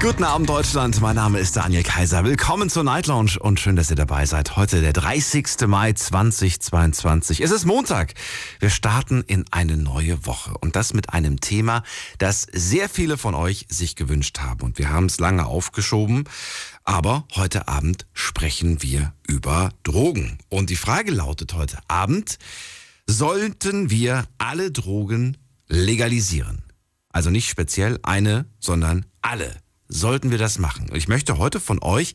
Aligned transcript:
Guten 0.00 0.24
Abend 0.24 0.48
Deutschland, 0.48 0.98
mein 1.02 1.16
Name 1.16 1.38
ist 1.38 1.58
Daniel 1.58 1.82
Kaiser. 1.82 2.24
Willkommen 2.24 2.70
zur 2.70 2.84
Night 2.84 3.06
Lounge 3.06 3.38
und 3.38 3.60
schön, 3.60 3.76
dass 3.76 3.90
ihr 3.90 3.96
dabei 3.96 4.24
seid. 4.24 4.56
Heute 4.56 4.80
der 4.80 4.94
30. 4.94 5.66
Mai 5.66 5.92
2022. 5.92 7.42
Es 7.42 7.50
ist 7.50 7.66
Montag. 7.66 8.14
Wir 8.60 8.70
starten 8.70 9.22
in 9.26 9.44
eine 9.50 9.76
neue 9.76 10.24
Woche 10.24 10.56
und 10.62 10.74
das 10.74 10.94
mit 10.94 11.12
einem 11.12 11.38
Thema, 11.40 11.82
das 12.16 12.46
sehr 12.50 12.88
viele 12.88 13.18
von 13.18 13.34
euch 13.34 13.66
sich 13.68 13.94
gewünscht 13.94 14.38
haben 14.38 14.62
und 14.62 14.78
wir 14.78 14.88
haben 14.88 15.04
es 15.04 15.20
lange 15.20 15.44
aufgeschoben. 15.44 16.24
Aber 16.84 17.26
heute 17.34 17.68
Abend 17.68 18.06
sprechen 18.14 18.82
wir 18.82 19.12
über 19.26 19.68
Drogen. 19.82 20.38
Und 20.48 20.70
die 20.70 20.76
Frage 20.76 21.10
lautet 21.10 21.52
heute 21.52 21.78
Abend, 21.88 22.38
sollten 23.06 23.90
wir 23.90 24.24
alle 24.38 24.70
Drogen 24.70 25.36
legalisieren? 25.68 26.62
Also 27.10 27.28
nicht 27.28 27.50
speziell 27.50 27.98
eine, 28.02 28.46
sondern 28.58 29.04
alle 29.20 29.62
sollten 29.88 30.30
wir 30.30 30.38
das 30.38 30.58
machen. 30.58 30.90
Ich 30.94 31.08
möchte 31.08 31.38
heute 31.38 31.60
von 31.60 31.82
euch 31.82 32.14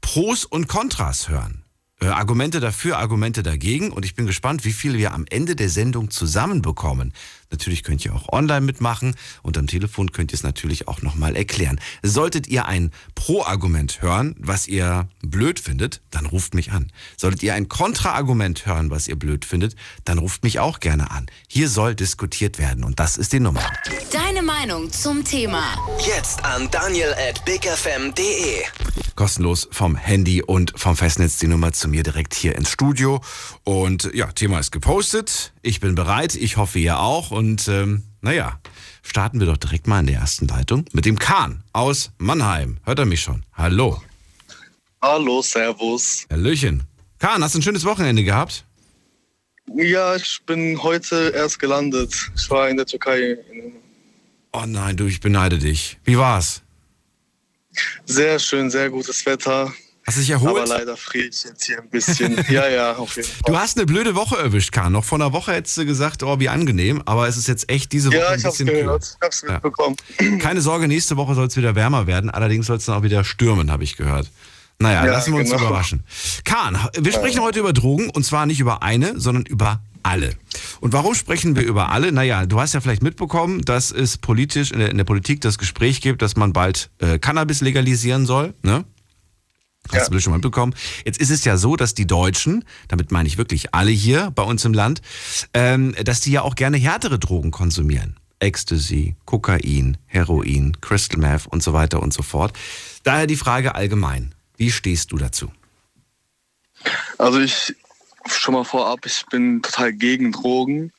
Pros 0.00 0.44
und 0.44 0.68
Kontras 0.68 1.28
hören. 1.28 1.64
Äh, 2.00 2.06
Argumente 2.06 2.60
dafür, 2.60 2.98
Argumente 2.98 3.42
dagegen 3.42 3.90
und 3.90 4.04
ich 4.04 4.14
bin 4.14 4.26
gespannt, 4.26 4.64
wie 4.64 4.72
viel 4.72 4.96
wir 4.96 5.12
am 5.12 5.24
Ende 5.28 5.56
der 5.56 5.68
Sendung 5.68 6.10
zusammenbekommen. 6.10 7.12
Natürlich 7.50 7.82
könnt 7.82 8.04
ihr 8.04 8.14
auch 8.14 8.28
online 8.30 8.60
mitmachen 8.60 9.14
und 9.42 9.56
am 9.56 9.66
Telefon 9.66 10.12
könnt 10.12 10.32
ihr 10.32 10.36
es 10.36 10.42
natürlich 10.42 10.86
auch 10.88 11.02
nochmal 11.02 11.36
erklären. 11.36 11.80
Solltet 12.02 12.46
ihr 12.46 12.66
ein 12.66 12.90
Pro-Argument 13.14 14.02
hören, 14.02 14.36
was 14.38 14.68
ihr 14.68 15.08
blöd 15.22 15.58
findet, 15.58 16.02
dann 16.10 16.26
ruft 16.26 16.54
mich 16.54 16.72
an. 16.72 16.92
Solltet 17.16 17.42
ihr 17.42 17.54
ein 17.54 17.68
Kontra-Argument 17.68 18.66
hören, 18.66 18.90
was 18.90 19.08
ihr 19.08 19.16
blöd 19.16 19.44
findet, 19.44 19.76
dann 20.04 20.18
ruft 20.18 20.44
mich 20.44 20.58
auch 20.58 20.80
gerne 20.80 21.10
an. 21.10 21.26
Hier 21.48 21.68
soll 21.68 21.94
diskutiert 21.94 22.58
werden 22.58 22.84
und 22.84 23.00
das 23.00 23.16
ist 23.16 23.32
die 23.32 23.40
Nummer. 23.40 23.64
Deine 24.12 24.42
Meinung 24.42 24.92
zum 24.92 25.24
Thema. 25.24 25.62
Jetzt 26.06 26.44
an 26.44 26.70
daniel 26.70 27.14
at 27.14 27.44
bigfm.de. 27.44 28.62
Kostenlos 29.18 29.68
vom 29.72 29.96
Handy 29.96 30.42
und 30.42 30.74
vom 30.76 30.96
Festnetz 30.96 31.38
die 31.38 31.48
Nummer 31.48 31.72
zu 31.72 31.88
mir 31.88 32.04
direkt 32.04 32.34
hier 32.34 32.54
ins 32.54 32.70
Studio. 32.70 33.20
Und 33.64 34.10
ja, 34.14 34.30
Thema 34.30 34.60
ist 34.60 34.70
gepostet. 34.70 35.52
Ich 35.62 35.80
bin 35.80 35.96
bereit. 35.96 36.36
Ich 36.36 36.56
hoffe, 36.56 36.78
ihr 36.78 37.00
auch. 37.00 37.32
Und 37.38 37.68
ähm, 37.68 38.02
naja, 38.20 38.60
starten 39.00 39.38
wir 39.38 39.46
doch 39.46 39.58
direkt 39.58 39.86
mal 39.86 40.00
in 40.00 40.06
der 40.06 40.16
ersten 40.16 40.48
Leitung 40.48 40.86
mit 40.90 41.04
dem 41.04 41.20
Kahn 41.20 41.62
aus 41.72 42.10
Mannheim. 42.18 42.78
Hört 42.82 42.98
er 42.98 43.04
mich 43.04 43.20
schon? 43.20 43.44
Hallo. 43.52 44.02
Hallo, 45.00 45.40
Servus. 45.40 46.26
Hallöchen. 46.32 46.82
Kahn, 47.20 47.44
hast 47.44 47.54
du 47.54 47.60
ein 47.60 47.62
schönes 47.62 47.84
Wochenende 47.84 48.24
gehabt? 48.24 48.64
Ja, 49.72 50.16
ich 50.16 50.40
bin 50.46 50.82
heute 50.82 51.32
erst 51.32 51.60
gelandet. 51.60 52.12
Ich 52.34 52.50
war 52.50 52.68
in 52.68 52.76
der 52.76 52.86
Türkei. 52.86 53.38
Oh 54.52 54.64
nein, 54.66 54.96
du, 54.96 55.06
ich 55.06 55.20
beneide 55.20 55.58
dich. 55.58 55.96
Wie 56.02 56.18
war's? 56.18 56.62
Sehr 58.04 58.40
schön, 58.40 58.68
sehr 58.68 58.90
gutes 58.90 59.24
Wetter. 59.26 59.72
Hast 60.08 60.16
du 60.16 60.20
dich 60.22 60.34
Aber 60.34 60.46
erholt? 60.46 60.68
leider 60.68 60.96
friere 60.96 61.26
ich 61.26 61.44
jetzt 61.44 61.64
hier 61.66 61.78
ein 61.78 61.88
bisschen. 61.90 62.34
ja, 62.48 62.66
ja, 62.66 62.96
auf 62.96 63.14
jeden 63.16 63.28
Fall. 63.28 63.52
Du 63.52 63.58
hast 63.58 63.76
eine 63.76 63.84
blöde 63.84 64.14
Woche 64.14 64.38
erwischt, 64.38 64.72
Kahn. 64.72 64.92
Noch 64.92 65.04
vor 65.04 65.18
einer 65.18 65.34
Woche 65.34 65.52
hättest 65.52 65.76
du 65.76 65.84
gesagt, 65.84 66.22
oh, 66.22 66.40
wie 66.40 66.48
angenehm. 66.48 67.02
Aber 67.04 67.28
es 67.28 67.36
ist 67.36 67.46
jetzt 67.46 67.68
echt 67.70 67.92
diese 67.92 68.08
Woche 68.08 68.16
ja, 68.16 68.28
ein 68.30 68.38
ich 68.38 68.44
hab's 68.46 68.56
bisschen 68.56 68.68
kühl. 68.72 68.84
gehört. 68.84 69.04
Ich 69.20 69.24
hab's 69.24 69.42
Ja. 69.46 69.52
mitbekommen. 69.52 69.96
Keine 70.40 70.62
Sorge, 70.62 70.88
nächste 70.88 71.18
Woche 71.18 71.34
soll 71.34 71.46
es 71.48 71.56
wieder 71.58 71.74
wärmer 71.74 72.06
werden. 72.06 72.30
Allerdings 72.30 72.66
soll 72.66 72.78
es 72.78 72.86
dann 72.86 72.96
auch 72.96 73.02
wieder 73.02 73.22
stürmen, 73.22 73.70
habe 73.70 73.84
ich 73.84 73.96
gehört. 73.98 74.30
Naja, 74.78 75.04
Ja, 75.04 75.12
lassen 75.12 75.34
wir 75.34 75.40
uns 75.40 75.50
genau. 75.50 75.66
überraschen. 75.66 76.02
Kahn, 76.44 76.78
wir 76.98 77.12
sprechen 77.12 77.40
heute 77.42 77.58
über 77.58 77.74
Drogen 77.74 78.08
und 78.08 78.24
zwar 78.24 78.46
nicht 78.46 78.60
über 78.60 78.82
eine, 78.82 79.20
sondern 79.20 79.44
über 79.44 79.82
alle. 80.04 80.30
Und 80.80 80.94
warum 80.94 81.14
sprechen 81.14 81.54
wir 81.54 81.64
über 81.64 81.90
alle? 81.90 82.12
Naja, 82.12 82.46
du 82.46 82.58
hast 82.58 82.72
ja 82.72 82.80
vielleicht 82.80 83.02
mitbekommen, 83.02 83.60
dass 83.62 83.90
es 83.90 84.16
politisch 84.16 84.70
in 84.70 84.78
der, 84.78 84.90
in 84.90 84.96
der 84.96 85.04
Politik 85.04 85.42
das 85.42 85.58
Gespräch 85.58 86.00
gibt, 86.00 86.22
dass 86.22 86.36
man 86.36 86.54
bald 86.54 86.88
äh, 87.00 87.18
Cannabis 87.18 87.60
legalisieren 87.60 88.24
soll. 88.24 88.54
Ne? 88.62 88.84
Hast 89.92 90.08
Ja. 90.08 90.08
du 90.10 90.20
schon 90.20 90.30
mal 90.32 90.36
mitbekommen. 90.38 90.74
Jetzt 91.04 91.20
ist 91.20 91.30
es 91.30 91.44
ja 91.44 91.56
so, 91.56 91.76
dass 91.76 91.94
die 91.94 92.06
Deutschen, 92.06 92.64
damit 92.88 93.10
meine 93.12 93.28
ich 93.28 93.38
wirklich 93.38 93.74
alle 93.74 93.90
hier 93.90 94.30
bei 94.34 94.42
uns 94.42 94.64
im 94.64 94.74
Land, 94.74 95.00
ähm, 95.54 95.94
dass 96.04 96.20
die 96.20 96.32
ja 96.32 96.42
auch 96.42 96.54
gerne 96.54 96.76
härtere 96.76 97.18
Drogen 97.18 97.50
konsumieren. 97.50 98.16
Ecstasy, 98.40 99.16
Kokain, 99.24 99.96
Heroin, 100.06 100.76
Crystal 100.80 101.18
Meth 101.18 101.46
und 101.46 101.62
so 101.62 101.72
weiter 101.72 102.00
und 102.02 102.12
so 102.12 102.22
fort. 102.22 102.52
Daher 103.02 103.26
die 103.26 103.36
Frage 103.36 103.74
allgemein. 103.74 104.34
Wie 104.56 104.70
stehst 104.70 105.12
du 105.12 105.18
dazu? 105.18 105.50
Also 107.16 107.40
ich 107.40 107.74
schon 108.28 108.54
mal 108.54 108.64
vorab, 108.64 109.06
ich 109.06 109.24
bin 109.30 109.62
total 109.62 109.92
gegen 109.92 110.32
Drogen. 110.32 110.92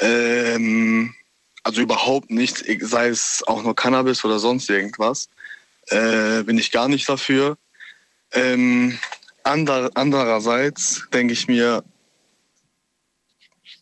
Ähm, 0.00 1.14
also 1.62 1.80
überhaupt 1.80 2.30
nicht, 2.30 2.64
sei 2.80 3.08
es 3.08 3.42
auch 3.46 3.62
nur 3.62 3.74
Cannabis 3.74 4.24
oder 4.24 4.38
sonst 4.38 4.68
irgendwas. 4.68 5.28
Äh, 5.88 6.42
bin 6.42 6.58
ich 6.58 6.70
gar 6.72 6.88
nicht 6.88 7.08
dafür. 7.08 7.56
Ähm, 8.36 8.98
ander, 9.42 9.90
andererseits 9.94 11.08
denke 11.12 11.32
ich 11.32 11.48
mir, 11.48 11.82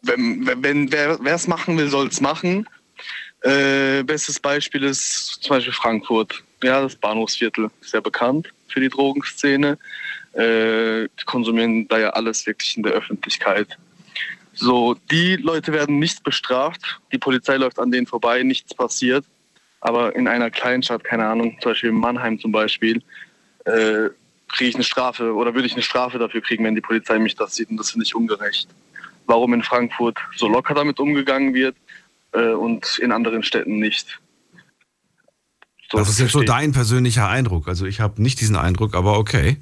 wenn, 0.02 0.46
wenn, 0.62 0.92
wer 0.92 1.34
es 1.34 1.48
machen 1.48 1.78
will, 1.78 1.88
soll 1.88 2.08
es 2.08 2.20
machen. 2.20 2.68
Äh, 3.42 4.02
bestes 4.04 4.40
Beispiel 4.40 4.84
ist 4.84 5.42
zum 5.42 5.56
Beispiel 5.56 5.72
Frankfurt. 5.72 6.42
Ja, 6.62 6.80
das 6.80 6.96
Bahnhofsviertel 6.96 7.70
ist 7.80 7.90
sehr 7.90 8.00
bekannt 8.00 8.48
für 8.68 8.80
die 8.80 8.88
Drogenszene. 8.88 9.78
Äh, 10.32 11.08
die 11.08 11.24
konsumieren 11.26 11.86
da 11.88 11.98
ja 11.98 12.10
alles 12.10 12.46
wirklich 12.46 12.76
in 12.76 12.82
der 12.82 12.92
Öffentlichkeit. 12.92 13.78
So, 14.54 14.94
die 15.10 15.36
Leute 15.36 15.72
werden 15.72 15.98
nicht 15.98 16.22
bestraft. 16.22 17.00
Die 17.12 17.18
Polizei 17.18 17.56
läuft 17.56 17.78
an 17.78 17.90
denen 17.90 18.06
vorbei, 18.06 18.42
nichts 18.42 18.72
passiert. 18.74 19.24
Aber 19.80 20.14
in 20.16 20.28
einer 20.28 20.50
Kleinstadt, 20.50 21.04
keine 21.04 21.26
Ahnung, 21.26 21.58
zum 21.60 21.72
Beispiel 21.72 21.90
in 21.90 21.96
Mannheim 21.96 22.40
zum 22.40 22.52
Beispiel, 22.52 23.02
äh, 23.66 24.08
kriege 24.54 24.70
ich 24.70 24.74
eine 24.74 24.84
Strafe 24.84 25.34
oder 25.34 25.54
würde 25.54 25.66
ich 25.66 25.74
eine 25.74 25.82
Strafe 25.82 26.18
dafür 26.18 26.40
kriegen, 26.40 26.64
wenn 26.64 26.74
die 26.74 26.80
Polizei 26.80 27.18
mich 27.18 27.34
das 27.34 27.54
sieht. 27.54 27.70
Und 27.70 27.76
das 27.76 27.90
finde 27.90 28.04
ich 28.04 28.14
ungerecht. 28.14 28.68
Warum 29.26 29.52
in 29.54 29.62
Frankfurt 29.62 30.18
so 30.36 30.48
locker 30.48 30.74
damit 30.74 31.00
umgegangen 31.00 31.54
wird 31.54 31.76
äh, 32.32 32.50
und 32.50 32.98
in 32.98 33.12
anderen 33.12 33.42
Städten 33.42 33.78
nicht. 33.78 34.20
So, 35.90 35.98
Das 35.98 36.08
ist 36.08 36.20
jetzt 36.20 36.32
so 36.32 36.42
dein 36.42 36.72
persönlicher 36.72 37.28
Eindruck. 37.28 37.68
Also 37.68 37.86
ich 37.86 38.00
habe 38.00 38.22
nicht 38.22 38.40
diesen 38.40 38.56
Eindruck, 38.56 38.94
aber 38.94 39.18
okay. 39.18 39.58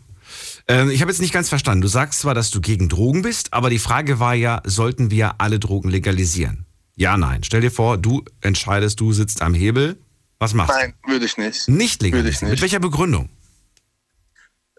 Ähm, 0.68 0.90
ich 0.90 1.00
habe 1.00 1.10
jetzt 1.10 1.20
nicht 1.20 1.32
ganz 1.32 1.48
verstanden. 1.48 1.82
Du 1.82 1.88
sagst 1.88 2.20
zwar, 2.20 2.34
dass 2.34 2.50
du 2.50 2.60
gegen 2.60 2.88
Drogen 2.88 3.22
bist, 3.22 3.52
aber 3.52 3.70
die 3.70 3.78
Frage 3.78 4.20
war 4.20 4.34
ja, 4.34 4.60
sollten 4.64 5.10
wir 5.10 5.40
alle 5.40 5.58
Drogen 5.58 5.90
legalisieren? 5.90 6.66
Ja, 6.94 7.16
nein. 7.16 7.42
Stell 7.42 7.60
dir 7.60 7.70
vor, 7.70 7.98
du 7.98 8.24
entscheidest, 8.40 9.00
du 9.00 9.12
sitzt 9.12 9.42
am 9.42 9.54
Hebel. 9.54 9.96
Was 10.38 10.54
machst 10.54 10.74
Nein, 10.76 10.94
würde 11.06 11.24
ich 11.24 11.36
nicht. 11.38 11.68
du? 11.68 11.72
Nicht 11.72 12.02
legalisieren. 12.02 12.48
Mit 12.48 12.52
nicht. 12.52 12.62
welcher 12.62 12.80
Begründung? 12.80 13.28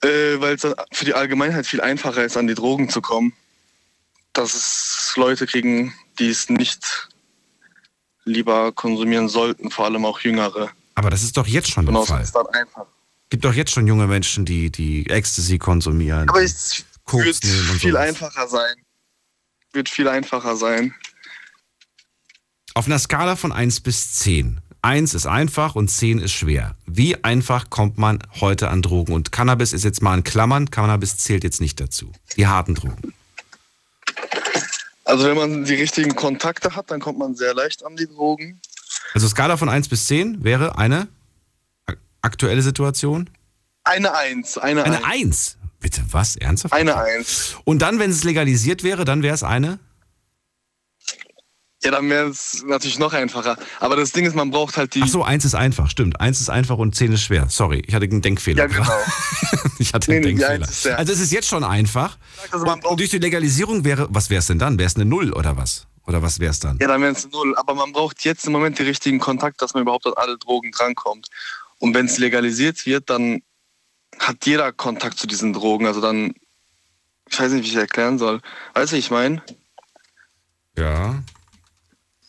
Äh, 0.04 0.40
Weil 0.42 0.56
es 0.56 0.68
für 0.92 1.06
die 1.06 1.14
Allgemeinheit 1.14 1.66
viel 1.66 1.82
einfacher 1.82 2.24
ist, 2.24 2.38
an 2.38 2.48
die 2.48 2.54
Drogen 2.56 2.90
zu 2.90 3.02
kommen. 3.02 3.34
Dass 4.34 4.54
es 4.54 5.14
Leute 5.16 5.46
kriegen, 5.46 5.94
die 6.20 6.30
es 6.30 6.50
nicht 6.50 7.10
lieber 8.26 8.72
konsumieren 8.72 9.30
sollten, 9.30 9.70
vor 9.70 9.86
allem 9.86 10.06
auch 10.06 10.20
Jüngere. 10.22 10.72
Aber 10.96 11.10
das 11.10 11.24
ist 11.24 11.38
doch 11.38 11.48
jetzt 11.48 11.70
schon 11.72 11.86
der 11.86 11.92
Genau, 11.92 12.04
es 12.04 12.10
Fall. 12.10 12.22
ist 12.24 12.34
dann 12.36 12.48
einfach. 12.48 12.86
gibt 13.30 13.44
doch 13.46 13.54
jetzt 13.54 13.72
schon 13.72 13.86
junge 13.88 14.08
Menschen, 14.08 14.46
die, 14.46 14.70
die 14.72 15.10
Ecstasy 15.10 15.58
konsumieren. 15.58 16.30
Aber 16.30 16.42
es 16.42 16.86
wird 17.08 17.36
viel 17.80 17.98
einfacher 17.98 18.48
sein. 18.48 18.76
Wird 19.74 19.90
viel 19.90 20.08
einfacher 20.08 20.56
sein. 20.56 20.94
Auf 22.76 22.86
einer 22.88 23.00
Skala 23.00 23.36
von 23.36 23.52
1 23.52 23.82
bis 23.82 24.14
10. 24.14 24.62
1 24.84 25.14
ist 25.14 25.26
einfach 25.26 25.76
und 25.76 25.90
10 25.90 26.20
ist 26.20 26.34
schwer. 26.34 26.76
Wie 26.86 27.24
einfach 27.24 27.70
kommt 27.70 27.98
man 27.98 28.20
heute 28.42 28.70
an 28.70 28.82
Drogen? 28.82 29.14
Und 29.14 29.32
Cannabis 29.32 29.72
ist 29.74 29.84
jetzt 29.84 30.02
mal 30.02 30.18
in 30.18 30.24
Klammern. 30.24 30.70
Cannabis 30.72 31.18
zählt 31.18 31.44
jetzt 31.44 31.62
nicht 31.62 31.80
dazu. 31.80 32.12
Die 32.36 32.48
harten 32.48 32.76
Drogen. 32.76 33.14
Also 35.06 35.26
wenn 35.26 35.38
man 35.38 35.66
die 35.66 35.76
richtigen 35.76 36.16
Kontakte 36.16 36.76
hat, 36.76 36.92
dann 36.92 37.00
kommt 37.00 37.18
man 37.20 37.36
sehr 37.36 37.54
leicht 37.54 37.86
an 37.86 37.96
die 37.96 38.08
Drogen. 38.08 38.60
Also 39.14 39.28
Skala 39.28 39.58
von 39.58 39.70
1 39.70 39.90
bis 39.90 40.06
10 40.08 40.44
wäre 40.44 40.78
eine 40.78 41.08
ak- 41.86 41.98
aktuelle 42.22 42.62
Situation. 42.62 43.30
Eine 43.84 44.16
Eins, 44.16 44.58
eine, 44.58 44.84
Eine 44.84 44.98
Eins. 45.06 45.58
1. 45.58 45.58
Bitte 45.80 46.02
was? 46.12 46.36
Ernsthaft? 46.38 46.74
Eine 46.74 46.96
Eins. 46.98 47.56
Und 47.66 47.82
dann, 47.82 48.00
wenn 48.00 48.10
es 48.12 48.24
legalisiert 48.24 48.84
wäre, 48.84 49.04
dann 49.04 49.24
wäre 49.24 49.36
es 49.36 49.44
eine? 49.44 49.80
Ja, 51.84 51.92
dann 51.92 52.10
wäre 52.10 52.30
es 52.30 52.64
natürlich 52.66 52.98
noch 52.98 53.12
einfacher. 53.14 53.58
Aber 53.80 53.96
das 53.98 54.12
Ding 54.14 54.26
ist, 54.26 54.36
man 54.36 54.52
braucht 54.52 54.78
halt 54.78 54.96
die. 54.96 55.02
Ach 55.04 55.08
so, 55.08 55.24
1 55.24 55.44
ist 55.44 55.54
einfach. 55.56 55.90
Stimmt. 55.90 56.22
1 56.22 56.40
ist 56.40 56.50
einfach 56.50 56.78
und 56.78 56.96
10 56.96 57.12
ist 57.12 57.24
schwer. 57.24 57.48
Sorry, 57.50 57.84
ich 57.86 57.94
hatte 57.94 58.06
einen 58.06 58.22
Denkfehler. 58.22 58.64
Ja, 58.64 58.68
genau. 58.68 58.88
Ich 59.80 59.94
hatte 59.94 60.12
einen 60.12 60.22
Nee, 60.22 60.28
die 60.34 60.36
Denkfehler. 60.36 60.66
Eins 60.66 60.70
ist 60.70 60.84
sehr- 60.84 60.98
Also 60.98 61.12
es 61.14 61.20
ist 61.20 61.32
jetzt 61.34 61.48
schon 61.48 61.64
einfach. 61.64 62.18
Also 62.52 62.66
durch 62.96 63.10
die 63.10 63.18
Legalisierung 63.18 63.84
wäre, 63.84 64.08
was 64.12 64.30
wäre 64.30 64.40
es 64.40 64.48
denn 64.48 64.60
dann? 64.60 64.78
Wäre 64.78 64.88
es 64.88 64.96
eine 64.96 65.04
Null 65.06 65.34
oder 65.34 65.58
was? 65.58 65.88
Oder 66.06 66.22
was 66.22 66.40
wäre 66.40 66.52
es 66.52 66.60
dann? 66.60 66.78
ja, 66.80 66.88
dann 66.88 67.02
wären 67.02 67.16
es 67.16 67.30
null. 67.32 67.56
Aber 67.58 67.74
man 67.76 67.92
braucht 67.92 68.24
jetzt 68.24 68.46
im 68.46 68.52
Moment 68.54 68.78
die 68.80 68.84
richtigen 68.84 69.20
Kontakt, 69.20 69.62
dass 69.62 69.74
man 69.74 69.84
überhaupt 69.84 70.06
an 70.06 70.14
alle 70.16 70.38
Drogen 70.38 70.72
drankommt. 70.72 71.28
Und 71.80 71.94
wenn 71.96 72.06
es 72.06 72.18
legalisiert 72.18 72.86
wird, 72.86 73.10
dann 73.10 73.42
hat 74.20 74.46
jeder 74.46 74.72
Kontakt 74.72 75.18
zu 75.18 75.28
diesen 75.28 75.52
Drogen. 75.54 75.86
Also 75.88 76.00
dann, 76.02 76.34
ich 77.30 77.40
weiß 77.40 77.52
nicht, 77.54 77.66
wie 77.66 77.70
ich 77.70 77.76
erklären 77.76 78.20
soll. 78.20 78.42
Weißt 78.74 78.92
du, 78.92 78.96
wie 78.96 79.00
ich 79.00 79.12
meine? 79.12 79.42
Ja. 80.78 81.22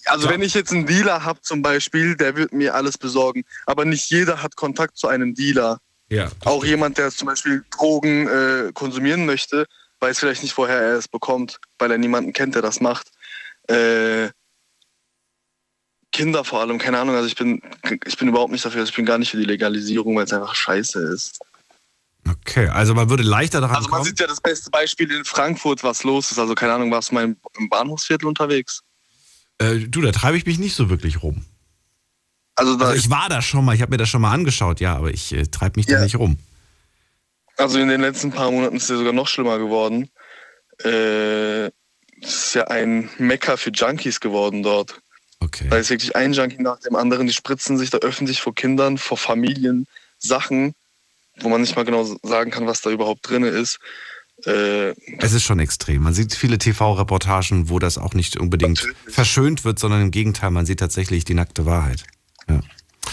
Also 0.06 0.26
Ja. 0.26 0.32
wenn 0.32 0.42
ich 0.42 0.54
jetzt 0.54 0.72
einen 0.72 0.86
Dealer 0.86 1.24
habe 1.24 1.40
zum 1.40 1.62
Beispiel, 1.62 2.16
der 2.16 2.36
wird 2.36 2.52
mir 2.52 2.74
alles 2.74 2.98
besorgen. 2.98 3.44
Aber 3.66 3.84
nicht 3.84 4.10
jeder 4.10 4.42
hat 4.42 4.56
Kontakt 4.56 4.96
zu 4.96 5.08
einem 5.08 5.34
Dealer. 5.34 5.78
Ja. 6.10 6.30
Auch 6.44 6.64
jemand, 6.64 6.98
der 6.98 7.10
zum 7.10 7.26
Beispiel 7.26 7.64
Drogen 7.70 8.28
äh, 8.28 8.72
konsumieren 8.74 9.24
möchte, 9.26 9.66
weiß 10.00 10.18
vielleicht 10.18 10.42
nicht, 10.42 10.56
woher 10.58 10.78
er 10.78 10.96
es 10.98 11.08
bekommt, 11.08 11.58
weil 11.78 11.90
er 11.90 11.98
niemanden 11.98 12.32
kennt, 12.32 12.54
der 12.54 12.62
das 12.62 12.80
macht. 12.80 13.08
Äh, 13.68 14.28
Kinder 16.12 16.44
vor 16.44 16.60
allem, 16.60 16.78
keine 16.78 16.98
Ahnung, 16.98 17.16
also 17.16 17.26
ich 17.26 17.34
bin, 17.34 17.60
ich 18.04 18.16
bin 18.16 18.28
überhaupt 18.28 18.52
nicht 18.52 18.64
dafür, 18.64 18.80
also 18.80 18.90
ich 18.90 18.96
bin 18.96 19.04
gar 19.04 19.18
nicht 19.18 19.30
für 19.32 19.36
die 19.36 19.44
Legalisierung, 19.44 20.14
weil 20.14 20.24
es 20.24 20.32
einfach 20.32 20.54
scheiße 20.54 21.00
ist. 21.12 21.40
Okay, 22.28 22.68
also 22.68 22.94
man 22.94 23.10
würde 23.10 23.22
leichter 23.24 23.60
daran 23.60 23.76
Also 23.76 23.88
man 23.88 23.98
kommen. 23.98 24.04
sieht 24.08 24.20
ja 24.20 24.26
das 24.26 24.40
beste 24.40 24.70
Beispiel 24.70 25.10
in 25.10 25.24
Frankfurt, 25.24 25.82
was 25.82 26.04
los 26.04 26.30
ist. 26.30 26.38
Also 26.38 26.54
keine 26.54 26.72
Ahnung, 26.74 26.90
warst 26.92 27.10
du 27.10 27.14
mal 27.14 27.24
im, 27.24 27.36
im 27.58 27.68
Bahnhofsviertel 27.68 28.26
unterwegs? 28.28 28.80
Äh, 29.58 29.80
du, 29.88 30.00
da 30.00 30.12
treibe 30.12 30.36
ich 30.36 30.46
mich 30.46 30.58
nicht 30.58 30.74
so 30.74 30.90
wirklich 30.90 31.22
rum. 31.22 31.44
Also 32.56 32.76
da 32.76 32.86
Also 32.86 32.98
ich 32.98 33.10
war 33.10 33.28
da 33.28 33.42
schon 33.42 33.64
mal, 33.64 33.74
ich 33.74 33.82
habe 33.82 33.90
mir 33.90 33.96
das 33.96 34.08
schon 34.08 34.22
mal 34.22 34.32
angeschaut, 34.32 34.80
ja, 34.80 34.96
aber 34.96 35.10
ich 35.10 35.32
äh, 35.32 35.46
treibe 35.46 35.78
mich 35.78 35.86
da 35.86 35.94
Ja. 35.94 36.02
nicht 36.04 36.16
rum. 36.16 36.38
Also 37.56 37.78
in 37.78 37.88
den 37.88 38.00
letzten 38.00 38.30
paar 38.30 38.50
Monaten 38.50 38.76
ist 38.76 38.84
es 38.84 38.88
ja 38.90 38.96
sogar 38.96 39.12
noch 39.12 39.28
schlimmer 39.28 39.58
geworden. 39.58 40.10
Äh, 40.82 41.66
es 42.20 42.46
ist 42.46 42.54
ja 42.54 42.64
ein 42.68 43.10
Mecker 43.18 43.56
für 43.56 43.70
Junkies 43.70 44.20
geworden 44.20 44.62
dort. 44.62 45.00
Okay. 45.40 45.68
Da 45.68 45.76
ist 45.76 45.90
wirklich 45.90 46.16
ein 46.16 46.32
Junkie 46.32 46.62
nach 46.62 46.80
dem 46.80 46.96
anderen, 46.96 47.26
die 47.26 47.32
spritzen 47.32 47.76
sich 47.76 47.90
da 47.90 47.98
öffentlich 47.98 48.40
vor 48.40 48.54
Kindern, 48.54 48.98
vor 48.98 49.18
Familien 49.18 49.86
Sachen, 50.18 50.74
wo 51.40 51.48
man 51.48 51.60
nicht 51.60 51.76
mal 51.76 51.84
genau 51.84 52.04
sagen 52.22 52.50
kann, 52.50 52.66
was 52.66 52.80
da 52.80 52.90
überhaupt 52.90 53.28
drin 53.28 53.42
ist. 53.44 53.78
Äh, 54.44 54.90
Es 55.18 55.32
ist 55.32 55.44
schon 55.44 55.58
extrem. 55.60 56.02
Man 56.02 56.14
sieht 56.14 56.34
viele 56.34 56.58
TV-Reportagen, 56.58 57.68
wo 57.68 57.78
das 57.78 57.98
auch 57.98 58.14
nicht 58.14 58.36
unbedingt 58.36 58.78
Natürlich. 58.84 59.14
verschönt 59.14 59.64
wird, 59.64 59.78
sondern 59.78 60.02
im 60.02 60.10
Gegenteil, 60.10 60.50
man 60.50 60.66
sieht 60.66 60.80
tatsächlich 60.80 61.24
die 61.24 61.34
nackte 61.34 61.66
Wahrheit. 61.66 62.04
Ja. 62.48 62.60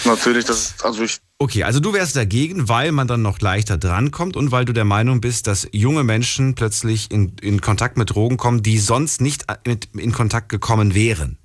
natürlich, 0.04 0.46
das 0.46 0.62
ist, 0.72 0.86
also 0.86 1.04
ich, 1.04 1.20
Okay, 1.38 1.64
also 1.64 1.80
du 1.80 1.94
wärst 1.94 2.16
dagegen, 2.16 2.70
weil 2.70 2.92
man 2.92 3.08
dann 3.08 3.24
noch 3.24 3.40
leichter 3.40 3.78
drankommt 3.78 4.36
und 4.38 4.52
weil 4.52 4.64
du 4.66 4.74
der 4.74 4.86
Meinung 4.86 5.22
bist, 5.22 5.48
dass 5.48 5.68
junge 5.72 6.04
Menschen 6.04 6.54
plötzlich 6.54 7.10
in, 7.10 7.36
in 7.42 7.62
Kontakt 7.62 7.98
mit 7.98 8.12
Drogen 8.12 8.38
kommen, 8.38 8.62
die 8.62 8.78
sonst 8.78 9.22
nicht 9.22 9.46
mit, 9.66 9.90
in 9.96 10.12
Kontakt 10.12 10.50
gekommen 10.50 10.94
wären. 10.94 11.40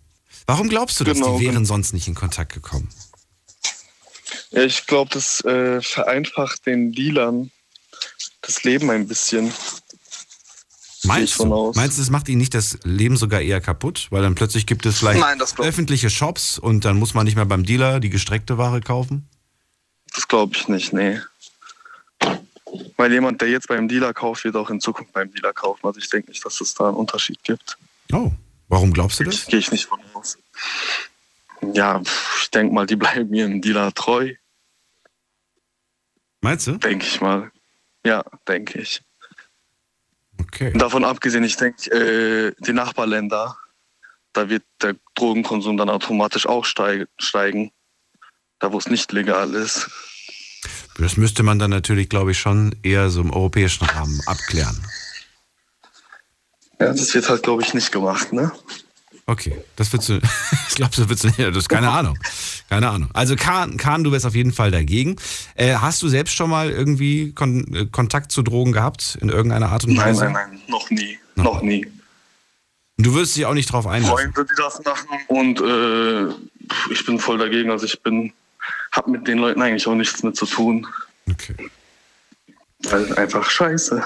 Warum 0.47 0.69
glaubst 0.69 1.01
du, 1.01 1.05
dass 1.05 1.17
Genau, 1.19 1.39
die 1.39 1.45
wären 1.45 1.55
genau. 1.55 1.67
sonst 1.67 1.93
nicht 1.95 2.09
in 2.09 2.15
Kontakt 2.15 2.53
gekommen? 2.53 2.89
ja, 4.51 4.63
ich 4.65 4.87
glaube, 4.87 5.11
das 5.15 5.41
äh, 5.45 5.81
vereinfacht 5.81 6.67
den 6.67 6.93
Dealern 6.93 7.51
das 8.43 8.65
Leben 8.65 8.91
ein 8.91 9.07
bisschen. 9.09 9.53
Meinst 11.05 11.39
du? 11.39 11.73
Meinst 11.75 11.99
du, 11.99 12.03
es 12.03 12.11
macht 12.11 12.29
ihnen 12.29 12.39
nicht 12.39 12.55
das 12.55 12.79
Leben 12.83 13.17
sogar 13.17 13.41
eher 13.41 13.61
kaputt? 13.61 14.09
Weil 14.11 14.23
dann 14.23 14.35
plötzlich 14.35 14.67
gibt 14.67 14.87
es 14.87 14.99
vielleicht 14.99 15.21
Nein, 15.21 15.41
öffentliche 15.59 16.11
Shops 16.11 16.59
und 16.59 16.85
dann 16.85 16.99
muss 16.99 17.15
man 17.15 17.25
nicht 17.25 17.37
mehr 17.37 17.45
beim 17.47 17.65
Dealer 17.65 18.01
die 18.01 18.11
gestreckte 18.11 18.59
Ware 18.59 18.81
kaufen? 18.81 19.29
Das 20.15 20.27
glaube 20.27 20.57
ich 20.57 20.69
nicht, 20.69 20.93
nee. 20.93 21.21
Weil 22.97 23.13
jemand, 23.13 23.41
der 23.41 23.49
jetzt 23.49 23.69
beim 23.69 23.87
Dealer 23.89 24.13
kauft, 24.13 24.45
wird 24.45 24.57
auch 24.57 24.71
in 24.71 24.81
Zukunft 24.81 25.13
beim 25.13 25.33
Dealer 25.33 25.53
kaufen. 25.53 25.87
Also 25.87 26.01
ich 26.01 26.09
denke 26.11 26.31
nicht, 26.31 26.45
dass 26.45 26.61
es 26.61 26.75
da 26.75 26.89
einen 26.89 26.97
Unterschied 26.97 27.43
gibt. 27.45 27.79
Oh, 28.13 28.33
warum 28.69 28.93
glaubst 28.93 29.21
du 29.21 29.25
das? 29.25 29.47
Gehe 29.47 29.61
ich 29.61 29.71
nicht 29.71 29.87
von 29.87 30.01
aus. 30.15 30.39
Ja, 31.75 32.03
ich 32.41 32.51
denke 32.51 32.75
mal, 32.75 32.87
die 32.87 32.97
bleiben 32.97 33.33
ihrem 33.33 33.61
Dealer 33.61 33.93
treu, 33.95 34.35
Meinst 36.41 36.67
du? 36.67 36.73
denke 36.77 37.07
ich 37.07 37.21
mal. 37.21 37.51
Ja, 38.07 38.23
denke 38.47 38.79
ich. 38.79 39.03
Okay. 40.41 40.73
Davon 40.75 41.05
abgesehen, 41.05 41.43
ich 41.43 41.57
denke, 41.57 41.91
äh, 41.91 42.55
die 42.61 42.73
Nachbarländer, 42.73 43.57
da 44.33 44.49
wird 44.49 44.63
der 44.81 44.95
Drogenkonsum 45.17 45.77
dann 45.77 45.91
automatisch 45.91 46.47
auch 46.47 46.65
steig 46.65 47.09
steigen. 47.19 47.73
Da, 48.61 48.73
wo 48.73 48.79
es 48.79 48.87
nicht 48.87 49.11
legal 49.11 49.53
ist. 49.55 49.91
Das 50.99 51.17
müsste 51.17 51.43
man 51.43 51.59
dann 51.59 51.71
natürlich, 51.71 52.09
glaube 52.09 52.31
ich, 52.31 52.39
schon 52.39 52.77
eher 52.85 53.11
so 53.11 53.21
im 53.21 53.33
europäischen 53.33 53.85
Rahmen 53.85 54.21
abklären. 54.27 54.81
Ja, 56.79 56.93
das 56.93 57.13
wird 57.13 57.29
halt, 57.29 57.43
glaube 57.43 57.63
ich, 57.63 57.75
nicht 57.75 57.91
gemacht, 57.91 58.33
ne? 58.33 58.53
Okay, 59.29 59.61
das 59.75 59.93
willst 59.93 60.09
du. 60.09 60.21
ich 60.69 60.75
glaube, 60.77 60.95
das 60.97 61.21
du 61.21 61.27
nicht. 61.27 61.39
Das 61.41 61.57
ist 61.57 61.69
keine 61.69 61.91
Ahnung. 61.91 62.17
Keine 62.69 62.89
Ahnung. 62.89 63.11
Also 63.13 63.35
Kahn, 63.35 63.77
Kahn 63.77 64.05
du 64.05 64.13
wärst 64.13 64.25
auf 64.25 64.37
jeden 64.37 64.53
Fall 64.53 64.71
dagegen. 64.71 65.17
Äh, 65.57 65.75
hast 65.75 66.01
du 66.03 66.09
selbst 66.09 66.35
schon 66.35 66.49
mal 66.49 66.71
irgendwie 66.71 67.33
Kon 67.33 67.75
äh, 67.75 67.87
Kontakt 67.87 68.31
zu 68.31 68.43
Drogen 68.43 68.71
gehabt 68.73 69.19
in 69.21 69.29
irgendeiner 69.29 69.71
Art 69.71 69.85
und 69.85 69.95
Nein, 69.95 70.07
Weise? 70.11 70.25
nein, 70.27 70.33
nein, 70.33 70.61
noch 70.69 70.91
nie. 70.91 71.19
Noch 71.35 71.45
Noch 71.45 71.63
nie. 71.63 71.87
Du 72.99 73.15
wirst 73.15 73.37
dich 73.37 73.45
auch 73.47 73.55
nicht 73.55 73.71
drauf 73.71 73.87
einlassen. 73.87 74.17
Freunde, 74.33 74.47
die 74.49 74.55
das 74.57 74.83
machen 74.85 75.09
und 75.29 75.61
äh, 75.61 76.93
ich 76.93 77.05
bin 77.05 77.19
voll 77.19 77.39
dagegen. 77.39 77.71
Also 77.71 77.85
ich 77.85 78.01
bin, 78.03 78.33
hab 78.93 79.09
mit 79.09 79.27
den 79.27 79.39
Leuten 79.39 79.61
eigentlich 79.61 79.87
auch 79.87 79.95
nichts 79.95 80.23
mit 80.23 80.37
zu 80.37 80.47
tun. 80.47 80.87
Okay. 81.29 81.55
Weil 82.85 83.13
einfach 83.19 83.51
scheiße. 83.51 84.03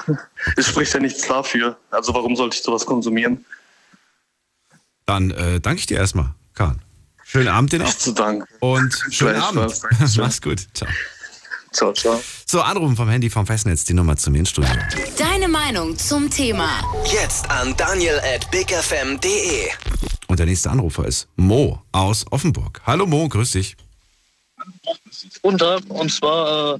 Es 0.57 0.67
spricht 0.67 0.93
ja 0.93 0.99
nichts 0.99 1.27
dafür. 1.27 1.77
Also 1.91 2.13
warum 2.13 2.35
sollte 2.35 2.57
ich 2.57 2.63
sowas 2.63 2.85
konsumieren? 2.85 3.45
Dann 5.05 5.31
äh, 5.31 5.59
danke 5.59 5.79
ich 5.79 5.85
dir 5.85 5.97
erstmal, 5.97 6.33
Kahn. 6.53 6.81
Schönen 7.23 7.47
Abend 7.47 7.71
dir 7.71 7.79
noch. 7.79 7.85
Nicht 7.85 8.01
zu 8.01 8.13
danken. 8.13 8.45
Und 8.59 8.93
schönen 9.09 9.35
Gleichfalls, 9.35 9.83
Abend. 9.83 9.99
Dankeschön. 9.99 10.23
Mach's 10.23 10.41
gut. 10.41 10.67
Ciao. 10.73 10.89
Ciao, 11.71 11.93
ciao. 11.93 12.21
So, 12.45 12.61
anrufen 12.61 12.97
vom 12.97 13.07
Handy 13.07 13.29
vom 13.29 13.45
Festnetz, 13.47 13.85
die 13.85 13.93
Nummer 13.93 14.17
zu 14.17 14.29
mir 14.29 14.39
ins 14.39 14.49
Studio. 14.49 14.71
Deine 15.17 15.47
Meinung 15.47 15.97
zum 15.97 16.29
Thema. 16.29 16.81
Jetzt 17.05 17.49
an 17.49 17.73
daniel 17.77 18.19
at 18.19 18.51
bigfm.de. 18.51 19.69
Und 20.27 20.39
der 20.39 20.45
nächste 20.45 20.69
Anrufer 20.69 21.05
ist 21.05 21.29
Mo 21.37 21.81
aus 21.93 22.25
Offenburg. 22.29 22.81
Hallo 22.85 23.05
Mo, 23.05 23.29
grüß 23.29 23.51
dich. 23.51 23.77
Guten 25.41 25.57
Tag. 25.57 25.83
Und 25.87 26.11
zwar, 26.11 26.75
äh, 26.75 26.79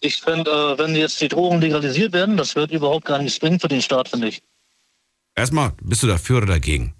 ich 0.00 0.20
finde, 0.20 0.50
äh, 0.50 0.78
wenn 0.78 0.94
jetzt 0.94 1.20
die 1.22 1.28
Drogen 1.28 1.60
legalisiert 1.60 2.12
werden, 2.12 2.36
das 2.36 2.54
wird 2.54 2.70
überhaupt 2.70 3.06
gar 3.06 3.18
nichts 3.18 3.38
bringen 3.38 3.58
für 3.58 3.68
den 3.68 3.80
Staat, 3.80 4.10
finde 4.10 4.28
ich. 4.28 4.42
Erstmal, 5.34 5.72
bist 5.82 6.02
du 6.02 6.06
dafür 6.06 6.38
oder 6.38 6.46
dagegen? 6.46 6.94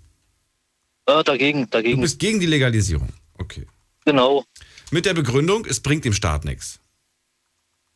Äh, 1.06 1.22
dagegen, 1.24 1.62
Du 1.62 1.70
dagegen. 1.70 2.00
bist 2.00 2.18
gegen 2.18 2.40
die 2.40 2.46
Legalisierung. 2.46 3.08
Okay. 3.38 3.66
Genau. 4.04 4.44
Mit 4.90 5.06
der 5.06 5.14
Begründung, 5.14 5.64
es 5.66 5.80
bringt 5.80 6.04
dem 6.04 6.12
Staat 6.12 6.44
nichts. 6.44 6.78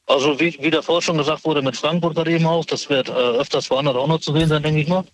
Also 0.06 0.40
wie, 0.40 0.56
wie 0.60 0.70
davor 0.70 1.02
schon 1.02 1.18
gesagt 1.18 1.44
wurde 1.44 1.60
mit 1.62 1.76
Frankfurt 1.76 2.14
gerade 2.14 2.32
eben 2.32 2.46
auch, 2.46 2.64
das 2.64 2.88
wird 2.88 3.08
äh, 3.08 3.12
öfters 3.12 3.70
woanders 3.70 3.94
auch 3.96 4.06
noch 4.06 4.20
zu 4.20 4.32
sehen 4.32 4.48
sein, 4.48 4.62
denke 4.62 4.80
ich 4.80 4.88
mal. 4.88 5.04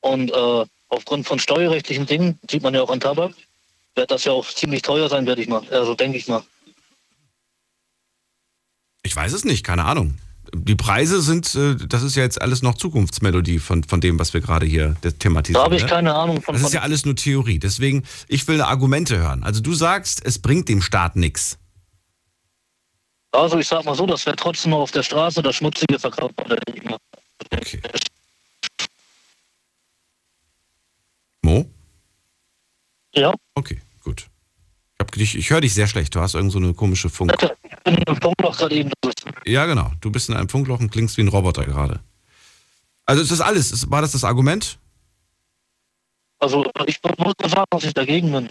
Und 0.00 0.30
äh, 0.30 0.66
aufgrund 0.88 1.26
von 1.26 1.38
steuerrechtlichen 1.38 2.04
Dingen, 2.04 2.38
sieht 2.50 2.62
man 2.62 2.74
ja 2.74 2.82
auch 2.82 2.90
an 2.90 3.00
Tabak, 3.00 3.32
wird 3.94 4.10
das 4.10 4.24
ja 4.24 4.32
auch 4.32 4.46
ziemlich 4.46 4.82
teuer 4.82 5.08
sein, 5.08 5.26
werde 5.26 5.40
ich 5.40 5.48
mal. 5.48 5.66
Also 5.70 5.94
denke 5.94 6.18
ich 6.18 6.28
mal. 6.28 6.42
Ich 9.02 9.16
weiß 9.16 9.32
es 9.32 9.44
nicht, 9.44 9.64
keine 9.64 9.84
Ahnung. 9.84 10.18
Die 10.54 10.76
Preise 10.76 11.20
sind, 11.20 11.54
äh, 11.54 11.74
das 11.74 12.02
ist 12.02 12.14
ja 12.16 12.22
jetzt 12.22 12.40
alles 12.40 12.62
noch 12.62 12.74
Zukunftsmelodie 12.74 13.58
von, 13.58 13.82
von 13.84 14.00
dem, 14.00 14.18
was 14.18 14.34
wir 14.34 14.40
gerade 14.40 14.66
hier 14.66 14.96
thematisieren. 15.18 15.60
Da 15.60 15.64
habe 15.64 15.76
ich 15.76 15.82
ne? 15.82 15.88
keine 15.88 16.14
Ahnung 16.14 16.40
von. 16.42 16.54
Das 16.54 16.62
ist 16.62 16.72
ja 16.72 16.82
alles 16.82 17.04
nur 17.04 17.16
Theorie. 17.16 17.58
Deswegen, 17.58 18.04
ich 18.28 18.46
will 18.46 18.60
Argumente 18.60 19.18
hören. 19.18 19.42
Also 19.42 19.60
du 19.60 19.74
sagst, 19.74 20.24
es 20.24 20.38
bringt 20.38 20.68
dem 20.68 20.80
Staat 20.80 21.16
nichts. 21.16 21.58
also 23.32 23.58
ich 23.58 23.66
sag 23.66 23.84
mal 23.84 23.94
so, 23.94 24.06
das 24.06 24.24
wird 24.26 24.38
trotzdem 24.38 24.70
noch 24.70 24.80
auf 24.80 24.92
der 24.92 25.02
Straße 25.02 25.42
das 25.42 25.56
Schmutzige 25.56 25.98
verkauft. 25.98 26.34
Okay. 27.50 27.80
Mo? 31.42 31.66
Ja, 33.14 33.32
Okay. 33.54 33.80
Ich, 35.16 35.36
ich 35.36 35.50
höre 35.50 35.60
dich 35.60 35.74
sehr 35.74 35.86
schlecht. 35.86 36.14
Du 36.14 36.20
hast 36.20 36.34
irgend 36.34 36.52
so 36.52 36.58
eine 36.58 36.74
komische 36.74 37.08
Funk. 37.10 37.32
ich 37.40 37.76
bin 37.84 37.96
im 38.06 38.16
Funkloch 38.20 38.56
gerade 38.56 38.74
eben 38.74 38.90
durch. 39.00 39.14
Ja, 39.46 39.66
genau. 39.66 39.92
Du 40.00 40.10
bist 40.10 40.28
in 40.28 40.34
einem 40.36 40.48
Funkloch 40.48 40.80
und 40.80 40.90
klingst 40.90 41.16
wie 41.16 41.22
ein 41.22 41.28
Roboter 41.28 41.64
gerade. 41.64 42.00
Also 43.06 43.22
ist 43.22 43.30
das 43.30 43.40
alles? 43.40 43.70
Ist- 43.72 43.90
War 43.90 44.00
das 44.02 44.12
das 44.12 44.24
Argument? 44.24 44.78
Also 46.40 46.64
ich 46.86 46.98
muss 47.18 47.32
nur 47.40 47.48
sagen, 47.50 47.64
dass 47.70 47.84
ich 47.84 47.94
dagegen 47.94 48.32
bin. 48.32 48.48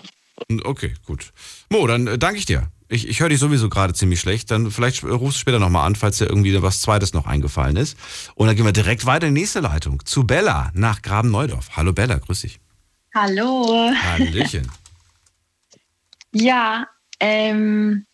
Okay, 0.63 0.93
gut. 1.05 1.31
Mo, 1.69 1.85
dann 1.87 2.07
äh, 2.07 2.17
danke 2.17 2.39
ich 2.39 2.45
dir. 2.45 2.69
Ich, 2.89 3.07
ich 3.07 3.19
höre 3.19 3.29
dich 3.29 3.39
sowieso 3.39 3.69
gerade 3.69 3.93
ziemlich 3.93 4.19
schlecht. 4.19 4.51
Dann 4.51 4.71
vielleicht 4.71 5.03
rufst 5.03 5.37
du 5.37 5.39
später 5.41 5.59
nochmal 5.59 5.85
an, 5.85 5.95
falls 5.95 6.17
dir 6.17 6.25
irgendwie 6.25 6.59
was 6.61 6.81
Zweites 6.81 7.13
noch 7.13 7.25
eingefallen 7.27 7.75
ist. 7.75 7.97
Und 8.35 8.47
dann 8.47 8.55
gehen 8.55 8.65
wir 8.65 8.71
direkt 8.71 9.05
weiter 9.05 9.27
in 9.27 9.35
die 9.35 9.41
nächste 9.41 9.59
Leitung. 9.61 10.03
Zu 10.05 10.25
Bella 10.25 10.71
nach 10.73 11.01
Graben-Neudorf. 11.01 11.71
Hallo 11.75 11.93
Bella, 11.93 12.17
grüß 12.17 12.41
dich. 12.41 12.59
Hallo. 13.15 13.91
Hallöchen. 13.95 14.69
Ja, 16.33 16.87
ähm, 17.19 18.05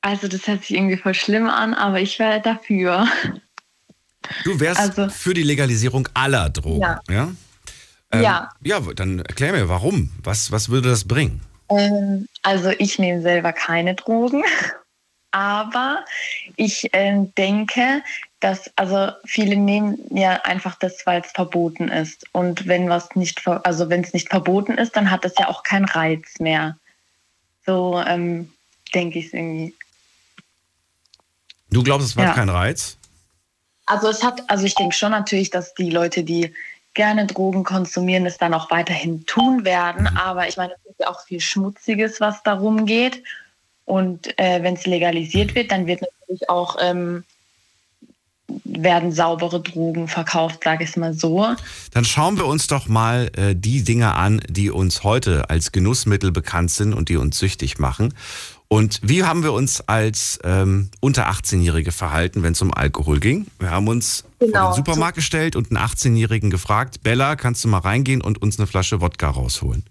also 0.00 0.28
das 0.28 0.46
hört 0.46 0.64
sich 0.64 0.76
irgendwie 0.76 0.96
voll 0.96 1.14
schlimm 1.14 1.48
an, 1.48 1.74
aber 1.74 2.00
ich 2.00 2.18
wäre 2.18 2.40
dafür. 2.40 3.06
Du 4.44 4.58
wärst 4.58 4.80
Also- 4.80 5.08
für 5.08 5.34
die 5.34 5.42
Legalisierung 5.42 6.08
aller 6.14 6.50
Drogen, 6.50 6.80
ja? 6.80 7.00
Ja. 7.10 7.32
Ähm, 8.12 8.22
Ja. 8.22 8.48
Ja, 8.62 8.80
dann 8.80 9.18
erklär 9.20 9.52
mir, 9.52 9.68
warum? 9.68 10.10
Was, 10.22 10.50
was 10.50 10.68
würde 10.68 10.88
das 10.88 11.06
bringen? 11.06 11.40
Ähm, 11.68 12.26
also 12.42 12.70
ich 12.78 12.98
nehme 12.98 13.22
selber 13.22 13.52
keine 13.52 13.94
Drogen, 13.94 14.42
aber 15.30 16.04
ich 16.56 16.92
äh, 16.94 17.26
denke, 17.36 18.02
dass 18.40 18.70
also 18.76 19.10
viele 19.24 19.56
nehmen 19.56 19.98
ja 20.10 20.40
einfach 20.44 20.74
das, 20.78 21.06
weil 21.06 21.22
es 21.22 21.32
verboten 21.32 21.88
ist. 21.88 22.26
Und 22.32 22.66
wenn 22.66 22.88
was 22.90 23.14
nicht, 23.16 23.46
also 23.46 23.88
wenn 23.88 24.02
es 24.02 24.12
nicht 24.12 24.28
verboten 24.28 24.72
ist, 24.76 24.96
dann 24.96 25.10
hat 25.10 25.24
es 25.24 25.32
ja 25.38 25.48
auch 25.48 25.62
keinen 25.62 25.86
Reiz 25.86 26.38
mehr. 26.40 26.76
So 27.66 28.02
ähm, 28.06 28.52
denke 28.94 29.18
ich 29.18 29.26
es 29.26 29.32
irgendwie. 29.32 29.74
Du 31.70 31.82
glaubst, 31.82 32.08
es 32.08 32.16
hat 32.16 32.24
ja. 32.24 32.34
keinen 32.34 32.50
Reiz? 32.50 32.96
Also 33.86 34.08
es 34.08 34.22
hat, 34.22 34.48
also 34.48 34.64
ich 34.64 34.74
denke 34.74 34.94
schon 34.94 35.10
natürlich, 35.10 35.50
dass 35.50 35.74
die 35.74 35.90
Leute, 35.90 36.24
die 36.24 36.54
gerne 36.94 37.26
Drogen 37.26 37.64
konsumieren, 37.64 38.24
es 38.24 38.38
dann 38.38 38.54
auch 38.54 38.70
weiterhin 38.70 39.26
tun 39.26 39.64
werden. 39.64 40.02
Mhm. 40.02 40.16
Aber 40.16 40.48
ich 40.48 40.56
meine, 40.56 40.72
es 40.74 40.90
ist 40.90 41.00
ja 41.00 41.08
auch 41.08 41.24
viel 41.24 41.40
Schmutziges, 41.40 42.20
was 42.20 42.42
darum 42.42 42.86
geht. 42.86 43.22
Und 43.84 44.38
äh, 44.38 44.62
wenn 44.62 44.74
es 44.74 44.86
legalisiert 44.86 45.54
wird, 45.54 45.70
dann 45.70 45.86
wird 45.86 46.00
natürlich 46.00 46.48
auch 46.48 46.76
ähm, 46.80 47.24
werden 48.64 49.12
saubere 49.12 49.60
Drogen 49.60 50.08
verkauft, 50.08 50.60
sage 50.64 50.84
ich 50.84 50.90
es 50.90 50.96
mal 50.96 51.14
so. 51.14 51.46
Dann 51.92 52.04
schauen 52.04 52.36
wir 52.36 52.46
uns 52.46 52.66
doch 52.66 52.88
mal 52.88 53.30
äh, 53.36 53.54
die 53.54 53.82
Dinge 53.82 54.14
an, 54.14 54.40
die 54.48 54.70
uns 54.70 55.02
heute 55.02 55.50
als 55.50 55.72
Genussmittel 55.72 56.32
bekannt 56.32 56.70
sind 56.70 56.92
und 56.92 57.08
die 57.08 57.16
uns 57.16 57.38
süchtig 57.38 57.78
machen. 57.78 58.14
Und 58.68 59.00
wie 59.02 59.24
haben 59.24 59.42
wir 59.42 59.52
uns 59.52 59.82
als 59.82 60.38
ähm, 60.42 60.90
unter 61.00 61.28
18-Jährige 61.28 61.92
verhalten, 61.92 62.42
wenn 62.42 62.52
es 62.52 62.62
um 62.62 62.72
Alkohol 62.72 63.20
ging? 63.20 63.46
Wir 63.58 63.70
haben 63.70 63.88
uns 63.88 64.24
genau. 64.38 64.60
vor 64.60 64.72
den 64.72 64.76
Supermarkt 64.76 65.16
gestellt 65.16 65.54
und 65.54 65.70
einen 65.70 65.78
18-Jährigen 65.78 66.50
gefragt, 66.50 67.02
Bella, 67.02 67.36
kannst 67.36 67.62
du 67.64 67.68
mal 67.68 67.78
reingehen 67.78 68.20
und 68.20 68.42
uns 68.42 68.58
eine 68.58 68.66
Flasche 68.66 69.00
Wodka 69.00 69.30
rausholen? 69.30 69.84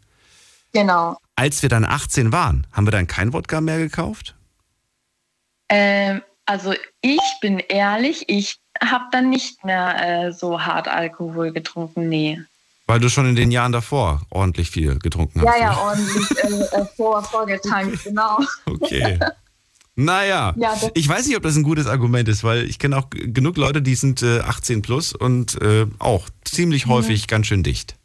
Genau. 0.73 1.17
Als 1.35 1.61
wir 1.61 1.69
dann 1.69 1.85
18 1.85 2.31
waren, 2.31 2.67
haben 2.71 2.87
wir 2.87 2.91
dann 2.91 3.07
kein 3.07 3.31
Wodka 3.31 3.61
mehr 3.61 3.77
gekauft? 3.77 4.35
Ähm, 5.69 6.21
also 6.45 6.73
ich 7.01 7.21
bin 7.41 7.59
ehrlich, 7.59 8.25
ich 8.27 8.57
habe 8.81 9.05
dann 9.11 9.29
nicht 9.29 9.63
mehr 9.63 10.27
äh, 10.27 10.31
so 10.33 10.61
hart 10.61 10.87
Alkohol 10.87 11.51
getrunken, 11.51 12.09
nee. 12.09 12.39
Weil 12.85 12.99
du 12.99 13.09
schon 13.09 13.27
in 13.27 13.35
den 13.35 13.51
Jahren 13.51 13.71
davor 13.71 14.21
ordentlich 14.29 14.69
viel 14.69 14.99
getrunken 14.99 15.41
hast. 15.41 15.57
Ja, 15.57 15.71
ja, 15.71 15.77
ordentlich 15.77 16.31
äh, 16.43 16.81
äh, 16.81 16.85
vor, 16.97 17.23
vorgetankt, 17.23 18.03
genau. 18.03 18.39
Okay. 18.65 19.19
Naja, 19.95 20.53
ja, 20.57 20.75
ich 20.95 21.07
weiß 21.07 21.27
nicht, 21.27 21.37
ob 21.37 21.43
das 21.43 21.55
ein 21.55 21.63
gutes 21.63 21.85
Argument 21.85 22.27
ist, 22.27 22.43
weil 22.43 22.67
ich 22.67 22.79
kenne 22.79 22.97
auch 22.97 23.09
genug 23.11 23.57
Leute, 23.57 23.81
die 23.81 23.93
sind 23.93 24.23
äh, 24.23 24.39
18 24.39 24.81
plus 24.81 25.13
und 25.13 25.61
äh, 25.61 25.85
auch 25.99 26.27
ziemlich 26.43 26.87
mhm. 26.87 26.91
häufig 26.91 27.27
ganz 27.27 27.45
schön 27.47 27.61
dicht. 27.61 27.95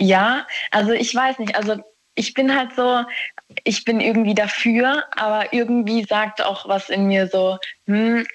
Ja, 0.00 0.46
also 0.70 0.92
ich 0.92 1.12
weiß 1.12 1.40
nicht, 1.40 1.56
also 1.56 1.82
ich 2.18 2.34
bin 2.34 2.54
halt 2.54 2.74
so, 2.74 3.04
ich 3.62 3.84
bin 3.84 4.00
irgendwie 4.00 4.34
dafür, 4.34 5.04
aber 5.16 5.52
irgendwie 5.52 6.04
sagt 6.04 6.44
auch 6.44 6.68
was 6.68 6.90
in 6.90 7.06
mir 7.06 7.28
so, 7.28 7.58
hm, 7.86 8.26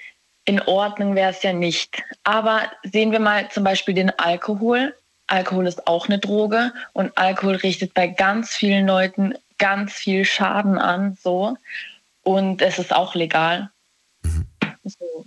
in 0.46 0.60
Ordnung 0.62 1.14
wäre 1.14 1.30
es 1.30 1.42
ja 1.42 1.52
nicht. 1.52 2.02
Aber 2.24 2.62
sehen 2.82 3.12
wir 3.12 3.20
mal 3.20 3.50
zum 3.50 3.62
Beispiel 3.62 3.94
den 3.94 4.10
Alkohol. 4.18 4.94
Alkohol 5.26 5.66
ist 5.66 5.86
auch 5.86 6.08
eine 6.08 6.18
Droge 6.18 6.72
und 6.94 7.16
Alkohol 7.16 7.56
richtet 7.56 7.92
bei 7.92 8.06
ganz 8.06 8.54
vielen 8.54 8.86
Leuten 8.86 9.34
ganz 9.58 9.92
viel 9.92 10.24
Schaden 10.24 10.78
an, 10.78 11.18
so. 11.22 11.56
Und 12.22 12.62
es 12.62 12.78
ist 12.78 12.94
auch 12.94 13.14
legal. 13.14 13.70
Mhm. 14.22 14.46
So. 14.84 15.26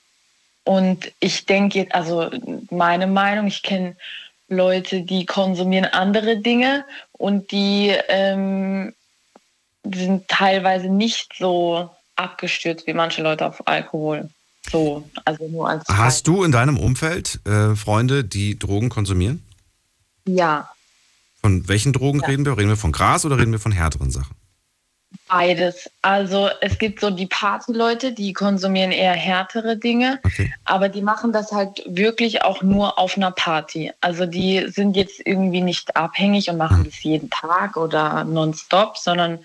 Und 0.63 1.11
ich 1.19 1.45
denke, 1.45 1.87
also 1.91 2.31
meine 2.71 3.05
Meinung, 3.05 3.47
ich 3.47 3.61
kenne 3.61 3.95
Leute, 4.49 5.01
die 5.01 5.25
konsumieren 5.25 5.85
andere 5.85 6.37
Dinge 6.37 6.85
und 7.11 7.51
die 7.51 7.93
ähm, 8.07 8.93
sind 9.83 10.27
teilweise 10.27 10.89
nicht 10.89 11.33
so 11.37 11.89
abgestürzt 12.15 12.87
wie 12.87 12.93
manche 12.93 13.21
Leute 13.21 13.45
auf 13.45 13.67
Alkohol. 13.67 14.29
So, 14.69 15.07
also 15.25 15.47
nur 15.47 15.69
als. 15.69 15.87
Hast 15.87 16.27
du 16.27 16.43
in 16.43 16.51
deinem 16.51 16.77
Umfeld 16.77 17.39
äh, 17.45 17.75
Freunde, 17.75 18.23
die 18.23 18.57
Drogen 18.59 18.89
konsumieren? 18.89 19.43
Ja. 20.25 20.69
Von 21.41 21.67
welchen 21.67 21.93
Drogen 21.93 22.19
ja. 22.21 22.27
reden 22.27 22.45
wir? 22.45 22.57
Reden 22.57 22.69
wir 22.69 22.77
von 22.77 22.91
Gras 22.91 23.25
oder 23.25 23.37
reden 23.37 23.51
wir 23.51 23.59
von 23.59 23.71
härteren 23.71 24.11
Sachen? 24.11 24.35
Beides. 25.27 25.89
Also 26.01 26.50
es 26.62 26.77
gibt 26.77 27.01
so 27.01 27.09
die 27.09 27.25
Partyleute, 27.25 28.13
die 28.13 28.33
konsumieren 28.33 28.91
eher 28.91 29.13
härtere 29.13 29.77
Dinge, 29.77 30.19
okay. 30.24 30.53
aber 30.65 30.89
die 30.89 31.01
machen 31.01 31.33
das 31.33 31.51
halt 31.51 31.83
wirklich 31.86 32.43
auch 32.43 32.62
nur 32.62 32.97
auf 32.97 33.17
einer 33.17 33.31
Party. 33.31 33.91
Also 34.00 34.25
die 34.25 34.67
sind 34.69 34.95
jetzt 34.95 35.21
irgendwie 35.25 35.62
nicht 35.62 35.95
abhängig 35.95 36.50
und 36.50 36.57
machen 36.57 36.79
mhm. 36.79 36.86
das 36.86 37.03
jeden 37.03 37.29
Tag 37.29 37.77
oder 37.77 38.24
nonstop, 38.24 38.97
sondern 38.97 39.39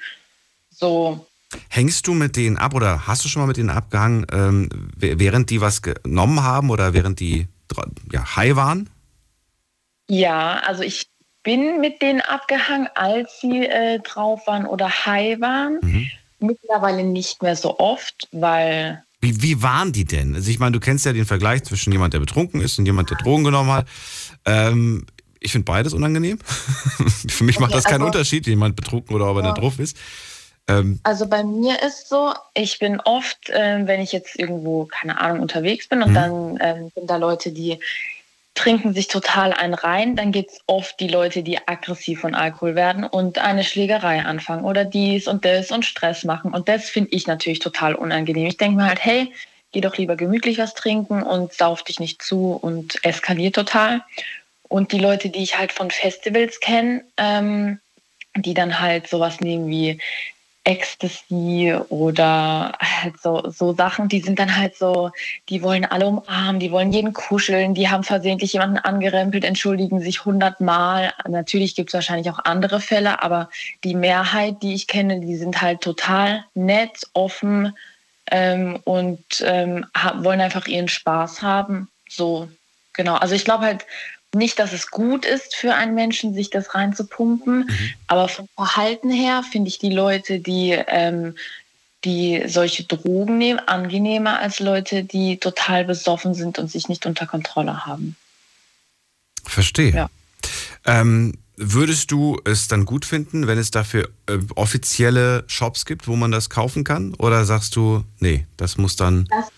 so. 0.70 1.26
Hängst 1.68 2.06
du 2.06 2.14
mit 2.14 2.36
denen 2.36 2.58
ab 2.58 2.74
oder 2.74 3.06
hast 3.06 3.24
du 3.24 3.28
schon 3.28 3.42
mal 3.42 3.46
mit 3.48 3.56
denen 3.56 3.70
abgehangen, 3.70 4.26
ähm, 4.32 4.68
während 4.96 5.50
die 5.50 5.60
was 5.60 5.82
genommen 5.82 6.42
haben 6.42 6.70
oder 6.70 6.94
während 6.94 7.20
die 7.20 7.48
ja, 8.12 8.36
high 8.36 8.56
waren? 8.56 8.88
Ja, 10.08 10.60
also 10.66 10.82
ich 10.82 11.11
bin 11.42 11.80
mit 11.80 12.02
denen 12.02 12.20
abgehangen, 12.20 12.88
als 12.94 13.40
sie 13.40 13.66
äh, 13.66 13.98
drauf 14.00 14.46
waren 14.46 14.66
oder 14.66 14.88
high 14.88 15.40
waren. 15.40 15.78
Mhm. 15.82 16.10
Mittlerweile 16.40 17.04
nicht 17.04 17.42
mehr 17.42 17.56
so 17.56 17.78
oft, 17.78 18.28
weil. 18.32 19.02
Wie, 19.20 19.42
wie 19.42 19.62
waren 19.62 19.92
die 19.92 20.04
denn? 20.04 20.34
Also 20.34 20.50
ich 20.50 20.58
meine, 20.58 20.72
du 20.72 20.80
kennst 20.80 21.06
ja 21.06 21.12
den 21.12 21.26
Vergleich 21.26 21.62
zwischen 21.62 21.92
jemand, 21.92 22.14
der 22.14 22.20
betrunken 22.20 22.60
ist 22.60 22.78
und 22.78 22.86
jemand, 22.86 23.10
der 23.10 23.18
Drogen 23.18 23.44
genommen 23.44 23.70
hat. 23.70 23.86
Ähm, 24.44 25.06
ich 25.38 25.52
finde 25.52 25.64
beides 25.64 25.92
unangenehm. 25.92 26.38
Für 27.28 27.44
mich 27.44 27.56
okay, 27.56 27.64
macht 27.64 27.74
das 27.74 27.84
keinen 27.84 28.02
also, 28.02 28.06
Unterschied, 28.06 28.46
jemand 28.46 28.76
betrunken 28.76 29.14
oder 29.14 29.30
ob 29.30 29.38
er 29.38 29.44
ja. 29.44 29.52
drauf 29.52 29.78
ist. 29.78 29.96
Ähm, 30.68 31.00
also 31.02 31.26
bei 31.26 31.42
mir 31.42 31.82
ist 31.82 32.08
so, 32.08 32.32
ich 32.54 32.78
bin 32.78 33.00
oft, 33.00 33.50
äh, 33.50 33.86
wenn 33.86 34.00
ich 34.00 34.12
jetzt 34.12 34.38
irgendwo, 34.38 34.86
keine 34.86 35.20
Ahnung, 35.20 35.40
unterwegs 35.40 35.88
bin 35.88 36.02
und 36.02 36.10
mhm. 36.10 36.14
dann 36.14 36.56
äh, 36.58 36.90
sind 36.94 37.10
da 37.10 37.16
Leute, 37.16 37.52
die 37.52 37.78
trinken 38.54 38.92
sich 38.92 39.08
total 39.08 39.52
ein 39.52 39.74
rein, 39.74 40.14
dann 40.14 40.30
gibt 40.30 40.50
es 40.50 40.60
oft 40.66 41.00
die 41.00 41.08
Leute, 41.08 41.42
die 41.42 41.58
aggressiv 41.66 42.20
von 42.20 42.34
Alkohol 42.34 42.74
werden 42.74 43.04
und 43.04 43.38
eine 43.38 43.64
Schlägerei 43.64 44.22
anfangen 44.24 44.64
oder 44.64 44.84
dies 44.84 45.26
und 45.26 45.44
das 45.44 45.70
und 45.70 45.84
Stress 45.84 46.24
machen. 46.24 46.52
Und 46.52 46.68
das 46.68 46.90
finde 46.90 47.10
ich 47.12 47.26
natürlich 47.26 47.60
total 47.60 47.94
unangenehm. 47.94 48.46
Ich 48.46 48.58
denke 48.58 48.76
mir 48.76 48.88
halt, 48.88 49.02
hey, 49.02 49.32
geh 49.72 49.80
doch 49.80 49.96
lieber 49.96 50.16
gemütlich 50.16 50.58
was 50.58 50.74
trinken 50.74 51.22
und 51.22 51.52
sauf 51.54 51.82
dich 51.82 51.98
nicht 51.98 52.22
zu 52.22 52.52
und 52.60 53.02
eskaliert 53.04 53.54
total. 53.54 54.02
Und 54.68 54.92
die 54.92 54.98
Leute, 54.98 55.30
die 55.30 55.42
ich 55.42 55.58
halt 55.58 55.72
von 55.72 55.90
Festivals 55.90 56.60
kenne, 56.60 57.04
ähm, 57.16 57.80
die 58.36 58.54
dann 58.54 58.80
halt 58.80 59.08
sowas 59.08 59.40
nehmen 59.40 59.68
wie 59.68 59.98
Ecstasy 60.64 61.74
oder 61.88 62.72
halt 62.80 63.20
so, 63.20 63.50
so 63.50 63.72
Sachen, 63.74 64.08
die 64.08 64.20
sind 64.20 64.38
dann 64.38 64.56
halt 64.56 64.76
so, 64.76 65.10
die 65.48 65.62
wollen 65.62 65.84
alle 65.84 66.06
umarmen, 66.06 66.60
die 66.60 66.70
wollen 66.70 66.92
jeden 66.92 67.12
kuscheln, 67.12 67.74
die 67.74 67.88
haben 67.88 68.04
versehentlich 68.04 68.52
jemanden 68.52 68.78
angerempelt, 68.78 69.44
entschuldigen 69.44 70.00
sich 70.00 70.24
hundertmal. 70.24 71.12
Natürlich 71.28 71.74
gibt 71.74 71.90
es 71.90 71.94
wahrscheinlich 71.94 72.30
auch 72.30 72.38
andere 72.44 72.80
Fälle, 72.80 73.22
aber 73.22 73.50
die 73.82 73.96
Mehrheit, 73.96 74.62
die 74.62 74.74
ich 74.74 74.86
kenne, 74.86 75.20
die 75.20 75.36
sind 75.36 75.60
halt 75.60 75.80
total 75.80 76.44
nett, 76.54 77.08
offen 77.12 77.76
ähm, 78.30 78.78
und 78.84 79.24
ähm, 79.44 79.84
wollen 80.18 80.40
einfach 80.40 80.66
ihren 80.66 80.88
Spaß 80.88 81.42
haben. 81.42 81.88
So, 82.08 82.48
genau. 82.92 83.16
Also 83.16 83.34
ich 83.34 83.44
glaube 83.44 83.64
halt, 83.64 83.84
nicht, 84.34 84.58
dass 84.58 84.72
es 84.72 84.90
gut 84.90 85.24
ist 85.24 85.54
für 85.54 85.74
einen 85.74 85.94
Menschen, 85.94 86.34
sich 86.34 86.50
das 86.50 86.74
reinzupumpen, 86.74 87.58
mhm. 87.60 87.90
aber 88.06 88.28
vom 88.28 88.48
Verhalten 88.54 89.10
her 89.10 89.42
finde 89.50 89.68
ich 89.68 89.78
die 89.78 89.90
Leute, 89.90 90.40
die, 90.40 90.70
ähm, 90.70 91.34
die 92.04 92.44
solche 92.46 92.84
Drogen 92.84 93.38
nehmen, 93.38 93.60
angenehmer 93.60 94.40
als 94.40 94.58
Leute, 94.60 95.04
die 95.04 95.38
total 95.38 95.84
besoffen 95.84 96.34
sind 96.34 96.58
und 96.58 96.70
sich 96.70 96.88
nicht 96.88 97.06
unter 97.06 97.26
Kontrolle 97.26 97.86
haben. 97.86 98.16
Verstehe. 99.44 99.92
Ja. 99.94 100.10
Ähm, 100.84 101.38
würdest 101.56 102.10
du 102.10 102.40
es 102.44 102.68
dann 102.68 102.86
gut 102.86 103.04
finden, 103.04 103.46
wenn 103.46 103.58
es 103.58 103.70
dafür 103.70 104.08
äh, 104.26 104.38
offizielle 104.56 105.44
Shops 105.46 105.84
gibt, 105.84 106.08
wo 106.08 106.16
man 106.16 106.30
das 106.30 106.50
kaufen 106.50 106.84
kann? 106.84 107.14
Oder 107.14 107.44
sagst 107.44 107.76
du, 107.76 108.04
nee, 108.18 108.46
das 108.56 108.78
muss 108.78 108.96
dann. 108.96 109.26
Das, 109.30 109.48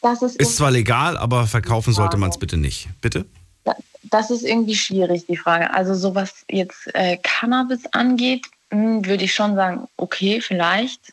das 0.00 0.22
ist, 0.22 0.40
ist 0.40 0.56
zwar 0.56 0.70
legal, 0.70 1.16
aber 1.16 1.46
verkaufen 1.46 1.92
sollte 1.92 2.16
man 2.16 2.30
es 2.30 2.38
bitte 2.38 2.56
nicht. 2.56 2.88
Bitte? 3.00 3.26
Das 4.04 4.30
ist 4.30 4.42
irgendwie 4.42 4.74
schwierig, 4.74 5.26
die 5.26 5.36
Frage. 5.36 5.72
Also 5.72 5.94
so 5.94 6.14
was 6.14 6.44
jetzt 6.50 6.94
äh, 6.94 7.16
Cannabis 7.22 7.86
angeht, 7.92 8.46
hm, 8.70 9.04
würde 9.06 9.24
ich 9.24 9.34
schon 9.34 9.54
sagen, 9.54 9.88
okay, 9.96 10.40
vielleicht. 10.40 11.12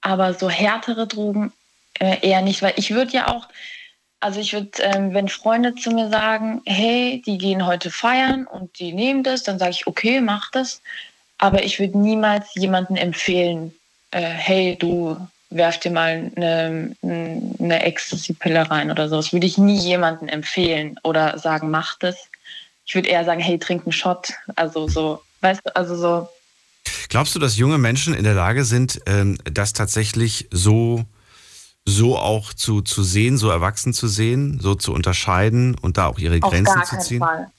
Aber 0.00 0.34
so 0.34 0.48
härtere 0.48 1.06
Drogen 1.06 1.52
äh, 1.98 2.26
eher 2.26 2.42
nicht, 2.42 2.62
weil 2.62 2.74
ich 2.76 2.92
würde 2.92 3.12
ja 3.12 3.28
auch, 3.28 3.48
also 4.20 4.40
ich 4.40 4.52
würde, 4.52 4.70
ähm, 4.80 5.14
wenn 5.14 5.28
Freunde 5.28 5.74
zu 5.74 5.90
mir 5.90 6.08
sagen, 6.08 6.62
hey, 6.66 7.22
die 7.26 7.38
gehen 7.38 7.66
heute 7.66 7.90
feiern 7.90 8.46
und 8.46 8.78
die 8.78 8.92
nehmen 8.92 9.22
das, 9.22 9.42
dann 9.42 9.58
sage 9.58 9.72
ich, 9.72 9.86
okay, 9.86 10.20
mach 10.20 10.50
das. 10.50 10.80
Aber 11.38 11.62
ich 11.64 11.78
würde 11.78 11.98
niemals 11.98 12.54
jemanden 12.54 12.96
empfehlen, 12.96 13.74
äh, 14.10 14.20
hey, 14.20 14.76
du 14.78 15.16
werf 15.50 15.80
dir 15.80 15.90
mal 15.90 16.30
eine, 16.36 16.94
eine 17.02 17.82
Ecstasy-Pille 17.82 18.70
rein 18.70 18.90
oder 18.90 19.08
so. 19.08 19.16
Das 19.16 19.32
würde 19.32 19.46
ich 19.46 19.58
nie 19.58 19.78
jemandem 19.78 20.28
empfehlen 20.28 20.98
oder 21.02 21.38
sagen, 21.38 21.70
mach 21.70 21.98
das. 21.98 22.16
Ich 22.86 22.94
würde 22.94 23.08
eher 23.08 23.24
sagen, 23.24 23.40
hey, 23.40 23.58
trink 23.58 23.84
einen 23.84 23.92
Shot. 23.92 24.32
Also 24.56 24.88
so, 24.88 25.22
weißt 25.40 25.60
du, 25.64 25.76
also 25.76 25.96
so. 25.96 26.28
Glaubst 27.08 27.34
du, 27.34 27.38
dass 27.38 27.56
junge 27.56 27.78
Menschen 27.78 28.14
in 28.14 28.24
der 28.24 28.34
Lage 28.34 28.64
sind, 28.64 29.00
ähm, 29.06 29.38
das 29.44 29.72
tatsächlich 29.72 30.48
so 30.50 31.04
so 31.86 32.18
auch 32.18 32.52
zu, 32.52 32.82
zu 32.82 33.02
sehen, 33.02 33.38
so 33.38 33.48
erwachsen 33.50 33.92
zu 33.94 34.06
sehen, 34.06 34.60
so 34.60 34.74
zu 34.74 34.92
unterscheiden 34.92 35.76
und 35.80 35.96
da 35.96 36.06
auch 36.06 36.18
ihre 36.18 36.38
Grenzen 36.38 36.84
zu 36.84 36.98
ziehen? 36.98 37.20
Fall. 37.20 37.50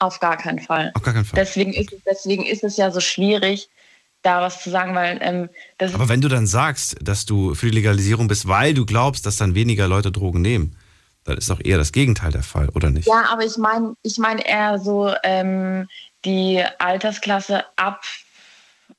Auf 0.00 0.18
gar 0.18 0.36
keinen 0.36 0.58
Fall. 0.58 0.90
Auf 0.94 1.02
gar 1.02 1.14
keinen 1.14 1.24
Fall. 1.24 1.38
Deswegen 1.38 1.72
ist, 1.72 1.92
es- 1.92 2.00
deswegen 2.04 2.44
ist 2.44 2.64
es 2.64 2.76
ja 2.76 2.90
so 2.90 3.00
schwierig, 3.00 3.68
da 4.22 4.40
was 4.40 4.62
zu 4.62 4.70
sagen, 4.70 4.94
weil 4.94 5.18
ähm, 5.20 5.48
das 5.78 5.94
Aber 5.94 6.08
wenn 6.08 6.20
du 6.20 6.28
dann 6.28 6.46
sagst, 6.46 6.96
dass 7.02 7.26
du 7.26 7.54
für 7.54 7.66
die 7.66 7.76
Legalisierung 7.76 8.28
bist, 8.28 8.48
weil 8.48 8.74
du 8.74 8.86
glaubst, 8.86 9.26
dass 9.26 9.36
dann 9.36 9.54
weniger 9.54 9.88
Leute 9.88 10.12
Drogen 10.12 10.40
nehmen, 10.40 10.76
dann 11.24 11.38
ist 11.38 11.50
doch 11.50 11.60
eher 11.62 11.78
das 11.78 11.92
Gegenteil 11.92 12.32
der 12.32 12.42
Fall, 12.42 12.68
oder 12.70 12.90
nicht? 12.90 13.06
Ja, 13.06 13.26
aber 13.30 13.44
ich 13.44 13.56
meine 13.56 13.94
ich 14.02 14.18
mein 14.18 14.38
eher 14.38 14.78
so 14.78 15.12
ähm, 15.22 15.88
die 16.24 16.62
Altersklasse 16.78 17.64
ab, 17.76 18.02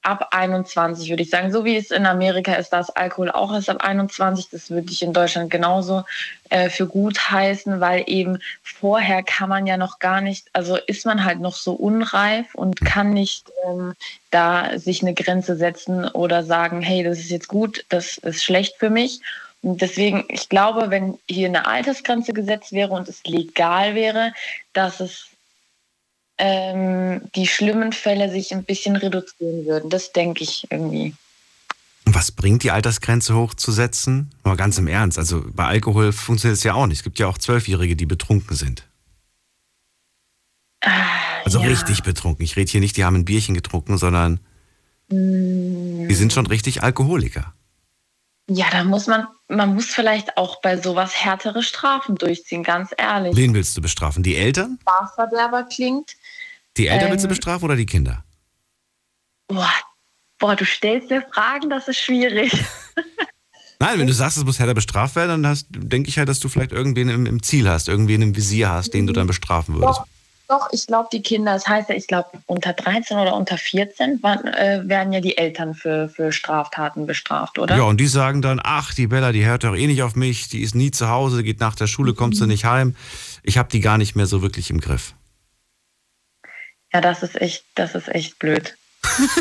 ab 0.02 0.30
21, 0.32 1.10
würde 1.10 1.24
ich 1.24 1.30
sagen. 1.30 1.52
So 1.52 1.66
wie 1.66 1.76
es 1.76 1.92
in 1.92 2.06
Amerika 2.06 2.54
ist, 2.54 2.70
dass 2.70 2.90
Alkohol 2.90 3.32
auch 3.32 3.54
ist 3.54 3.70
ab 3.70 3.84
21. 3.84 4.50
Das 4.52 4.70
würde 4.70 4.92
ich 4.92 5.02
in 5.02 5.14
Deutschland 5.14 5.52
genauso 5.52 6.04
äh, 6.50 6.70
für 6.70 6.88
gut 6.88 7.32
heißen, 7.32 7.80
weil 7.80 8.04
eben 8.08 8.40
vorher 8.64 9.24
kann 9.24 9.50
man 9.50 9.68
ja 9.68 9.78
noch 9.78 10.00
gar 10.00 10.22
nicht, 10.22 10.48
also 10.54 10.78
ist 10.88 11.06
man 11.06 11.24
halt 11.24 11.40
noch 11.40 11.56
so 11.56 11.74
unreif 11.74 12.54
und 12.56 12.82
kann 12.82 13.12
nicht 13.12 13.52
ähm, 13.66 13.94
da 14.32 14.78
sich 14.78 15.02
eine 15.02 15.14
Grenze 15.14 15.56
setzen 15.56 16.08
oder 16.08 16.44
sagen, 16.44 16.82
hey, 16.82 17.04
das 17.04 17.20
ist 17.20 17.32
jetzt 17.32 17.48
gut, 17.48 17.86
das 17.90 18.18
ist 18.18 18.44
schlecht 18.44 18.76
für 18.78 18.90
mich. 18.90 19.22
Und 19.62 19.82
deswegen, 19.82 20.26
ich 20.28 20.50
glaube, 20.50 20.90
wenn 20.90 21.18
hier 21.30 21.48
eine 21.48 21.66
Altersgrenze 21.66 22.34
gesetzt 22.34 22.74
wäre 22.74 22.92
und 22.92 23.08
es 23.08 23.24
legal 23.24 23.96
wäre, 23.96 24.34
dass 24.74 25.00
es 25.00 25.33
ähm, 26.44 27.22
die 27.36 27.48
schlimmen 27.48 27.94
Fälle 27.94 28.30
sich 28.30 28.54
ein 28.54 28.64
bisschen 28.64 28.96
reduzieren 28.96 29.66
würden. 29.66 29.90
Das 29.90 30.12
denke 30.12 30.44
ich 30.44 30.68
irgendwie. 30.70 31.16
Was 32.06 32.32
bringt 32.32 32.64
die 32.64 32.72
Altersgrenze 32.72 33.36
hochzusetzen? 33.36 34.32
Mal 34.44 34.58
ganz 34.58 34.78
im 34.78 34.88
Ernst, 34.88 35.18
also 35.18 35.44
bei 35.54 35.66
Alkohol 35.66 36.12
funktioniert 36.12 36.58
es 36.58 36.64
ja 36.64 36.74
auch 36.74 36.88
nicht. 36.88 36.98
Es 36.98 37.04
gibt 37.04 37.20
ja 37.20 37.28
auch 37.28 37.38
Zwölfjährige, 37.38 37.96
die 37.96 38.06
betrunken 38.06 38.58
sind. 38.58 38.84
Also 41.46 41.60
ja. 41.60 41.68
richtig 41.68 42.04
betrunken. 42.04 42.44
Ich 42.44 42.58
rede 42.58 42.70
hier 42.70 42.82
nicht, 42.82 42.98
die 42.98 43.06
haben 43.06 43.16
ein 43.16 43.26
Bierchen 43.26 43.56
getrunken, 43.56 43.98
sondern 43.98 44.40
Mm, 45.10 46.08
die 46.08 46.16
sind 46.16 46.34
schon 46.34 46.48
richtig 46.48 46.84
Alkoholiker. 46.84 47.54
Ja, 48.50 48.66
da 48.72 48.84
muss 48.84 49.08
man, 49.08 49.28
man 49.48 49.74
muss 49.74 49.86
vielleicht 49.86 50.38
auch 50.38 50.62
bei 50.62 50.78
sowas 50.78 51.24
härtere 51.24 51.64
Strafen 51.64 52.16
durchziehen, 52.16 52.64
ganz 52.64 52.90
ehrlich. 52.98 53.36
Wen 53.36 53.54
willst 53.54 53.78
du 53.78 53.82
bestrafen? 53.82 54.22
Die 54.22 54.36
Eltern? 54.36 54.80
Spaßverderber 54.82 55.64
klingt. 55.64 56.16
Die 56.78 56.88
Eltern 56.88 57.12
willst 57.12 57.24
du 57.24 57.28
Ähm, 57.28 57.36
bestrafen 57.36 57.66
oder 57.66 57.76
die 57.76 57.86
Kinder? 57.86 58.24
Boah, 59.48 59.72
boah, 60.40 60.56
du 60.56 60.66
stellst 60.66 61.10
mir 61.10 61.22
Fragen, 61.34 61.70
das 61.70 61.88
ist 61.88 62.00
schwierig. 62.00 62.52
Nein, 63.80 64.00
wenn 64.00 64.08
du 64.08 64.14
sagst, 64.14 64.38
es 64.38 64.46
muss 64.46 64.60
härter 64.60 64.74
bestraft 64.74 65.16
werden, 65.16 65.44
dann 65.44 65.58
denke 65.70 66.10
ich 66.10 66.18
halt, 66.18 66.30
dass 66.30 66.40
du 66.40 66.48
vielleicht 66.48 66.72
irgendwen 66.72 67.10
im, 67.10 67.26
im 67.26 67.44
Ziel 67.44 67.68
hast, 67.70 67.90
irgendwen 67.90 68.22
im 68.22 68.36
Visier 68.36 68.70
hast, 68.70 68.94
den 68.94 69.08
du 69.08 69.14
dann 69.14 69.28
bestrafen 69.28 69.76
würdest. 69.76 70.00
Doch, 70.00 70.06
doch, 70.48 70.70
ich 70.72 70.88
glaube, 70.88 71.10
die 71.12 71.22
Kinder, 71.22 71.54
das 71.54 71.68
heißt 71.68 71.90
ja, 71.90 71.96
ich 71.96 72.08
glaube, 72.08 72.30
unter 72.46 72.72
13 72.74 73.18
oder 73.18 73.36
unter 73.36 73.58
14 73.58 74.24
waren, 74.24 74.46
äh, 74.48 74.82
werden 74.86 75.12
ja 75.12 75.20
die 75.20 75.38
Eltern 75.38 75.74
für, 75.76 76.08
für 76.10 76.32
Straftaten 76.32 77.06
bestraft, 77.06 77.60
oder? 77.60 77.76
Ja, 77.76 77.84
und 77.84 77.98
die 78.00 78.08
sagen 78.08 78.42
dann, 78.42 78.62
ach, 78.64 78.94
die 78.94 79.08
Bella, 79.08 79.32
die 79.34 79.46
hört 79.46 79.64
doch 79.66 79.76
eh 79.76 79.88
nicht 79.88 80.02
auf 80.04 80.16
mich, 80.16 80.48
die 80.48 80.62
ist 80.62 80.76
nie 80.76 80.92
zu 80.92 81.10
Hause, 81.10 81.44
geht 81.44 81.60
nach 81.60 81.76
der 81.76 81.88
Schule, 81.88 82.14
kommt 82.14 82.36
Mhm. 82.36 82.40
sie 82.40 82.48
nicht 82.48 82.66
heim. 82.66 82.96
Ich 83.44 83.58
habe 83.58 83.70
die 83.70 83.82
gar 83.82 83.98
nicht 83.98 84.16
mehr 84.16 84.28
so 84.28 84.42
wirklich 84.42 84.70
im 84.70 84.80
Griff. 84.80 85.14
Ja, 86.94 87.02
das 87.02 87.24
ist 87.24 87.40
echt, 87.42 87.64
das 87.76 87.96
ist 87.96 88.08
echt 88.10 88.38
blöd. 88.40 88.76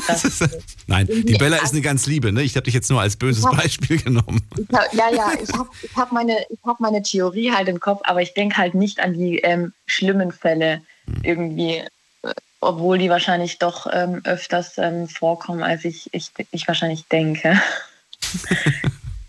Das 0.06 0.24
ist 0.24 0.38
blöd. 0.38 0.62
Nein, 0.86 1.06
die 1.06 1.34
Bella 1.34 1.58
ist 1.58 1.72
eine 1.72 1.82
ganz 1.82 2.06
liebe, 2.06 2.32
ne? 2.32 2.42
Ich 2.42 2.56
habe 2.56 2.64
dich 2.64 2.74
jetzt 2.74 2.90
nur 2.90 3.00
als 3.00 3.16
böses 3.16 3.44
hab- 3.44 3.56
Beispiel 3.56 4.00
genommen. 4.00 4.42
Hab, 4.72 4.92
ja, 4.94 5.10
ja, 5.10 5.32
ich 5.40 5.52
habe 5.52 5.68
ich 5.82 5.96
hab 5.96 6.12
meine, 6.12 6.36
ich 6.48 6.58
hab 6.64 6.80
meine 6.80 7.02
Theorie 7.02 7.52
halt 7.52 7.68
im 7.68 7.78
Kopf, 7.78 8.00
aber 8.04 8.22
ich 8.22 8.34
denke 8.34 8.56
halt 8.56 8.74
nicht 8.74 9.00
an 9.00 9.12
die 9.12 9.38
ähm, 9.38 9.72
schlimmen 9.86 10.32
Fälle 10.32 10.82
irgendwie, 11.22 11.76
äh, 12.22 12.32
obwohl 12.60 12.98
die 12.98 13.10
wahrscheinlich 13.10 13.58
doch 13.58 13.86
ähm, 13.92 14.20
öfters 14.24 14.78
ähm, 14.78 15.08
vorkommen, 15.08 15.62
als 15.62 15.84
ich, 15.84 16.08
ich, 16.12 16.30
ich 16.50 16.66
wahrscheinlich 16.68 17.04
denke. 17.06 17.60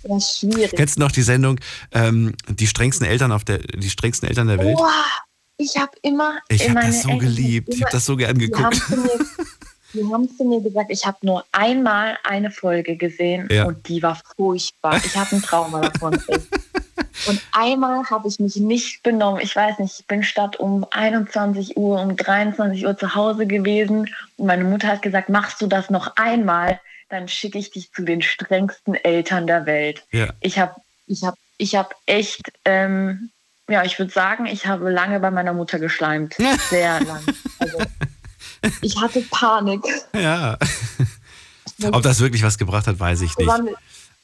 Das 0.05 0.17
ist 0.17 0.39
schwierig. 0.39 0.73
Kennst 0.75 0.97
du 0.97 0.99
noch 0.99 1.13
die 1.13 1.21
Sendung 1.21 1.62
ähm, 1.93 2.36
die 2.49 2.67
strengsten 2.67 3.07
Eltern 3.07 3.31
auf 3.31 3.45
der 3.45 3.59
die 3.59 3.89
strengsten 3.89 4.27
Eltern 4.27 4.47
der 4.47 4.57
Welt? 4.59 4.75
Boah, 4.75 4.91
ich 5.57 5.77
habe 5.77 5.91
immer. 6.01 6.39
ich 6.49 6.69
habe 6.69 6.81
das 6.81 7.01
so 7.03 7.09
Eltern 7.09 7.19
geliebt. 7.19 7.69
Ich 7.69 7.75
immer- 7.77 7.85
habe 7.87 7.91
das 7.95 8.05
so 8.05 8.15
gern 8.17 8.37
geguckt. 8.37 8.81
die 9.93 10.03
haben 10.11 10.27
zu 10.37 10.43
mir 10.43 10.61
gesagt, 10.61 10.89
ich 10.89 11.05
habe 11.05 11.17
nur 11.21 11.45
einmal 11.51 12.17
eine 12.23 12.49
Folge 12.51 12.95
gesehen 12.95 13.47
Ja. 13.51 13.65
und 13.65 13.87
die 13.87 14.01
war 14.01 14.19
furchtbar. 14.35 14.97
Ich 15.05 15.15
habe 15.15 15.35
ein 15.35 15.41
Trauma 15.41 15.81
davon. 15.81 16.19
Und 17.27 17.41
einmal 17.51 18.03
habe 18.09 18.27
ich 18.27 18.39
mich 18.39 18.55
nicht 18.55 19.03
benommen. 19.03 19.39
Ich 19.41 19.55
weiß 19.55 19.79
nicht, 19.79 19.99
ich 19.99 20.05
bin 20.07 20.23
statt 20.23 20.55
um 20.57 20.85
21 20.91 21.77
Uhr, 21.77 22.01
um 22.01 22.15
23 22.17 22.85
Uhr 22.85 22.97
zu 22.97 23.13
Hause 23.15 23.45
gewesen. 23.45 24.09
Und 24.37 24.47
meine 24.47 24.63
Mutter 24.63 24.87
hat 24.87 25.01
gesagt, 25.03 25.29
machst 25.29 25.61
du 25.61 25.67
das 25.67 25.89
noch 25.89 26.15
einmal, 26.17 26.79
dann 27.09 27.27
schicke 27.27 27.59
ich 27.59 27.69
dich 27.69 27.91
zu 27.93 28.01
den 28.03 28.21
strengsten 28.23 28.95
Eltern 28.95 29.45
der 29.45 29.65
Welt. 29.67 30.03
Ja. 30.11 30.29
Ich 30.41 30.57
habe 30.57 30.73
ich 31.05 31.23
hab, 31.23 31.35
ich 31.57 31.75
hab 31.75 31.93
echt, 32.07 32.41
ähm, 32.65 33.29
ja, 33.69 33.84
ich 33.84 33.97
würde 33.97 34.12
sagen, 34.12 34.45
ich 34.45 34.65
habe 34.65 34.89
lange 34.89 35.19
bei 35.19 35.32
meiner 35.32 35.54
Mutter 35.54 35.80
geschleimt. 35.80 36.36
Sehr 36.69 37.02
lang. 37.02 37.23
Also, 37.60 37.78
ich 38.82 38.99
hatte 38.99 39.21
Panik. 39.21 39.82
Ja. 40.13 40.58
Ob 41.91 42.02
das 42.04 42.19
wirklich 42.19 42.43
was 42.43 42.58
gebracht 42.58 42.88
hat, 42.88 42.99
weiß 42.99 43.21
ich 43.21 43.38
nicht. 43.38 43.49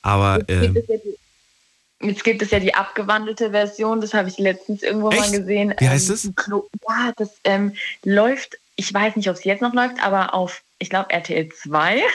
Aber 0.02 0.40
Jetzt 0.48 0.48
gibt, 0.48 0.64
ähm, 0.64 0.76
es 0.76 0.88
ja 0.88 0.98
die, 0.98 2.08
jetzt 2.08 2.24
gibt 2.24 2.42
es 2.42 2.52
ja 2.52 2.60
die 2.60 2.74
abgewandelte 2.74 3.52
Version, 3.52 4.02
das 4.02 4.14
habe 4.14 4.30
ich 4.30 4.38
letztens 4.38 4.84
irgendwo 4.84 5.10
Echt? 5.10 5.20
mal 5.20 5.32
gesehen. 5.32 5.74
Wie 5.78 5.90
heißt 5.90 6.10
Ähm, 6.10 6.16
es? 6.16 6.24
Ja, 6.88 7.14
das 7.18 7.30
ähm, 7.44 7.74
läuft, 8.04 8.58
ich 8.76 8.94
weiß 8.94 9.16
nicht, 9.16 9.30
ob 9.30 9.36
es 9.36 9.44
jetzt 9.44 9.62
noch 9.62 9.74
läuft, 9.74 10.02
aber 10.02 10.34
auf, 10.34 10.62
ich 10.80 10.90
glaube, 10.90 11.12
RTL 11.12 11.50
2. 11.50 12.02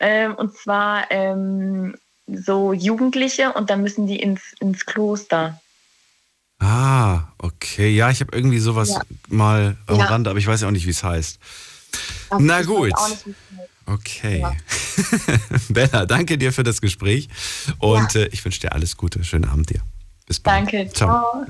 Ähm, 0.00 0.36
und 0.36 0.56
zwar 0.56 1.10
ähm, 1.10 1.96
so 2.28 2.72
Jugendliche 2.72 3.52
und 3.54 3.68
dann 3.68 3.82
müssen 3.82 4.06
die 4.06 4.20
ins, 4.20 4.54
ins 4.60 4.86
Kloster. 4.86 5.60
Ah, 6.60 7.22
okay. 7.38 7.90
Ja, 7.90 8.10
ich 8.10 8.20
habe 8.20 8.34
irgendwie 8.36 8.58
sowas 8.58 8.90
Ja. 8.90 9.00
mal 9.28 9.76
am 9.86 9.98
Ja. 9.98 10.06
Rande, 10.06 10.30
aber 10.30 10.38
ich 10.38 10.46
weiß 10.46 10.60
ja 10.62 10.68
auch 10.68 10.72
nicht, 10.72 10.86
wie 10.86 10.90
es 10.90 11.02
heißt. 11.04 11.38
Also 12.30 12.44
Na 12.44 12.62
gut. 12.62 12.92
Okay. 13.86 14.40
Ja. 14.40 14.52
Bella, 15.70 16.04
danke 16.06 16.36
dir 16.36 16.52
für 16.52 16.62
das 16.62 16.80
Gespräch 16.80 17.28
und 17.78 18.14
äh, 18.16 18.26
ich 18.28 18.44
wünsche 18.44 18.60
dir 18.60 18.72
alles 18.72 18.96
Gute. 18.96 19.24
Schönen 19.24 19.46
Abend 19.46 19.70
dir. 19.70 19.80
Bis 20.26 20.40
bald. 20.40 20.72
Danke, 20.72 20.90
ciao. 20.92 21.46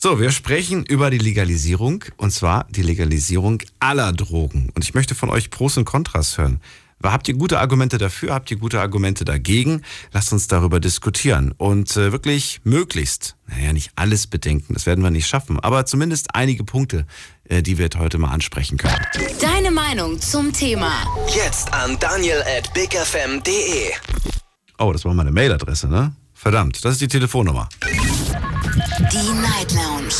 So, 0.00 0.20
wir 0.20 0.30
sprechen 0.32 0.84
über 0.86 1.10
die 1.10 1.18
Legalisierung 1.18 2.04
und 2.16 2.32
zwar 2.32 2.66
die 2.70 2.82
Legalisierung 2.82 3.62
aller 3.80 4.12
Drogen. 4.12 4.70
Und 4.74 4.84
ich 4.84 4.94
möchte 4.94 5.14
von 5.14 5.28
euch 5.30 5.50
Pros 5.50 5.76
und 5.76 5.84
Kontras 5.84 6.38
hören. 6.38 6.60
Habt 7.02 7.28
ihr 7.28 7.34
gute 7.34 7.58
Argumente 7.60 7.98
dafür? 7.98 8.32
Habt 8.34 8.50
ihr 8.50 8.56
gute 8.56 8.80
Argumente 8.80 9.24
dagegen? 9.24 9.82
Lasst 10.12 10.32
uns 10.32 10.48
darüber 10.48 10.80
diskutieren 10.80 11.52
und 11.56 11.96
äh, 11.96 12.10
wirklich 12.12 12.60
möglichst, 12.64 13.36
naja, 13.46 13.72
nicht 13.72 13.92
alles 13.94 14.26
bedenken, 14.26 14.74
das 14.74 14.86
werden 14.86 15.04
wir 15.04 15.10
nicht 15.10 15.28
schaffen, 15.28 15.60
aber 15.60 15.86
zumindest 15.86 16.34
einige 16.34 16.64
Punkte, 16.64 17.06
äh, 17.44 17.62
die 17.62 17.78
wir 17.78 17.88
heute 17.96 18.18
mal 18.18 18.30
ansprechen 18.30 18.76
können. 18.78 18.96
Deine 19.40 19.70
Meinung 19.70 20.20
zum 20.20 20.52
Thema. 20.52 20.90
Jetzt 21.34 21.72
an 21.72 21.96
daniel 22.00 22.42
at 22.42 22.72
bigfm.de. 22.74 23.92
Oh, 24.78 24.92
das 24.92 25.04
war 25.04 25.14
meine 25.14 25.30
Mailadresse, 25.32 25.88
ne? 25.88 26.12
Verdammt, 26.34 26.84
das 26.84 26.92
ist 26.92 27.00
die 27.00 27.08
Telefonnummer. 27.08 27.68
Die 27.82 29.32
Night 29.40 29.72
Lounge. 29.72 30.14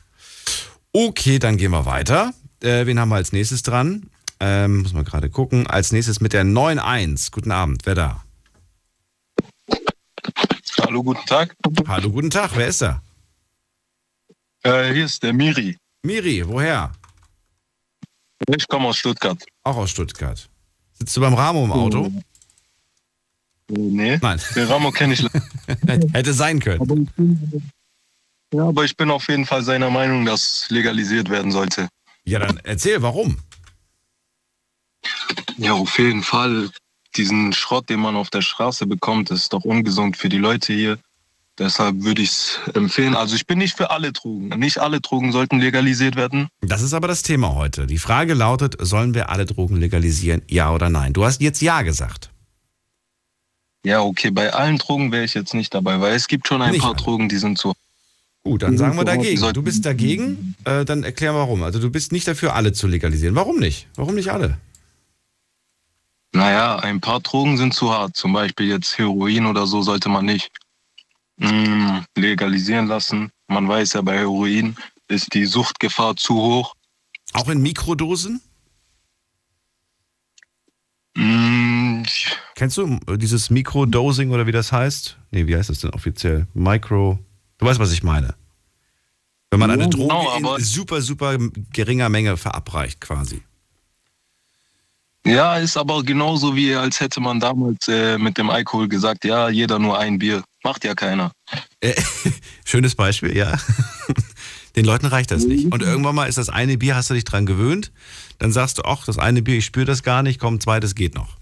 Okay, 0.92 1.40
dann 1.40 1.58
gehen 1.58 1.72
wir 1.72 1.86
weiter. 1.86 2.34
Äh, 2.62 2.86
wen 2.86 3.00
haben 3.00 3.10
wir 3.10 3.16
als 3.16 3.32
nächstes 3.32 3.64
dran? 3.64 4.10
Ähm, 4.40 4.84
muss 4.84 4.94
man 4.94 5.06
gerade 5.06 5.30
gucken. 5.30 5.68
Als 5.68 5.92
nächstes 5.92 6.22
mit 6.22 6.34
der 6.34 6.44
9.1. 6.44 7.32
Guten 7.32 7.52
Abend, 7.52 7.86
wer 7.86 7.96
da? 7.96 8.25
Hallo, 10.86 11.02
guten 11.02 11.26
Tag. 11.26 11.56
Hallo, 11.88 12.12
guten 12.12 12.30
Tag, 12.30 12.52
wer 12.56 12.68
ist 12.68 12.84
da? 12.84 13.02
Äh, 14.62 14.94
hier 14.94 15.06
ist 15.06 15.24
der 15.24 15.34
Miri. 15.34 15.76
Miri, 16.04 16.48
woher? 16.48 16.92
Ich 18.56 18.68
komme 18.68 18.90
aus 18.90 18.98
Stuttgart. 18.98 19.44
Auch 19.64 19.78
aus 19.78 19.90
Stuttgart. 19.90 20.48
Sitzt 20.94 21.18
du 21.18 21.22
beim 21.22 21.34
Ramo 21.34 21.66
im 21.66 21.72
Auto? 21.72 22.12
Nee. 23.68 24.20
Nein. 24.22 24.40
Den 24.56 24.68
Ramo 24.68 24.92
kenne 24.92 25.16
ich. 25.16 25.26
Hätte 26.14 26.34
sein 26.36 26.60
können. 26.60 27.10
Ja, 28.54 28.68
aber 28.68 28.84
ich 28.84 28.96
bin 28.96 29.10
auf 29.10 29.28
jeden 29.28 29.48
Fall 29.48 29.64
seiner 29.64 29.90
Meinung, 29.90 30.24
dass 30.24 30.70
legalisiert 30.70 31.30
werden 31.30 31.52
sollte. 31.52 31.90
Ja, 32.26 32.38
dann 32.38 32.58
erzähl, 32.64 33.02
warum? 33.02 33.40
Ja, 35.58 35.74
auf 35.74 35.98
jeden 35.98 36.22
Fall. 36.22 36.70
Diesen 37.18 37.54
Schrott, 37.54 37.90
den 37.90 38.00
man 38.00 38.16
auf 38.16 38.30
der 38.30 38.42
Straße 38.42 38.86
bekommt, 38.88 39.32
ist 39.32 39.54
doch 39.54 39.64
ungesund 39.64 40.18
für 40.18 40.30
die 40.30 40.38
Leute 40.38 40.74
hier. 40.74 40.98
Deshalb 41.58 42.04
würde 42.04 42.22
ich 42.22 42.32
es 42.32 42.60
empfehlen. 42.74 43.16
Also 43.16 43.36
ich 43.36 43.48
bin 43.48 43.60
nicht 43.60 43.78
für 43.78 43.90
alle 43.90 44.12
Drogen. 44.12 44.50
Nicht 44.60 44.80
alle 44.80 45.00
Drogen 45.00 45.32
sollten 45.32 45.60
legalisiert 45.60 46.18
werden. 46.18 46.50
Das 46.62 46.82
ist 46.82 46.94
aber 46.94 47.08
das 47.08 47.22
Thema 47.24 47.56
heute. 47.56 47.88
Die 47.88 47.98
Frage 47.98 48.34
lautet, 48.34 48.76
sollen 48.80 49.14
wir 49.14 49.30
alle 49.30 49.46
Drogen 49.46 49.78
legalisieren, 49.78 50.42
ja 50.50 50.74
oder 50.74 50.90
nein? 50.90 51.14
Du 51.14 51.24
hast 51.24 51.42
jetzt 51.42 51.62
ja 51.62 51.82
gesagt. 51.84 52.30
Ja, 53.86 54.02
okay, 54.02 54.32
bei 54.32 54.52
allen 54.52 54.78
Drogen 54.80 55.12
wäre 55.14 55.24
ich 55.24 55.34
jetzt 55.34 55.54
nicht 55.54 55.74
dabei, 55.74 56.02
weil 56.02 56.16
es 56.16 56.28
gibt 56.28 56.48
schon 56.48 56.62
ein 56.62 56.72
Nicht 56.72 56.82
paar 56.82 56.96
alle. 56.96 57.02
Drogen, 57.02 57.30
die 57.30 57.38
sind 57.38 57.58
so. 57.58 57.74
Gut, 58.44 58.64
dann 58.64 58.78
sagen 58.78 58.98
wir 58.98 59.06
Die 59.06 59.12
dagegen. 59.12 59.54
Du 59.54 59.62
bist 59.64 59.86
dagegen, 59.86 60.56
äh, 60.66 60.84
dann 60.86 61.04
erklär 61.04 61.34
warum. 61.34 61.64
Also 61.64 61.80
du 61.80 61.90
bist 61.90 62.12
nicht 62.12 62.28
dafür, 62.28 62.54
alle 62.54 62.74
zu 62.74 62.88
legalisieren. 62.88 63.36
Warum 63.36 63.60
nicht? 63.60 63.88
Warum 63.96 64.16
nicht 64.16 64.32
alle? 64.32 64.58
Naja, 66.36 66.76
ein 66.80 67.00
paar 67.00 67.22
Drogen 67.22 67.58
sind 67.58 67.74
zu 67.74 67.92
hart. 67.94 68.18
Zum 68.18 68.34
Beispiel 68.34 68.68
jetzt 68.68 68.98
Heroin 68.98 69.46
oder 69.46 69.66
so 69.66 69.82
sollte 69.82 70.10
man 70.10 70.26
nicht 70.26 70.50
mm, 71.38 72.00
legalisieren 72.18 72.88
lassen. 72.88 73.32
Man 73.48 73.68
weiß 73.70 73.94
ja, 73.94 74.02
bei 74.02 74.18
Heroin 74.18 74.76
ist 75.08 75.34
die 75.34 75.46
Suchtgefahr 75.46 76.18
zu 76.18 76.36
hoch. 76.36 76.76
Auch 77.34 77.48
in 77.48 77.62
Mikrodosen? 77.62 78.42
Mm, 81.16 82.04
Kennst 82.56 82.78
du 82.78 83.00
äh, 83.08 83.18
dieses 83.18 83.50
Mikrodosing 83.50 84.32
oder 84.32 84.46
wie 84.46 84.52
das 84.52 84.72
heißt? 84.74 85.18
Nee, 85.32 85.48
wie 85.48 85.56
heißt 85.56 85.70
das 85.70 85.80
denn 85.80 85.92
offiziell? 85.92 86.48
Micro. 86.54 87.18
Du 87.60 87.66
weißt, 87.66 87.80
was 87.80 87.94
ich 87.94 88.04
meine. 88.04 88.36
Wenn 89.52 89.60
man 89.62 89.72
eine 89.72 89.88
Droge 89.88 90.14
aber- 90.14 90.58
in 90.58 90.64
super, 90.66 91.02
super 91.02 91.38
geringer 91.72 92.10
Menge 92.10 92.36
verabreicht, 92.36 93.00
quasi. 93.00 93.44
Ja, 95.26 95.58
ist 95.58 95.76
aber 95.76 96.04
genauso 96.04 96.56
wie 96.56 96.76
als 96.76 97.00
hätte 97.00 97.20
man 97.20 97.40
damals 97.40 97.88
äh, 97.88 98.18
mit 98.18 98.38
dem 98.38 98.50
Alkohol 98.50 98.88
gesagt, 98.88 99.26
ja, 99.26 99.50
jeder 99.50 99.80
nur 99.80 99.98
ein 99.98 100.20
Bier. 100.20 100.44
Macht 100.64 100.84
ja 100.84 100.96
keiner. 100.96 101.32
Äh, 101.82 101.96
schönes 102.66 102.96
Beispiel, 102.96 103.36
ja. 103.36 103.58
Den 104.76 104.86
Leuten 104.86 105.06
reicht 105.06 105.32
das 105.32 105.46
nicht. 105.46 105.72
Und 105.72 105.82
irgendwann 105.82 106.16
mal 106.16 106.26
ist 106.26 106.38
das 106.38 106.50
eine 106.50 106.78
Bier, 106.78 106.96
hast 106.96 107.10
du 107.10 107.14
dich 107.14 107.24
dran 107.24 107.46
gewöhnt. 107.46 107.92
Dann 108.40 108.52
sagst 108.52 108.78
du, 108.78 108.84
ach, 108.84 109.06
das 109.06 109.18
eine 109.18 109.42
Bier, 109.42 109.58
ich 109.58 109.66
spüre 109.66 109.86
das 109.86 110.04
gar 110.04 110.22
nicht, 110.22 110.40
komm, 110.40 110.60
zweites 110.60 110.96
geht 110.96 111.16
noch. 111.16 111.38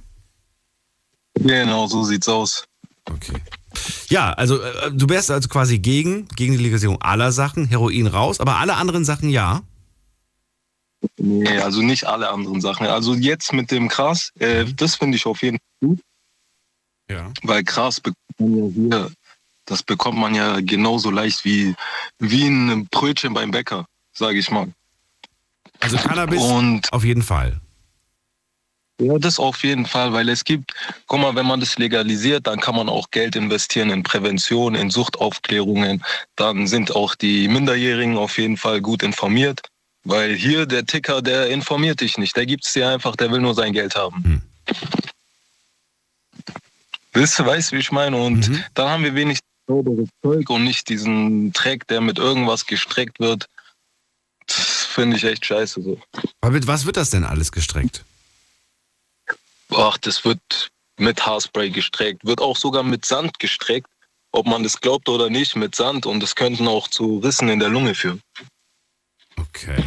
Genau, 1.36 1.88
so 1.88 2.04
sieht's 2.04 2.30
aus. 2.30 2.66
Okay. 3.10 3.34
Ja, 4.10 4.32
also 4.34 4.62
äh, 4.62 4.92
du 4.94 5.10
wärst 5.10 5.32
also 5.32 5.50
quasi 5.50 5.80
gegen, 5.80 6.28
gegen 6.36 6.54
die 6.54 6.64
Legalisierung 6.64 7.02
aller 7.02 7.32
Sachen, 7.32 7.66
Heroin 7.66 8.08
raus, 8.08 8.40
aber 8.40 8.58
alle 8.58 8.76
anderen 8.76 9.04
Sachen 9.04 9.30
ja. 9.30 9.62
Nee, 11.18 11.60
also 11.60 11.82
nicht 11.82 12.06
alle 12.06 12.30
anderen 12.30 12.62
Sachen. 12.62 12.88
Also 12.88 13.14
jetzt 13.14 13.54
mit 13.54 13.72
dem 13.72 13.88
Gras, 13.88 14.32
äh, 14.40 14.66
das 14.76 14.96
finde 14.96 15.18
ich 15.18 15.26
auf 15.26 15.42
jeden 15.42 15.58
Fall 15.58 15.90
gut. 15.90 16.00
Ja. 17.10 17.32
Weil 17.44 17.64
Gras 17.64 18.00
bekommt 18.00 18.40
man 18.40 18.56
ja 18.56 18.68
hier, 18.74 19.12
das 19.66 19.84
bekommt 19.84 20.18
man 20.18 20.36
ja 20.36 20.60
genauso 20.62 21.12
leicht 21.12 21.46
wie, 21.46 21.76
wie 22.20 22.48
ein 22.48 22.88
Brötchen 22.88 23.34
beim 23.34 23.52
Bäcker, 23.52 23.86
sage 24.14 24.40
ich 24.40 24.50
mal. 24.50 24.74
Also 25.80 25.98
Cannabis 25.98 26.42
Und 26.42 26.92
auf 26.94 27.04
jeden 27.04 27.24
Fall. 27.24 27.60
ja, 29.00 29.18
das 29.18 29.38
auf 29.40 29.64
jeden 29.64 29.86
Fall, 29.86 30.14
weil 30.14 30.30
es 30.30 30.46
gibt, 30.46 30.74
guck 31.08 31.20
mal, 31.20 31.36
wenn 31.36 31.46
man 31.46 31.60
das 31.60 31.78
legalisiert, 31.78 32.48
dann 32.48 32.60
kann 32.60 32.76
man 32.76 32.88
auch 32.88 33.12
Geld 33.12 33.36
investieren 33.36 33.90
in 33.90 34.04
Prävention, 34.04 34.76
in 34.76 34.90
Suchtaufklärungen. 34.90 36.04
Dann 36.38 36.68
sind 36.68 36.96
auch 36.96 37.16
die 37.16 37.48
Minderjährigen 37.50 38.18
auf 38.18 38.38
jeden 38.38 38.58
Fall 38.58 38.82
gut 38.82 39.04
informiert. 39.04 39.62
Weil 40.06 40.36
hier 40.36 40.66
der 40.66 40.86
Ticker, 40.86 41.22
der 41.22 41.50
informiert 41.50 42.02
dich 42.02 42.18
nicht. 42.18 42.36
Der 42.36 42.46
gibt 42.46 42.66
es 42.66 42.74
dir 42.74 42.90
einfach, 42.90 43.16
der 43.16 43.32
will 43.32 43.40
nur 43.40 43.54
sein 43.54 43.74
Geld 43.74 43.96
haben. 43.96 44.24
Hm. 44.24 44.42
Weißt 47.14 47.40
du, 47.40 47.46
weißt, 47.46 47.72
wie 47.72 47.78
ich 47.78 47.92
meine? 47.92 48.18
Und 48.18 48.50
Mhm. 48.50 48.64
dann 48.74 48.90
haben 48.90 49.04
wir 49.04 49.16
wenig 49.16 49.40
sauberes 49.68 50.10
Zeug 50.22 50.50
und 50.50 50.64
nicht 50.64 50.90
diesen 50.90 51.54
Dreck, 51.54 51.88
der 51.88 52.02
mit 52.02 52.18
irgendwas 52.18 52.66
gestreckt 52.66 53.20
wird. 53.20 53.48
Das 54.48 54.58
finde 54.84 55.16
ich 55.18 55.24
echt 55.24 55.46
scheiße 55.46 55.82
so. 55.82 56.02
Aber 56.42 56.52
mit 56.52 56.68
was 56.68 56.86
wird 56.86 56.98
das 56.98 57.12
denn 57.12 57.24
alles 57.24 57.52
gestreckt? 57.52 58.04
Ach, 59.70 59.98
das 60.00 60.26
wird 60.26 60.42
mit 60.98 61.26
Haarspray 61.26 61.70
gestreckt, 61.70 62.26
wird 62.26 62.42
auch 62.42 62.58
sogar 62.58 62.84
mit 62.84 63.06
Sand 63.06 63.40
gestreckt, 63.40 63.90
ob 64.32 64.46
man 64.46 64.64
das 64.64 64.82
glaubt 64.82 65.08
oder 65.08 65.30
nicht, 65.30 65.56
mit 65.56 65.76
Sand. 65.76 66.06
Und 66.06 66.20
das 66.20 66.36
könnten 66.36 66.68
auch 66.68 66.88
zu 66.88 67.20
Rissen 67.20 67.48
in 67.50 67.60
der 67.60 67.70
Lunge 67.70 67.96
führen. 67.96 68.22
Okay. 69.38 69.84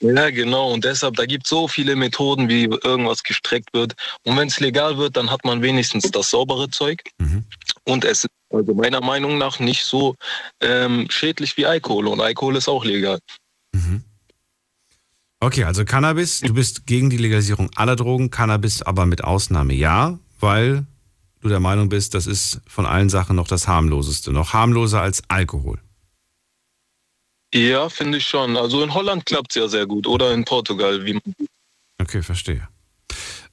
Ja, 0.00 0.30
genau. 0.30 0.72
Und 0.72 0.84
deshalb, 0.84 1.16
da 1.16 1.26
gibt 1.26 1.46
es 1.46 1.50
so 1.50 1.68
viele 1.68 1.96
Methoden, 1.96 2.48
wie 2.48 2.64
irgendwas 2.64 3.22
gestreckt 3.22 3.72
wird. 3.72 3.94
Und 4.24 4.36
wenn 4.36 4.48
es 4.48 4.60
legal 4.60 4.98
wird, 4.98 5.16
dann 5.16 5.30
hat 5.30 5.44
man 5.44 5.62
wenigstens 5.62 6.10
das 6.10 6.30
saubere 6.30 6.68
Zeug. 6.70 7.02
Mhm. 7.18 7.44
Und 7.84 8.04
es 8.04 8.24
ist 8.24 8.30
also 8.50 8.74
meiner 8.74 9.00
Meinung 9.00 9.38
nach 9.38 9.58
nicht 9.60 9.84
so 9.84 10.16
ähm, 10.60 11.06
schädlich 11.10 11.56
wie 11.56 11.66
Alkohol. 11.66 12.08
Und 12.08 12.20
Alkohol 12.20 12.56
ist 12.56 12.68
auch 12.68 12.84
legal. 12.84 13.18
Mhm. 13.72 14.04
Okay, 15.40 15.64
also 15.64 15.84
Cannabis, 15.84 16.40
du 16.40 16.52
bist 16.52 16.86
gegen 16.86 17.10
die 17.10 17.16
Legalisierung 17.16 17.70
aller 17.76 17.94
Drogen, 17.94 18.30
Cannabis 18.30 18.82
aber 18.82 19.06
mit 19.06 19.22
Ausnahme 19.22 19.72
ja, 19.72 20.18
weil 20.40 20.84
du 21.40 21.48
der 21.48 21.60
Meinung 21.60 21.88
bist, 21.88 22.14
das 22.14 22.26
ist 22.26 22.60
von 22.66 22.86
allen 22.86 23.08
Sachen 23.08 23.36
noch 23.36 23.46
das 23.46 23.68
harmloseste, 23.68 24.32
noch 24.32 24.52
harmloser 24.52 25.00
als 25.00 25.22
Alkohol. 25.28 25.78
Ja, 27.54 27.88
finde 27.88 28.18
ich 28.18 28.26
schon. 28.26 28.56
Also 28.56 28.82
in 28.82 28.92
Holland 28.92 29.24
klappt 29.26 29.52
es 29.52 29.56
ja 29.56 29.68
sehr 29.68 29.86
gut. 29.86 30.06
Oder 30.06 30.32
in 30.32 30.44
Portugal, 30.44 31.04
wie 31.04 31.18
Okay, 32.00 32.22
verstehe. 32.22 32.68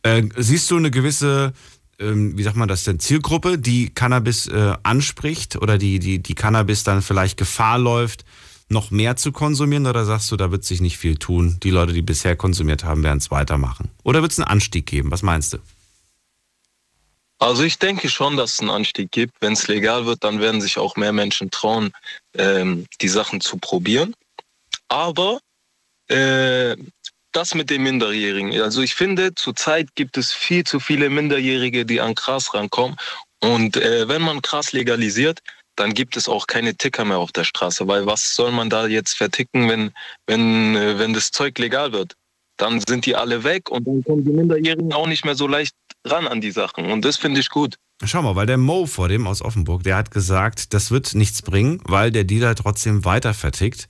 Äh, 0.03 0.23
siehst 0.35 0.69
du 0.69 0.77
eine 0.77 0.91
gewisse, 0.91 1.53
ähm, 1.99 2.37
wie 2.37 2.43
sagt 2.43 2.57
man 2.57 2.67
das 2.67 2.83
denn, 2.83 2.99
Zielgruppe, 2.99 3.57
die 3.57 3.89
Cannabis 3.89 4.47
äh, 4.47 4.73
anspricht 4.83 5.55
oder 5.55 5.77
die, 5.77 5.99
die, 5.99 6.21
die 6.21 6.35
Cannabis 6.35 6.83
dann 6.83 7.01
vielleicht 7.01 7.37
Gefahr 7.37 7.79
läuft, 7.79 8.25
noch 8.69 8.91
mehr 8.91 9.15
zu 9.15 9.31
konsumieren 9.31 9.87
oder 9.87 10.05
sagst 10.05 10.31
du, 10.31 10.37
da 10.37 10.51
wird 10.51 10.65
sich 10.65 10.81
nicht 10.81 10.97
viel 10.97 11.17
tun? 11.17 11.57
Die 11.63 11.69
Leute, 11.69 11.93
die 11.93 12.01
bisher 12.01 12.35
konsumiert 12.35 12.83
haben, 12.83 13.03
werden 13.03 13.19
es 13.19 13.31
weitermachen. 13.31 13.89
Oder 14.03 14.21
wird 14.21 14.31
es 14.31 14.39
einen 14.39 14.47
Anstieg 14.47 14.85
geben? 14.85 15.11
Was 15.11 15.23
meinst 15.23 15.53
du? 15.53 15.57
Also 17.39 17.63
ich 17.63 17.79
denke 17.79 18.09
schon, 18.09 18.37
dass 18.37 18.53
es 18.53 18.59
einen 18.61 18.69
Anstieg 18.69 19.11
gibt. 19.11 19.33
Wenn 19.41 19.53
es 19.53 19.67
legal 19.67 20.05
wird, 20.05 20.23
dann 20.23 20.39
werden 20.39 20.61
sich 20.61 20.77
auch 20.77 20.95
mehr 20.95 21.11
Menschen 21.11 21.51
trauen, 21.51 21.91
ähm, 22.37 22.85
die 23.01 23.09
Sachen 23.09 23.41
zu 23.41 23.57
probieren. 23.57 24.15
Aber 24.87 25.39
äh, 26.07 26.75
das 27.31 27.53
mit 27.53 27.69
den 27.69 27.83
Minderjährigen. 27.83 28.59
Also 28.61 28.81
ich 28.81 28.95
finde, 28.95 29.35
zurzeit 29.35 29.93
gibt 29.95 30.17
es 30.17 30.31
viel 30.31 30.63
zu 30.63 30.79
viele 30.79 31.09
Minderjährige, 31.09 31.85
die 31.85 31.99
an 31.99 32.15
Gras 32.15 32.53
rankommen. 32.53 32.95
Und 33.41 33.75
äh, 33.75 34.07
wenn 34.07 34.21
man 34.21 34.41
Gras 34.41 34.71
legalisiert, 34.71 35.41
dann 35.75 35.93
gibt 35.93 36.15
es 36.15 36.29
auch 36.29 36.47
keine 36.47 36.75
Ticker 36.75 37.03
mehr 37.03 37.17
auf 37.17 37.33
der 37.33 37.43
Straße. 37.43 37.85
Weil 37.87 38.05
was 38.05 38.35
soll 38.35 38.51
man 38.51 38.69
da 38.69 38.87
jetzt 38.87 39.17
verticken, 39.17 39.67
wenn, 39.67 39.91
wenn, 40.25 40.75
äh, 40.75 40.97
wenn 40.97 41.13
das 41.13 41.31
Zeug 41.31 41.57
legal 41.59 41.91
wird? 41.91 42.15
Dann 42.57 42.81
sind 42.87 43.05
die 43.05 43.15
alle 43.15 43.43
weg 43.43 43.69
und 43.69 43.87
dann 43.87 44.03
kommen 44.03 44.23
die 44.23 44.31
Minderjährigen 44.31 44.93
auch 44.93 45.07
nicht 45.07 45.25
mehr 45.25 45.35
so 45.35 45.47
leicht 45.47 45.75
ran 46.05 46.27
an 46.27 46.41
die 46.41 46.51
Sachen. 46.51 46.91
Und 46.91 47.03
das 47.03 47.17
finde 47.17 47.39
ich 47.39 47.49
gut. 47.49 47.75
Schau 48.03 48.21
mal, 48.21 48.35
weil 48.35 48.45
der 48.45 48.57
Mo 48.57 48.85
vor 48.85 49.07
dem 49.07 49.25
aus 49.25 49.41
Offenburg, 49.41 49.83
der 49.83 49.95
hat 49.95 50.11
gesagt, 50.11 50.73
das 50.73 50.91
wird 50.91 51.15
nichts 51.15 51.41
bringen, 51.41 51.79
weil 51.85 52.11
der 52.11 52.25
Dealer 52.25 52.53
trotzdem 52.55 53.05
weiter 53.05 53.33
vertickt. 53.33 53.87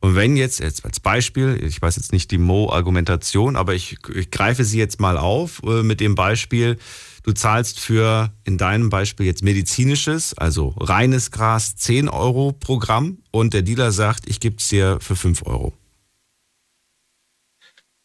Und 0.00 0.14
wenn 0.14 0.36
jetzt, 0.36 0.60
jetzt 0.60 0.84
als 0.84 1.00
Beispiel, 1.00 1.58
ich 1.62 1.82
weiß 1.82 1.96
jetzt 1.96 2.12
nicht 2.12 2.30
die 2.30 2.38
Mo-Argumentation, 2.38 3.56
aber 3.56 3.74
ich, 3.74 3.96
ich 4.14 4.30
greife 4.30 4.62
sie 4.62 4.78
jetzt 4.78 5.00
mal 5.00 5.18
auf 5.18 5.60
äh, 5.64 5.82
mit 5.82 5.98
dem 5.98 6.14
Beispiel, 6.14 6.78
du 7.24 7.32
zahlst 7.32 7.80
für 7.80 8.32
in 8.44 8.58
deinem 8.58 8.90
Beispiel 8.90 9.26
jetzt 9.26 9.42
medizinisches, 9.42 10.38
also 10.38 10.74
reines 10.78 11.32
Gras 11.32 11.74
10 11.74 12.08
Euro 12.08 12.52
pro 12.52 12.78
Gramm 12.78 13.18
und 13.32 13.54
der 13.54 13.62
Dealer 13.62 13.90
sagt, 13.90 14.28
ich 14.28 14.38
gebe 14.38 14.56
es 14.58 14.68
dir 14.68 14.98
für 15.00 15.16
5 15.16 15.44
Euro. 15.46 15.72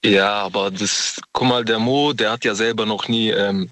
Ja, 0.04 0.42
aber 0.44 0.70
das, 0.70 1.22
guck 1.32 1.48
mal, 1.48 1.64
der 1.64 1.80
Mo, 1.80 2.14
der 2.14 2.32
hat 2.32 2.44
ja 2.44 2.56
selber 2.56 2.86
noch 2.86 3.08
nie 3.08 3.30
ähm, 3.30 3.70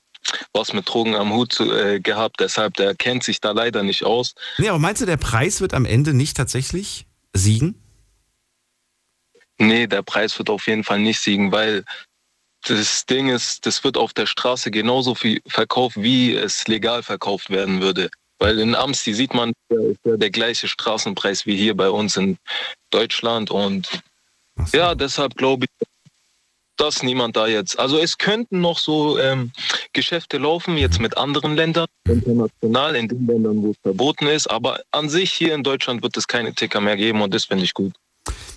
was 0.54 0.74
mit 0.74 0.88
Drogen 0.88 1.16
am 1.16 1.34
Hut 1.34 1.54
zu, 1.54 1.72
äh, 1.74 2.00
gehabt, 2.00 2.40
deshalb 2.40 2.76
der 2.76 2.96
kennt 2.96 3.24
sich 3.24 3.42
da 3.42 3.52
leider 3.52 3.84
nicht 3.84 4.04
aus. 4.04 4.34
Nee, 4.58 4.70
aber 4.70 4.80
meinst 4.80 5.02
du, 5.02 5.06
der 5.06 5.18
Preis 5.18 5.62
wird 5.62 5.74
am 5.74 5.86
Ende 5.86 6.14
nicht 6.14 6.38
tatsächlich 6.38 7.06
siegen? 7.34 7.76
Nee, 9.58 9.88
der 9.88 10.02
Preis 10.02 10.38
wird 10.40 10.50
auf 10.50 10.68
jeden 10.68 10.84
Fall 10.84 11.00
nicht 11.00 11.20
siegen, 11.20 11.52
weil 11.52 11.84
das 12.64 13.06
Ding 13.06 13.30
ist, 13.30 13.66
das 13.66 13.84
wird 13.84 13.98
auf 13.98 14.14
der 14.14 14.26
Straße 14.26 14.72
genauso 14.72 15.16
viel 15.16 15.42
verkauft, 15.48 15.98
wie 16.02 16.36
es 16.36 16.68
legal 16.68 17.04
verkauft 17.04 17.50
werden 17.50 17.82
würde. 17.82 18.10
Weil 18.40 18.60
in 18.60 18.76
Amsti 18.76 19.14
sieht 19.14 19.34
man, 19.34 19.54
der, 19.70 19.96
der, 20.04 20.18
der 20.18 20.30
gleiche 20.30 20.68
Straßenpreis 20.68 21.46
wie 21.46 21.56
hier 21.56 21.76
bei 21.76 21.90
uns 21.90 22.18
in 22.18 22.38
Deutschland. 22.90 23.52
Und 23.52 24.02
so. 24.66 24.78
ja, 24.78 24.96
deshalb 24.96 25.36
glaube 25.36 25.66
ich, 25.66 25.88
dass 26.82 27.04
niemand 27.04 27.36
da 27.36 27.48
jetzt. 27.48 27.78
Also 27.80 28.00
es 28.00 28.18
könnten 28.18 28.60
noch 28.60 28.80
so 28.80 29.20
ähm, 29.20 29.52
Geschäfte 29.94 30.38
laufen, 30.40 30.78
jetzt 30.78 31.00
mit 31.00 31.16
anderen 31.16 31.56
Ländern, 31.56 31.86
international, 32.08 32.96
in 32.96 33.08
den 33.08 33.28
Ländern, 33.28 33.62
wo 33.62 33.72
es 33.72 33.78
verboten 33.84 34.26
ist. 34.26 34.48
Aber 34.48 34.80
an 34.92 35.08
sich 35.08 35.32
hier 35.32 35.54
in 35.54 35.64
Deutschland 35.64 36.02
wird 36.02 36.18
es 36.18 36.28
keine 36.28 36.54
Ticker 36.56 36.82
mehr 36.82 36.98
geben 36.98 37.22
und 37.22 37.34
das 37.34 37.46
finde 37.46 37.66
ich 37.66 37.74
gut. 37.74 37.94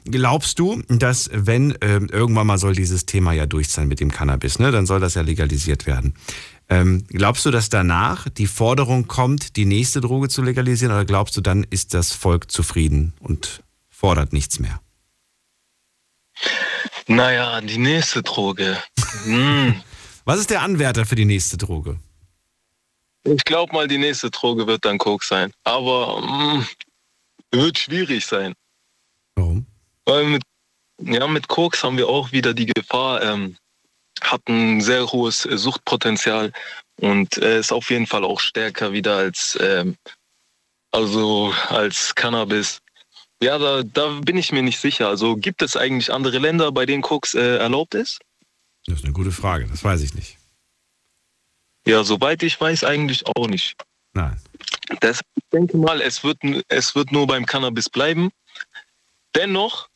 Glaubst 0.07 0.59
du, 0.59 0.83
dass 0.89 1.31
wenn 1.33 1.73
äh, 1.83 2.01
irgendwann 2.11 2.47
mal 2.47 2.59
soll 2.59 2.75
dieses 2.75 3.07
Thema 3.07 3.33
ja 3.33 3.47
durch 3.47 3.69
sein 3.69 3.89
mit 3.89 4.01
dem 4.01 4.11
Cannabis, 4.11 4.59
ne, 4.59 4.71
dann 4.71 4.87
soll 4.87 5.01
das 5.01 5.15
ja 5.15 5.23
legalisiert 5.23 5.87
werden. 5.87 6.15
Ähm, 6.69 7.05
glaubst 7.09 7.45
du, 7.45 7.51
dass 7.51 7.69
danach 7.69 8.29
die 8.29 8.47
Forderung 8.47 9.07
kommt, 9.07 9.57
die 9.57 9.67
nächste 9.67 10.01
Droge 10.01 10.29
zu 10.29 10.43
legalisieren, 10.43 10.95
oder 10.95 11.05
glaubst 11.05 11.37
du, 11.37 11.43
dann 11.43 11.65
ist 11.69 11.93
das 11.93 12.13
Volk 12.13 12.51
zufrieden 12.51 13.13
und 13.21 13.63
fordert 13.91 14.33
nichts 14.33 14.61
mehr? 14.61 14.81
Naja, 17.07 17.61
die 17.61 17.79
nächste 17.79 18.23
Droge. 18.23 18.83
Hm. 19.25 19.83
Was 20.25 20.41
ist 20.41 20.51
der 20.51 20.63
Anwärter 20.63 21.05
für 21.05 21.17
die 21.17 21.27
nächste 21.27 21.59
Droge? 21.59 21.99
Ich 23.25 23.45
glaube 23.45 23.73
mal, 23.73 23.89
die 23.89 23.99
nächste 23.99 24.31
Droge 24.31 24.67
wird 24.67 24.85
dann 24.85 24.99
Coke 24.99 25.25
sein. 25.25 25.53
Aber 25.65 26.23
hm, 26.23 26.67
wird 27.51 27.79
schwierig 27.79 28.27
sein. 28.27 28.55
Warum? 29.35 29.67
Weil 30.05 30.25
mit, 30.25 30.43
ja, 31.01 31.27
mit 31.27 31.49
Koks 31.49 31.83
haben 31.83 31.97
wir 31.97 32.09
auch 32.09 32.33
wieder 32.33 32.55
die 32.55 32.67
Gefahr, 32.67 33.23
ähm, 33.23 33.57
hat 34.23 34.43
ein 34.49 34.81
sehr 34.81 35.11
hohes 35.11 35.47
äh, 35.47 35.57
Suchtpotenzial 35.57 36.53
und 37.01 37.37
äh, 37.39 37.59
ist 37.59 37.73
auf 37.73 37.91
jeden 37.91 38.07
Fall 38.07 38.25
auch 38.25 38.41
stärker 38.41 38.93
wieder 38.93 39.17
als, 39.17 39.59
ähm, 39.61 39.97
also 40.91 41.53
als 41.69 42.15
Cannabis. 42.15 42.81
Ja, 43.43 43.59
da, 43.59 43.83
da 43.83 44.21
bin 44.21 44.37
ich 44.37 44.53
mir 44.53 44.63
nicht 44.63 44.79
sicher. 44.79 45.09
Also 45.09 45.37
gibt 45.37 45.63
es 45.63 45.77
eigentlich 45.77 46.13
andere 46.13 46.39
Länder, 46.39 46.73
bei 46.73 46.87
denen 46.87 47.03
Koks 47.03 47.35
äh, 47.35 47.57
erlaubt 47.57 47.95
ist? 47.95 48.21
Das 48.87 48.99
ist 48.99 49.05
eine 49.05 49.13
gute 49.13 49.33
Frage, 49.33 49.67
das 49.67 49.83
weiß 49.83 50.03
ich 50.03 50.15
nicht. 50.15 50.39
Ja, 51.87 52.05
soweit 52.05 52.43
ich 52.43 52.59
weiß, 52.61 52.85
eigentlich 52.85 53.27
auch 53.27 53.47
nicht. 53.47 53.77
Nein. 54.15 54.41
Das, 55.01 55.21
ich 55.35 55.45
denke 55.53 55.77
mal, 55.77 56.01
es 56.01 56.25
wird, 56.25 56.39
es 56.69 56.95
wird 56.95 57.13
nur 57.13 57.27
beim 57.27 57.47
Cannabis 57.47 57.91
bleiben. 57.91 58.31
Dennoch 59.35 59.89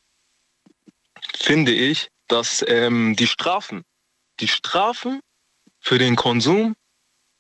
finde 1.37 1.72
ich, 1.72 2.09
dass 2.27 2.64
ähm, 2.66 3.16
die 3.16 3.27
Strafen, 3.27 3.85
die 4.40 4.48
Strafen 4.48 5.20
für 5.81 5.98
den 5.98 6.16
Konsum 6.16 6.74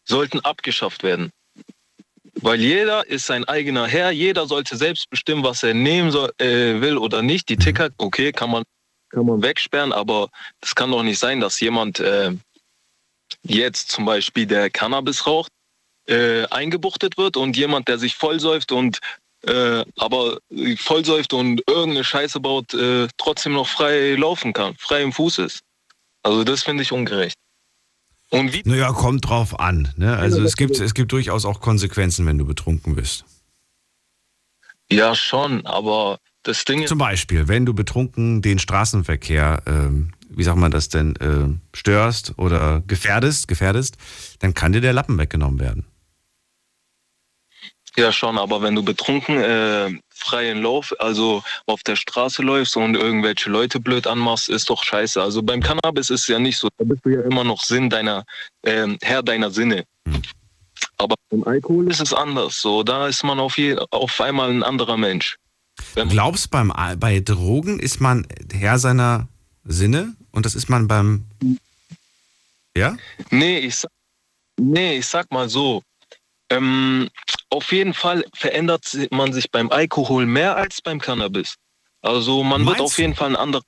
sollten 0.04 0.40
abgeschafft 0.40 1.02
werden. 1.02 1.30
Weil 2.40 2.60
jeder 2.60 3.06
ist 3.06 3.26
sein 3.26 3.44
eigener 3.44 3.86
Herr, 3.86 4.10
jeder 4.10 4.46
sollte 4.46 4.76
selbst 4.76 5.10
bestimmen, 5.10 5.42
was 5.42 5.62
er 5.62 5.74
nehmen 5.74 6.10
soll, 6.10 6.30
äh, 6.38 6.80
will 6.80 6.96
oder 6.96 7.22
nicht. 7.22 7.48
Die. 7.48 7.56
Ticker, 7.56 7.90
okay, 7.98 8.32
kann 8.32 8.50
man, 8.50 8.62
kann 9.10 9.26
man 9.26 9.42
wegsperren, 9.42 9.92
aber 9.92 10.28
es 10.60 10.74
kann 10.74 10.90
doch 10.90 11.02
nicht 11.02 11.18
sein, 11.18 11.40
dass 11.40 11.58
jemand 11.60 11.98
äh, 11.98 12.32
jetzt 13.42 13.90
zum 13.90 14.04
Beispiel, 14.04 14.46
der 14.46 14.70
Cannabis 14.70 15.26
raucht, 15.26 15.50
äh, 16.06 16.46
eingebuchtet 16.46 17.18
wird 17.18 17.36
und 17.36 17.56
jemand, 17.56 17.88
der 17.88 17.98
sich 17.98 18.14
vollsäuft 18.14 18.72
und 18.72 18.98
äh, 19.46 19.84
aber 19.96 20.38
vollsäuft 20.76 21.32
und 21.32 21.62
irgendeine 21.68 22.04
Scheiße 22.04 22.40
baut, 22.40 22.74
äh, 22.74 23.08
trotzdem 23.16 23.54
noch 23.54 23.68
frei 23.68 24.14
laufen 24.14 24.52
kann, 24.52 24.74
frei 24.78 25.02
im 25.02 25.12
Fuß 25.12 25.38
ist. 25.38 25.60
Also 26.22 26.44
das 26.44 26.62
finde 26.62 26.82
ich 26.82 26.92
ungerecht. 26.92 27.36
Und 28.30 28.52
wie 28.52 28.62
naja, 28.64 28.92
kommt 28.92 29.28
drauf 29.28 29.58
an. 29.58 29.92
Ne? 29.96 30.16
Also 30.16 30.42
es 30.42 30.56
gibt, 30.56 30.78
es 30.78 30.94
gibt 30.94 31.12
durchaus 31.12 31.44
auch 31.44 31.60
Konsequenzen, 31.60 32.26
wenn 32.26 32.36
du 32.36 32.44
betrunken 32.44 32.94
bist. 32.94 33.24
Ja, 34.90 35.14
schon, 35.14 35.66
aber 35.66 36.18
das 36.42 36.64
Ding 36.64 36.82
ist. 36.82 36.88
Zum 36.88 36.98
Beispiel, 36.98 37.48
wenn 37.48 37.66
du 37.66 37.74
betrunken 37.74 38.42
den 38.42 38.58
Straßenverkehr, 38.58 39.62
ähm, 39.66 40.12
wie 40.30 40.42
sagt 40.42 40.58
man 40.58 40.70
das 40.70 40.88
denn, 40.88 41.16
äh, 41.16 41.76
störst 41.76 42.38
oder 42.38 42.82
gefährdest, 42.86 43.48
gefährdest, 43.48 43.96
dann 44.40 44.54
kann 44.54 44.72
dir 44.72 44.80
der 44.80 44.92
Lappen 44.92 45.18
weggenommen 45.18 45.60
werden. 45.60 45.86
Ja, 47.96 48.12
schon, 48.12 48.38
aber 48.38 48.62
wenn 48.62 48.74
du 48.74 48.82
betrunken 48.82 49.38
äh, 49.38 49.90
freien 50.10 50.62
Lauf, 50.62 50.94
also 50.98 51.42
auf 51.66 51.82
der 51.82 51.96
Straße 51.96 52.42
läufst 52.42 52.76
und 52.76 52.94
irgendwelche 52.94 53.50
Leute 53.50 53.80
blöd 53.80 54.06
anmachst, 54.06 54.48
ist 54.48 54.70
doch 54.70 54.84
scheiße. 54.84 55.20
Also 55.20 55.42
beim 55.42 55.60
Cannabis 55.60 56.10
ist 56.10 56.22
es 56.22 56.28
ja 56.28 56.38
nicht 56.38 56.58
so. 56.58 56.68
Da 56.76 56.84
bist 56.84 57.04
du 57.04 57.10
ja 57.10 57.22
immer 57.22 57.44
noch 57.44 57.64
Sinn 57.64 57.90
deiner, 57.90 58.24
äh, 58.62 58.86
Herr 59.02 59.22
deiner 59.22 59.50
Sinne. 59.50 59.84
Hm. 60.06 60.22
Aber 60.98 61.14
beim 61.30 61.44
Alkohol 61.44 61.90
ist 61.90 62.00
es 62.00 62.12
anders. 62.12 62.60
So, 62.60 62.82
da 62.82 63.06
ist 63.06 63.22
man 63.24 63.38
auf, 63.38 63.56
je, 63.56 63.76
auf 63.90 64.20
einmal 64.20 64.50
ein 64.50 64.62
anderer 64.62 64.96
Mensch. 64.96 65.36
Wenn 65.94 66.08
Glaubst 66.08 66.50
beim 66.50 66.72
bei 66.98 67.20
Drogen 67.20 67.78
ist 67.78 68.00
man 68.00 68.26
Herr 68.52 68.78
seiner 68.78 69.28
Sinne 69.64 70.14
und 70.32 70.44
das 70.44 70.54
ist 70.54 70.68
man 70.68 70.88
beim 70.88 71.24
Ja? 72.76 72.96
Nee, 73.30 73.58
ich 73.58 73.76
sag, 73.76 73.90
nee, 74.58 74.98
ich 74.98 75.06
sag 75.06 75.30
mal 75.30 75.48
so. 75.48 75.82
Ähm, 76.50 77.08
auf 77.50 77.72
jeden 77.72 77.94
Fall 77.94 78.24
verändert 78.34 78.96
man 79.10 79.32
sich 79.32 79.50
beim 79.50 79.70
Alkohol 79.70 80.26
mehr 80.26 80.56
als 80.56 80.80
beim 80.80 81.00
Cannabis. 81.00 81.56
Also 82.00 82.42
man 82.42 82.62
Meinst 82.62 82.78
wird 82.78 82.86
auf 82.86 82.98
jeden 82.98 83.14
Fall 83.14 83.30
ein 83.30 83.36
anderer. 83.36 83.62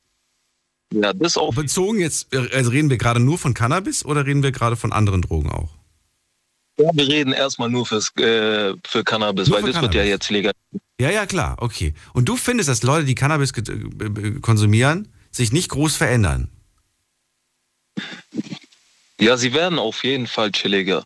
Ja, 0.93 1.13
das 1.13 1.37
auch. 1.37 1.55
Bezogen 1.55 2.01
jetzt, 2.01 2.35
also 2.35 2.71
reden 2.71 2.91
wir 2.91 2.97
gerade 2.97 3.21
nur 3.21 3.39
von 3.39 3.55
Cannabis 3.55 4.05
oder 4.05 4.27
reden 4.27 4.43
wir 4.43 4.51
gerade 4.51 4.77
von 4.77 4.93
anderen 4.93 5.23
Drogen 5.23 5.51
auch? 5.51 5.71
Ja, 6.79 6.91
wir 6.95 7.09
reden 7.09 7.33
erstmal 7.33 7.69
nur 7.69 7.87
fürs, 7.87 8.17
äh, 8.17 8.75
für 8.85 9.05
Cannabis, 9.05 9.49
nur 9.49 9.59
weil 9.59 9.63
das 9.65 9.75
Cannabis. 9.75 9.95
wird 9.95 9.95
ja 9.95 10.11
jetzt 10.11 10.31
legal. 10.31 10.53
Ja, 11.01 11.11
ja, 11.11 11.27
klar, 11.27 11.57
okay. 11.61 11.95
Und 12.15 12.29
du 12.29 12.37
findest, 12.37 12.69
dass 12.69 12.83
Leute, 12.83 13.05
die 13.05 13.15
Cannabis 13.15 13.53
konsumieren, 14.41 15.09
sich 15.31 15.53
nicht 15.53 15.69
groß 15.71 15.97
verändern? 15.97 16.51
Ja, 19.21 19.37
sie 19.37 19.53
werden 19.53 19.79
auf 19.79 20.03
jeden 20.05 20.27
Fall 20.27 20.51
chilliger. 20.51 21.05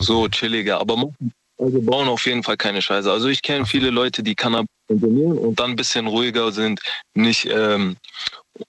So 0.00 0.28
chilliger, 0.28 0.80
aber 0.80 1.10
also 1.58 1.82
bauen 1.82 2.08
auf 2.08 2.24
jeden 2.26 2.44
Fall 2.44 2.56
keine 2.56 2.80
Scheiße. 2.80 3.10
Also 3.10 3.28
ich 3.28 3.42
kenne 3.42 3.66
viele 3.66 3.90
Leute, 3.90 4.22
die 4.22 4.36
Cannabis 4.36 4.70
konsumieren 4.86 5.38
und 5.38 5.58
dann 5.58 5.70
ein 5.70 5.76
bisschen 5.76 6.06
ruhiger 6.06 6.52
sind, 6.52 6.80
nicht 7.14 7.46
ähm, 7.46 7.96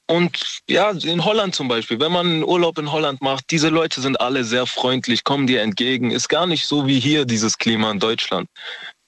und 0.08 0.62
ja, 0.68 0.92
in 0.92 1.26
Holland 1.26 1.56
zum 1.56 1.68
Beispiel, 1.68 2.00
wenn 2.00 2.12
man 2.12 2.28
einen 2.28 2.44
Urlaub 2.44 2.78
in 2.78 2.92
Holland 2.92 3.22
macht, 3.22 3.46
diese 3.52 3.70
Leute 3.70 4.02
sind 4.02 4.20
alle 4.20 4.44
sehr 4.44 4.65
freundlich, 4.65 5.24
kommen 5.24 5.48
dir 5.48 5.62
entgegen. 5.62 6.12
Ist 6.12 6.30
gar 6.30 6.46
nicht 6.46 6.68
so 6.68 6.88
wie 6.88 7.00
hier 7.00 7.26
dieses 7.26 7.58
Klima 7.58 7.89
in 7.92 8.00
Deutschland. 8.00 8.48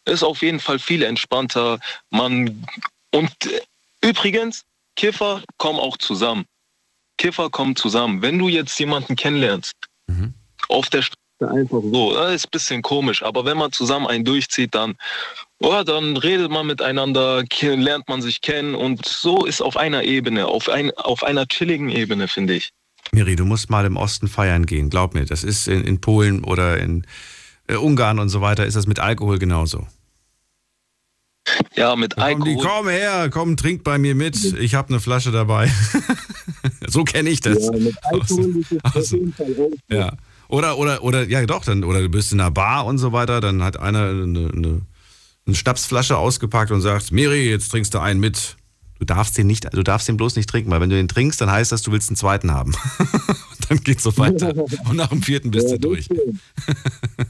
Ist 0.05 0.23
auf 0.23 0.41
jeden 0.41 0.59
Fall 0.59 0.79
viel 0.79 1.03
entspannter. 1.03 1.79
Man 2.09 2.65
und 3.13 3.31
äh, 3.45 3.61
übrigens, 4.01 4.63
Kiffer 4.95 5.43
kommen 5.57 5.79
auch 5.79 5.97
zusammen. 5.97 6.45
Kiffer 7.17 7.49
kommen 7.49 7.75
zusammen. 7.75 8.21
Wenn 8.21 8.39
du 8.39 8.47
jetzt 8.47 8.79
jemanden 8.79 9.15
kennenlernst, 9.15 9.73
mhm. 10.07 10.33
auf 10.69 10.89
der 10.89 11.03
Straße 11.03 11.20
einfach 11.49 11.81
so. 11.81 12.13
Das 12.13 12.35
ist 12.35 12.47
ein 12.47 12.51
bisschen 12.51 12.81
komisch, 12.81 13.23
aber 13.23 13.45
wenn 13.45 13.57
man 13.57 13.71
zusammen 13.71 14.07
einen 14.07 14.25
durchzieht, 14.25 14.75
dann, 14.75 14.95
oh, 15.59 15.83
dann 15.83 16.17
redet 16.17 16.51
man 16.51 16.67
miteinander, 16.67 17.43
lernt 17.61 18.07
man 18.09 18.21
sich 18.21 18.41
kennen 18.41 18.75
und 18.75 19.05
so 19.05 19.45
ist 19.45 19.61
auf 19.61 19.77
einer 19.77 20.03
Ebene, 20.03 20.47
auf, 20.47 20.69
ein, 20.69 20.91
auf 20.91 21.23
einer 21.23 21.47
chilligen 21.47 21.89
Ebene, 21.89 22.27
finde 22.27 22.55
ich. 22.55 22.71
Miri, 23.11 23.35
du 23.35 23.45
musst 23.45 23.69
mal 23.69 23.85
im 23.85 23.97
Osten 23.97 24.27
feiern 24.27 24.65
gehen, 24.65 24.89
glaub 24.89 25.13
mir. 25.13 25.25
Das 25.25 25.43
ist 25.43 25.67
in, 25.67 25.83
in 25.83 25.99
Polen 25.99 26.43
oder 26.43 26.77
in 26.77 27.05
äh, 27.67 27.75
Ungarn 27.75 28.19
und 28.19 28.29
so 28.29 28.41
weiter, 28.41 28.65
ist 28.65 28.75
das 28.75 28.87
mit 28.87 28.99
Alkohol 28.99 29.39
genauso. 29.39 29.87
Ja, 31.75 31.95
mit 31.95 32.17
Alkohol. 32.17 32.55
Komm, 32.55 32.65
komm 32.65 32.89
her, 32.89 33.29
komm, 33.31 33.57
trink 33.57 33.83
bei 33.83 33.97
mir 33.97 34.15
mit. 34.15 34.41
Ich 34.59 34.75
habe 34.75 34.89
eine 34.89 34.99
Flasche 34.99 35.31
dabei. 35.31 35.71
so 36.87 37.03
kenne 37.03 37.29
ich 37.29 37.41
das. 37.41 37.65
Ja, 37.65 37.71
mit 37.71 37.95
Alkohol 38.03 38.57
ist 38.57 38.71
es 38.71 38.83
auf 38.95 39.11
jeden 39.11 39.33
Fall 39.33 39.71
Ja. 39.89 40.13
Oder, 40.51 40.77
oder, 40.77 41.01
oder, 41.01 41.23
ja 41.29 41.45
doch, 41.45 41.63
dann, 41.63 41.85
oder 41.85 42.01
du 42.01 42.09
bist 42.09 42.33
in 42.33 42.41
einer 42.41 42.51
Bar 42.51 42.85
und 42.85 42.97
so 42.97 43.13
weiter, 43.13 43.39
dann 43.39 43.63
hat 43.63 43.79
einer 43.79 44.09
eine, 44.09 44.51
eine, 44.53 44.81
eine 45.45 45.55
Schnapsflasche 45.55 46.17
ausgepackt 46.17 46.71
und 46.71 46.81
sagt, 46.81 47.13
Miri, 47.13 47.49
jetzt 47.49 47.69
trinkst 47.69 47.93
du 47.93 47.99
einen 47.99 48.19
mit. 48.19 48.57
Du 48.99 49.05
darfst 49.05 49.37
den 49.37 49.47
nicht, 49.47 49.73
du 49.73 49.81
darfst 49.81 50.09
den 50.09 50.17
bloß 50.17 50.35
nicht 50.35 50.49
trinken, 50.49 50.69
weil 50.69 50.81
wenn 50.81 50.89
du 50.89 50.97
den 50.97 51.07
trinkst, 51.07 51.39
dann 51.39 51.49
heißt 51.49 51.71
das, 51.71 51.83
du 51.83 51.93
willst 51.93 52.09
einen 52.09 52.17
zweiten 52.17 52.51
haben. 52.51 52.75
dann 53.69 53.81
geht's 53.81 54.03
so 54.03 54.15
weiter. 54.17 54.53
Und 54.89 54.97
nach 54.97 55.07
dem 55.07 55.23
vierten 55.23 55.51
bist 55.51 55.69
Ja, 55.69 55.77
du 55.77 55.87
durch. 55.89 56.07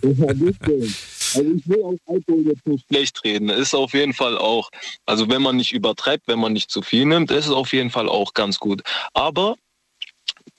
Ja. 0.03 0.27
Also 0.27 1.51
ich 1.55 1.69
will 1.69 1.83
auch 1.83 1.95
Alkohol 2.07 2.43
jetzt 2.45 2.65
nicht. 2.65 2.85
Schlecht 2.87 3.23
reden. 3.23 3.49
Ist 3.49 3.75
auf 3.75 3.93
jeden 3.93 4.13
Fall 4.13 4.37
auch, 4.37 4.69
also 5.05 5.29
wenn 5.29 5.41
man 5.41 5.55
nicht 5.57 5.73
übertreibt, 5.73 6.27
wenn 6.27 6.39
man 6.39 6.53
nicht 6.53 6.71
zu 6.71 6.81
viel 6.81 7.05
nimmt, 7.05 7.29
ist 7.31 7.45
es 7.45 7.51
auf 7.51 7.71
jeden 7.71 7.91
Fall 7.91 8.09
auch 8.09 8.33
ganz 8.33 8.59
gut. 8.59 8.81
Aber 9.13 9.55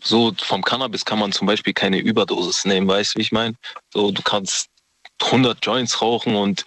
so 0.03 0.33
vom 0.41 0.63
Cannabis 0.63 1.05
kann 1.05 1.19
man 1.19 1.33
zum 1.33 1.47
Beispiel 1.47 1.73
keine 1.73 1.99
Überdosis 1.99 2.65
nehmen, 2.65 2.89
weißt 2.89 3.15
du, 3.15 3.19
wie 3.19 3.23
ich 3.23 3.33
meine? 3.33 3.55
So, 3.93 4.11
du 4.11 4.23
kannst 4.23 4.69
100 5.23 5.65
Joints 5.65 6.01
rauchen 6.01 6.35
und 6.35 6.65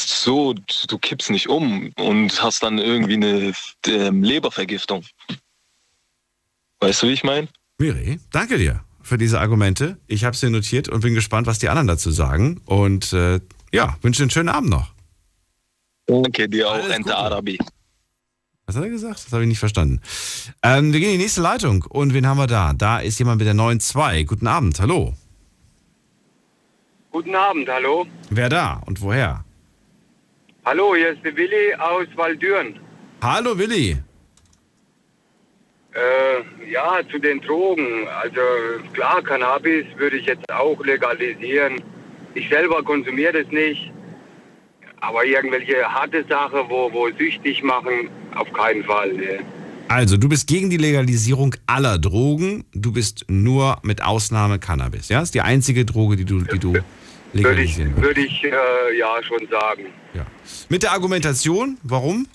so, 0.00 0.54
du 0.54 0.98
kippst 0.98 1.30
nicht 1.30 1.48
um 1.48 1.92
und 1.96 2.42
hast 2.42 2.62
dann 2.62 2.78
irgendwie 2.78 3.14
eine 3.14 3.52
ähm, 3.86 4.22
Lebervergiftung. 4.22 5.04
Weißt 6.80 7.02
du, 7.02 7.08
wie 7.08 7.12
ich 7.12 7.24
meine? 7.24 7.48
Miri, 7.78 8.20
danke 8.30 8.58
dir 8.58 8.84
für 9.02 9.18
diese 9.18 9.40
Argumente. 9.40 9.98
Ich 10.06 10.24
habe 10.24 10.36
sie 10.36 10.50
notiert 10.50 10.88
und 10.88 11.00
bin 11.00 11.14
gespannt, 11.14 11.46
was 11.46 11.58
die 11.58 11.68
anderen 11.68 11.88
dazu 11.88 12.10
sagen. 12.10 12.60
Und 12.66 13.12
äh, 13.12 13.40
ja, 13.72 13.96
wünsche 14.02 14.22
einen 14.22 14.30
schönen 14.30 14.48
Abend 14.48 14.70
noch. 14.70 14.92
Danke 16.06 16.48
dir 16.48 16.70
auch, 16.70 16.88
Ente. 16.88 17.16
Arabi. 17.16 17.58
Was 18.68 18.76
hat 18.76 18.84
er 18.84 18.90
gesagt? 18.90 19.24
Das 19.24 19.32
habe 19.32 19.44
ich 19.44 19.48
nicht 19.48 19.58
verstanden. 19.58 20.02
Ähm, 20.62 20.92
wir 20.92 21.00
gehen 21.00 21.12
in 21.12 21.16
die 21.16 21.22
nächste 21.22 21.40
Leitung. 21.40 21.86
Und 21.88 22.12
wen 22.12 22.26
haben 22.26 22.36
wir 22.36 22.46
da? 22.46 22.74
Da 22.74 22.98
ist 22.98 23.18
jemand 23.18 23.38
mit 23.38 23.46
der 23.46 23.54
9.2. 23.54 24.26
Guten 24.26 24.46
Abend, 24.46 24.78
hallo. 24.78 25.14
Guten 27.10 27.34
Abend, 27.34 27.66
hallo. 27.66 28.06
Wer 28.28 28.50
da 28.50 28.82
und 28.84 29.00
woher? 29.00 29.42
Hallo, 30.66 30.94
hier 30.94 31.14
ist 31.14 31.24
der 31.24 31.34
Willi 31.34 31.74
aus 31.78 32.08
Waldürn. 32.16 32.78
Hallo 33.22 33.56
Willi. 33.58 33.96
Äh, 35.94 36.70
ja, 36.70 37.00
zu 37.10 37.18
den 37.18 37.40
Drogen. 37.40 38.06
Also 38.20 38.42
klar, 38.92 39.22
Cannabis 39.22 39.86
würde 39.96 40.18
ich 40.18 40.26
jetzt 40.26 40.46
auch 40.52 40.78
legalisieren. 40.84 41.80
Ich 42.34 42.46
selber 42.50 42.82
konsumiere 42.82 43.42
das 43.42 43.50
nicht. 43.50 43.90
Aber 45.00 45.24
irgendwelche 45.24 45.82
harte 45.84 46.24
Sachen, 46.28 46.60
wo, 46.68 46.92
wo 46.92 47.08
süchtig 47.16 47.62
machen, 47.62 48.08
auf 48.34 48.52
keinen 48.52 48.84
Fall. 48.84 49.12
Ne. 49.12 49.38
Also, 49.88 50.16
du 50.16 50.28
bist 50.28 50.46
gegen 50.46 50.68
die 50.70 50.76
Legalisierung 50.76 51.54
aller 51.66 51.98
Drogen. 51.98 52.64
Du 52.74 52.92
bist 52.92 53.24
nur 53.28 53.78
mit 53.82 54.02
Ausnahme 54.02 54.58
Cannabis. 54.58 55.08
Ja, 55.08 55.22
ist 55.22 55.34
die 55.34 55.40
einzige 55.40 55.84
Droge, 55.84 56.16
die 56.16 56.24
du, 56.24 56.40
die 56.42 56.58
du 56.58 56.74
Würde 56.74 56.84
ich, 57.32 57.42
legalisieren 57.42 57.92
willst. 57.96 58.02
würde 58.08 58.20
ich 58.20 58.44
äh, 58.44 58.98
ja 58.98 59.22
schon 59.22 59.48
sagen. 59.50 59.86
Ja. 60.14 60.26
Mit 60.68 60.82
der 60.82 60.92
Argumentation, 60.92 61.78
warum? 61.82 62.26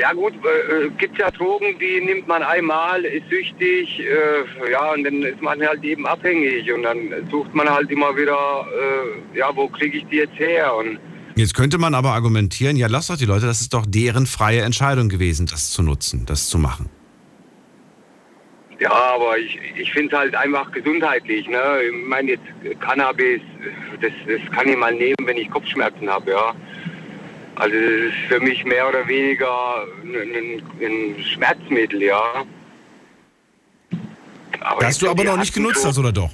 Ja 0.00 0.12
gut, 0.12 0.34
äh, 0.34 0.88
gibt 0.98 1.18
ja 1.18 1.30
Drogen, 1.30 1.78
die 1.78 2.00
nimmt 2.00 2.26
man 2.26 2.42
einmal, 2.42 3.04
ist 3.04 3.28
süchtig, 3.30 4.00
äh, 4.00 4.72
ja, 4.72 4.92
und 4.92 5.04
dann 5.04 5.22
ist 5.22 5.40
man 5.40 5.60
halt 5.64 5.84
eben 5.84 6.04
abhängig 6.04 6.72
und 6.72 6.82
dann 6.82 7.28
sucht 7.30 7.54
man 7.54 7.70
halt 7.70 7.88
immer 7.90 8.16
wieder, 8.16 8.66
äh, 9.34 9.38
ja, 9.38 9.54
wo 9.54 9.68
kriege 9.68 9.98
ich 9.98 10.06
die 10.06 10.16
jetzt 10.16 10.36
her? 10.36 10.74
Und 10.74 10.98
Jetzt 11.36 11.54
könnte 11.54 11.78
man 11.78 11.94
aber 11.94 12.10
argumentieren, 12.10 12.76
ja, 12.76 12.88
lass 12.88 13.06
doch 13.06 13.16
die 13.16 13.24
Leute, 13.24 13.46
das 13.46 13.60
ist 13.60 13.72
doch 13.72 13.86
deren 13.86 14.26
freie 14.26 14.62
Entscheidung 14.62 15.08
gewesen, 15.08 15.46
das 15.46 15.70
zu 15.70 15.82
nutzen, 15.82 16.26
das 16.26 16.48
zu 16.48 16.58
machen. 16.58 16.90
ja, 18.80 18.92
aber 18.92 19.38
ich, 19.38 19.58
ich 19.76 19.92
finde 19.92 20.14
es 20.14 20.18
halt 20.20 20.34
einfach 20.34 20.70
gesundheitlich, 20.72 21.48
ne? 21.48 21.60
Ich 21.86 22.08
meine 22.08 22.32
jetzt 22.32 22.80
Cannabis, 22.80 23.40
das, 24.00 24.12
das 24.26 24.52
kann 24.52 24.68
ich 24.68 24.76
mal 24.76 24.92
nehmen, 24.92 25.16
wenn 25.24 25.36
ich 25.36 25.48
Kopfschmerzen 25.50 26.08
habe, 26.10 26.32
ja. 26.32 26.54
Also 27.56 27.76
das 27.76 28.14
ist 28.14 28.28
für 28.28 28.40
mich 28.40 28.64
mehr 28.64 28.88
oder 28.88 29.06
weniger 29.06 29.86
ein, 30.02 30.62
ein, 30.80 31.24
Schmerzmittel, 31.24 32.02
ja. 32.02 32.44
Aber 34.60 34.80
Das 34.80 34.98
du 34.98 35.08
aber 35.08 35.24
noch 35.24 35.36
nicht 35.36 35.54
genutzt 35.54 35.84
hast, 35.84 35.98
oder 35.98 36.12
doch? 36.12 36.30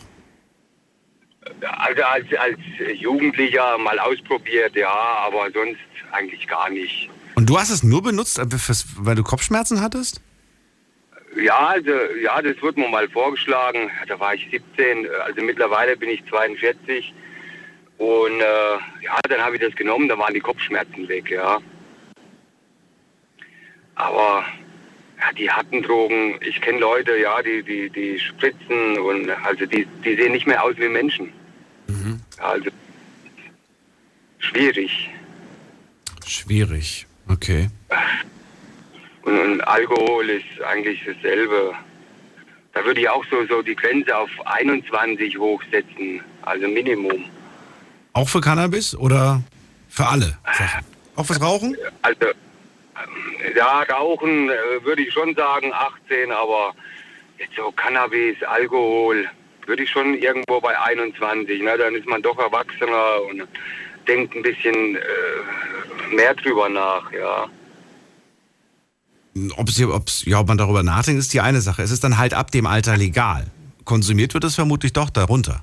Also 1.60 2.02
als, 2.02 2.26
als 2.38 2.58
Jugendlicher 2.94 3.76
mal 3.78 3.98
ausprobiert, 3.98 4.74
ja, 4.76 4.88
aber 4.88 5.50
sonst 5.52 5.80
eigentlich 6.12 6.46
gar 6.48 6.70
nicht. 6.70 7.10
Und 7.34 7.48
du 7.48 7.58
hast 7.58 7.70
es 7.70 7.82
nur 7.82 8.02
benutzt, 8.02 8.38
äh, 8.38 8.46
weil 8.96 9.14
du 9.14 9.22
Kopfschmerzen 9.22 9.80
hattest? 9.80 10.20
Ja, 11.36 11.68
also, 11.68 11.90
ja, 12.22 12.42
das 12.42 12.60
wurde 12.60 12.80
mir 12.80 12.88
mal 12.88 13.08
vorgeschlagen. 13.08 13.90
Da 14.08 14.18
war 14.18 14.34
ich 14.34 14.48
17, 14.50 15.06
also 15.24 15.42
mittlerweile 15.42 15.96
bin 15.96 16.10
ich 16.10 16.24
42. 16.28 17.14
Und 18.00 18.40
äh, 18.40 19.04
ja, 19.04 19.20
dann 19.28 19.42
habe 19.42 19.56
ich 19.56 19.60
das 19.60 19.76
genommen, 19.76 20.08
da 20.08 20.16
waren 20.16 20.32
die 20.32 20.40
Kopfschmerzen 20.40 21.06
weg, 21.06 21.30
ja. 21.30 21.58
Aber 23.94 24.42
ja, 25.18 25.32
die 25.36 25.50
harten 25.50 25.82
Drogen, 25.82 26.38
ich 26.40 26.62
kenne 26.62 26.78
Leute, 26.78 27.18
ja, 27.18 27.42
die, 27.42 27.62
die, 27.62 27.90
die 27.90 28.18
spritzen 28.18 28.98
und 28.98 29.28
also 29.44 29.66
die, 29.66 29.86
die 30.02 30.14
sehen 30.16 30.32
nicht 30.32 30.46
mehr 30.46 30.64
aus 30.64 30.78
wie 30.78 30.88
Menschen. 30.88 31.30
Also 32.38 32.70
schwierig. 34.38 35.10
Schwierig. 36.26 37.06
Okay. 37.28 37.68
Und, 39.22 39.38
und 39.38 39.60
Alkohol 39.60 40.30
ist 40.30 40.62
eigentlich 40.66 41.04
dasselbe. 41.04 41.74
Da 42.72 42.82
würde 42.82 43.02
ich 43.02 43.10
auch 43.10 43.26
so, 43.30 43.44
so 43.44 43.60
die 43.60 43.76
Grenze 43.76 44.16
auf 44.16 44.30
21 44.46 45.36
hochsetzen, 45.36 46.22
also 46.40 46.66
Minimum. 46.66 47.26
Auch 48.12 48.28
für 48.28 48.40
Cannabis 48.40 48.94
oder 48.94 49.42
für 49.88 50.06
alle 50.06 50.36
Sachen? 50.58 50.84
Auch 51.16 51.24
fürs 51.26 51.40
Rauchen? 51.40 51.76
Also, 52.02 52.26
ähm, 52.26 53.54
ja, 53.56 53.82
Rauchen 53.82 54.50
äh, 54.50 54.84
würde 54.84 55.02
ich 55.02 55.12
schon 55.12 55.34
sagen 55.34 55.72
18, 55.72 56.30
aber 56.32 56.72
jetzt 57.38 57.54
so 57.56 57.70
Cannabis, 57.72 58.36
Alkohol, 58.42 59.28
würde 59.66 59.82
ich 59.84 59.90
schon 59.90 60.14
irgendwo 60.14 60.60
bei 60.60 60.78
21. 60.78 61.62
Ne? 61.62 61.76
Dann 61.78 61.94
ist 61.94 62.06
man 62.06 62.22
doch 62.22 62.38
erwachsener 62.38 63.22
und 63.28 63.42
denkt 64.08 64.34
ein 64.34 64.42
bisschen 64.42 64.96
äh, 64.96 66.14
mehr 66.14 66.34
drüber 66.34 66.68
nach, 66.68 67.12
ja. 67.12 67.46
Ob, 69.56 69.68
es, 69.68 69.76
hier- 69.76 69.94
ob's, 69.94 70.24
ja, 70.26 70.40
ob 70.40 70.48
man 70.48 70.58
darüber 70.58 70.82
nachdenkt, 70.82 71.20
ist 71.20 71.32
die 71.32 71.40
eine 71.40 71.60
Sache. 71.60 71.82
Es 71.82 71.90
ist 71.92 72.02
dann 72.02 72.18
halt 72.18 72.34
ab 72.34 72.50
dem 72.50 72.66
Alter 72.66 72.96
legal. 72.96 73.46
Konsumiert 73.84 74.34
wird 74.34 74.44
es 74.44 74.56
vermutlich 74.56 74.92
doch 74.92 75.08
darunter. 75.10 75.62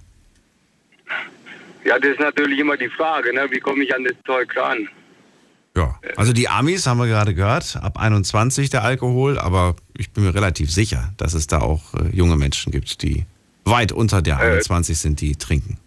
Ja, 1.87 1.97
das 1.97 2.11
ist 2.11 2.19
natürlich 2.19 2.59
immer 2.59 2.75
die 2.75 2.89
Frage, 2.89 3.33
ne? 3.33 3.47
wie 3.49 3.61
komme 3.61 3.81
ich 3.81 3.95
an 3.95 4.03
das 4.03 4.15
Zeug 4.25 4.53
ran? 4.57 4.89
Ja. 5.77 5.97
Also 6.17 6.33
die 6.33 6.49
Amis 6.49 6.85
haben 6.85 6.97
wir 6.97 7.07
gerade 7.07 7.33
gehört, 7.33 7.77
ab 7.81 7.97
21 7.97 8.69
der 8.69 8.83
Alkohol, 8.83 9.39
aber 9.39 9.77
ich 9.97 10.11
bin 10.11 10.25
mir 10.25 10.35
relativ 10.35 10.69
sicher, 10.69 11.13
dass 11.15 11.33
es 11.33 11.47
da 11.47 11.59
auch 11.59 11.93
äh, 11.93 12.13
junge 12.13 12.35
Menschen 12.35 12.73
gibt, 12.73 13.03
die 13.03 13.25
weit 13.63 13.93
unter 13.93 14.21
der 14.21 14.37
21 14.39 14.97
sind, 14.97 15.21
die 15.21 15.37
trinken. 15.37 15.79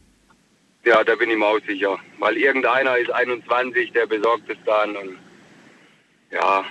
Ja, 0.87 1.05
da 1.05 1.15
bin 1.17 1.29
ich 1.29 1.37
mir 1.37 1.45
auch 1.45 1.61
sicher. 1.67 1.99
Weil 2.19 2.39
irgendeiner 2.39 2.97
ist 2.97 3.11
21, 3.11 3.93
der 3.93 4.07
besorgt 4.07 4.49
es 4.49 4.57
dann. 4.65 4.97
Und 4.97 5.19
ja, 6.31 6.65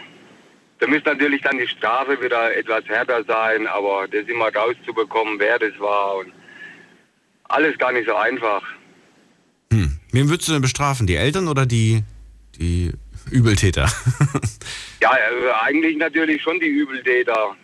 da 0.80 0.88
müsste 0.88 1.12
natürlich 1.12 1.44
dann 1.44 1.60
die 1.60 1.68
Strafe 1.68 2.20
wieder 2.20 2.56
etwas 2.58 2.84
härter 2.86 3.24
sein, 3.26 3.68
aber 3.68 4.08
das 4.08 4.28
immer 4.28 4.52
rauszubekommen, 4.52 5.38
wer 5.40 5.60
das 5.60 5.80
war. 5.80 6.16
Und 6.18 6.34
alles 7.44 7.78
gar 7.78 7.92
nicht 7.92 8.08
so 8.08 8.16
einfach. 8.16 8.64
Wen 10.12 10.30
würdest 10.30 10.50
du 10.50 10.54
denn 10.54 10.62
bestrafen? 10.62 11.08
Die 11.08 11.16
Eltern 11.16 11.48
oder 11.48 11.66
die, 11.66 12.04
die 12.60 12.92
Übeltäter? 13.32 13.92
Ja, 15.02 15.12
also 15.12 15.48
eigentlich 15.62 15.96
natürlich 15.96 16.42
schon 16.42 16.60
die 16.60 16.68
Übeltäter. 16.68 17.56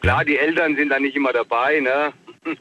Klar, 0.00 0.24
die 0.24 0.38
Eltern 0.38 0.76
sind 0.76 0.90
da 0.90 1.00
nicht 1.00 1.16
immer 1.16 1.32
dabei, 1.32 1.80
ne? 1.80 2.12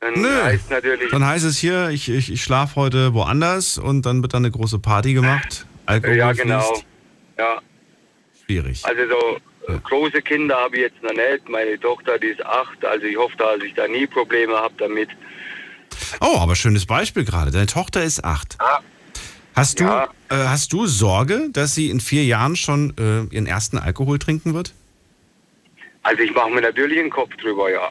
Dann 0.00 0.14
Nö. 0.14 0.42
heißt 0.42 0.70
natürlich. 0.70 1.10
Dann 1.10 1.26
heißt 1.26 1.44
es 1.44 1.58
hier, 1.58 1.90
ich, 1.90 2.08
ich, 2.08 2.32
ich 2.32 2.42
schlafe 2.42 2.76
heute 2.76 3.12
woanders 3.12 3.76
und 3.76 4.06
dann 4.06 4.22
wird 4.22 4.34
dann 4.34 4.44
eine 4.44 4.50
große 4.50 4.78
Party 4.78 5.12
gemacht. 5.12 5.66
Alkohol 5.86 6.16
ja, 6.16 6.32
genau. 6.32 6.60
fließt. 6.60 6.86
Ja. 7.38 7.62
Schwierig. 8.44 8.84
Also 8.84 9.02
so 9.08 9.72
äh, 9.72 9.78
große 9.78 10.22
Kinder 10.22 10.56
habe 10.56 10.76
ich 10.76 10.82
jetzt 10.82 11.02
noch 11.02 11.12
nicht. 11.12 11.48
Meine 11.48 11.78
Tochter, 11.78 12.18
die 12.18 12.28
ist 12.28 12.44
acht, 12.44 12.84
also 12.84 13.06
ich 13.06 13.16
hoffe, 13.16 13.36
dass 13.36 13.62
ich 13.62 13.74
da 13.74 13.86
nie 13.86 14.06
Probleme 14.06 14.54
habe 14.54 14.74
damit. 14.78 15.10
Oh, 16.20 16.38
aber 16.38 16.54
schönes 16.56 16.86
Beispiel 16.86 17.24
gerade. 17.24 17.50
Deine 17.50 17.66
Tochter 17.66 18.02
ist 18.02 18.24
acht. 18.24 18.58
Hast 19.54 19.80
du, 19.80 19.84
Ja. 19.84 20.04
äh, 20.30 20.34
hast 20.46 20.72
du 20.72 20.86
Sorge, 20.86 21.48
dass 21.52 21.74
sie 21.74 21.90
in 21.90 22.00
vier 22.00 22.24
Jahren 22.24 22.56
schon 22.56 22.94
äh, 22.98 23.34
ihren 23.34 23.46
ersten 23.46 23.76
Alkohol 23.78 24.18
trinken 24.18 24.54
wird? 24.54 24.72
Also 26.02 26.22
ich 26.22 26.34
mache 26.34 26.50
mir 26.50 26.62
natürlich 26.62 26.98
einen 26.98 27.10
Kopf 27.10 27.36
drüber, 27.36 27.70
ja. 27.70 27.90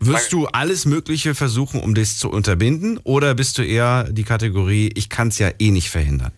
Wirst 0.00 0.32
du 0.32 0.46
alles 0.46 0.86
Mögliche 0.86 1.34
versuchen, 1.34 1.80
um 1.80 1.94
das 1.94 2.18
zu 2.18 2.30
unterbinden? 2.30 3.00
Oder 3.02 3.34
bist 3.34 3.58
du 3.58 3.62
eher 3.62 4.04
die 4.04 4.22
Kategorie, 4.22 4.90
ich 4.94 5.08
kann 5.08 5.28
es 5.28 5.38
ja 5.40 5.50
eh 5.58 5.70
nicht 5.72 5.90
verhindern? 5.90 6.30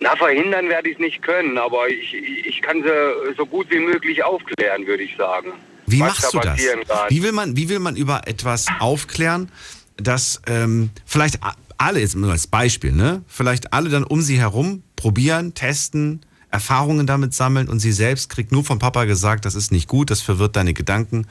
Na, 0.00 0.14
verhindern 0.16 0.68
werde 0.68 0.88
ich 0.90 0.94
es 0.96 1.00
nicht 1.00 1.22
können, 1.22 1.58
aber 1.58 1.88
ich, 1.88 2.12
ich 2.14 2.46
ich 2.46 2.62
kann 2.62 2.82
sie 2.82 3.34
so 3.36 3.46
gut 3.46 3.70
wie 3.70 3.78
möglich 3.78 4.22
aufklären, 4.24 4.84
würde 4.86 5.04
ich 5.04 5.16
sagen. 5.16 5.52
Wie 5.90 5.98
machst 5.98 6.32
du 6.32 6.38
da 6.38 6.54
das? 6.54 6.60
Wie 7.08 7.22
will, 7.22 7.32
man, 7.32 7.56
wie 7.56 7.68
will 7.68 7.78
man 7.78 7.96
über 7.96 8.26
etwas 8.26 8.66
aufklären, 8.78 9.50
das 9.96 10.40
ähm, 10.46 10.90
vielleicht 11.04 11.40
alle, 11.76 12.00
jetzt 12.00 12.16
nur 12.16 12.30
als 12.30 12.46
Beispiel, 12.46 12.92
ne? 12.92 13.22
Vielleicht 13.28 13.72
alle 13.72 13.88
dann 13.88 14.04
um 14.04 14.20
sie 14.20 14.38
herum 14.38 14.82
probieren, 14.96 15.54
testen, 15.54 16.20
Erfahrungen 16.50 17.06
damit 17.06 17.34
sammeln 17.34 17.68
und 17.68 17.78
sie 17.78 17.92
selbst 17.92 18.30
kriegt 18.30 18.52
nur 18.52 18.64
vom 18.64 18.78
Papa 18.78 19.04
gesagt, 19.04 19.44
das 19.44 19.54
ist 19.54 19.70
nicht 19.70 19.88
gut, 19.88 20.10
das 20.10 20.22
verwirrt 20.22 20.56
deine 20.56 20.72
Gedanken 20.72 21.26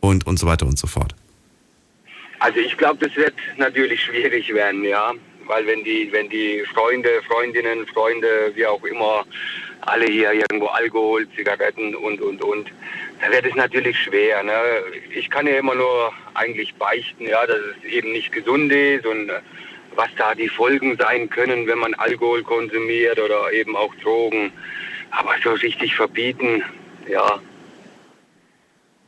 und, 0.00 0.26
und 0.26 0.38
so 0.38 0.46
weiter 0.46 0.66
und 0.66 0.78
so 0.78 0.86
fort. 0.86 1.14
Also 2.38 2.58
ich 2.58 2.76
glaube, 2.76 3.06
das 3.06 3.16
wird 3.16 3.34
natürlich 3.56 4.02
schwierig 4.02 4.52
werden, 4.52 4.84
ja. 4.84 5.12
Weil 5.46 5.66
wenn 5.66 5.82
die, 5.84 6.08
wenn 6.12 6.28
die 6.28 6.62
Freunde, 6.72 7.08
Freundinnen, 7.26 7.86
Freunde, 7.86 8.52
wie 8.54 8.66
auch 8.66 8.82
immer, 8.84 9.24
alle 9.80 10.06
hier 10.06 10.32
irgendwo 10.32 10.66
Alkohol, 10.66 11.26
Zigaretten 11.36 11.94
und, 11.94 12.20
und, 12.20 12.42
und, 12.42 12.66
da 13.22 13.30
wird 13.30 13.46
es 13.46 13.54
natürlich 13.54 13.96
schwer. 13.98 14.42
Ne? 14.42 14.52
Ich 15.14 15.30
kann 15.30 15.46
ja 15.46 15.56
immer 15.56 15.76
nur 15.76 16.12
eigentlich 16.34 16.74
beichten, 16.74 17.24
ja, 17.24 17.46
dass 17.46 17.56
es 17.56 17.84
eben 17.84 18.12
nicht 18.12 18.32
gesund 18.32 18.72
ist 18.72 19.06
und 19.06 19.28
äh, 19.28 19.40
was 19.94 20.08
da 20.16 20.34
die 20.34 20.48
Folgen 20.48 20.96
sein 20.96 21.30
können, 21.30 21.66
wenn 21.68 21.78
man 21.78 21.94
Alkohol 21.94 22.42
konsumiert 22.42 23.20
oder 23.20 23.52
eben 23.52 23.76
auch 23.76 23.94
Drogen. 23.96 24.52
Aber 25.12 25.34
so 25.44 25.52
richtig 25.52 25.94
verbieten, 25.94 26.64
ja. 27.08 27.38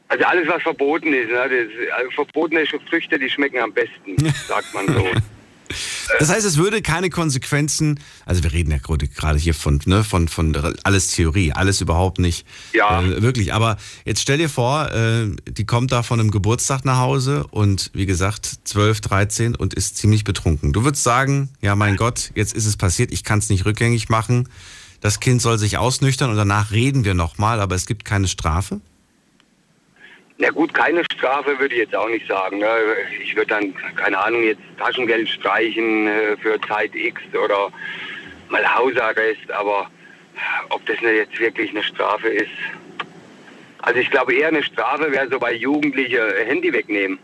Also 0.08 0.24
alles, 0.26 0.46
was 0.46 0.62
verboten 0.62 1.12
ist, 1.12 1.30
ne? 1.30 1.48
das, 1.48 1.98
also 1.98 2.10
verbotene 2.12 2.66
Früchte, 2.66 3.18
die 3.18 3.30
schmecken 3.30 3.58
am 3.58 3.72
besten, 3.72 4.16
sagt 4.46 4.72
man 4.74 4.86
so. 4.86 5.08
Das 6.18 6.28
heißt, 6.30 6.46
es 6.46 6.56
würde 6.56 6.82
keine 6.82 7.10
Konsequenzen, 7.10 8.00
also 8.26 8.42
wir 8.42 8.52
reden 8.52 8.70
ja 8.70 8.78
gerade 8.78 9.38
hier 9.38 9.54
von, 9.54 9.80
ne, 9.86 10.04
von, 10.04 10.28
von 10.28 10.54
alles 10.82 11.08
Theorie, 11.08 11.52
alles 11.52 11.80
überhaupt 11.80 12.18
nicht 12.18 12.46
Ja. 12.72 13.02
äh, 13.02 13.22
wirklich. 13.22 13.52
Aber 13.52 13.76
jetzt 14.04 14.20
stell 14.20 14.38
dir 14.38 14.48
vor, 14.48 14.90
äh, 14.92 15.28
die 15.48 15.64
kommt 15.66 15.92
da 15.92 16.02
von 16.02 16.20
einem 16.20 16.30
Geburtstag 16.30 16.84
nach 16.84 16.98
Hause 16.98 17.46
und 17.50 17.90
wie 17.94 18.06
gesagt 18.06 18.50
12, 18.64 19.00
13 19.00 19.54
und 19.56 19.74
ist 19.74 19.96
ziemlich 19.96 20.24
betrunken. 20.24 20.72
Du 20.72 20.84
würdest 20.84 21.02
sagen, 21.04 21.48
ja 21.60 21.74
mein 21.76 21.96
Gott, 21.96 22.30
jetzt 22.34 22.54
ist 22.54 22.66
es 22.66 22.76
passiert, 22.76 23.12
ich 23.12 23.24
kann 23.24 23.38
es 23.38 23.48
nicht 23.48 23.64
rückgängig 23.64 24.08
machen. 24.08 24.48
Das 25.00 25.20
Kind 25.20 25.42
soll 25.42 25.58
sich 25.58 25.76
ausnüchtern 25.76 26.30
und 26.30 26.36
danach 26.36 26.70
reden 26.70 27.04
wir 27.04 27.14
nochmal, 27.14 27.60
aber 27.60 27.74
es 27.74 27.84
gibt 27.86 28.04
keine 28.06 28.26
Strafe? 28.28 28.80
Na 30.44 30.50
gut, 30.50 30.74
keine 30.74 31.02
Strafe 31.10 31.58
würde 31.58 31.74
ich 31.74 31.80
jetzt 31.80 31.96
auch 31.96 32.08
nicht 32.08 32.26
sagen. 32.26 32.58
Ne? 32.58 32.68
Ich 33.22 33.34
würde 33.34 33.48
dann, 33.48 33.74
keine 33.96 34.18
Ahnung, 34.18 34.42
jetzt 34.42 34.60
Taschengeld 34.76 35.26
streichen 35.26 36.06
äh, 36.06 36.36
für 36.36 36.60
Zeit 36.68 36.94
X 36.94 37.22
oder 37.32 37.70
mal 38.50 38.74
Hausarrest, 38.74 39.50
aber 39.50 39.90
ob 40.68 40.84
das 40.84 41.00
jetzt 41.00 41.40
wirklich 41.40 41.70
eine 41.70 41.82
Strafe 41.82 42.28
ist. 42.28 42.50
Also 43.78 44.00
ich 44.00 44.10
glaube 44.10 44.34
eher 44.34 44.48
eine 44.48 44.62
Strafe 44.62 45.10
wäre 45.10 45.30
so 45.30 45.38
bei 45.38 45.54
Jugendlichen 45.54 46.18
äh, 46.18 46.44
Handy 46.44 46.70
wegnehmen. 46.70 47.18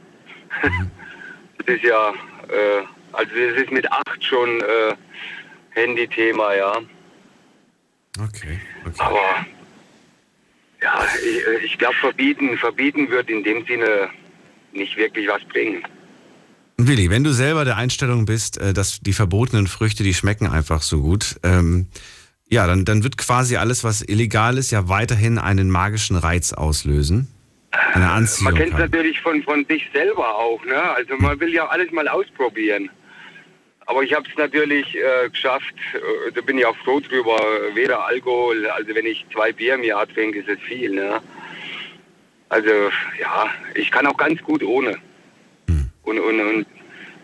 das 1.58 1.76
ist 1.76 1.84
ja, 1.84 2.14
äh, 2.48 2.82
also 3.12 3.30
das 3.34 3.62
ist 3.62 3.70
mit 3.70 3.92
acht 3.92 4.24
schon 4.24 4.62
äh, 4.62 4.94
Handy-Thema, 5.72 6.54
ja. 6.54 6.72
Okay, 8.18 8.58
okay. 8.86 8.94
Aber 8.98 9.46
ja, 10.82 11.04
ich, 11.22 11.64
ich 11.64 11.78
glaube, 11.78 11.94
verbieten, 12.00 12.56
verbieten 12.58 13.10
wird 13.10 13.28
in 13.28 13.42
dem 13.44 13.64
Sinne 13.66 14.10
nicht 14.72 14.96
wirklich 14.96 15.28
was 15.28 15.44
bringen. 15.44 15.82
Willi, 16.76 17.10
wenn 17.10 17.24
du 17.24 17.32
selber 17.32 17.64
der 17.64 17.76
Einstellung 17.76 18.24
bist, 18.24 18.58
äh, 18.58 18.72
dass 18.72 19.00
die 19.00 19.12
verbotenen 19.12 19.66
Früchte, 19.66 20.02
die 20.02 20.14
schmecken 20.14 20.46
einfach 20.46 20.82
so 20.82 21.02
gut, 21.02 21.36
ähm, 21.42 21.88
ja, 22.48 22.66
dann, 22.66 22.84
dann 22.84 23.04
wird 23.04 23.16
quasi 23.16 23.56
alles, 23.56 23.84
was 23.84 24.02
illegal 24.02 24.58
ist, 24.58 24.70
ja 24.70 24.88
weiterhin 24.88 25.38
einen 25.38 25.70
magischen 25.70 26.16
Reiz 26.16 26.52
auslösen. 26.52 27.28
Eine 27.92 28.10
Anziehung. 28.10 28.52
Man 28.52 28.54
kennt 28.54 28.72
es 28.72 28.78
natürlich 28.78 29.20
von, 29.20 29.42
von 29.44 29.64
sich 29.68 29.88
selber 29.92 30.34
auch. 30.34 30.64
Ne? 30.64 30.82
Also 30.96 31.14
man 31.18 31.38
will 31.38 31.54
ja 31.54 31.66
alles 31.68 31.92
mal 31.92 32.08
ausprobieren. 32.08 32.90
Aber 33.90 34.04
ich 34.04 34.14
habe 34.14 34.24
es 34.30 34.38
natürlich 34.38 34.86
äh, 34.94 35.28
geschafft, 35.28 35.74
äh, 35.94 36.30
da 36.30 36.40
bin 36.42 36.56
ich 36.58 36.64
auch 36.64 36.76
froh 36.76 37.00
drüber, 37.00 37.36
weder 37.74 38.06
Alkohol, 38.06 38.64
also 38.68 38.94
wenn 38.94 39.04
ich 39.04 39.26
zwei 39.32 39.50
Bier 39.50 39.74
im 39.74 39.82
Jahr 39.82 40.06
trinke, 40.06 40.38
ist 40.38 40.48
es 40.48 40.60
viel. 40.60 40.92
Ne? 40.92 41.20
Also 42.50 42.70
ja, 43.18 43.48
ich 43.74 43.90
kann 43.90 44.06
auch 44.06 44.16
ganz 44.16 44.40
gut 44.42 44.62
ohne. 44.62 44.96
Und, 46.04 46.20
und, 46.20 46.40
und 46.40 46.66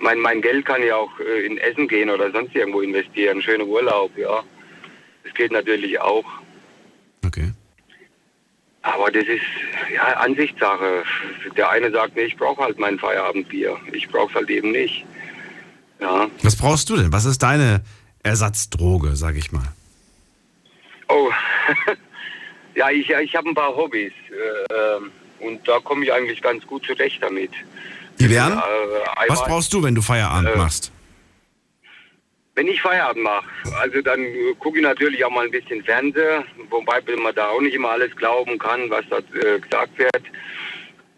mein, 0.01 0.19
mein 0.19 0.43
Geld 0.43 0.67
kann 0.67 0.83
ja 0.83 0.97
auch 0.97 1.21
äh, 1.21 1.47
in 1.47 1.57
Essen 1.59 1.87
gehen 1.87 2.11
oder 2.11 2.33
sonst 2.33 2.53
irgendwo 2.57 2.81
investieren, 2.81 3.41
schöne 3.41 3.65
Urlaub, 3.65 4.11
ja. 4.19 4.43
Das 5.23 5.35
geht 5.35 5.53
natürlich 5.53 6.01
auch. 6.01 6.25
Okay. 7.25 7.53
Aber 8.83 9.13
das 9.13 9.25
ist 9.25 9.43
ja 9.95 10.03
Ansichtssache. 10.17 11.05
Der 11.57 11.71
eine 11.71 11.93
sagt, 11.93 12.17
nee, 12.17 12.25
ich 12.25 12.37
brauche 12.37 12.65
halt 12.65 12.81
mein 12.81 12.99
Feierabendbier. 12.99 13.77
Ich 13.93 14.09
brauche 14.09 14.31
es 14.31 14.35
halt 14.35 14.51
eben 14.51 14.73
nicht. 14.73 15.07
Ja. 16.01 16.29
Was 16.43 16.57
brauchst 16.57 16.89
du 16.91 16.97
denn? 16.97 17.13
Was 17.13 17.25
ist 17.25 17.43
deine 17.43 17.83
Ersatzdroge, 18.23 19.17
sag 19.17 19.37
ich 19.37 19.53
mal? 19.53 19.73
Oh, 21.09 21.31
ja, 22.75 22.91
ich, 22.91 23.09
ich 23.11 23.35
habe 23.37 23.49
ein 23.49 23.55
paar 23.55 23.75
Hobbys. 23.75 24.13
Äh, 24.31 24.75
ähm, 24.75 25.11
und 25.41 25.67
da 25.69 25.79
komme 25.81 26.05
ich 26.05 26.13
eigentlich 26.13 26.43
ganz 26.43 26.67
gut 26.67 26.85
zurecht 26.85 27.23
damit. 27.23 27.51
Die 28.19 28.29
wären? 28.31 28.55
Äh, 28.59 29.29
Was 29.29 29.45
brauchst 29.45 29.73
du, 29.73 29.83
wenn 29.83 29.95
du 29.95 30.03
Feierabend 30.03 30.51
Äh, 30.51 30.57
machst? 30.57 30.91
Wenn 32.55 32.69
ich 32.69 32.81
Feierabend 32.81 33.23
mache, 33.23 33.45
also 33.79 34.01
dann 34.01 34.19
äh, 34.21 34.55
gucke 34.59 34.79
ich 34.79 34.83
natürlich 34.83 35.23
auch 35.25 35.31
mal 35.31 35.45
ein 35.45 35.51
bisschen 35.51 35.85
Fernseher, 35.85 36.43
wobei 36.71 37.03
man 37.23 37.35
da 37.35 37.49
auch 37.49 37.61
nicht 37.61 37.75
immer 37.75 37.91
alles 37.91 38.17
glauben 38.17 38.59
kann, 38.59 38.89
was 38.89 39.05
dort 39.11 39.27
äh, 39.35 39.61
gesagt 39.61 39.99
wird. 39.99 40.23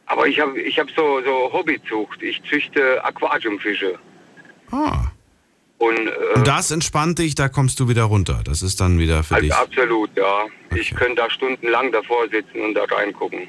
Aber 0.06 0.26
ich 0.26 0.40
habe 0.40 0.58
ich 0.60 0.78
hab 0.78 0.90
so, 0.90 1.20
so 1.22 1.52
Hobbyzucht. 1.52 2.22
Ich 2.22 2.42
züchte 2.42 3.04
Aquariumfische. 3.04 3.98
Ah. 4.70 5.10
Und, 5.78 5.96
äh, 5.96 6.10
Und 6.34 6.46
das 6.46 6.70
entspannt 6.70 7.18
dich, 7.18 7.34
da 7.34 7.48
kommst 7.48 7.78
du 7.80 7.88
wieder 7.88 8.04
runter. 8.04 8.42
Das 8.44 8.62
ist 8.62 8.80
dann 8.80 8.98
wieder 8.98 9.22
für 9.22 9.36
also 9.36 9.46
dich. 9.46 9.54
absolut, 9.54 10.10
ja. 10.16 10.46
Ich 10.74 10.94
könnte 10.94 11.16
da 11.16 11.30
stundenlang 11.30 11.92
davor 11.92 12.28
sitzen 12.28 12.60
und 12.60 12.74
da 12.74 12.84
reingucken. 12.84 13.48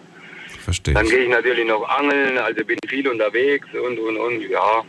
Verstehe 0.63 0.93
Dann 0.93 1.07
gehe 1.07 1.19
ich 1.19 1.29
natürlich 1.29 1.67
noch 1.67 1.87
angeln, 1.89 2.37
also 2.37 2.63
bin 2.63 2.77
viel 2.87 3.07
unterwegs 3.07 3.67
und, 3.73 3.97
und, 3.97 4.17
und, 4.17 4.41
ja. 4.49 4.83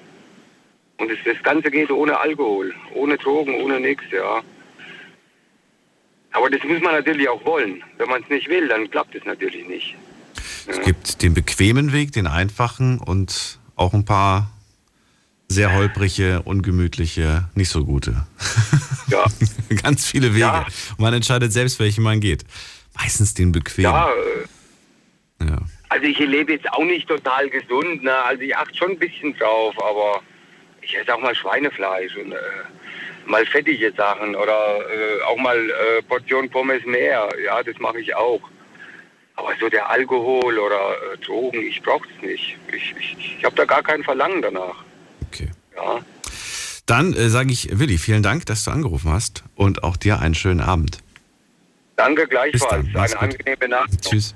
Und 0.98 1.10
das, 1.10 1.18
das 1.24 1.42
Ganze 1.42 1.70
geht 1.70 1.90
ohne 1.90 2.18
Alkohol, 2.18 2.74
ohne 2.94 3.16
Drogen, 3.16 3.54
ohne 3.62 3.80
nichts, 3.80 4.04
ja. 4.12 4.42
Aber 6.32 6.50
das 6.50 6.62
muss 6.64 6.80
man 6.82 6.92
natürlich 6.92 7.28
auch 7.28 7.44
wollen. 7.44 7.82
Wenn 7.96 8.08
man 8.08 8.22
es 8.22 8.28
nicht 8.28 8.48
will, 8.48 8.68
dann 8.68 8.90
klappt 8.90 9.14
es 9.14 9.24
natürlich 9.24 9.66
nicht. 9.66 9.96
Es 10.66 10.80
gibt 10.82 11.22
den 11.22 11.34
bequemen 11.34 11.92
Weg, 11.92 12.12
den 12.12 12.26
einfachen 12.26 12.98
und 12.98 13.58
auch 13.76 13.94
ein 13.94 14.04
paar 14.04 14.50
sehr 15.50 15.74
holprige, 15.74 16.42
ungemütliche, 16.44 17.48
nicht 17.54 17.70
so 17.70 17.84
gute. 17.84 18.24
Ja. 19.08 19.24
Ganz 19.82 20.06
viele 20.06 20.28
Wege. 20.30 20.40
Ja. 20.40 20.66
Und 20.92 21.00
man 21.00 21.12
entscheidet 21.12 21.52
selbst, 21.52 21.80
welchen 21.80 22.04
man 22.04 22.20
geht. 22.20 22.44
Meistens 22.96 23.34
den 23.34 23.50
bequemen. 23.50 23.90
Ja, 23.92 24.08
äh, 24.10 25.44
Ja. 25.46 25.58
also 25.88 26.04
ich 26.06 26.18
lebe 26.20 26.52
jetzt 26.52 26.70
auch 26.72 26.84
nicht 26.84 27.08
total 27.08 27.48
gesund, 27.50 28.04
ne? 28.04 28.14
Also 28.24 28.42
ich 28.42 28.56
achte 28.56 28.76
schon 28.76 28.90
ein 28.90 28.98
bisschen 28.98 29.36
drauf, 29.38 29.74
aber 29.82 30.22
ich 30.82 30.96
esse 30.96 31.12
auch 31.14 31.20
mal 31.20 31.34
Schweinefleisch 31.34 32.14
und 32.16 32.30
äh, 32.32 32.36
mal 33.26 33.44
fettige 33.46 33.92
Sachen 33.92 34.36
oder 34.36 34.78
äh, 34.88 35.22
auch 35.24 35.36
mal 35.36 35.58
äh, 35.58 36.02
Portion 36.02 36.48
Pommes 36.48 36.84
mehr. 36.84 37.28
Ja, 37.44 37.60
das 37.62 37.76
mache 37.80 38.00
ich 38.00 38.14
auch. 38.14 38.40
Aber 39.34 39.50
so 39.58 39.68
der 39.68 39.88
Alkohol 39.90 40.58
oder 40.58 40.92
äh, 41.14 41.18
Drogen, 41.24 41.60
ich 41.62 41.82
brauche 41.82 42.06
es 42.16 42.22
nicht. 42.22 42.56
Ich, 42.72 42.94
ich, 43.00 43.36
ich 43.38 43.44
habe 43.44 43.56
da 43.56 43.64
gar 43.64 43.82
kein 43.82 44.04
Verlangen 44.04 44.42
danach. 44.42 44.84
Ja. 45.82 46.00
Dann 46.86 47.14
äh, 47.14 47.28
sage 47.30 47.52
ich, 47.52 47.78
Willi, 47.78 47.98
vielen 47.98 48.22
Dank, 48.22 48.46
dass 48.46 48.64
du 48.64 48.70
angerufen 48.70 49.10
hast 49.10 49.44
und 49.54 49.84
auch 49.84 49.96
dir 49.96 50.18
einen 50.18 50.34
schönen 50.34 50.60
Abend. 50.60 50.98
Danke 51.96 52.26
gleichfalls. 52.26 52.52
Bis 52.52 52.68
dann, 52.68 52.92
mach's 52.92 53.14
Eine 53.14 53.32
gut. 53.32 53.40
angenehme 53.40 53.68
Nacht. 53.68 54.00
Tschüss. 54.02 54.34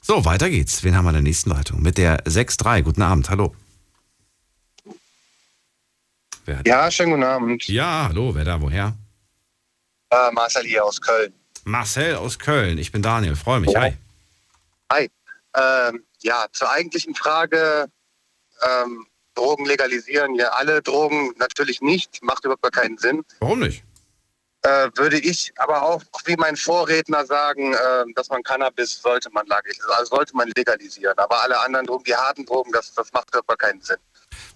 So, 0.00 0.24
weiter 0.24 0.50
geht's. 0.50 0.82
Wen 0.84 0.96
haben 0.96 1.04
wir 1.04 1.10
in 1.10 1.14
der 1.14 1.22
nächsten 1.22 1.50
Leitung? 1.50 1.80
Mit 1.80 1.96
der 1.96 2.24
6.3. 2.24 2.82
Guten 2.82 3.02
Abend, 3.02 3.30
hallo. 3.30 3.54
Ja, 6.66 6.90
schönen 6.90 7.12
guten 7.12 7.22
Abend. 7.22 7.68
Ja, 7.68 8.08
hallo, 8.08 8.34
wer 8.34 8.44
da, 8.44 8.60
woher? 8.60 8.96
Äh, 10.10 10.30
Marcel 10.32 10.64
hier 10.64 10.84
aus 10.84 11.00
Köln. 11.00 11.32
Marcel 11.64 12.16
aus 12.16 12.38
Köln. 12.38 12.78
Ich 12.78 12.90
bin 12.92 13.00
Daniel, 13.00 13.36
freue 13.36 13.60
mich. 13.60 13.74
Hi. 13.76 13.94
Hi. 14.92 15.08
Ähm, 15.56 16.04
ja, 16.20 16.46
zur 16.52 16.70
eigentlichen 16.70 17.14
Frage, 17.14 17.86
ähm, 18.66 19.06
Drogen 19.34 19.66
legalisieren. 19.66 20.34
Ja, 20.34 20.48
alle 20.50 20.82
Drogen 20.82 21.32
natürlich 21.38 21.80
nicht, 21.80 22.22
macht 22.22 22.44
überhaupt 22.44 22.62
gar 22.62 22.70
keinen 22.70 22.98
Sinn. 22.98 23.24
Warum 23.40 23.60
nicht? 23.60 23.84
Äh, 24.64 24.90
würde 24.94 25.18
ich 25.18 25.52
aber 25.56 25.82
auch 25.82 26.02
wie 26.24 26.36
mein 26.36 26.56
Vorredner 26.56 27.26
sagen, 27.26 27.74
äh, 27.74 28.04
dass 28.14 28.28
man 28.28 28.42
Cannabis 28.44 29.00
sollte 29.02 29.28
man 29.30 29.44
legalisieren, 29.46 29.90
also 29.96 30.16
sollte 30.16 30.36
man 30.36 30.48
legalisieren. 30.54 31.18
Aber 31.18 31.42
alle 31.42 31.58
anderen 31.60 31.86
Drogen, 31.86 32.04
die 32.04 32.14
harten 32.14 32.46
Drogen, 32.46 32.70
das, 32.70 32.94
das 32.94 33.12
macht 33.12 33.28
überhaupt 33.30 33.48
gar 33.48 33.56
keinen 33.56 33.80
Sinn. 33.80 33.96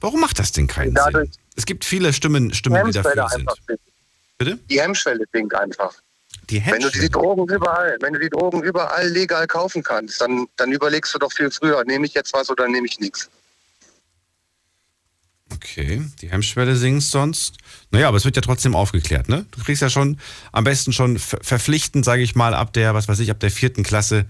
Warum 0.01 0.21
macht 0.21 0.39
das 0.39 0.53
denn 0.53 0.69
keinen 0.69 0.95
Dadurch 0.95 1.33
Sinn? 1.33 1.43
Es 1.57 1.67
gibt 1.67 1.85
viele 1.85 2.13
Stimmen, 2.13 2.55
Stimmen 2.55 2.77
die 2.77 2.81
Hemmschwelle 2.83 3.17
dafür 3.17 3.39
sind. 3.39 3.51
sinkt. 3.67 3.83
Bitte? 4.39 4.59
Die 4.71 4.81
Hemmschwelle 4.81 5.25
sinkt 5.33 5.55
einfach. 5.55 5.95
Die 6.51 6.65
Wenn 6.65 6.81
du 6.81 6.91
die. 6.91 7.11
Drogen 7.11 7.53
überall, 7.53 7.97
wenn 8.01 8.13
du 8.13 8.21
die 8.21 8.31
Drogen 8.31 8.63
überall 8.63 9.09
legal 9.09 9.49
kaufen 9.49 9.83
kannst, 9.83 10.21
dann, 10.21 10.47
dann 10.57 10.71
überlegst 10.71 11.13
du 11.15 11.19
doch 11.19 11.33
viel 11.33 11.51
früher, 11.51 11.83
nehme 11.85 12.07
ich 12.07 12.15
jetzt 12.15 12.33
was 12.33 12.49
oder 12.51 12.69
nehme 12.69 12.87
ich 12.87 13.01
nichts. 13.01 13.29
Okay, 15.57 16.03
die 16.21 16.31
Hemmschwelle 16.31 16.77
sinkt 16.77 17.05
sonst. 17.05 17.57
Naja, 17.91 18.09
aber 18.09 18.17
es 18.19 18.25
wird 18.25 18.37
ja 18.37 18.43
trotzdem 18.43 18.75
aufgeklärt, 18.75 19.29
ne? 19.29 19.47
Du 19.53 19.63
kriegst 19.63 19.81
ja 19.81 19.89
schon 19.89 20.19
am 20.53 20.65
besten 20.65 20.93
schon 20.93 21.19
ver- 21.19 21.39
verpflichtend, 21.41 22.05
sage 22.05 22.23
ich 22.23 22.35
mal, 22.35 22.55
ab 22.55 22.73
der, 22.75 22.95
was 22.95 23.09
weiß 23.09 23.21
ich, 23.21 23.31
ab 23.31 23.41
der 23.41 23.51
vierten 23.51 23.83
Klasse 23.83 24.27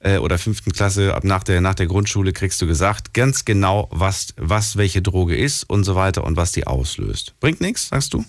äh, 0.00 0.18
oder 0.18 0.38
fünften 0.38 0.72
Klasse, 0.72 1.14
ab 1.14 1.24
nach 1.24 1.42
der, 1.42 1.60
nach 1.60 1.74
der 1.74 1.86
Grundschule 1.86 2.32
kriegst 2.32 2.62
du 2.62 2.66
gesagt, 2.66 3.12
ganz 3.12 3.44
genau, 3.44 3.88
was, 3.90 4.28
was 4.36 4.76
welche 4.76 5.02
Droge 5.02 5.36
ist 5.36 5.64
und 5.68 5.84
so 5.84 5.96
weiter 5.96 6.22
und 6.22 6.36
was 6.36 6.52
die 6.52 6.66
auslöst. 6.66 7.34
Bringt 7.40 7.60
nichts, 7.60 7.88
sagst 7.88 8.14
du? 8.14 8.24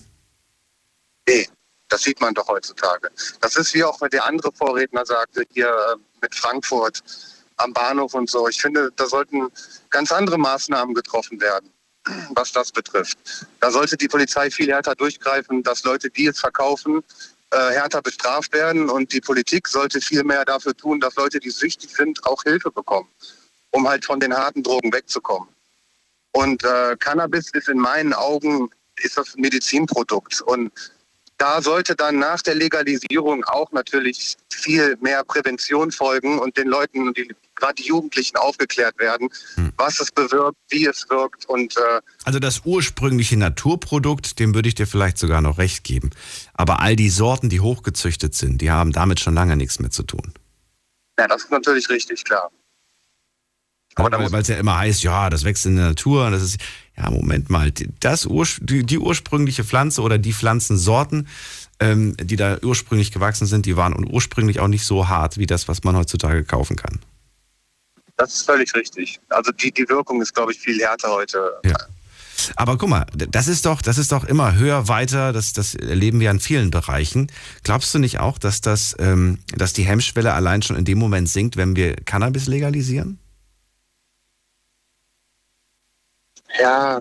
Nee, 1.28 1.48
das 1.88 2.02
sieht 2.02 2.20
man 2.20 2.34
doch 2.34 2.48
heutzutage. 2.48 3.10
Das 3.40 3.56
ist 3.56 3.74
wie 3.74 3.84
auch 3.84 3.98
der 4.08 4.24
andere 4.24 4.50
Vorredner 4.52 5.06
sagte, 5.06 5.44
hier 5.52 5.68
äh, 5.68 5.96
mit 6.20 6.34
Frankfurt 6.34 7.02
am 7.58 7.72
Bahnhof 7.72 8.14
und 8.14 8.28
so. 8.28 8.48
Ich 8.48 8.60
finde, 8.60 8.90
da 8.96 9.06
sollten 9.06 9.48
ganz 9.90 10.10
andere 10.10 10.38
Maßnahmen 10.38 10.94
getroffen 10.94 11.40
werden, 11.40 11.70
was 12.30 12.52
das 12.52 12.72
betrifft. 12.72 13.18
Da 13.60 13.70
sollte 13.70 13.96
die 13.96 14.08
Polizei 14.08 14.50
viel 14.50 14.68
härter 14.68 14.94
durchgreifen, 14.94 15.62
dass 15.62 15.84
Leute, 15.84 16.10
die 16.10 16.26
es 16.26 16.40
verkaufen, 16.40 17.02
äh, 17.50 17.56
härter 17.56 18.02
bestraft 18.02 18.52
werden 18.52 18.88
und 18.88 19.12
die 19.12 19.20
Politik 19.20 19.68
sollte 19.68 20.00
viel 20.00 20.24
mehr 20.24 20.44
dafür 20.44 20.76
tun, 20.76 21.00
dass 21.00 21.16
Leute, 21.16 21.40
die 21.40 21.50
süchtig 21.50 21.90
sind, 21.90 22.24
auch 22.24 22.42
Hilfe 22.42 22.70
bekommen, 22.70 23.08
um 23.70 23.88
halt 23.88 24.04
von 24.04 24.20
den 24.20 24.34
harten 24.34 24.62
Drogen 24.62 24.92
wegzukommen. 24.92 25.48
Und 26.32 26.62
äh, 26.62 26.96
Cannabis 26.98 27.50
ist 27.50 27.68
in 27.68 27.78
meinen 27.78 28.12
Augen 28.12 28.70
ist 29.02 29.16
das 29.16 29.34
ein 29.34 29.40
Medizinprodukt 29.40 30.42
und 30.42 30.70
da 31.38 31.62
sollte 31.62 31.96
dann 31.96 32.18
nach 32.18 32.42
der 32.42 32.54
Legalisierung 32.54 33.44
auch 33.44 33.72
natürlich 33.72 34.36
viel 34.52 34.96
mehr 35.00 35.24
Prävention 35.24 35.90
folgen 35.90 36.38
und 36.38 36.56
den 36.58 36.68
Leuten 36.68 37.14
die, 37.14 37.34
gerade 37.60 37.74
die 37.74 37.86
Jugendlichen 37.86 38.36
aufgeklärt 38.36 38.98
werden, 38.98 39.28
was 39.76 40.00
es 40.00 40.10
bewirkt, 40.10 40.56
wie 40.70 40.86
es 40.86 41.08
wirkt 41.08 41.44
und 41.46 41.76
äh, 41.76 42.00
Also 42.24 42.38
das 42.40 42.62
ursprüngliche 42.64 43.36
Naturprodukt, 43.36 44.38
dem 44.40 44.54
würde 44.54 44.68
ich 44.68 44.74
dir 44.74 44.86
vielleicht 44.86 45.18
sogar 45.18 45.40
noch 45.40 45.58
recht 45.58 45.84
geben. 45.84 46.10
Aber 46.54 46.80
all 46.80 46.96
die 46.96 47.10
Sorten, 47.10 47.48
die 47.48 47.60
hochgezüchtet 47.60 48.34
sind, 48.34 48.60
die 48.60 48.70
haben 48.70 48.90
damit 48.92 49.20
schon 49.20 49.34
lange 49.34 49.56
nichts 49.56 49.78
mehr 49.78 49.90
zu 49.90 50.02
tun. 50.02 50.32
ja, 51.18 51.28
das 51.28 51.44
ist 51.44 51.50
natürlich 51.50 51.88
richtig 51.90 52.24
klar. 52.24 52.50
Aber 53.96 54.32
weil 54.32 54.40
es 54.42 54.48
ja 54.48 54.56
immer 54.56 54.78
heißt, 54.78 55.02
ja, 55.02 55.28
das 55.30 55.44
wächst 55.44 55.66
in 55.66 55.76
der 55.76 55.88
Natur. 55.88 56.26
Und 56.26 56.32
das 56.32 56.42
ist, 56.42 56.58
ja, 56.96 57.10
Moment 57.10 57.50
mal, 57.50 57.70
die- 57.72 57.88
das 58.00 58.26
die, 58.62 58.84
die 58.86 58.98
ursprüngliche 58.98 59.64
Pflanze 59.64 60.00
oder 60.00 60.16
die 60.16 60.32
Pflanzensorten, 60.32 61.28
ähm, 61.80 62.16
die 62.18 62.36
da 62.36 62.58
ursprünglich 62.62 63.10
gewachsen 63.10 63.46
sind, 63.46 63.66
die 63.66 63.76
waren 63.76 64.06
ursprünglich 64.10 64.60
auch 64.60 64.68
nicht 64.68 64.84
so 64.86 65.08
hart 65.08 65.38
wie 65.38 65.46
das, 65.46 65.66
was 65.68 65.82
man 65.82 65.96
heutzutage 65.96 66.44
kaufen 66.44 66.76
kann. 66.76 67.00
Das 68.20 68.34
ist 68.34 68.42
völlig 68.42 68.74
richtig. 68.74 69.18
Also 69.30 69.50
die, 69.50 69.72
die 69.72 69.88
Wirkung 69.88 70.20
ist, 70.20 70.34
glaube 70.34 70.52
ich, 70.52 70.58
viel 70.58 70.78
härter 70.78 71.10
heute. 71.10 71.58
Ja. 71.64 71.74
Aber 72.54 72.76
guck 72.76 72.90
mal, 72.90 73.06
das 73.14 73.48
ist 73.48 73.64
doch, 73.64 73.80
das 73.80 73.96
ist 73.96 74.12
doch 74.12 74.24
immer 74.24 74.56
höher, 74.56 74.88
weiter, 74.88 75.32
das, 75.32 75.54
das 75.54 75.74
erleben 75.74 76.20
wir 76.20 76.30
an 76.30 76.38
vielen 76.38 76.70
Bereichen. 76.70 77.32
Glaubst 77.62 77.94
du 77.94 77.98
nicht 77.98 78.20
auch, 78.20 78.36
dass 78.36 78.60
das, 78.60 78.94
ähm, 78.98 79.38
dass 79.56 79.72
die 79.72 79.84
Hemmschwelle 79.84 80.34
allein 80.34 80.60
schon 80.60 80.76
in 80.76 80.84
dem 80.84 80.98
Moment 80.98 81.30
sinkt, 81.30 81.56
wenn 81.56 81.76
wir 81.76 81.96
Cannabis 81.96 82.46
legalisieren? 82.46 83.18
Ja, 86.60 87.00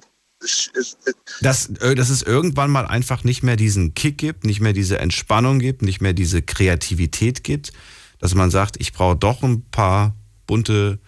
Dass, 1.41 1.69
äh, 1.81 1.95
dass 1.95 2.09
es 2.09 2.21
irgendwann 2.21 2.71
mal 2.71 2.87
einfach 2.87 3.25
nicht 3.25 3.43
mehr 3.43 3.57
diesen 3.57 3.93
Kick 3.93 4.17
gibt, 4.17 4.45
nicht 4.45 4.61
mehr 4.61 4.71
diese 4.71 4.99
Entspannung 4.99 5.59
gibt, 5.59 5.81
nicht 5.81 5.99
mehr 5.99 6.13
diese 6.13 6.41
Kreativität 6.41 7.43
gibt, 7.43 7.73
dass 8.19 8.35
man 8.35 8.51
sagt, 8.51 8.77
ich 8.79 8.93
brauche 8.93 9.17
doch 9.17 9.43
ein 9.43 9.65
paar 9.69 10.15
bunte 10.47 10.99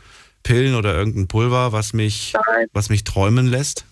Pillen 0.44 0.76
oder 0.76 0.96
irgendein 0.96 1.28
Pulver, 1.28 1.72
was 1.72 1.94
mich, 1.94 2.34
was 2.74 2.90
mich 2.90 3.04
träumen 3.04 3.48
lässt. 3.48 3.86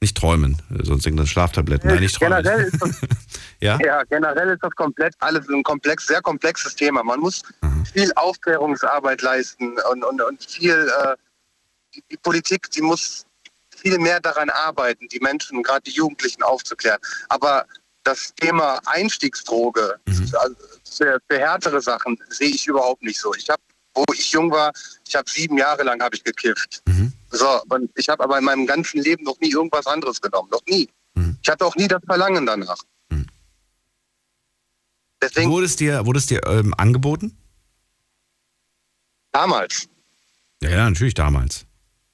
Nicht 0.00 0.16
träumen, 0.16 0.60
sonst 0.82 1.06
irgendeine 1.06 1.28
Schlaftabletten. 1.28 1.88
Nein, 1.88 2.00
nicht 2.00 2.16
träumen. 2.16 2.42
generell 2.42 2.64
ist 2.66 2.82
das, 2.82 3.00
Ja? 3.60 3.78
ja, 3.84 4.02
generell 4.02 4.50
ist 4.50 4.62
das 4.64 4.72
komplett 4.72 5.14
alles 5.20 5.48
ein 5.48 5.62
komplex, 5.62 6.08
sehr 6.08 6.20
komplexes 6.20 6.74
Thema. 6.74 7.04
Man 7.04 7.20
muss 7.20 7.42
viel 7.92 8.12
Aufklärungsarbeit 8.16 9.22
leisten 9.22 9.76
und, 9.92 10.02
und, 10.04 10.20
und 10.20 10.42
viel, 10.42 10.72
äh, 11.04 11.14
die, 11.94 12.02
die 12.10 12.16
Politik, 12.16 12.68
die 12.72 12.82
muss 12.82 13.24
viel 13.76 13.98
mehr 13.98 14.18
daran 14.18 14.50
arbeiten, 14.50 15.06
die 15.06 15.20
Menschen, 15.20 15.62
gerade 15.62 15.82
die 15.82 15.92
Jugendlichen 15.92 16.42
aufzuklären. 16.42 16.98
Aber 17.28 17.64
das 18.02 18.34
Thema 18.34 18.80
Einstiegsdroge 18.86 19.96
also 20.34 20.56
für, 20.90 21.20
für 21.30 21.38
härtere 21.38 21.80
Sachen 21.80 22.18
sehe 22.28 22.50
ich 22.50 22.66
überhaupt 22.66 23.02
nicht 23.02 23.20
so. 23.20 23.32
Ich 23.34 23.48
habe, 23.48 23.62
wo 23.94 24.04
ich 24.14 24.32
jung 24.32 24.50
war, 24.50 24.72
ich 25.06 25.14
habe 25.14 25.28
sieben 25.30 25.58
Jahre 25.58 25.82
lang 25.82 26.00
habe 26.02 26.14
ich 26.16 26.24
gekifft. 26.24 26.82
So, 27.30 27.46
und 27.68 27.90
ich 27.96 28.08
habe 28.08 28.22
aber 28.24 28.38
in 28.38 28.44
meinem 28.44 28.66
ganzen 28.66 29.00
Leben 29.02 29.24
noch 29.24 29.38
nie 29.40 29.50
irgendwas 29.52 29.86
anderes 29.86 30.20
genommen, 30.20 30.48
noch 30.50 30.62
nie. 30.66 30.88
Ich 31.42 31.48
hatte 31.50 31.64
auch 31.66 31.74
nie 31.76 31.88
das 31.88 32.02
Verlangen 32.06 32.46
danach. 32.46 32.76
Deswegen 35.20 35.50
Wurde 35.50 35.66
es 35.66 35.76
dir, 35.76 36.04
wurde 36.04 36.18
es 36.18 36.26
dir 36.26 36.40
ähm, 36.46 36.74
angeboten? 36.76 37.36
damals. 39.32 39.88
Ja, 40.62 40.70
ja, 40.70 40.90
natürlich 40.90 41.14
damals. 41.14 41.64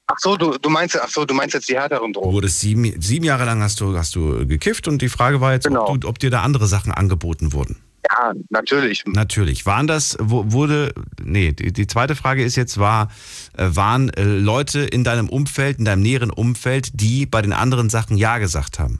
Ach 0.07 0.15
so, 0.19 0.37
du, 0.37 0.57
du 0.57 0.69
meinst, 0.69 0.97
ach 0.99 1.09
so, 1.09 1.25
du 1.25 1.33
meinst 1.33 1.53
jetzt 1.53 1.67
die 1.69 1.75
härteren 1.77 2.13
Drogen. 2.13 2.31
wurdest 2.31 2.59
sieben, 2.61 2.99
sieben 3.01 3.25
Jahre 3.25 3.45
lang 3.45 3.61
hast 3.61 3.79
du, 3.81 3.95
hast 3.97 4.15
du 4.15 4.47
gekifft 4.47 4.87
und 4.87 5.01
die 5.01 5.09
Frage 5.09 5.41
war 5.41 5.51
jetzt, 5.53 5.65
Genau. 5.65 5.87
ob, 5.87 6.01
du, 6.01 6.07
ob 6.07 6.17
dir 6.19 6.29
da 6.31 6.41
andere 6.43 6.67
Sachen 6.67 6.91
angeboten 6.91 7.51
wurden. 7.53 7.77
Ja, 8.07 8.33
natürlich. 8.49 9.03
Natürlich. 9.05 9.65
Waren 9.65 9.87
das, 9.87 10.17
wurde, 10.19 10.93
nee, 11.21 11.51
die, 11.51 11.73
die 11.73 11.87
zweite 11.87 12.15
Frage 12.15 12.43
ist 12.43 12.55
jetzt, 12.55 12.77
war, 12.77 13.09
äh, 13.57 13.67
waren 13.69 14.09
äh, 14.09 14.23
Leute 14.23 14.81
in 14.81 15.03
deinem 15.03 15.29
Umfeld, 15.29 15.79
in 15.79 15.85
deinem 15.85 16.01
näheren 16.01 16.31
Umfeld, 16.31 16.91
die 16.93 17.25
bei 17.25 17.41
den 17.41 17.53
anderen 17.53 17.89
Sachen 17.89 18.17
Ja 18.17 18.37
gesagt 18.37 18.79
haben? 18.79 18.99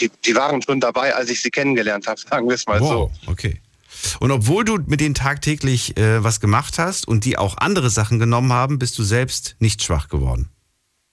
Die, 0.00 0.10
die 0.24 0.34
waren 0.34 0.60
schon 0.60 0.80
dabei, 0.80 1.14
als 1.14 1.30
ich 1.30 1.40
sie 1.40 1.50
kennengelernt 1.50 2.06
habe, 2.08 2.20
sagen 2.20 2.48
wir 2.48 2.56
es 2.56 2.66
mal 2.66 2.80
so. 2.80 3.12
okay. 3.26 3.60
Und 4.20 4.30
obwohl 4.30 4.64
du 4.64 4.78
mit 4.86 5.00
denen 5.00 5.14
tagtäglich 5.14 5.96
äh, 5.96 6.22
was 6.22 6.40
gemacht 6.40 6.78
hast 6.78 7.06
und 7.06 7.24
die 7.24 7.38
auch 7.38 7.56
andere 7.58 7.90
Sachen 7.90 8.18
genommen 8.18 8.52
haben, 8.52 8.78
bist 8.78 8.98
du 8.98 9.02
selbst 9.02 9.56
nicht 9.60 9.82
schwach 9.82 10.08
geworden. 10.08 10.48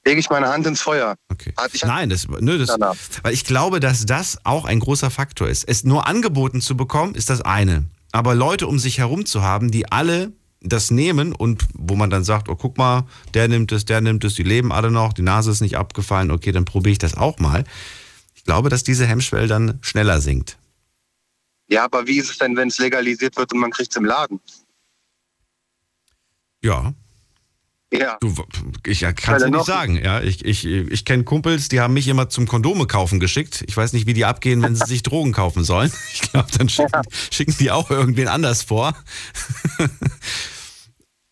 Lege 0.06 0.20
ich 0.20 0.30
meine 0.30 0.50
Hand 0.50 0.68
ins 0.68 0.82
Feuer. 0.82 1.16
Okay. 1.32 1.54
Nein, 1.84 2.10
das, 2.10 2.28
nö, 2.28 2.60
das, 2.60 2.68
Danach. 2.68 2.96
weil 3.24 3.34
ich 3.34 3.44
glaube, 3.44 3.80
dass 3.80 4.06
das 4.06 4.38
auch 4.44 4.66
ein 4.66 4.80
großer 4.80 5.10
Faktor 5.10 5.48
ist. 5.48 5.64
Es 5.64 5.84
nur 5.84 6.06
angeboten 6.06 6.62
zu 6.62 6.78
bekommen, 6.78 7.16
ist 7.16 7.30
das 7.32 7.42
eine. 7.42 7.86
Aber 8.12 8.36
Leute 8.36 8.68
um 8.68 8.78
sich 8.78 9.00
herum 9.00 9.26
zu 9.26 9.42
haben, 9.42 9.72
die 9.72 9.92
alle 9.92 10.32
das 10.62 10.92
nehmen 10.92 11.34
und 11.34 11.66
wo 11.74 11.96
man 11.96 12.10
dann 12.10 12.24
sagt, 12.24 12.50
oh 12.50 12.56
guck 12.56 12.78
mal, 12.78 13.06
der 13.34 13.48
nimmt 13.48 13.72
es, 13.72 13.86
der 13.86 14.02
nimmt 14.02 14.24
es, 14.24 14.36
die 14.36 14.44
leben 14.44 14.72
alle 14.72 14.92
noch, 14.92 15.14
die 15.14 15.22
Nase 15.22 15.52
ist 15.52 15.62
nicht 15.62 15.78
abgefallen, 15.78 16.32
okay, 16.32 16.52
dann 16.52 16.66
probiere 16.66 16.94
ich 16.94 16.98
das 16.98 17.16
auch 17.16 17.40
mal. 17.40 17.64
Ich 18.36 18.44
glaube, 18.44 18.70
dass 18.70 18.84
diese 18.84 19.06
Hemmschwelle 19.06 19.48
dann 19.48 19.80
schneller 19.82 20.22
sinkt. 20.22 20.58
Ja, 21.68 21.84
aber 21.84 22.06
wie 22.06 22.18
ist 22.18 22.30
es 22.30 22.38
denn, 22.38 22.56
wenn 22.56 22.68
es 22.68 22.78
legalisiert 22.78 23.38
wird 23.38 23.52
und 23.54 23.60
man 23.60 23.72
kriegt 23.72 23.90
es 23.90 23.96
im 23.96 24.06
Laden? 24.06 24.40
Ja, 26.62 26.94
Ja. 28.00 28.18
du, 28.20 28.34
ich 28.86 29.02
kann 29.02 29.36
es 29.36 29.44
ja 29.44 29.50
nicht 29.50 29.66
sagen. 29.66 30.04
Ja, 30.04 30.22
ich 30.22 30.44
ich, 30.44 30.66
ich 30.66 31.06
kenne 31.06 31.24
Kumpels, 31.24 31.70
die 31.70 31.80
haben 31.80 31.94
mich 31.94 32.08
immer 32.08 32.30
zum 32.30 32.48
Kondome 32.48 32.88
kaufen 32.88 33.20
geschickt. 33.20 33.64
Ich 33.68 33.76
weiß 33.76 33.94
nicht, 33.94 34.08
wie 34.08 34.14
die 34.14 34.26
abgehen, 34.26 34.62
wenn 34.62 34.76
sie 34.76 34.86
sich 34.86 35.04
Drogen 35.04 35.32
kaufen 35.32 35.64
sollen. 35.64 35.92
Ich 36.14 36.22
glaube, 36.22 36.48
dann 36.58 36.70
schicken, 36.70 37.02
schicken 37.32 37.56
die 37.60 37.72
auch 37.72 37.90
irgendwen 37.90 38.28
anders 38.28 38.64
vor. 38.64 38.94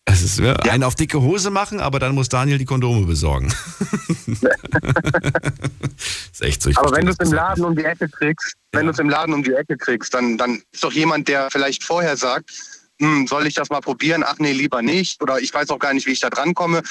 Es 0.06 0.22
ist 0.22 0.38
ja, 0.38 0.54
einen 0.56 0.84
auf 0.84 0.94
dicke 0.94 1.20
Hose 1.22 1.50
machen, 1.50 1.80
aber 1.80 1.98
dann 1.98 2.14
muss 2.14 2.28
Daniel 2.28 2.58
die 2.58 2.66
Kondome 2.66 3.06
besorgen. 3.06 3.48
ist 6.32 6.42
echt 6.42 6.62
so. 6.62 6.70
Aber 6.76 6.94
wenn 6.94 7.06
du 7.06 7.12
es 7.12 7.18
im. 7.18 7.32
Laden 7.32 7.64
um 7.64 7.74
die 7.74 7.84
Ecke 7.84 8.08
kriegst, 8.08 8.54
wenn 8.72 8.84
du 8.86 8.92
es 8.92 8.98
im 8.98 9.08
Laden 9.08 9.34
um 9.34 9.42
die 9.42 9.54
Ecke 9.54 9.78
kriegst, 9.78 10.12
dann, 10.12 10.36
dann 10.36 10.62
ist 10.72 10.84
doch 10.84 10.92
jemand, 10.92 11.26
der 11.28 11.50
vielleicht 11.50 11.82
vorher 11.82 12.18
sagt, 12.18 12.50
hm, 13.00 13.26
soll 13.26 13.46
ich 13.46 13.54
das 13.54 13.70
mal 13.70 13.80
probieren? 13.80 14.22
Ach 14.24 14.38
nee, 14.38 14.52
lieber 14.52 14.82
nicht. 14.82 15.20
Oder 15.22 15.40
ich 15.40 15.52
weiß 15.52 15.70
auch 15.70 15.78
gar 15.78 15.92
nicht, 15.92 16.06
wie 16.06 16.12
ich 16.12 16.20
da 16.20 16.30
dran 16.30 16.54
komme. 16.54 16.82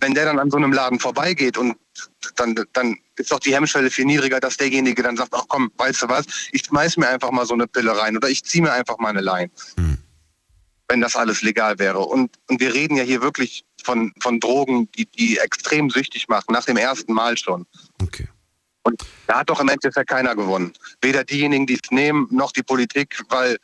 Wenn 0.00 0.14
der 0.14 0.24
dann 0.24 0.38
an 0.38 0.50
so 0.50 0.56
einem 0.56 0.72
Laden 0.72 0.98
vorbeigeht 0.98 1.58
und 1.58 1.76
dann, 2.36 2.54
dann 2.72 2.96
ist 3.16 3.30
doch 3.30 3.38
die 3.38 3.54
Hemmschwelle 3.54 3.90
viel 3.90 4.06
niedriger, 4.06 4.40
dass 4.40 4.56
derjenige 4.56 5.02
dann 5.02 5.16
sagt, 5.16 5.32
ach 5.34 5.44
komm, 5.48 5.70
weißt 5.76 6.02
du 6.02 6.08
was, 6.08 6.24
ich 6.52 6.64
schmeiß 6.64 6.96
mir 6.96 7.08
einfach 7.08 7.30
mal 7.30 7.46
so 7.46 7.54
eine 7.54 7.66
Pille 7.66 7.96
rein 7.96 8.16
oder 8.16 8.28
ich 8.28 8.42
ziehe 8.44 8.62
mir 8.62 8.72
einfach 8.72 8.98
mal 8.98 9.10
eine 9.10 9.20
Line. 9.20 9.50
Wenn 10.88 11.00
das 11.00 11.16
alles 11.16 11.42
legal 11.42 11.78
wäre. 11.78 12.00
Und, 12.00 12.30
und 12.48 12.60
wir 12.60 12.72
reden 12.72 12.96
ja 12.96 13.04
hier 13.04 13.20
wirklich 13.20 13.64
von, 13.82 14.12
von 14.20 14.40
Drogen, 14.40 14.90
die, 14.92 15.06
die 15.06 15.38
extrem 15.38 15.90
süchtig 15.90 16.28
machen, 16.28 16.52
nach 16.52 16.64
dem 16.64 16.76
ersten 16.76 17.12
Mal 17.12 17.36
schon. 17.36 17.66
Okay. 18.00 18.28
Und 18.84 19.02
da 19.26 19.40
hat 19.40 19.50
doch 19.50 19.60
im 19.60 19.68
Endeffekt 19.68 20.08
keiner 20.08 20.34
gewonnen. 20.34 20.72
Weder 21.00 21.24
diejenigen, 21.24 21.66
die 21.66 21.74
es 21.74 21.90
nehmen, 21.90 22.26
noch 22.30 22.52
die 22.52 22.62
Politik, 22.62 23.22
weil 23.28 23.58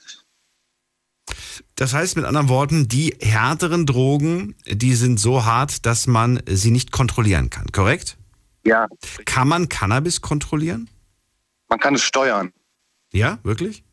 Das 1.78 1.94
heißt 1.94 2.16
mit 2.16 2.24
anderen 2.24 2.48
Worten, 2.48 2.88
die 2.88 3.14
härteren 3.20 3.86
Drogen, 3.86 4.56
die 4.66 4.94
sind 4.96 5.20
so 5.20 5.44
hart, 5.44 5.86
dass 5.86 6.08
man 6.08 6.42
sie 6.48 6.72
nicht 6.72 6.90
kontrollieren 6.90 7.50
kann, 7.50 7.66
korrekt? 7.70 8.16
ja, 8.64 8.88
Kann 9.24 9.46
man 9.46 9.68
Cannabis 9.68 10.20
kontrollieren? 10.20 10.90
man 11.68 11.78
kann 11.78 11.94
es 11.94 12.02
steuern. 12.02 12.52
Ja, 13.12 13.38
wirklich? 13.44 13.84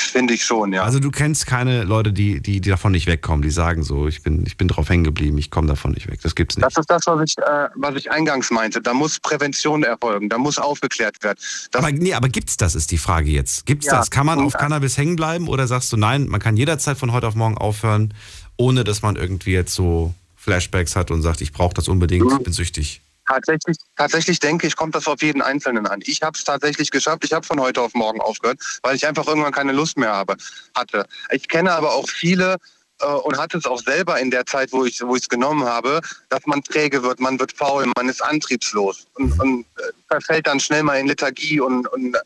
Finde 0.00 0.34
ich 0.34 0.44
schon, 0.44 0.72
ja. 0.72 0.82
Also 0.84 1.00
du 1.00 1.10
kennst 1.10 1.46
keine 1.46 1.82
Leute, 1.84 2.12
die, 2.12 2.40
die, 2.40 2.60
die 2.60 2.70
davon 2.70 2.92
nicht 2.92 3.06
wegkommen, 3.06 3.42
die 3.42 3.50
sagen 3.50 3.82
so, 3.82 4.06
ich 4.08 4.22
bin, 4.22 4.44
ich 4.46 4.56
bin 4.56 4.68
drauf 4.68 4.88
hängen 4.88 5.04
geblieben, 5.04 5.36
ich 5.38 5.50
komme 5.50 5.68
davon 5.68 5.90
nicht 5.92 6.08
weg. 6.08 6.20
Das 6.22 6.34
gibt's 6.34 6.56
nicht. 6.56 6.64
Das 6.64 6.76
ist 6.76 6.88
das, 6.90 7.02
was 7.06 7.20
ich, 7.24 7.38
äh, 7.38 7.68
was 7.74 7.94
ich 7.96 8.10
eingangs 8.10 8.50
meinte. 8.50 8.80
Da 8.80 8.94
muss 8.94 9.18
Prävention 9.20 9.82
erfolgen, 9.82 10.28
da 10.28 10.38
muss 10.38 10.58
aufgeklärt 10.58 11.22
werden. 11.22 11.38
Das, 11.72 11.82
aber 11.82 11.92
nee, 11.92 12.14
aber 12.14 12.28
gibt's 12.28 12.56
das, 12.56 12.74
ist 12.74 12.90
die 12.90 12.98
Frage 12.98 13.30
jetzt. 13.30 13.66
Gibt's 13.66 13.86
Ja. 13.86 13.98
das? 13.98 14.10
Kann 14.10 14.26
man 14.26 14.38
auf 14.40 14.52
Ja. 14.54 14.58
Cannabis 14.60 14.96
hängen 14.96 15.16
bleiben 15.16 15.48
oder 15.48 15.66
sagst 15.66 15.92
du 15.92 15.96
nein, 15.96 16.28
man 16.28 16.40
kann 16.40 16.56
jederzeit 16.56 16.96
von 16.98 17.12
heute 17.12 17.26
auf 17.26 17.34
morgen 17.34 17.58
aufhören, 17.58 18.14
ohne 18.56 18.84
dass 18.84 19.02
man 19.02 19.16
irgendwie 19.16 19.52
jetzt 19.52 19.74
so 19.74 20.14
Flashbacks 20.36 20.96
hat 20.96 21.10
und 21.10 21.22
sagt, 21.22 21.40
ich 21.40 21.52
brauche 21.52 21.74
das 21.74 21.88
unbedingt, 21.88 22.30
ich 22.32 22.38
bin 22.44 22.52
süchtig. 22.52 23.02
Tatsächlich, 23.28 23.76
tatsächlich 23.94 24.40
denke 24.40 24.66
ich, 24.66 24.74
kommt 24.74 24.94
das 24.94 25.06
auf 25.06 25.20
jeden 25.20 25.42
Einzelnen 25.42 25.86
an. 25.86 26.00
Ich 26.04 26.22
habe 26.22 26.36
es 26.36 26.44
tatsächlich 26.44 26.90
geschafft. 26.90 27.24
Ich 27.24 27.32
habe 27.34 27.46
von 27.46 27.60
heute 27.60 27.82
auf 27.82 27.92
morgen 27.92 28.22
aufgehört, 28.22 28.58
weil 28.82 28.96
ich 28.96 29.06
einfach 29.06 29.26
irgendwann 29.26 29.52
keine 29.52 29.72
Lust 29.72 29.98
mehr 29.98 30.12
habe, 30.12 30.36
hatte. 30.74 31.04
Ich 31.30 31.46
kenne 31.46 31.72
aber 31.72 31.92
auch 31.92 32.08
viele 32.08 32.56
äh, 33.00 33.06
und 33.06 33.36
hatte 33.36 33.58
es 33.58 33.66
auch 33.66 33.80
selber 33.80 34.18
in 34.18 34.30
der 34.30 34.46
Zeit, 34.46 34.72
wo 34.72 34.86
ich 34.86 34.98
es 35.02 35.28
genommen 35.28 35.64
habe, 35.64 36.00
dass 36.30 36.46
man 36.46 36.62
träge 36.62 37.02
wird, 37.02 37.20
man 37.20 37.38
wird 37.38 37.52
faul, 37.52 37.92
man 37.98 38.08
ist 38.08 38.22
antriebslos 38.22 39.06
und, 39.16 39.38
und 39.38 39.66
äh, 39.76 39.92
verfällt 40.08 40.46
dann 40.46 40.58
schnell 40.58 40.82
mal 40.82 40.98
in 40.98 41.06
Lethargie 41.06 41.60
und, 41.60 41.86
und 41.88 42.14
äh, 42.14 42.18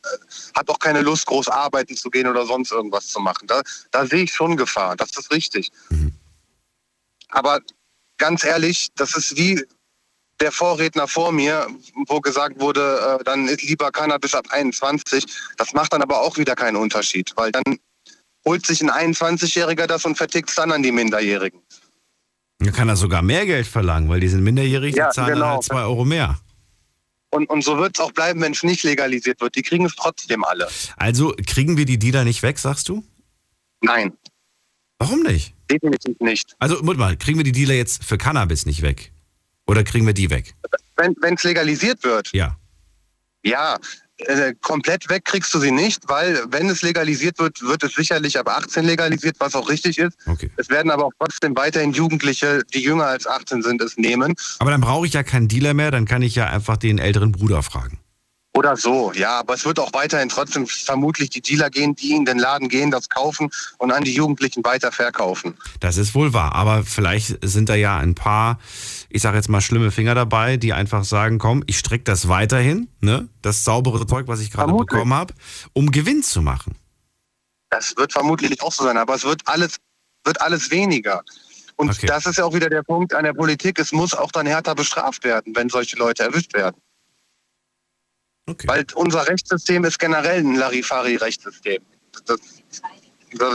hat 0.55 0.69
auch 0.69 0.79
keine 0.79 1.03
Lust, 1.03 1.27
groß 1.27 1.49
arbeiten 1.49 1.97
zu 1.97 2.11
gehen 2.11 2.29
oder 2.29 2.47
sonst 2.47 2.71
irgendwas 2.71 3.09
zu 3.09 3.19
machen. 3.19 3.49
Da, 3.49 3.63
da 3.91 4.07
sehe 4.07 4.23
ich 4.23 4.33
schon 4.33 4.57
Gefahr. 4.57 4.95
Das 4.95 5.11
ist 5.17 5.33
richtig. 5.33 5.73
Aber 7.31 7.59
ganz 8.19 8.45
ehrlich, 8.45 8.91
das 8.95 9.17
ist 9.17 9.37
wie 9.37 9.65
der 10.41 10.53
Vorredner 10.53 11.07
vor 11.07 11.33
mir, 11.33 11.67
wo 12.09 12.21
gesagt 12.21 12.59
wurde, 12.61 13.19
äh, 13.21 13.25
dann 13.25 13.49
ist 13.49 13.63
lieber 13.63 13.91
Cannabis 13.91 14.35
ab 14.35 14.47
21. 14.51 15.25
Das 15.57 15.73
macht 15.73 15.93
dann 15.93 16.03
aber 16.03 16.21
auch 16.21 16.37
wieder 16.37 16.55
keinen 16.55 16.77
Unterschied, 16.77 17.33
weil 17.37 17.53
dann 17.53 17.63
holt 18.45 18.67
sich 18.67 18.83
ein 18.83 18.91
21-Jähriger 18.91 19.87
das 19.87 20.05
und 20.05 20.17
vertickt 20.17 20.49
es 20.51 20.57
dann 20.57 20.73
an 20.73 20.83
die 20.83 20.91
Minderjährigen. 20.93 21.61
Man 22.61 22.73
kann 22.73 22.89
da 22.89 22.97
sogar 22.97 23.23
mehr 23.23 23.47
Geld 23.47 23.67
verlangen, 23.67 24.09
weil 24.09 24.21
die 24.21 24.29
sind 24.29 24.43
minderjährig, 24.43 24.97
Ja, 24.97 25.09
die 25.11 25.15
zahlen 25.15 25.29
dann 25.31 25.39
genau. 25.39 25.55
halt 25.55 25.65
zwei 25.65 25.83
Euro 25.83 26.05
mehr. 26.05 26.39
Und, 27.31 27.49
und 27.49 27.63
so 27.65 27.79
wird 27.79 27.97
es 27.97 28.01
auch 28.05 28.13
bleiben, 28.13 28.41
wenn 28.43 28.53
es 28.53 28.63
nicht 28.63 28.83
legalisiert 28.83 29.41
wird. 29.41 29.55
Die 29.57 29.63
kriegen 29.63 29.87
es 29.87 29.95
trotzdem 29.97 30.45
alle. 30.45 30.69
Also 30.97 31.35
kriegen 31.47 31.77
wir 31.77 31.87
die 31.87 31.99
Dealer 31.99 32.25
nicht 32.25 32.43
weg, 32.43 32.59
sagst 32.59 32.89
du? 32.89 33.05
Nein, 33.81 34.13
Warum 34.99 35.23
nicht? 35.23 35.55
definitiv 35.69 36.15
nicht. 36.21 36.55
Also, 36.61 36.77
Moment 36.77 36.99
mal, 36.99 37.17
kriegen 37.17 37.39
wir 37.39 37.45
die 37.45 37.51
Dealer 37.53 37.75
jetzt 37.75 38.05
für 38.05 38.19
Cannabis 38.19 38.67
nicht 38.67 38.83
weg? 38.83 39.12
Oder 39.67 39.85
kriegen 39.85 40.07
wir 40.07 40.15
die 40.15 40.31
weg? 40.31 40.55
Wenn 40.97 41.35
es 41.35 41.43
legalisiert 41.43 42.03
wird, 42.05 42.31
Ja. 42.33 42.57
ja, 43.43 43.79
äh, 44.19 44.55
komplett 44.61 45.09
weg 45.09 45.25
kriegst 45.25 45.53
du 45.55 45.59
sie 45.59 45.71
nicht, 45.71 46.09
weil 46.09 46.45
wenn 46.49 46.69
es 46.69 46.83
legalisiert 46.83 47.39
wird, 47.39 47.61
wird 47.63 47.83
es 47.83 47.95
sicherlich 47.95 48.39
ab 48.39 48.49
18 48.49 48.85
legalisiert, 48.85 49.37
was 49.41 49.55
auch 49.55 49.69
richtig 49.69 49.99
ist. 49.99 50.17
Okay. 50.27 50.51
Es 50.57 50.69
werden 50.69 50.91
aber 50.91 51.07
auch 51.07 51.13
trotzdem 51.19 51.57
weiterhin 51.57 51.93
Jugendliche, 51.93 52.63
die 52.73 52.81
jünger 52.83 53.07
als 53.07 53.27
18 53.27 53.63
sind, 53.63 53.83
es 53.83 53.97
nehmen. 53.97 54.35
Aber 54.59 54.71
dann 54.71 54.81
brauche 54.81 55.07
ich 55.07 55.15
ja 55.15 55.23
keinen 55.23 55.49
Dealer 55.49 55.75
mehr, 55.75 55.91
dann 55.91 56.05
kann 56.05 56.23
ich 56.23 56.35
ja 56.35 56.47
einfach 56.47 56.77
den 56.77 56.99
älteren 56.99 57.33
Bruder 57.33 57.63
fragen. 57.63 57.99
Oder 58.55 58.77
so, 58.77 59.13
ja. 59.15 59.41
Aber 59.41 59.55
es 59.55 59.65
wird 59.65 59.79
auch 59.81 59.95
weiterhin 59.95 60.29
trotzdem 60.29 60.67
vermutlich 60.67 61.31
die 61.31 61.41
Dealer 61.41 61.71
gehen, 61.71 61.97
die 61.97 62.13
in 62.13 62.27
den 62.27 62.39
Laden 62.39 62.69
gehen, 62.69 62.91
das 62.91 63.09
kaufen 63.09 63.51
und 63.79 63.91
an 63.93 64.05
die 64.05 64.13
Jugendlichen 64.13 64.63
weiter 64.63 64.93
verkaufen. 64.93 65.55
Das 65.81 65.97
ist 65.97 66.15
wohl 66.15 66.35
wahr. 66.35 66.55
Aber 66.55 66.85
vielleicht 66.85 67.39
sind 67.43 67.71
da 67.71 67.75
ja 67.75 67.97
ein 67.97 68.15
paar, 68.15 68.61
ich 69.13 69.23
sage 69.23 69.37
jetzt 69.37 69.49
mal, 69.49 69.61
schlimme 69.61 69.91
Finger 69.91 70.15
dabei, 70.15 70.57
die 70.57 70.73
einfach 70.73 71.05
sagen, 71.05 71.39
komm, 71.39 71.63
ich 71.67 71.79
strecke 71.79 72.05
das 72.05 72.29
weiterhin, 72.29 72.89
ne? 73.01 73.29
Das 73.43 73.65
saubere 73.65 74.07
Zeug, 74.07 74.27
was 74.29 74.41
ich 74.41 74.51
gerade 74.51 74.73
bekommen 74.73 75.13
habe, 75.15 75.35
um 75.73 75.91
Gewinn 75.91 76.23
zu 76.23 76.43
machen. 76.43 76.77
Das 77.71 77.97
wird 77.97 78.13
vermutlich 78.13 78.61
auch 78.63 78.73
so 78.73 78.85
sein, 78.85 78.97
aber 78.97 79.15
es 79.15 79.25
wird 79.25 79.43
alles, 79.47 79.77
wird 80.25 80.41
alles 80.41 80.71
weniger. 80.71 81.23
Und 81.77 81.91
Okay. 81.91 82.07
das 82.07 82.27
ist 82.27 82.37
ja 82.39 82.45
auch 82.45 82.55
wieder 82.55 82.69
der 82.69 82.83
Punkt 82.83 83.15
an 83.15 83.25
der 83.25 83.33
Politik. 83.33 83.79
Es 83.79 83.93
muss 83.93 84.15
auch 84.15 84.31
dann 84.31 84.47
härter 84.47 84.75
bestraft 84.75 85.25
werden, 85.25 85.55
wenn 85.57 85.69
solche 85.69 85.97
Leute 85.97 86.23
erwischt 86.23 86.53
werden. 86.55 86.77
Okay. 88.47 88.67
Weil 88.69 88.85
unser 88.95 89.27
Rechtssystem 89.29 89.85
ist 89.85 89.99
generell 89.99 90.41
ein 90.41 90.57
Larifari-Rechtssystem. 90.57 91.83
Da, 92.27 92.37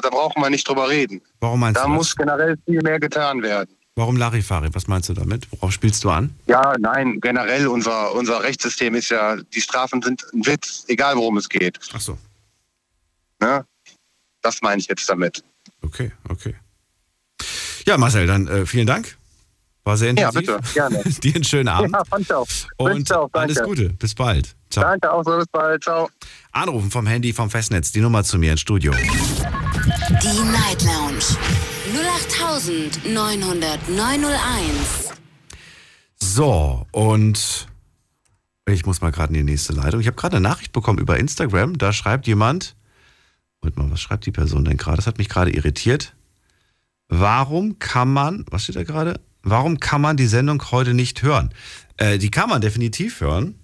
da 0.01 0.09
brauchen 0.09 0.41
wir 0.41 0.49
nicht 0.49 0.67
drüber 0.67 0.89
reden. 0.89 1.21
Warum 1.39 1.59
meinst 1.59 1.77
Da 1.77 1.83
du 1.83 1.89
das? 1.89 1.97
muss 1.97 2.15
generell 2.15 2.57
viel 2.65 2.81
mehr 2.81 2.99
getan 2.99 3.41
werden. 3.43 3.69
Warum 3.97 4.15
Larifari? 4.15 4.69
Was 4.73 4.87
meinst 4.87 5.09
du 5.09 5.13
damit? 5.13 5.47
Worauf 5.51 5.71
spielst 5.71 6.03
du 6.03 6.11
an? 6.11 6.35
Ja, 6.45 6.75
nein, 6.79 7.19
generell 7.19 7.65
unser, 7.67 8.13
unser 8.13 8.43
Rechtssystem 8.43 8.93
ist 8.93 9.09
ja, 9.09 9.37
die 9.37 9.59
Strafen 9.59 10.03
sind 10.03 10.23
ein 10.35 10.45
Witz, 10.45 10.85
egal 10.87 11.15
worum 11.15 11.37
es 11.37 11.49
geht. 11.49 11.79
Ach 11.93 11.99
so. 11.99 12.15
Ne? 13.41 13.65
Das 14.43 14.61
meine 14.61 14.79
ich 14.79 14.87
jetzt 14.87 15.09
damit. 15.09 15.43
Okay, 15.81 16.11
okay. 16.29 16.53
Ja, 17.87 17.97
Marcel, 17.97 18.27
dann 18.27 18.47
äh, 18.47 18.67
vielen 18.67 18.85
Dank. 18.85 19.17
War 19.83 19.97
sehr 19.97 20.13
Ja, 20.13 20.27
intensiv. 20.29 20.55
bitte, 20.57 20.73
gerne. 20.75 21.03
Dir 21.23 21.33
einen 21.35 21.43
schönen 21.43 21.69
Abend. 21.69 21.91
Ja, 21.93 22.05
fand 22.05 22.21
ich 22.21 22.33
auch. 22.33 22.47
Und 22.77 22.93
Wünsche 22.93 23.19
auch, 23.19 23.29
danke. 23.31 23.55
alles 23.59 23.63
Gute. 23.63 23.89
Bis 23.89 24.13
bald. 24.13 24.55
Ciao. 24.69 24.83
Danke 24.83 25.11
auch 25.11 25.23
so, 25.23 25.37
bis 25.37 25.47
bald. 25.51 25.83
Ciao. 25.83 26.07
Anrufen 26.51 26.91
vom 26.91 27.07
Handy 27.07 27.33
vom 27.33 27.49
Festnetz. 27.49 27.91
Die 27.93 28.01
Nummer 28.01 28.23
zu 28.23 28.37
mir 28.37 28.51
ins 28.51 28.61
Studio. 28.61 28.91
Die 28.91 30.43
Night 30.51 30.83
Lounge 30.83 31.23
0890901. 32.17 35.13
So, 36.19 36.85
und 36.91 37.67
ich 38.65 38.85
muss 38.85 39.01
mal 39.01 39.11
gerade 39.11 39.29
in 39.29 39.45
die 39.45 39.51
nächste 39.51 39.73
Leitung. 39.73 40.01
Ich 40.01 40.07
habe 40.07 40.17
gerade 40.17 40.37
eine 40.37 40.47
Nachricht 40.47 40.71
bekommen 40.71 40.99
über 40.99 41.17
Instagram. 41.17 41.77
Da 41.77 41.93
schreibt 41.93 42.27
jemand, 42.27 42.75
Moment 43.61 43.77
mal, 43.77 43.91
was 43.91 44.01
schreibt 44.01 44.25
die 44.25 44.31
Person 44.31 44.65
denn 44.65 44.77
gerade? 44.77 44.97
Das 44.97 45.07
hat 45.07 45.17
mich 45.17 45.29
gerade 45.29 45.51
irritiert. 45.51 46.15
Warum 47.07 47.79
kann 47.79 48.11
man, 48.11 48.45
was 48.49 48.63
steht 48.63 48.75
da 48.75 48.83
gerade? 48.83 49.19
Warum 49.43 49.79
kann 49.79 50.01
man 50.01 50.17
die 50.17 50.27
Sendung 50.27 50.61
heute 50.71 50.93
nicht 50.93 51.23
hören? 51.23 51.53
Äh, 51.97 52.17
die 52.17 52.31
kann 52.31 52.49
man 52.49 52.61
definitiv 52.61 53.21
hören. 53.21 53.55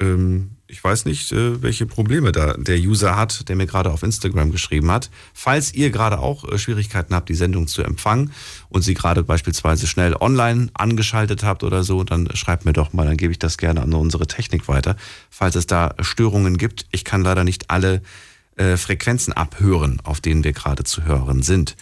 Ähm, 0.00 0.55
ich 0.68 0.82
weiß 0.82 1.04
nicht, 1.04 1.32
äh, 1.32 1.62
welche 1.62 1.86
Probleme 1.86 2.32
da 2.32 2.54
der 2.54 2.78
User 2.78 3.16
hat, 3.16 3.48
der 3.48 3.56
mir 3.56 3.66
gerade 3.66 3.90
auf 3.90 4.02
Instagram 4.02 4.50
geschrieben 4.50 4.90
hat. 4.90 5.10
Falls 5.32 5.72
ihr 5.74 5.90
gerade 5.90 6.18
auch 6.18 6.44
äh, 6.44 6.58
Schwierigkeiten 6.58 7.14
habt, 7.14 7.28
die 7.28 7.34
Sendung 7.34 7.68
zu 7.68 7.82
empfangen 7.82 8.32
und 8.68 8.82
sie 8.82 8.94
gerade 8.94 9.22
beispielsweise 9.22 9.86
schnell 9.86 10.16
online 10.18 10.68
angeschaltet 10.74 11.44
habt 11.44 11.62
oder 11.62 11.84
so, 11.84 12.02
dann 12.02 12.28
schreibt 12.34 12.64
mir 12.64 12.72
doch 12.72 12.92
mal, 12.92 13.06
dann 13.06 13.16
gebe 13.16 13.32
ich 13.32 13.38
das 13.38 13.58
gerne 13.58 13.80
an 13.82 13.94
unsere 13.94 14.26
Technik 14.26 14.66
weiter. 14.66 14.96
Falls 15.30 15.54
es 15.54 15.66
da 15.66 15.94
Störungen 16.00 16.58
gibt, 16.58 16.86
ich 16.90 17.04
kann 17.04 17.22
leider 17.22 17.44
nicht 17.44 17.70
alle 17.70 18.02
äh, 18.56 18.76
Frequenzen 18.76 19.32
abhören, 19.32 20.00
auf 20.02 20.20
denen 20.20 20.42
wir 20.42 20.52
gerade 20.52 20.82
zu 20.82 21.04
hören 21.04 21.42
sind. 21.42 21.76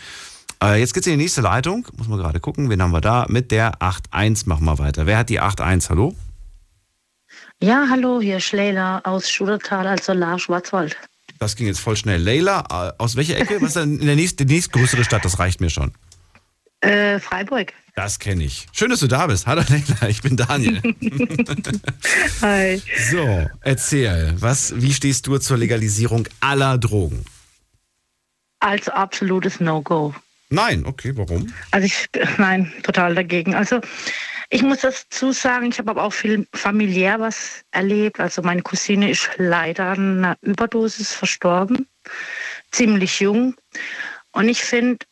Äh, 0.62 0.80
jetzt 0.80 0.92
geht's 0.92 1.06
in 1.06 1.14
die 1.14 1.22
nächste 1.22 1.40
Leitung. 1.40 1.86
Muss 1.96 2.08
man 2.08 2.18
gerade 2.18 2.40
gucken, 2.40 2.68
wen 2.68 2.82
haben 2.82 2.92
wir 2.92 3.00
da? 3.00 3.26
Mit 3.28 3.50
der 3.50 3.78
8.1 3.78 4.48
machen 4.48 4.66
wir 4.66 4.78
weiter. 4.78 5.06
Wer 5.06 5.18
hat 5.18 5.30
die 5.30 5.40
8.1? 5.40 5.88
Hallo? 5.88 6.14
Ja, 7.62 7.86
hallo, 7.88 8.20
hier 8.20 8.38
ist 8.38 8.52
Leila 8.52 9.00
aus 9.04 9.30
Schudertal, 9.30 9.86
also 9.86 10.12
La 10.12 10.38
Schwarzwald. 10.38 10.96
Das 11.38 11.56
ging 11.56 11.66
jetzt 11.66 11.80
voll 11.80 11.96
schnell. 11.96 12.20
Leila, 12.20 12.64
äh, 12.70 13.02
aus 13.02 13.16
welcher 13.16 13.38
Ecke? 13.38 13.60
Was 13.60 13.68
ist 13.68 13.76
denn 13.76 13.98
in 13.98 14.06
der 14.06 14.16
nächsten, 14.16 14.46
die 14.46 14.54
nächstgrößere 14.54 15.04
Stadt? 15.04 15.24
Das 15.24 15.38
reicht 15.38 15.60
mir 15.60 15.70
schon. 15.70 15.92
Äh, 16.80 17.18
Freiburg. 17.18 17.72
Das 17.94 18.18
kenne 18.18 18.44
ich. 18.44 18.66
Schön, 18.72 18.90
dass 18.90 19.00
du 19.00 19.06
da 19.06 19.26
bist. 19.26 19.46
Hallo 19.46 19.62
Leila, 19.68 20.08
ich 20.08 20.20
bin 20.20 20.36
Daniel. 20.36 20.82
Hi. 22.42 22.82
so, 23.10 23.46
erzähl, 23.62 24.34
was, 24.38 24.74
wie 24.76 24.92
stehst 24.92 25.26
du 25.26 25.38
zur 25.38 25.56
Legalisierung 25.56 26.28
aller 26.40 26.76
Drogen? 26.76 27.24
Also 28.60 28.90
absolutes 28.92 29.60
No-Go. 29.60 30.14
Nein, 30.50 30.84
okay, 30.86 31.12
warum? 31.16 31.52
Also 31.70 31.86
ich, 31.86 32.08
nein, 32.38 32.72
total 32.82 33.14
dagegen. 33.14 33.54
Also 33.54 33.80
ich 34.54 34.62
muss 34.62 34.82
dazu 34.82 35.32
sagen, 35.32 35.66
ich 35.66 35.78
habe 35.80 35.90
aber 35.90 36.04
auch 36.04 36.12
viel 36.12 36.46
familiär 36.54 37.18
was 37.18 37.64
erlebt. 37.72 38.20
Also 38.20 38.40
meine 38.40 38.62
Cousine 38.62 39.10
ist 39.10 39.28
leider 39.36 39.86
an 39.86 40.18
einer 40.18 40.36
Überdosis 40.42 41.12
verstorben, 41.12 41.88
ziemlich 42.70 43.18
jung. 43.18 43.56
Und 44.30 44.48
ich 44.48 44.62
finde, 44.62 45.04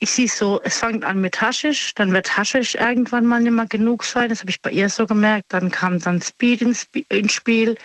ich 0.00 0.10
sehe 0.10 0.26
so, 0.26 0.60
es 0.64 0.78
fängt 0.78 1.04
an 1.04 1.20
mit 1.20 1.40
Haschisch, 1.40 1.94
dann 1.94 2.12
wird 2.12 2.36
Haschisch 2.36 2.74
irgendwann 2.74 3.24
mal 3.24 3.40
nicht 3.40 3.52
mehr 3.52 3.66
genug 3.66 4.02
sein. 4.02 4.30
Das 4.30 4.40
habe 4.40 4.50
ich 4.50 4.60
bei 4.60 4.72
ihr 4.72 4.88
so 4.88 5.06
gemerkt. 5.06 5.46
Dann 5.50 5.70
kam 5.70 6.00
dann 6.00 6.20
Speed 6.20 6.62
ins, 6.62 6.80
Sp- 6.82 7.06
ins 7.08 7.32
Spiel. 7.32 7.76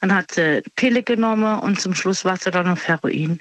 Dann 0.00 0.14
hat 0.14 0.30
sie 0.30 0.62
Pille 0.76 1.02
genommen 1.02 1.58
und 1.58 1.80
zum 1.80 1.92
Schluss 1.96 2.24
war 2.24 2.36
sie 2.36 2.52
dann 2.52 2.68
auf 2.68 2.86
Heroin. 2.86 3.40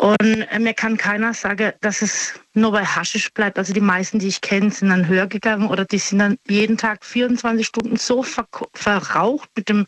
Und 0.00 0.16
äh, 0.22 0.58
mir 0.60 0.74
kann 0.74 0.96
keiner 0.96 1.34
sagen, 1.34 1.72
dass 1.80 2.02
es 2.02 2.34
nur 2.54 2.70
bei 2.70 2.84
Haschisch 2.84 3.32
bleibt. 3.32 3.58
Also 3.58 3.72
die 3.72 3.80
meisten, 3.80 4.20
die 4.20 4.28
ich 4.28 4.40
kenne, 4.40 4.70
sind 4.70 4.90
dann 4.90 5.08
höher 5.08 5.26
gegangen 5.26 5.68
oder 5.68 5.84
die 5.84 5.98
sind 5.98 6.20
dann 6.20 6.36
jeden 6.48 6.76
Tag 6.76 7.04
24 7.04 7.66
Stunden 7.66 7.96
so 7.96 8.22
verko- 8.22 8.68
verraucht 8.74 9.50
mit 9.56 9.68
dem 9.68 9.86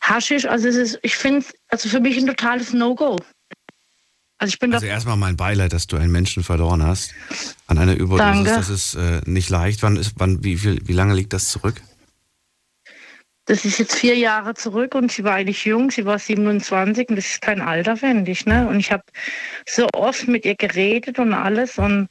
Haschisch. 0.00 0.46
Also 0.46 0.68
es 0.68 0.76
ist, 0.76 0.98
ich 1.02 1.16
finde, 1.16 1.44
also 1.68 1.90
für 1.90 2.00
mich 2.00 2.16
ein 2.16 2.26
totales 2.26 2.72
No-Go. 2.72 3.18
Also 4.38 4.50
ich 4.52 4.58
bin 4.58 4.72
Also 4.74 4.86
erstmal 4.86 5.16
mein 5.16 5.36
Beileid, 5.36 5.72
dass 5.74 5.86
du 5.86 5.96
einen 5.96 6.10
Menschen 6.10 6.42
verloren 6.42 6.82
hast 6.82 7.14
an 7.66 7.76
einer 7.78 7.94
Überdosis. 7.94 8.44
Danke. 8.44 8.50
Das 8.50 8.68
ist 8.70 8.94
äh, 8.94 9.20
nicht 9.26 9.50
leicht. 9.50 9.82
Wann 9.82 9.96
ist, 9.96 10.14
wann, 10.16 10.42
wie, 10.42 10.56
viel, 10.56 10.80
wie 10.88 10.92
lange 10.92 11.14
liegt 11.14 11.32
das 11.34 11.48
zurück? 11.50 11.82
Das 13.46 13.64
ist 13.64 13.78
jetzt 13.78 13.94
vier 13.94 14.16
Jahre 14.16 14.54
zurück 14.54 14.94
und 14.94 15.12
sie 15.12 15.22
war 15.22 15.34
eigentlich 15.34 15.64
jung, 15.66 15.90
sie 15.90 16.06
war 16.06 16.18
27 16.18 17.10
und 17.10 17.16
das 17.16 17.26
ist 17.26 17.40
kein 17.42 17.60
Alter, 17.60 17.96
finde 17.96 18.30
ich. 18.30 18.46
Ne? 18.46 18.66
Und 18.66 18.80
ich 18.80 18.90
habe 18.90 19.02
so 19.68 19.86
oft 19.92 20.26
mit 20.28 20.44
ihr 20.46 20.54
geredet 20.54 21.18
und 21.18 21.34
alles 21.34 21.78
und 21.78 22.08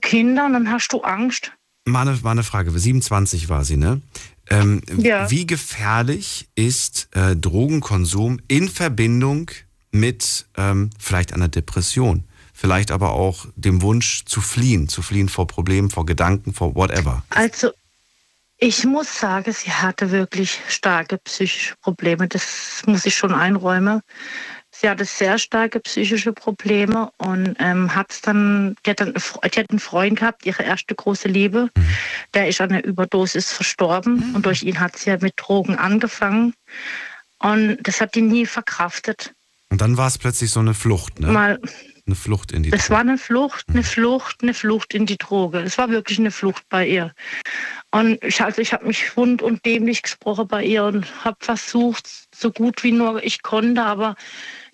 Kinder 0.00 0.46
und 0.46 0.54
dann 0.54 0.70
hast 0.70 0.92
du 0.92 1.02
Angst. 1.02 1.52
Mal 1.84 2.08
eine, 2.08 2.18
mal 2.22 2.32
eine 2.32 2.42
Frage, 2.42 2.70
27 2.70 3.48
war 3.48 3.64
sie, 3.64 3.76
ne? 3.76 4.00
Ähm, 4.48 4.82
Ja. 4.96 5.30
Wie 5.30 5.46
gefährlich 5.46 6.48
ist 6.54 7.08
äh, 7.12 7.36
Drogenkonsum 7.36 8.40
in 8.48 8.68
Verbindung 8.68 9.50
mit 9.90 10.46
ähm, 10.56 10.90
vielleicht 10.98 11.32
einer 11.32 11.48
Depression? 11.48 12.24
Vielleicht 12.52 12.90
aber 12.90 13.12
auch 13.12 13.46
dem 13.56 13.80
Wunsch 13.80 14.24
zu 14.26 14.40
fliehen, 14.42 14.88
zu 14.88 15.00
fliehen 15.02 15.30
vor 15.30 15.46
Problemen, 15.46 15.88
vor 15.88 16.04
Gedanken, 16.04 16.52
vor 16.52 16.74
whatever. 16.74 17.22
Also 17.30 17.70
ich 18.60 18.84
muss 18.84 19.18
sagen, 19.18 19.52
sie 19.52 19.72
hatte 19.72 20.10
wirklich 20.10 20.60
starke 20.68 21.18
psychische 21.18 21.74
Probleme. 21.80 22.28
Das 22.28 22.82
muss 22.86 23.06
ich 23.06 23.16
schon 23.16 23.32
einräumen. 23.32 24.02
Sie 24.70 24.88
hatte 24.88 25.04
sehr 25.04 25.38
starke 25.38 25.80
psychische 25.80 26.32
Probleme 26.32 27.10
und 27.16 27.56
ähm, 27.58 27.94
hat 27.94 28.26
dann, 28.26 28.76
die 28.84 28.90
hat 28.90 29.00
dann, 29.00 29.14
die 29.14 29.58
hat 29.58 29.70
einen 29.70 29.80
Freund 29.80 30.20
gehabt, 30.20 30.46
ihre 30.46 30.62
erste 30.62 30.94
große 30.94 31.28
Liebe. 31.28 31.70
Der 32.34 32.48
ist 32.48 32.60
an 32.60 32.70
einer 32.70 32.84
Überdosis 32.84 33.50
verstorben 33.50 34.34
und 34.34 34.46
durch 34.46 34.62
ihn 34.62 34.78
hat 34.78 34.96
sie 34.96 35.10
ja 35.10 35.16
mit 35.20 35.34
Drogen 35.36 35.76
angefangen. 35.76 36.54
Und 37.38 37.78
das 37.82 38.00
hat 38.00 38.14
die 38.14 38.22
nie 38.22 38.46
verkraftet. 38.46 39.32
Und 39.70 39.80
dann 39.80 39.96
war 39.96 40.08
es 40.08 40.18
plötzlich 40.18 40.50
so 40.50 40.60
eine 40.60 40.74
Flucht, 40.74 41.20
ne? 41.20 41.28
Mal, 41.28 41.60
Eine 42.10 42.16
Flucht 42.16 42.50
in 42.50 42.64
die 42.64 42.70
das 42.70 42.90
war 42.90 42.98
eine 42.98 43.18
Flucht, 43.18 43.66
eine 43.68 43.84
Flucht, 43.84 44.42
eine 44.42 44.52
Flucht 44.52 44.94
in 44.94 45.06
die 45.06 45.16
Droge. 45.16 45.60
Es 45.60 45.78
war 45.78 45.90
wirklich 45.90 46.18
eine 46.18 46.32
Flucht 46.32 46.68
bei 46.68 46.84
ihr. 46.84 47.12
Und 47.92 48.22
ich, 48.24 48.40
also 48.40 48.60
ich 48.60 48.72
habe 48.72 48.84
mich 48.88 49.16
wund 49.16 49.42
und 49.42 49.64
dämlich 49.64 50.02
gesprochen 50.02 50.48
bei 50.48 50.64
ihr 50.64 50.82
und 50.82 51.24
habe 51.24 51.36
versucht, 51.38 52.10
so 52.34 52.50
gut 52.50 52.82
wie 52.82 52.90
nur 52.90 53.22
ich 53.22 53.42
konnte, 53.42 53.84
aber 53.84 54.16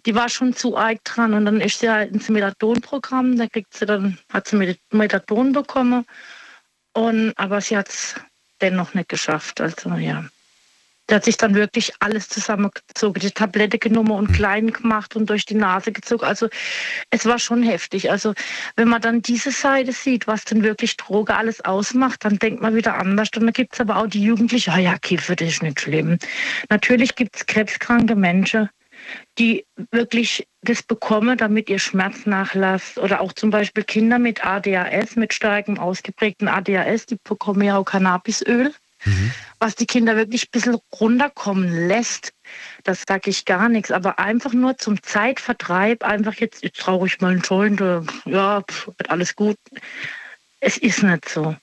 die 0.06 0.14
war 0.14 0.30
schon 0.30 0.54
zu 0.54 0.78
arg 0.78 1.04
dran. 1.04 1.34
Und 1.34 1.44
dann 1.44 1.60
ist 1.60 1.80
sie 1.80 1.90
halt 1.90 2.10
ins 2.10 2.30
Methadon-Programm, 2.30 3.36
da 3.36 3.46
kriegt 3.48 3.76
sie 3.76 3.84
dann, 3.84 4.16
hat 4.32 4.48
sie 4.48 4.56
Meth- 4.56 4.80
Methadon 4.90 5.52
bekommen. 5.52 6.06
Und, 6.94 7.34
aber 7.36 7.60
sie 7.60 7.76
hat 7.76 7.90
es 7.90 8.14
dennoch 8.62 8.94
nicht 8.94 9.10
geschafft. 9.10 9.60
Also 9.60 9.90
ja. 9.90 10.24
Der 11.08 11.16
hat 11.16 11.24
sich 11.24 11.36
dann 11.36 11.54
wirklich 11.54 11.92
alles 12.00 12.28
zusammengezogen, 12.28 13.20
die 13.20 13.30
Tablette 13.30 13.78
genommen 13.78 14.10
und 14.10 14.32
klein 14.32 14.72
gemacht 14.72 15.14
und 15.14 15.30
durch 15.30 15.44
die 15.44 15.54
Nase 15.54 15.92
gezogen. 15.92 16.24
Also 16.24 16.48
es 17.10 17.26
war 17.26 17.38
schon 17.38 17.62
heftig. 17.62 18.10
Also 18.10 18.34
wenn 18.74 18.88
man 18.88 19.00
dann 19.00 19.22
diese 19.22 19.52
Seite 19.52 19.92
sieht, 19.92 20.26
was 20.26 20.44
denn 20.44 20.62
wirklich 20.62 20.96
Droge 20.96 21.34
alles 21.34 21.64
ausmacht, 21.64 22.24
dann 22.24 22.38
denkt 22.38 22.60
man 22.60 22.74
wieder 22.74 22.94
anders. 22.96 23.28
Und 23.36 23.44
dann 23.44 23.52
gibt 23.52 23.74
es 23.74 23.80
aber 23.80 23.96
auch 23.98 24.08
die 24.08 24.22
Jugendlichen, 24.22 24.70
ah 24.70 24.78
ja, 24.78 24.98
Kiffer, 24.98 25.36
das 25.36 25.48
ist 25.48 25.62
nicht 25.62 25.80
schlimm. 25.80 26.18
Natürlich 26.70 27.14
gibt 27.14 27.36
es 27.36 27.46
krebskranke 27.46 28.16
Menschen, 28.16 28.68
die 29.38 29.64
wirklich 29.92 30.48
das 30.62 30.82
bekommen, 30.82 31.38
damit 31.38 31.68
ihr 31.70 31.78
Schmerz 31.78 32.26
nachlässt. 32.26 32.98
Oder 32.98 33.20
auch 33.20 33.32
zum 33.32 33.50
Beispiel 33.50 33.84
Kinder 33.84 34.18
mit 34.18 34.44
ADHS, 34.44 35.16
mit 35.16 35.32
starkem 35.32 35.78
ausgeprägten 35.78 36.48
ADHS, 36.48 37.06
die 37.06 37.16
bekommen 37.22 37.62
ja 37.62 37.76
auch 37.76 37.84
Cannabisöl 37.84 38.72
was 39.58 39.74
die 39.74 39.86
Kinder 39.86 40.16
wirklich 40.16 40.44
ein 40.44 40.50
bisschen 40.52 40.76
runterkommen 41.00 41.88
lässt, 41.88 42.32
das 42.84 43.04
sage 43.06 43.30
ich 43.30 43.44
gar 43.44 43.68
nichts. 43.68 43.90
Aber 43.90 44.18
einfach 44.18 44.52
nur 44.52 44.76
zum 44.78 45.02
Zeitvertreib, 45.02 46.04
einfach 46.04 46.34
jetzt, 46.34 46.62
jetzt 46.62 46.78
trauere 46.80 47.06
ich 47.06 47.20
mal 47.20 47.32
einen 47.32 47.40
Joint, 47.40 47.80
äh, 47.80 48.00
ja, 48.24 48.62
pff, 48.62 48.88
wird 48.88 49.10
alles 49.10 49.34
gut. 49.34 49.56
Es 50.60 50.76
ist 50.76 51.02
nicht 51.02 51.28
so. 51.28 51.56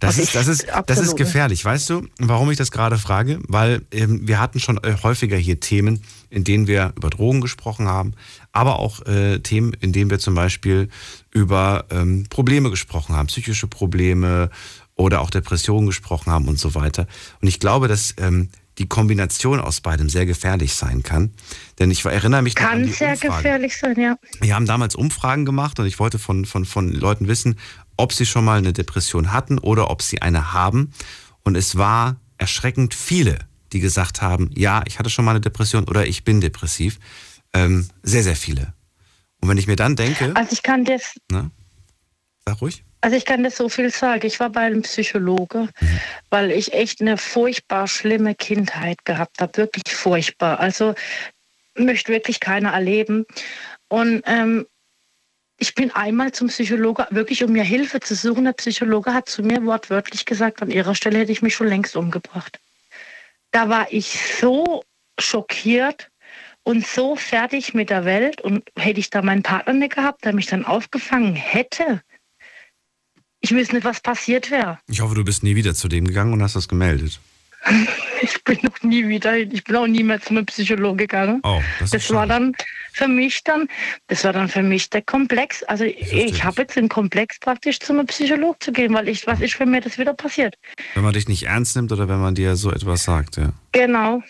Das 0.00 0.18
Also 0.18 0.22
ist, 0.22 0.34
das, 0.34 0.48
ist, 0.48 0.66
das 0.86 0.98
ist 0.98 1.16
gefährlich. 1.16 1.64
Weißt 1.64 1.88
du, 1.88 2.06
warum 2.18 2.50
ich 2.50 2.58
das 2.58 2.70
gerade 2.70 2.98
frage? 2.98 3.38
Weil 3.48 3.82
ähm, 3.92 4.26
wir 4.28 4.40
hatten 4.40 4.60
schon 4.60 4.78
äh, 4.84 4.96
häufiger 5.02 5.36
hier 5.36 5.60
Themen, 5.60 6.02
in 6.28 6.44
denen 6.44 6.66
wir 6.66 6.92
über 6.96 7.10
Drogen 7.10 7.40
gesprochen 7.40 7.88
haben, 7.88 8.12
aber 8.56 8.78
auch 8.78 9.04
äh, 9.06 9.38
Themen, 9.40 9.74
in 9.80 9.92
denen 9.92 10.10
wir 10.10 10.18
zum 10.18 10.34
Beispiel 10.34 10.88
über 11.30 11.84
ähm, 11.90 12.24
Probleme 12.30 12.70
gesprochen 12.70 13.14
haben, 13.14 13.26
psychische 13.26 13.66
Probleme 13.66 14.50
oder 14.94 15.20
auch 15.20 15.28
Depressionen 15.28 15.86
gesprochen 15.86 16.32
haben 16.32 16.48
und 16.48 16.58
so 16.58 16.74
weiter. 16.74 17.06
Und 17.42 17.48
ich 17.48 17.60
glaube, 17.60 17.86
dass 17.86 18.14
ähm, 18.16 18.48
die 18.78 18.88
Kombination 18.88 19.60
aus 19.60 19.80
beidem 19.82 20.08
sehr 20.08 20.24
gefährlich 20.24 20.74
sein 20.74 21.02
kann. 21.02 21.32
Denn 21.78 21.90
ich 21.90 22.04
erinnere 22.04 22.42
mich 22.42 22.54
noch 22.56 22.62
an 22.62 22.70
Kann 22.70 22.82
die 22.84 22.92
sehr 22.92 23.12
Umfragen. 23.12 23.36
gefährlich 23.36 23.76
sein, 23.76 24.00
ja. 24.00 24.16
Wir 24.40 24.54
haben 24.54 24.66
damals 24.66 24.94
Umfragen 24.94 25.44
gemacht 25.44 25.78
und 25.78 25.86
ich 25.86 25.98
wollte 25.98 26.18
von, 26.18 26.46
von, 26.46 26.64
von 26.64 26.90
Leuten 26.90 27.28
wissen, 27.28 27.58
ob 27.98 28.12
sie 28.12 28.26
schon 28.26 28.44
mal 28.44 28.58
eine 28.58 28.72
Depression 28.72 29.32
hatten 29.32 29.58
oder 29.58 29.90
ob 29.90 30.00
sie 30.02 30.22
eine 30.22 30.54
haben. 30.54 30.92
Und 31.42 31.56
es 31.56 31.76
war 31.76 32.16
erschreckend 32.38 32.94
viele, 32.94 33.38
die 33.72 33.80
gesagt 33.80 34.22
haben, 34.22 34.50
ja, 34.54 34.82
ich 34.86 34.98
hatte 34.98 35.10
schon 35.10 35.24
mal 35.24 35.32
eine 35.32 35.40
Depression 35.40 35.84
oder 35.84 36.06
ich 36.06 36.24
bin 36.24 36.40
depressiv. 36.40 36.98
Ähm, 37.56 37.88
sehr, 38.02 38.22
sehr 38.22 38.36
viele. 38.36 38.74
Und 39.40 39.48
wenn 39.48 39.58
ich 39.58 39.66
mir 39.66 39.76
dann 39.76 39.96
denke, 39.96 40.32
Also 40.34 40.52
ich 40.52 40.62
kann 40.62 40.84
das, 40.84 41.14
ne, 41.30 41.50
sag 42.44 42.60
ruhig, 42.60 42.84
also 43.00 43.16
ich 43.16 43.24
kann 43.24 43.44
das 43.44 43.56
so 43.56 43.68
viel 43.68 43.90
sagen. 43.90 44.26
Ich 44.26 44.40
war 44.40 44.50
bei 44.50 44.62
einem 44.62 44.82
Psychologe, 44.82 45.68
weil 46.30 46.50
ich 46.50 46.72
echt 46.72 47.00
eine 47.00 47.16
furchtbar 47.16 47.86
schlimme 47.86 48.34
Kindheit 48.34 49.04
gehabt 49.04 49.40
habe. 49.40 49.56
Wirklich 49.58 49.94
furchtbar. 49.94 50.58
Also 50.58 50.94
möchte 51.78 52.12
wirklich 52.12 52.40
keiner 52.40 52.72
erleben. 52.72 53.24
Und 53.88 54.22
ähm, 54.26 54.66
ich 55.58 55.74
bin 55.74 55.90
einmal 55.92 56.32
zum 56.32 56.48
Psychologe, 56.48 57.06
wirklich 57.10 57.44
um 57.44 57.52
mir 57.52 57.62
Hilfe 57.62 58.00
zu 58.00 58.14
suchen. 58.14 58.44
Der 58.44 58.52
Psychologe 58.54 59.14
hat 59.14 59.28
zu 59.28 59.42
mir 59.42 59.64
wortwörtlich 59.64 60.24
gesagt, 60.24 60.60
an 60.60 60.70
ihrer 60.70 60.94
Stelle 60.94 61.18
hätte 61.18 61.32
ich 61.32 61.42
mich 61.42 61.54
schon 61.54 61.68
längst 61.68 61.96
umgebracht. 61.96 62.58
Da 63.52 63.68
war 63.68 63.86
ich 63.92 64.18
so 64.40 64.82
schockiert 65.18 66.10
und 66.66 66.84
so 66.84 67.14
fertig 67.14 67.74
mit 67.74 67.90
der 67.90 68.04
Welt. 68.04 68.40
Und 68.40 68.64
hätte 68.76 68.98
ich 68.98 69.08
da 69.10 69.22
meinen 69.22 69.42
Partner 69.44 69.72
nicht 69.72 69.94
gehabt, 69.94 70.24
der 70.24 70.34
mich 70.34 70.46
dann 70.46 70.64
aufgefangen 70.64 71.34
hätte, 71.34 72.02
ich 73.40 73.52
wüsste 73.52 73.76
nicht, 73.76 73.84
was 73.84 74.00
passiert 74.00 74.50
wäre. 74.50 74.78
ich 74.88 75.00
hoffe, 75.00 75.14
du 75.14 75.24
bist 75.24 75.44
nie 75.44 75.54
wieder 75.54 75.74
zu 75.74 75.86
dem 75.86 76.06
gegangen 76.08 76.32
und 76.32 76.42
hast 76.42 76.56
das 76.56 76.68
gemeldet. 76.68 77.20
Ich 78.22 78.42
bin 78.44 78.58
noch 78.62 78.82
nie 78.82 79.06
wieder, 79.08 79.32
hin. 79.32 79.50
ich 79.52 79.62
bin 79.62 79.76
auch 79.76 79.86
nie 79.86 80.02
mehr 80.02 80.20
zum 80.22 80.44
Psychologen 80.46 80.96
gegangen. 80.96 81.40
Oh, 81.42 81.60
das, 81.78 81.90
Das 81.90 82.10
war 82.10 82.26
dann 82.26 82.54
für 82.94 83.08
mich 83.08 83.44
dann, 83.44 83.68
das 84.06 84.24
war 84.24 84.32
dann 84.32 84.48
für 84.48 84.62
mich 84.62 84.88
der 84.88 85.02
Komplex. 85.02 85.62
Also 85.64 85.84
ich 85.84 86.42
habe 86.42 86.62
jetzt 86.62 86.76
den 86.76 86.88
Komplex 86.88 87.38
praktisch 87.38 87.78
zum 87.78 88.04
Psychologen 88.06 88.56
zu 88.60 88.72
gehen, 88.72 88.94
weil 88.94 89.08
ich, 89.08 89.26
was 89.26 89.40
ist, 89.42 89.60
wenn 89.60 89.70
mir 89.70 89.82
das 89.82 89.98
wieder 89.98 90.14
passiert? 90.14 90.56
Wenn 90.94 91.04
man 91.04 91.12
dich 91.12 91.28
nicht 91.28 91.42
ernst 91.42 91.76
nimmt 91.76 91.92
oder 91.92 92.08
wenn 92.08 92.20
man 92.20 92.34
dir 92.34 92.56
so 92.56 92.72
etwas 92.72 93.04
sagt, 93.04 93.36
ja. 93.36 93.52
Genau. 93.72 94.22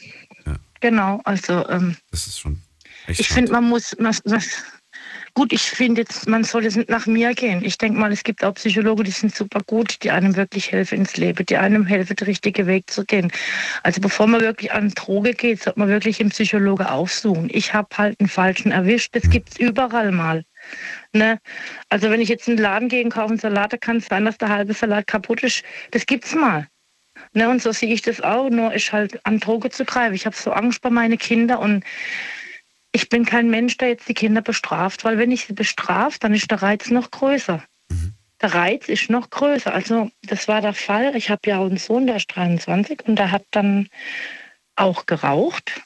Genau, 0.81 1.21
also 1.25 1.69
ähm, 1.69 1.97
Das 2.11 2.27
ist 2.27 2.39
schon 2.39 2.61
echt 3.07 3.21
ich 3.21 3.29
finde, 3.29 3.53
man 3.53 3.65
muss, 3.65 3.97
man, 3.99 4.15
man, 4.25 4.43
gut, 5.35 5.53
ich 5.53 5.63
finde 5.63 6.01
jetzt, 6.01 6.27
man 6.29 6.45
soll 6.45 6.65
jetzt 6.65 6.77
nicht 6.77 6.89
nach 6.89 7.07
mir 7.07 7.35
gehen. 7.35 7.63
Ich 7.65 7.79
denke 7.79 7.99
mal, 7.99 8.11
es 8.11 8.25
gibt 8.25 8.43
auch 8.43 8.55
Psychologen, 8.55 9.05
die 9.05 9.11
sind 9.11 9.35
super 9.35 9.61
gut, 9.67 10.03
die 10.03 10.11
einem 10.11 10.35
wirklich 10.35 10.73
helfen 10.73 11.01
ins 11.01 11.17
Leben, 11.17 11.45
die 11.47 11.57
einem 11.57 11.87
helfen, 11.87 12.17
den 12.17 12.27
richtigen 12.27 12.67
Weg 12.67 12.91
zu 12.91 13.05
gehen. 13.05 13.31
Also 13.83 14.01
bevor 14.01 14.27
man 14.27 14.41
wirklich 14.41 14.73
an 14.73 14.91
Droge 14.91 15.35
geht, 15.35 15.63
sollte 15.63 15.79
man 15.79 15.89
wirklich 15.89 16.21
einen 16.21 16.31
Psychologe 16.31 16.91
aufsuchen. 16.91 17.49
Ich 17.53 17.75
habe 17.75 17.89
halt 17.97 18.19
einen 18.19 18.29
falschen 18.29 18.73
erwischt, 18.73 19.15
das 19.15 19.29
gibt's 19.29 19.59
überall 19.59 20.11
mal. 20.11 20.45
Ne? 21.13 21.39
Also 21.91 22.11
wenn 22.11 22.21
ich 22.21 22.29
jetzt 22.29 22.49
in 22.49 22.57
den 22.57 22.63
Laden 22.63 22.89
gehe 22.89 23.05
und 23.05 23.11
kaufe 23.11 23.31
einen 23.31 23.39
Salat, 23.39 23.79
kann 23.81 23.99
es 23.99 24.07
sein, 24.07 24.25
dass 24.25 24.39
der 24.39 24.49
halbe 24.49 24.73
Salat 24.73 25.07
kaputt 25.07 25.43
ist. 25.43 25.63
Das 25.91 26.07
gibt's 26.07 26.35
mal. 26.35 26.67
Ne, 27.37 27.51
und 27.51 27.61
so 27.61 27.71
sehe 27.71 27.93
ich 27.93 28.01
das 28.01 28.23
auch, 28.23 28.49
nur 28.49 28.73
ist 28.73 28.93
halt 28.93 29.21
an 29.27 29.41
Droge 29.41 29.69
zu 29.69 29.85
greifen. 29.85 30.15
Ich 30.15 30.25
habe 30.25 30.35
so 30.35 30.53
Angst 30.53 30.81
bei 30.81 30.89
meinen 30.89 31.19
Kindern 31.19 31.59
und 31.59 31.85
ich 32.93 33.11
bin 33.11 33.27
kein 33.27 33.51
Mensch, 33.51 33.77
der 33.77 33.89
jetzt 33.89 34.09
die 34.09 34.15
Kinder 34.15 34.41
bestraft, 34.41 35.05
weil 35.05 35.19
wenn 35.19 35.31
ich 35.31 35.45
sie 35.45 35.53
bestrafe, 35.53 36.19
dann 36.19 36.33
ist 36.33 36.51
der 36.51 36.63
Reiz 36.63 36.89
noch 36.89 37.11
größer. 37.11 37.63
Der 38.41 38.55
Reiz 38.55 38.89
ist 38.89 39.11
noch 39.11 39.29
größer. 39.29 39.71
Also 39.71 40.11
das 40.23 40.49
war 40.49 40.63
der 40.63 40.73
Fall. 40.73 41.15
Ich 41.15 41.29
habe 41.29 41.43
ja 41.45 41.59
auch 41.59 41.67
einen 41.67 41.77
Sohn, 41.77 42.07
der 42.07 42.17
ist 42.17 42.35
23 42.35 43.07
und 43.07 43.17
der 43.17 43.31
hat 43.31 43.45
dann 43.51 43.91
auch 44.75 45.05
geraucht. 45.05 45.83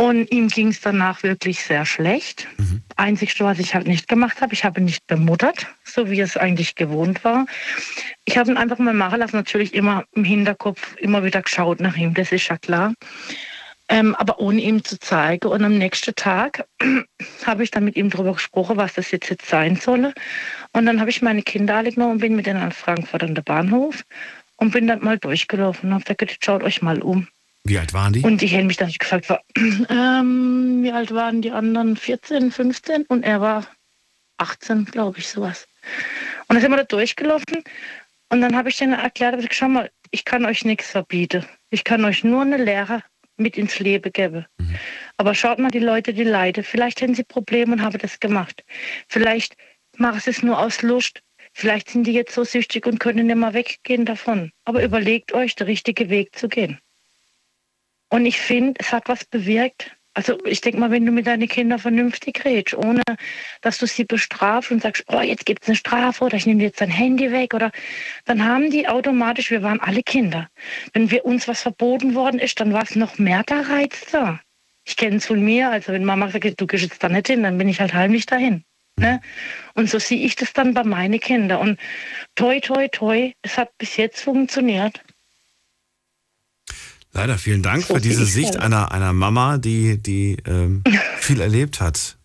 Und 0.00 0.32
ihm 0.32 0.48
ging 0.48 0.68
es 0.68 0.80
danach 0.80 1.22
wirklich 1.22 1.62
sehr 1.62 1.84
schlecht. 1.84 2.48
Einzigste, 2.96 3.44
was 3.44 3.58
ich 3.58 3.74
halt 3.74 3.86
nicht 3.86 4.08
gemacht 4.08 4.40
habe, 4.40 4.54
ich 4.54 4.64
habe 4.64 4.80
ihn 4.80 4.86
nicht 4.86 5.06
bemuttert, 5.06 5.66
so 5.84 6.10
wie 6.10 6.20
es 6.20 6.38
eigentlich 6.38 6.74
gewohnt 6.74 7.22
war. 7.22 7.44
Ich 8.24 8.38
habe 8.38 8.50
ihn 8.50 8.56
einfach 8.56 8.78
mal 8.78 8.94
machen 8.94 9.18
lassen, 9.18 9.36
natürlich 9.36 9.74
immer 9.74 10.04
im 10.12 10.24
Hinterkopf, 10.24 10.96
immer 10.96 11.22
wieder 11.22 11.42
geschaut 11.42 11.80
nach 11.80 11.98
ihm, 11.98 12.14
das 12.14 12.32
ist 12.32 12.48
ja 12.48 12.56
klar. 12.56 12.94
Ähm, 13.90 14.14
aber 14.14 14.40
ohne 14.40 14.62
ihm 14.62 14.82
zu 14.82 14.98
zeigen. 14.98 15.46
Und 15.48 15.62
am 15.62 15.76
nächsten 15.76 16.14
Tag 16.14 16.64
habe 17.44 17.62
ich 17.62 17.70
dann 17.70 17.84
mit 17.84 17.96
ihm 17.96 18.08
darüber 18.08 18.32
gesprochen, 18.32 18.78
was 18.78 18.94
das 18.94 19.10
jetzt, 19.10 19.28
jetzt 19.28 19.50
sein 19.50 19.76
solle. 19.76 20.14
Und 20.72 20.86
dann 20.86 20.98
habe 21.00 21.10
ich 21.10 21.20
meine 21.20 21.42
Kinder 21.42 21.76
alle 21.76 21.92
genommen 21.92 22.12
und 22.12 22.20
bin 22.20 22.36
mit 22.36 22.46
denen 22.46 22.62
an 22.62 22.72
Frankfurt 22.72 23.22
an 23.22 23.34
den 23.34 23.44
Bahnhof 23.44 24.02
und 24.56 24.70
bin 24.70 24.86
dann 24.86 25.04
mal 25.04 25.18
durchgelaufen 25.18 25.92
und 25.92 25.94
habe 25.94 26.14
gesagt, 26.14 26.42
schaut 26.42 26.62
euch 26.62 26.80
mal 26.80 27.02
um. 27.02 27.28
Wie 27.64 27.78
alt 27.78 27.92
waren 27.92 28.12
die? 28.12 28.20
Und 28.22 28.42
ich 28.42 28.52
hätte 28.52 28.64
mich 28.64 28.78
dann 28.78 28.90
gefragt, 28.90 29.28
war, 29.28 29.42
ähm, 29.56 30.82
wie 30.82 30.92
alt 30.92 31.12
waren 31.12 31.42
die 31.42 31.50
anderen? 31.50 31.96
14, 31.96 32.50
15 32.50 33.02
und 33.06 33.22
er 33.22 33.40
war 33.40 33.66
18, 34.38 34.86
glaube 34.86 35.18
ich, 35.18 35.28
sowas. 35.28 35.66
Und 36.48 36.54
dann 36.54 36.62
sind 36.62 36.70
wir 36.70 36.78
da 36.78 36.84
durchgelaufen 36.84 37.62
Und 38.30 38.40
dann 38.40 38.56
habe 38.56 38.70
ich 38.70 38.76
denen 38.76 38.94
erklärt, 38.94 39.36
gesagt, 39.36 39.54
schau 39.54 39.68
mal, 39.68 39.90
ich 40.10 40.24
kann 40.24 40.44
euch 40.44 40.64
nichts 40.64 40.90
verbieten. 40.90 41.44
Ich 41.70 41.84
kann 41.84 42.04
euch 42.04 42.24
nur 42.24 42.42
eine 42.42 42.56
Lehre 42.56 43.02
mit 43.36 43.56
ins 43.56 43.78
Leben 43.78 44.12
geben. 44.12 44.46
Aber 45.16 45.34
schaut 45.34 45.58
mal 45.58 45.70
die 45.70 45.78
Leute, 45.78 46.12
die 46.14 46.24
leiden. 46.24 46.64
Vielleicht 46.64 47.02
haben 47.02 47.14
sie 47.14 47.24
Probleme 47.24 47.72
und 47.72 47.82
haben 47.82 47.98
das 47.98 48.20
gemacht. 48.20 48.64
Vielleicht 49.08 49.56
machen 49.96 50.20
sie 50.20 50.30
es 50.30 50.42
nur 50.42 50.58
aus 50.58 50.82
Lust. 50.82 51.22
Vielleicht 51.52 51.90
sind 51.90 52.06
die 52.06 52.12
jetzt 52.12 52.34
so 52.34 52.44
süchtig 52.44 52.86
und 52.86 53.00
können 53.00 53.26
nicht 53.26 53.36
mehr 53.36 53.54
weggehen 53.54 54.04
davon. 54.04 54.52
Aber 54.64 54.82
überlegt 54.82 55.32
euch, 55.32 55.54
der 55.56 55.66
richtige 55.66 56.08
Weg 56.10 56.36
zu 56.36 56.48
gehen. 56.48 56.78
Und 58.10 58.26
ich 58.26 58.38
finde, 58.38 58.74
es 58.78 58.92
hat 58.92 59.08
was 59.08 59.24
bewirkt. 59.24 59.96
Also 60.14 60.44
ich 60.44 60.60
denke 60.60 60.80
mal, 60.80 60.90
wenn 60.90 61.06
du 61.06 61.12
mit 61.12 61.28
deinen 61.28 61.46
Kindern 61.48 61.78
vernünftig 61.78 62.44
redest, 62.44 62.76
ohne 62.76 63.02
dass 63.62 63.78
du 63.78 63.86
sie 63.86 64.04
bestrafst 64.04 64.72
und 64.72 64.82
sagst, 64.82 65.04
oh, 65.08 65.20
jetzt 65.20 65.46
gibt 65.46 65.62
es 65.62 65.68
eine 65.68 65.76
Strafe 65.76 66.24
oder 66.24 66.36
ich 66.36 66.46
nehme 66.46 66.58
dir 66.58 66.66
jetzt 66.66 66.80
dein 66.80 66.90
Handy 66.90 67.30
weg 67.30 67.54
oder 67.54 67.70
dann 68.24 68.44
haben 68.44 68.70
die 68.70 68.88
automatisch, 68.88 69.52
wir 69.52 69.62
waren 69.62 69.80
alle 69.80 70.02
Kinder. 70.02 70.48
Wenn 70.92 71.12
wir 71.12 71.24
uns 71.24 71.46
was 71.46 71.62
verboten 71.62 72.16
worden 72.16 72.40
ist, 72.40 72.58
dann 72.58 72.72
war 72.72 72.82
es 72.82 72.96
noch 72.96 73.18
mehr 73.18 73.44
der 73.44 73.68
Reiz 73.68 74.06
da. 74.10 74.40
Ich 74.84 74.96
kenne 74.96 75.16
es 75.16 75.26
von 75.26 75.42
mir, 75.44 75.70
also 75.70 75.92
wenn 75.92 76.04
Mama 76.04 76.28
sagt, 76.28 76.60
du 76.60 76.66
gehst 76.66 76.82
jetzt 76.82 77.02
da 77.02 77.08
nicht 77.08 77.28
hin, 77.28 77.44
dann 77.44 77.56
bin 77.56 77.68
ich 77.68 77.80
halt 77.80 77.94
heimlich 77.94 78.26
dahin. 78.26 78.64
Ne? 78.98 79.20
Und 79.74 79.88
so 79.88 79.98
sehe 79.98 80.18
ich 80.18 80.34
das 80.34 80.52
dann 80.52 80.74
bei 80.74 80.82
meinen 80.84 81.20
Kindern. 81.20 81.60
Und 81.60 81.80
toi, 82.34 82.58
toi, 82.60 82.88
toi, 82.88 83.32
es 83.42 83.56
hat 83.56 83.70
bis 83.78 83.96
jetzt 83.96 84.20
funktioniert. 84.20 85.00
Leider 87.12 87.38
vielen 87.38 87.62
Dank 87.62 87.84
für 87.84 88.00
diese 88.00 88.24
Sicht 88.24 88.56
einer, 88.56 88.92
einer 88.92 89.12
Mama, 89.12 89.58
die, 89.58 89.98
die 89.98 90.36
ähm, 90.46 90.82
viel 91.18 91.40
erlebt 91.40 91.80
hat. 91.80 92.16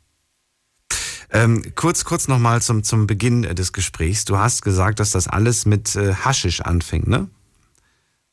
Ähm, 1.31 1.63
kurz 1.75 2.05
kurz 2.05 2.27
nochmal 2.27 2.61
zum, 2.61 2.83
zum 2.83 3.07
Beginn 3.07 3.41
des 3.41 3.73
Gesprächs. 3.73 4.25
Du 4.25 4.37
hast 4.37 4.61
gesagt, 4.61 4.99
dass 4.99 5.11
das 5.11 5.27
alles 5.27 5.65
mit 5.65 5.95
äh, 5.95 6.13
Haschisch 6.13 6.61
anfing, 6.61 7.09
ne? 7.09 7.27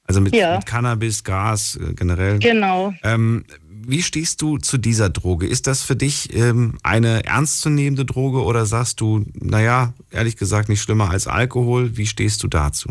Also 0.05 0.21
mit, 0.21 0.35
Ja. 0.35 0.57
mit 0.57 0.67
Cannabis, 0.67 1.25
Gras 1.25 1.77
äh, 1.77 1.95
generell. 1.95 2.39
Genau. 2.39 2.93
Ähm, 3.03 3.45
wie 3.85 4.03
stehst 4.03 4.43
du 4.43 4.59
zu 4.59 4.79
dieser 4.79 5.09
Droge? 5.11 5.47
Ist 5.47 5.67
das 5.67 5.83
für 5.83 5.97
dich 5.97 6.33
ähm, 6.37 6.79
eine 6.83 7.25
ernstzunehmende 7.25 8.05
Droge 8.05 8.43
oder 8.45 8.67
sagst 8.67 9.01
du, 9.01 9.25
naja, 9.35 9.95
ehrlich 10.11 10.37
gesagt 10.37 10.69
nicht 10.69 10.83
schlimmer 10.83 11.11
als 11.11 11.27
Alkohol? 11.27 11.97
Wie 11.97 12.07
stehst 12.07 12.43
du 12.45 12.49
dazu? 12.49 12.91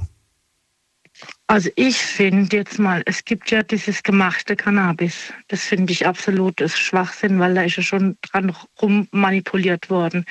Also 1.52 1.70
ich 1.76 1.97
finde 1.97 2.56
jetzt 2.56 2.80
mal, 2.80 3.02
es 3.06 3.26
gibt 3.26 3.52
ja 3.52 3.62
dieses 3.62 4.04
gemachte 4.04 4.56
Cannabis. 4.56 5.34
Das 5.49 5.66
finde 5.66 5.91
ich 5.91 6.08
absolutes 6.08 6.80
Schwachsinn, 6.80 7.39
weil 7.39 7.54
da 7.56 7.64
ist 7.64 7.76
ja 7.76 7.84
schon 7.84 8.16
dran 8.22 8.56
rum 8.82 9.10
manipuliert 9.12 9.89
worden. 9.89 10.24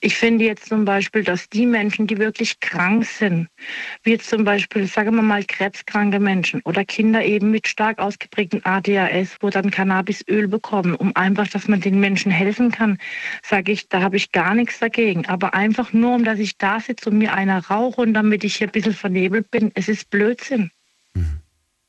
Ich 0.00 0.16
finde 0.16 0.44
jetzt 0.44 0.68
zum 0.68 0.84
Beispiel, 0.84 1.22
dass 1.22 1.48
die 1.50 1.66
Menschen, 1.66 2.08
die 2.08 2.18
wirklich 2.18 2.58
krank 2.58 3.04
sind, 3.04 3.46
wie 4.02 4.10
jetzt 4.10 4.28
zum 4.28 4.42
Beispiel, 4.42 4.88
sagen 4.88 5.14
wir 5.14 5.22
mal, 5.22 5.44
krebskranke 5.44 6.18
Menschen 6.18 6.60
oder 6.64 6.84
Kinder 6.84 7.24
eben 7.24 7.52
mit 7.52 7.68
stark 7.68 8.00
ausgeprägten 8.00 8.64
ADHS, 8.64 9.36
wo 9.42 9.50
dann 9.50 9.70
Cannabisöl 9.70 10.48
bekommen, 10.48 10.96
um 10.96 11.14
einfach, 11.14 11.46
dass 11.46 11.68
man 11.68 11.80
den 11.80 12.00
Menschen 12.00 12.32
helfen 12.32 12.72
kann, 12.72 12.98
sage 13.44 13.70
ich, 13.70 13.88
da 13.88 14.02
habe 14.02 14.16
ich 14.16 14.32
gar 14.32 14.56
nichts 14.56 14.80
dagegen. 14.80 15.26
Aber 15.26 15.54
einfach 15.54 15.92
nur, 15.92 16.16
um 16.16 16.24
dass 16.24 16.40
ich 16.40 16.58
da 16.58 16.80
sitze 16.80 17.10
und 17.10 17.18
mir 17.18 17.34
einer 17.34 17.64
rauche 17.66 18.00
und 18.00 18.14
damit 18.14 18.42
ich 18.42 18.56
hier 18.56 18.66
ein 18.66 18.72
bisschen 18.72 18.94
vernebelt 18.94 19.48
bin, 19.52 19.70
es 19.76 19.88
ist 19.88 20.10
Blödsinn. 20.10 20.55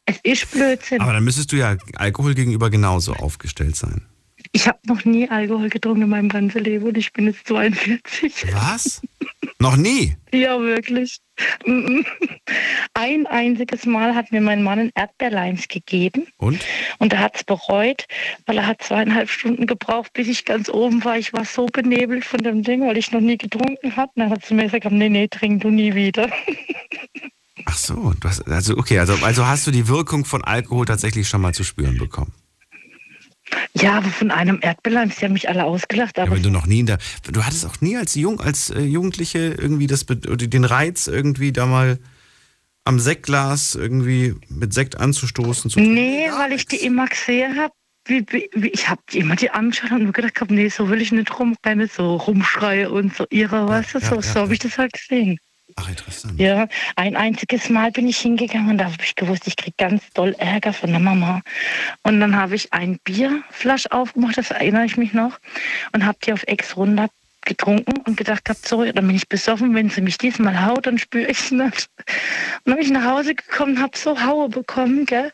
Es 0.08 0.20
ist 0.24 0.52
Blödsinn. 0.52 1.02
Aber 1.02 1.14
dann 1.14 1.24
müsstest 1.24 1.52
du 1.52 1.58
ja 1.58 1.76
Alkohol 1.96 2.34
gegenüber 2.34 2.70
genauso 2.70 3.14
aufgestellt 3.14 3.76
sein. 3.76 4.06
Ich 4.54 4.68
habe 4.68 4.80
noch 4.86 5.04
nie 5.04 5.30
Alkohol 5.30 5.70
getrunken 5.70 6.04
in 6.04 6.10
meinem 6.10 6.30
ganzen 6.30 6.64
Leben 6.64 6.86
und 6.86 6.98
ich 6.98 7.12
bin 7.12 7.26
jetzt 7.28 7.46
42. 7.48 8.46
Was? 8.54 9.02
Noch 9.60 9.76
nie? 9.76 10.16
Ja, 10.34 10.60
wirklich. 10.62 11.20
Ein 12.94 13.28
einziges 13.28 13.86
Mal 13.86 14.16
hat 14.16 14.32
mir 14.32 14.40
mein 14.40 14.64
Mann 14.64 14.80
ein 14.80 14.92
Erdbeerleins 14.96 15.68
gegeben 15.68 16.28
Und? 16.38 16.64
und 17.00 17.12
er 17.14 17.20
hat 17.20 17.36
es 17.36 17.44
bereut, 17.44 18.06
weil 18.46 18.58
er 18.58 18.68
hat 18.68 18.82
zweieinhalb 18.82 19.30
Stunden 19.30 19.68
gebraucht, 19.68 20.14
bis 20.14 20.28
ich 20.30 20.46
ganz 20.46 20.70
oben 20.70 21.04
war. 21.04 21.18
Ich 21.18 21.34
war 21.34 21.44
so 21.44 21.66
benebelt 21.66 22.24
von 22.24 22.42
dem 22.42 22.64
Ding, 22.64 22.82
weil 22.82 22.98
ich 22.98 23.12
noch 23.12 23.20
nie 23.22 23.38
getrunken 23.38 23.96
habe. 23.98 24.12
Dann 24.16 24.30
hat 24.30 24.40
er 24.40 24.48
zu 24.48 24.54
mir 24.54 24.64
gesagt, 24.64 24.90
nee, 24.90 25.10
nee, 25.10 25.28
trink 25.28 25.62
du 25.62 25.70
nie 25.70 25.94
wieder. 25.94 26.30
Ach 27.66 27.78
so, 27.78 28.14
du 28.20 28.28
hast, 28.28 28.48
also 28.48 28.78
okay, 28.78 29.00
also, 29.00 29.16
also 29.22 29.46
hast 29.46 29.68
du 29.68 29.72
die 29.72 29.88
Wirkung 29.88 30.26
von 30.26 30.44
Alkohol 30.44 30.86
tatsächlich 30.86 31.28
schon 31.28 31.42
mal 31.42 31.54
zu 31.54 31.64
spüren 31.64 31.98
bekommen. 31.98 32.34
Ja, 33.74 33.98
aber 33.98 34.10
von 34.10 34.32
einem 34.32 34.60
Erdbeerleins, 34.62 35.18
die 35.18 35.26
haben 35.26 35.34
mich 35.34 35.48
alle 35.48 35.64
ausgelacht. 35.64 36.18
Ja, 36.18 36.24
Aber 36.24 36.36
wenn 36.36 36.44
du 36.44 36.50
noch 36.50 36.68
nie 36.68 36.82
in 36.82 36.86
der, 36.86 36.98
du 37.32 37.46
hattest 37.46 37.66
auch 37.66 37.80
nie 37.80 37.96
als 37.96 38.16
Jung, 38.16 38.42
als 38.42 38.70
äh, 38.70 38.82
Jugendliche 38.82 39.56
irgendwie 39.58 39.88
das, 39.88 40.06
den 40.06 40.66
Reiz 40.66 41.08
irgendwie 41.08 41.52
da 41.52 41.66
mal 41.66 42.00
am 42.84 43.00
Sektglas 43.00 43.76
irgendwie 43.76 44.36
mit 44.50 44.74
Sekt 44.74 44.98
anzustoßen. 44.98 45.70
Zu 45.70 45.80
Nee, 45.80 46.30
weil 46.32 46.54
ich 46.54 46.66
die 46.66 46.78
immer 46.78 47.08
gesehen 47.08 47.58
habe. 47.58 47.74
Ich 48.72 48.88
habe 48.88 49.02
die 49.12 49.20
immer 49.20 49.36
die 49.36 49.52
angeschaut 49.52 49.92
und 49.92 50.06
mir 50.06 50.14
gedacht, 50.14 50.40
hab, 50.40 50.50
nee, 50.50 50.70
so 50.70 50.88
will 50.88 51.02
ich 51.02 51.12
nicht 51.12 51.38
rumrennen, 51.38 51.90
so 51.94 52.16
rumschreie 52.16 52.90
und 52.90 53.14
so 53.14 53.26
ihre, 53.30 53.68
weißt 53.68 53.96
du, 53.96 54.00
ja, 54.00 54.08
so, 54.08 54.16
ja, 54.16 54.22
so 54.22 54.40
habe 54.40 54.54
ich 54.54 54.60
das 54.60 54.78
halt 54.78 54.94
gesehen. 54.94 55.38
Ach, 55.80 55.88
interessant. 55.90 56.40
Ja, 56.40 56.68
ein 56.96 57.16
einziges 57.16 57.70
Mal 57.70 57.92
bin 57.92 58.08
ich 58.08 58.18
hingegangen 58.18 58.72
und 58.72 58.78
da 58.80 58.86
habe 58.86 58.96
ich 59.04 59.16
gewusst, 59.16 59.48
ich 59.48 59.56
krieg 59.56 59.78
ganz 59.78 60.02
doll 60.14 60.36
Ärger 60.40 60.74
von 60.74 60.90
der 60.90 61.00
Mama. 61.00 61.42
Und 62.02 62.20
dann 62.20 62.36
habe 62.36 62.56
ich 62.56 62.74
ein 62.74 63.00
Bierflasch 63.04 63.86
aufgemacht, 63.92 64.38
das 64.38 64.50
erinnere 64.50 64.86
ich 64.86 64.98
mich 64.98 65.14
noch, 65.14 65.40
und 65.94 66.04
habe 66.04 66.18
die 66.26 66.34
auf 66.34 66.44
Ex 66.48 66.76
runter 66.78 67.10
getrunken 67.46 68.02
und 68.06 68.18
gedacht 68.18 68.44
gehabt, 68.44 68.68
so, 68.68 68.84
dann 68.84 69.08
bin 69.08 69.16
ich 69.16 69.30
besoffen, 69.30 69.74
wenn 69.74 69.90
sie 69.90 70.02
mich 70.02 70.18
diesmal 70.18 70.66
haut, 70.66 70.86
dann 70.86 70.98
spüre 70.98 71.30
ich 71.30 71.40
es 71.40 71.52
nicht. 71.52 71.90
Und 71.96 72.66
dann 72.66 72.76
bin 72.76 72.84
ich 72.84 72.92
nach 72.92 73.06
Hause 73.06 73.36
gekommen, 73.36 73.80
habe 73.80 73.98
so 73.98 74.22
Haue 74.22 74.50
bekommen, 74.50 75.06
gell, 75.06 75.32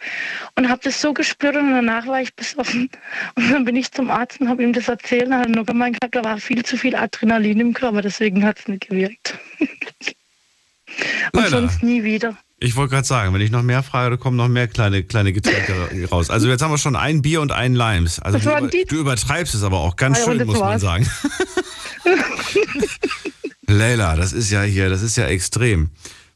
und 0.55 0.69
habe 0.69 0.81
das 0.83 1.01
so 1.01 1.13
gespürt 1.13 1.55
und 1.55 1.71
danach 1.71 2.05
war 2.05 2.21
ich 2.21 2.35
besoffen. 2.35 2.89
Und 3.35 3.49
dann 3.49 3.65
bin 3.65 3.77
ich 3.77 3.91
zum 3.91 4.11
Arzt 4.11 4.41
und 4.41 4.49
habe 4.49 4.61
ihm 4.61 4.73
das 4.73 4.89
erzählt 4.89 5.27
und 5.27 5.35
hat 5.35 5.49
nur 5.49 5.65
gemeint, 5.65 5.97
da 6.11 6.23
war 6.23 6.37
viel 6.37 6.63
zu 6.63 6.77
viel 6.77 6.95
Adrenalin 6.95 7.61
im 7.61 7.73
Körper, 7.73 8.01
deswegen 8.01 8.45
hat 8.45 8.59
es 8.59 8.67
nicht 8.67 8.89
gewirkt. 8.89 9.39
und 11.33 11.39
Leider. 11.39 11.49
sonst 11.49 11.83
nie 11.83 12.03
wieder. 12.03 12.37
Ich 12.59 12.75
wollte 12.75 12.91
gerade 12.91 13.07
sagen, 13.07 13.33
wenn 13.33 13.41
ich 13.41 13.51
noch 13.51 13.63
mehr 13.63 13.83
frage, 13.83 14.17
kommen 14.17 14.37
noch 14.37 14.47
mehr 14.47 14.67
kleine, 14.67 15.03
kleine 15.03 15.33
Getränke 15.33 16.07
raus. 16.11 16.29
Also 16.29 16.47
jetzt 16.47 16.61
haben 16.61 16.71
wir 16.71 16.77
schon 16.77 16.95
ein 16.95 17.21
Bier 17.21 17.41
und 17.41 17.51
einen 17.51 17.75
Limes. 17.75 18.19
Also 18.19 18.39
du, 18.39 18.57
über, 18.57 18.67
du 18.67 18.95
übertreibst 18.95 19.53
es 19.53 19.63
aber 19.63 19.79
auch 19.79 19.95
ganz 19.95 20.19
ja, 20.19 20.25
schön, 20.25 20.45
muss 20.45 20.59
man 20.59 20.79
sagen. 20.79 21.09
Leila, 23.67 24.15
das 24.15 24.33
ist 24.33 24.51
ja 24.51 24.61
hier, 24.61 24.89
das 24.89 25.01
ist 25.01 25.15
ja 25.17 25.25
extrem, 25.25 25.89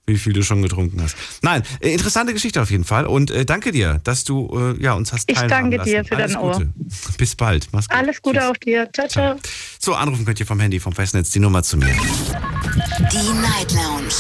wie 0.08 0.18
viel 0.18 0.32
du 0.32 0.42
schon 0.42 0.62
getrunken 0.62 1.02
hast. 1.02 1.18
Nein, 1.42 1.64
äh, 1.82 1.92
interessante 1.92 2.32
Geschichte 2.34 2.62
auf 2.62 2.72
jeden 2.72 2.86
Fall. 2.86 3.06
Und 3.06 3.30
äh, 3.30 3.44
danke 3.46 3.74
dir, 3.74 4.00
dass 4.06 4.24
du 4.24 4.50
äh, 4.78 4.82
ja, 4.82 4.94
uns 4.94 5.12
hast 5.12 5.30
Ich 5.30 5.36
teilhaben 5.36 5.70
danke 5.70 5.78
lassen. 5.78 5.90
dir 5.90 6.06
für 6.06 6.16
Alles 6.16 6.32
dein 6.34 6.42
Ohr. 6.42 6.54
Gute. 6.54 6.74
Bis 7.18 7.36
bald. 7.36 7.68
Mach's 7.74 7.90
gut. 7.90 7.98
Alles 7.98 8.22
Gute 8.22 8.50
auch 8.50 8.56
dir. 8.56 8.90
Ciao, 8.94 9.08
ciao. 9.10 9.36
So, 9.80 9.94
anrufen 9.96 10.26
könnt 10.26 10.40
ihr 10.40 10.46
vom 10.46 10.62
Handy, 10.62 10.80
vom 10.80 10.94
Festnetz 10.94 11.32
die 11.32 11.40
Nummer 11.40 11.62
zu 11.62 11.76
mir. 11.76 11.88
Die 11.88 13.34
Night 13.42 13.74
Lounge 13.74 14.14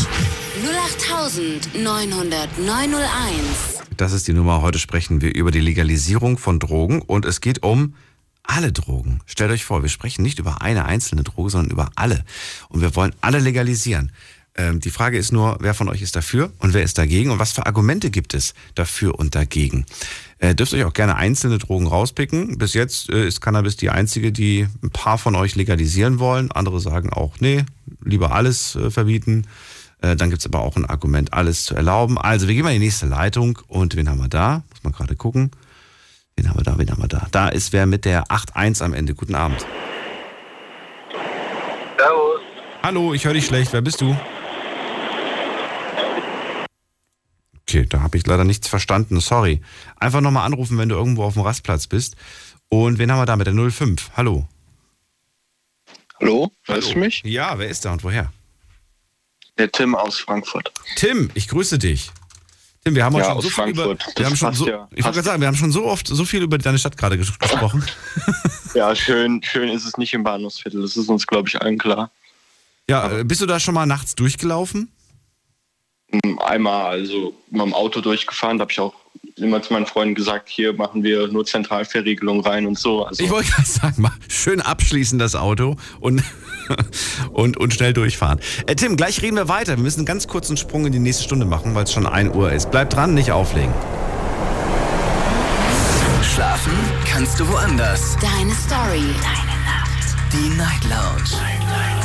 0890901. 1.73 1.87
Das 3.95 4.11
ist 4.11 4.27
die 4.27 4.33
Nummer. 4.33 4.61
Heute 4.61 4.79
sprechen 4.79 5.21
wir 5.21 5.33
über 5.33 5.51
die 5.51 5.61
Legalisierung 5.61 6.37
von 6.37 6.59
Drogen 6.59 7.01
und 7.01 7.25
es 7.25 7.39
geht 7.39 7.63
um 7.63 7.95
alle 8.43 8.71
Drogen. 8.71 9.19
Stellt 9.25 9.51
euch 9.51 9.63
vor, 9.65 9.81
wir 9.83 9.89
sprechen 9.89 10.21
nicht 10.21 10.39
über 10.39 10.61
eine 10.61 10.85
einzelne 10.85 11.23
Droge, 11.23 11.49
sondern 11.49 11.71
über 11.71 11.89
alle. 11.95 12.23
Und 12.69 12.81
wir 12.81 12.95
wollen 12.95 13.13
alle 13.21 13.39
legalisieren. 13.39 14.11
Ähm, 14.57 14.79
die 14.79 14.89
Frage 14.89 15.17
ist 15.17 15.31
nur, 15.31 15.57
wer 15.59 15.73
von 15.73 15.87
euch 15.87 16.01
ist 16.01 16.15
dafür 16.15 16.51
und 16.59 16.73
wer 16.73 16.83
ist 16.83 16.97
dagegen 16.97 17.29
und 17.29 17.39
was 17.39 17.51
für 17.51 17.65
Argumente 17.65 18.09
gibt 18.09 18.33
es 18.33 18.55
dafür 18.73 19.17
und 19.17 19.35
dagegen. 19.35 19.85
Äh, 20.39 20.55
dürft 20.55 20.73
euch 20.73 20.83
auch 20.83 20.93
gerne 20.93 21.15
einzelne 21.15 21.59
Drogen 21.59 21.87
rauspicken. 21.87 22.57
Bis 22.57 22.73
jetzt 22.73 23.09
äh, 23.09 23.27
ist 23.27 23.39
Cannabis 23.39 23.77
die 23.77 23.91
einzige, 23.91 24.31
die 24.31 24.67
ein 24.83 24.89
paar 24.89 25.17
von 25.17 25.35
euch 25.35 25.55
legalisieren 25.55 26.19
wollen. 26.19 26.51
Andere 26.51 26.79
sagen 26.79 27.13
auch, 27.13 27.35
nee, 27.39 27.65
lieber 28.03 28.31
alles 28.31 28.75
äh, 28.75 28.89
verbieten. 28.89 29.45
Äh, 30.01 30.15
dann 30.15 30.29
gibt's 30.29 30.45
aber 30.45 30.61
auch 30.61 30.75
ein 30.75 30.85
Argument, 30.85 31.33
alles 31.33 31.65
zu 31.65 31.75
erlauben. 31.75 32.17
Also, 32.17 32.47
wir 32.47 32.55
gehen 32.55 32.63
mal 32.63 32.73
in 32.73 32.79
die 32.79 32.85
nächste 32.85 33.07
Leitung. 33.07 33.59
Und 33.67 33.95
wen 33.95 34.09
haben 34.09 34.19
wir 34.19 34.27
da? 34.27 34.63
Muss 34.69 34.83
man 34.83 34.93
gerade 34.93 35.15
gucken. 35.15 35.51
Wen 36.35 36.49
haben 36.49 36.59
wir 36.59 36.63
da? 36.63 36.77
Wen 36.77 36.89
haben 36.91 37.01
wir 37.01 37.07
da? 37.07 37.27
Da 37.31 37.49
ist 37.49 37.73
wer 37.73 37.87
mit 37.87 38.05
der 38.05 38.25
8.1 38.25 38.83
am 38.83 38.93
Ende. 38.93 39.15
Guten 39.15 39.33
Abend. 39.33 39.65
Servus. 41.97 42.41
Hallo, 42.83 43.13
ich 43.13 43.25
höre 43.25 43.33
dich 43.33 43.45
schlecht. 43.45 43.73
Wer 43.73 43.81
bist 43.81 44.01
du? 44.01 44.15
Okay, 47.69 47.85
da 47.85 48.01
habe 48.01 48.17
ich 48.17 48.25
leider 48.25 48.45
nichts 48.45 48.69
verstanden. 48.69 49.19
Sorry. 49.19 49.61
Einfach 49.97 50.21
nochmal 50.21 50.45
anrufen, 50.45 50.77
wenn 50.77 50.87
du 50.87 50.95
irgendwo 50.95 51.23
auf 51.23 51.33
dem 51.33 51.41
Rastplatz 51.41 51.87
bist. 51.87 52.15
Und 52.69 52.97
wen 52.97 53.11
haben 53.11 53.19
wir 53.19 53.25
da 53.25 53.35
mit 53.35 53.45
der 53.47 53.53
05? 53.53 54.11
Hallo. 54.15 54.47
Hallo, 56.21 56.49
hörst 56.63 56.93
du 56.93 56.99
mich? 56.99 57.21
Ja, 57.25 57.59
wer 57.59 57.67
ist 57.67 57.83
da 57.83 57.91
und 57.91 58.03
woher? 58.05 58.31
Der 59.57 59.69
Tim 59.69 59.95
aus 59.95 60.19
Frankfurt. 60.19 60.71
Tim, 60.95 61.29
ich 61.33 61.49
grüße 61.49 61.77
dich. 61.77 62.11
Tim, 62.85 62.95
wir 62.95 63.03
haben 63.03 63.17
Ja, 63.17 63.25
schon 63.25 63.41
so 63.41 63.49
viel 63.49 63.67
über, 63.67 63.97
wir 64.15 64.25
haben 64.25 64.35
schon 64.37 64.53
so, 64.53 64.69
ja. 64.69 64.87
ich 64.95 65.03
wollte 65.03 65.21
sagen, 65.21 65.41
wir 65.41 65.47
haben 65.47 65.55
schon 65.55 65.71
so 65.73 65.85
oft 65.85 66.07
so 66.07 66.23
viel 66.23 66.43
über 66.43 66.57
deine 66.57 66.79
Stadt 66.79 66.95
gerade 66.97 67.17
ges 67.17 67.37
gesprochen. 67.37 67.83
Ja, 68.73 68.95
schön, 68.95 69.41
schön 69.43 69.69
ist 69.69 69.85
es 69.85 69.97
nicht 69.97 70.13
im 70.13 70.23
Bahnhofsviertel. 70.23 70.81
Das 70.83 70.95
ist 70.95 71.09
uns, 71.09 71.25
glaube 71.25 71.49
ich, 71.49 71.59
allen 71.59 71.79
klar. 71.79 72.11
Ja, 72.87 73.09
äh, 73.11 73.23
bist 73.23 73.41
du 73.41 73.47
da 73.47 73.59
schon 73.59 73.73
mal 73.73 73.87
nachts 73.87 74.13
durchgelaufen? 74.13 74.91
Einmal 76.39 76.85
also 76.85 77.33
mit 77.49 77.61
dem 77.61 77.73
Auto 77.73 78.01
durchgefahren, 78.01 78.57
da 78.57 78.63
habe 78.63 78.71
ich 78.71 78.79
auch 78.79 78.93
immer 79.35 79.61
zu 79.61 79.73
meinen 79.73 79.85
Freunden 79.85 80.15
gesagt, 80.15 80.49
hier 80.49 80.73
machen 80.73 81.03
wir 81.03 81.27
nur 81.27 81.45
Zentralverriegelung 81.45 82.41
rein 82.41 82.65
und 82.65 82.77
so. 82.77 83.05
Also 83.05 83.23
Ich 83.23 83.29
wollte 83.29 83.51
gerade 83.51 83.67
sagen, 83.67 84.01
mal 84.01 84.11
schön 84.27 84.61
abschließen 84.61 85.19
das 85.19 85.35
Auto 85.35 85.75
und, 85.99 86.23
und, 87.31 87.57
und 87.57 87.73
schnell 87.73 87.93
durchfahren. 87.93 88.39
Äh, 88.65 88.75
Tim, 88.75 88.95
gleich 88.97 89.21
reden 89.21 89.35
wir 89.35 89.47
weiter. 89.47 89.75
Wir 89.75 89.83
müssen 89.83 89.99
einen 89.99 90.05
ganz 90.05 90.27
kurzen 90.27 90.57
Sprung 90.57 90.85
in 90.85 90.91
die 90.91 90.99
nächste 90.99 91.23
Stunde 91.23 91.45
machen, 91.45 91.75
weil 91.75 91.83
es 91.83 91.93
schon 91.93 92.07
1 92.07 92.35
Uhr 92.35 92.51
ist. 92.51 92.71
Bleib 92.71 92.89
dran, 92.89 93.13
nicht 93.13 93.31
auflegen. 93.31 93.73
Schlafen 96.23 96.73
kannst 97.05 97.39
du 97.39 97.47
woanders. 97.47 98.15
Deine 98.21 98.53
Story. 98.53 99.03
Deine 99.21 99.57
Nacht. 99.65 100.15
Die 100.31 100.49
Night 100.55 100.83
Lounge. 100.83 101.41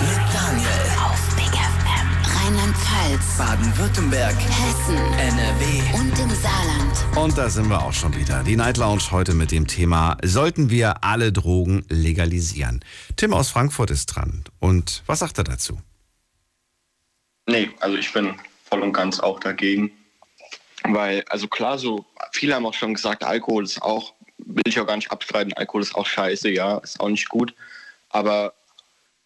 Mit 0.00 0.34
Daniel. 0.34 0.81
Rheinland-Pfalz. 2.42 3.38
Baden-Württemberg. 3.38 4.34
Hessen. 4.34 4.96
NRW. 4.96 5.94
Und 5.94 6.18
im 6.18 6.30
Saarland. 6.30 7.16
Und 7.16 7.38
da 7.38 7.48
sind 7.48 7.68
wir 7.68 7.80
auch 7.80 7.92
schon 7.92 8.16
wieder. 8.16 8.42
Die 8.42 8.56
Night 8.56 8.78
Lounge 8.78 9.12
heute 9.12 9.32
mit 9.34 9.52
dem 9.52 9.68
Thema, 9.68 10.16
sollten 10.24 10.68
wir 10.68 11.04
alle 11.04 11.32
Drogen 11.32 11.84
legalisieren? 11.88 12.84
Tim 13.14 13.32
aus 13.32 13.50
Frankfurt 13.50 13.92
ist 13.92 14.06
dran. 14.06 14.42
Und 14.58 15.04
was 15.06 15.20
sagt 15.20 15.38
er 15.38 15.44
dazu? 15.44 15.80
Nee, 17.46 17.70
also 17.78 17.96
ich 17.96 18.12
bin 18.12 18.34
voll 18.68 18.80
und 18.80 18.92
ganz 18.92 19.20
auch 19.20 19.38
dagegen. 19.38 19.92
Weil, 20.82 21.24
also 21.28 21.46
klar, 21.46 21.78
so 21.78 22.04
viele 22.32 22.56
haben 22.56 22.66
auch 22.66 22.74
schon 22.74 22.94
gesagt, 22.94 23.22
Alkohol 23.22 23.62
ist 23.62 23.80
auch, 23.80 24.14
will 24.38 24.64
ich 24.66 24.80
auch 24.80 24.86
gar 24.86 24.96
nicht 24.96 25.12
abstreiten, 25.12 25.52
Alkohol 25.52 25.82
ist 25.82 25.94
auch 25.94 26.06
scheiße, 26.06 26.50
ja, 26.50 26.78
ist 26.78 26.98
auch 26.98 27.08
nicht 27.08 27.28
gut. 27.28 27.54
Aber 28.08 28.52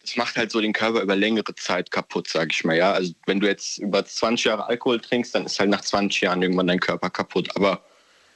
das 0.06 0.16
macht 0.16 0.36
halt 0.36 0.50
so 0.50 0.60
den 0.60 0.72
Körper 0.72 1.02
über 1.02 1.16
längere 1.16 1.54
Zeit 1.54 1.90
kaputt, 1.90 2.28
sag 2.28 2.52
ich 2.52 2.64
mal, 2.64 2.76
ja. 2.76 2.92
Also 2.92 3.12
wenn 3.26 3.40
du 3.40 3.46
jetzt 3.46 3.78
über 3.78 4.04
20 4.04 4.44
Jahre 4.44 4.66
Alkohol 4.66 5.00
trinkst, 5.00 5.34
dann 5.34 5.46
ist 5.46 5.58
halt 5.58 5.70
nach 5.70 5.80
20 5.80 6.20
Jahren 6.20 6.42
irgendwann 6.42 6.68
dein 6.68 6.80
Körper 6.80 7.10
kaputt. 7.10 7.48
Aber 7.56 7.84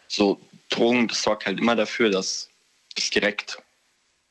so 0.09 0.41
Drogen, 0.69 1.09
das 1.09 1.23
sorgt 1.23 1.47
halt 1.47 1.59
immer 1.59 1.77
dafür, 1.77 2.11
dass 2.11 2.49
das 2.95 3.11
direkt 3.11 3.63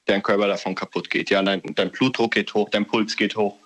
dein 0.06 0.22
Körper 0.22 0.48
davon 0.48 0.76
kaputt 0.76 1.10
geht. 1.10 1.30
Ja, 1.30 1.42
dein, 1.42 1.62
dein 1.76 1.92
Blutdruck 1.92 2.34
geht 2.34 2.54
hoch, 2.54 2.70
dein 2.70 2.86
Puls 2.86 3.16
geht 3.16 3.36
hoch. 3.36 3.58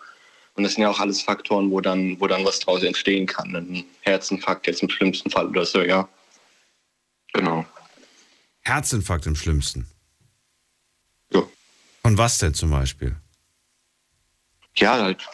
Und 0.55 0.63
das 0.63 0.74
sind 0.74 0.84
ja 0.84 0.89
auch 0.89 0.99
alles 0.99 1.21
Faktoren, 1.21 1.71
wo 1.71 1.82
dann, 1.82 2.19
wo 2.19 2.28
dann 2.28 2.45
was 2.45 2.59
draus 2.59 2.84
entstehen 2.84 3.26
kann. 3.26 3.55
Ein 3.55 3.86
Herzinfarkt 4.01 4.67
jetzt 4.67 4.84
im 4.84 4.89
schlimmsten 4.89 5.32
Fall 5.32 5.47
oder 5.47 5.65
so, 5.65 5.82
ja. 5.82 6.07
Genau. 7.34 7.65
Herzinfarkt 8.61 9.26
im 9.26 9.36
schlimmsten. 9.36 9.88
Von 12.03 12.17
was 12.17 12.38
denn 12.38 12.53
zum 12.53 12.69
Beispiel? 12.69 13.15
Ja, 14.76 15.01
halt, 15.01 15.28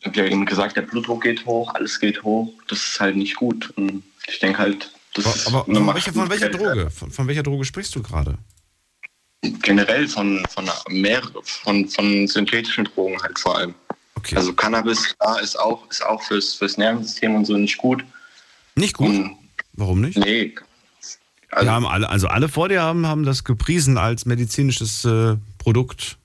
ich 0.00 0.06
habe 0.06 0.18
ja 0.18 0.24
eben 0.26 0.46
gesagt, 0.46 0.76
der 0.76 0.82
Blutdruck 0.82 1.22
geht 1.22 1.44
hoch, 1.46 1.74
alles 1.74 1.98
geht 1.98 2.22
hoch. 2.22 2.52
Das 2.68 2.78
ist 2.78 3.00
halt 3.00 3.16
nicht 3.16 3.36
gut. 3.36 3.70
Und 3.76 4.02
ich 4.26 4.38
denke 4.38 4.58
halt, 4.58 4.90
das 5.14 5.24
ist 5.24 5.46
Aber 5.46 5.66
eine 5.66 5.78
von 5.78 5.94
welcher, 5.94 6.12
von 6.12 6.30
welcher 6.30 6.48
Droge? 6.50 6.90
Von, 6.90 7.10
von 7.10 7.26
welcher 7.26 7.42
Droge 7.42 7.64
sprichst 7.64 7.94
du 7.94 8.02
gerade? 8.02 8.38
Generell 9.62 10.08
von, 10.08 10.44
von, 10.50 10.68
mehr, 10.88 11.22
von, 11.42 11.88
von 11.88 12.26
synthetischen 12.26 12.84
Drogen 12.84 13.20
halt 13.22 13.38
vor 13.38 13.58
allem. 13.58 13.74
Also 14.34 14.52
Cannabis 14.52 15.16
klar, 15.18 15.40
ist 15.40 15.58
auch, 15.58 15.88
ist 15.90 16.04
auch 16.04 16.22
fürs, 16.22 16.54
fürs 16.54 16.76
Nervensystem 16.78 17.34
und 17.34 17.44
so 17.44 17.56
nicht 17.56 17.78
gut. 17.78 18.04
Nicht 18.74 18.94
gut? 18.94 19.30
Warum 19.74 20.00
nicht? 20.00 20.18
Nee. 20.18 20.54
wir 21.58 21.70
haben 21.70 21.86
alle, 21.86 22.08
also 22.08 22.26
alle 22.26 22.48
vor 22.48 22.68
dir 22.68 22.82
haben, 22.82 23.06
haben 23.06 23.24
das 23.24 23.44
gepriesen 23.44 23.98
als 23.98 24.26
medizinisches 24.26 25.04
äh, 25.04 25.36
Produkt. 25.58 26.18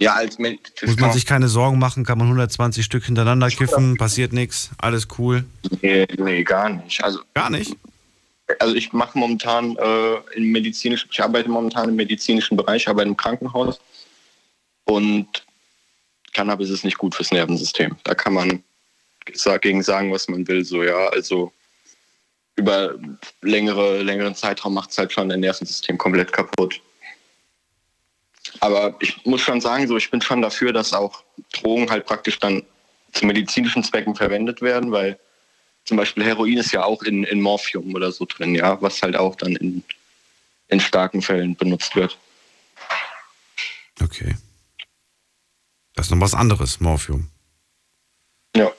Ja, 0.00 0.14
als 0.14 0.36
das 0.36 0.88
Muss 0.88 0.96
man- 0.98 1.12
sich 1.12 1.24
keine 1.24 1.48
Sorgen 1.48 1.78
machen, 1.78 2.04
kann 2.04 2.18
man 2.18 2.26
120 2.26 2.84
Stück 2.84 3.04
hintereinander 3.04 3.48
kiffen, 3.48 3.96
passiert 3.96 4.32
nichts, 4.32 4.70
alles 4.78 5.06
cool. 5.18 5.44
Nee, 5.82 6.06
nee, 6.18 6.42
gar 6.42 6.68
nicht. 6.68 7.02
Also, 7.02 7.20
gar 7.34 7.50
nicht? 7.50 7.76
Also 8.58 8.74
ich 8.74 8.92
mache 8.92 9.16
momentan 9.18 9.76
äh, 9.76 10.14
im 10.36 10.50
medizinischen, 10.52 11.08
ich 11.10 11.22
arbeite 11.22 11.48
momentan 11.48 11.88
im 11.88 11.96
medizinischen 11.96 12.56
Bereich, 12.56 12.88
arbeite 12.88 13.08
im 13.08 13.16
Krankenhaus 13.16 13.80
und 14.84 15.26
Cannabis 16.34 16.68
ist 16.70 16.84
nicht 16.84 16.98
gut 16.98 17.14
fürs 17.14 17.30
Nervensystem. 17.30 17.96
Da 18.04 18.14
kann 18.14 18.34
man 18.34 18.62
dagegen 19.44 19.82
sagen, 19.82 20.12
was 20.12 20.28
man 20.28 20.46
will, 20.46 20.64
so 20.64 20.82
ja. 20.82 21.08
Also 21.08 21.52
über 22.56 22.94
längere, 23.40 24.02
längeren 24.02 24.34
Zeitraum 24.34 24.74
macht 24.74 24.90
es 24.90 24.98
halt 24.98 25.12
schon 25.12 25.28
dein 25.28 25.40
Nervensystem 25.40 25.96
komplett 25.96 26.32
kaputt. 26.32 26.80
Aber 28.60 28.94
ich 29.00 29.24
muss 29.24 29.40
schon 29.40 29.60
sagen, 29.60 29.86
so 29.88 29.96
ich 29.96 30.10
bin 30.10 30.20
schon 30.20 30.42
dafür, 30.42 30.72
dass 30.72 30.92
auch 30.92 31.22
Drogen 31.52 31.90
halt 31.90 32.06
praktisch 32.06 32.38
dann 32.38 32.62
zu 33.12 33.26
medizinischen 33.26 33.84
Zwecken 33.84 34.14
verwendet 34.14 34.60
werden, 34.62 34.90
weil 34.90 35.18
zum 35.84 35.96
Beispiel 35.96 36.24
Heroin 36.24 36.58
ist 36.58 36.72
ja 36.72 36.84
auch 36.84 37.02
in, 37.02 37.24
in 37.24 37.40
Morphium 37.40 37.94
oder 37.94 38.10
so 38.10 38.24
drin, 38.24 38.54
ja, 38.54 38.80
was 38.80 39.02
halt 39.02 39.16
auch 39.16 39.36
dann 39.36 39.56
in, 39.56 39.84
in 40.68 40.80
starken 40.80 41.22
Fällen 41.22 41.56
benutzt 41.56 41.94
wird. 41.94 42.18
Okay. 44.02 44.34
Das 45.94 46.06
ist 46.06 46.10
noch 46.10 46.20
was 46.20 46.34
anderes, 46.34 46.80
Morphium. 46.80 47.30
Ja. 48.56 48.70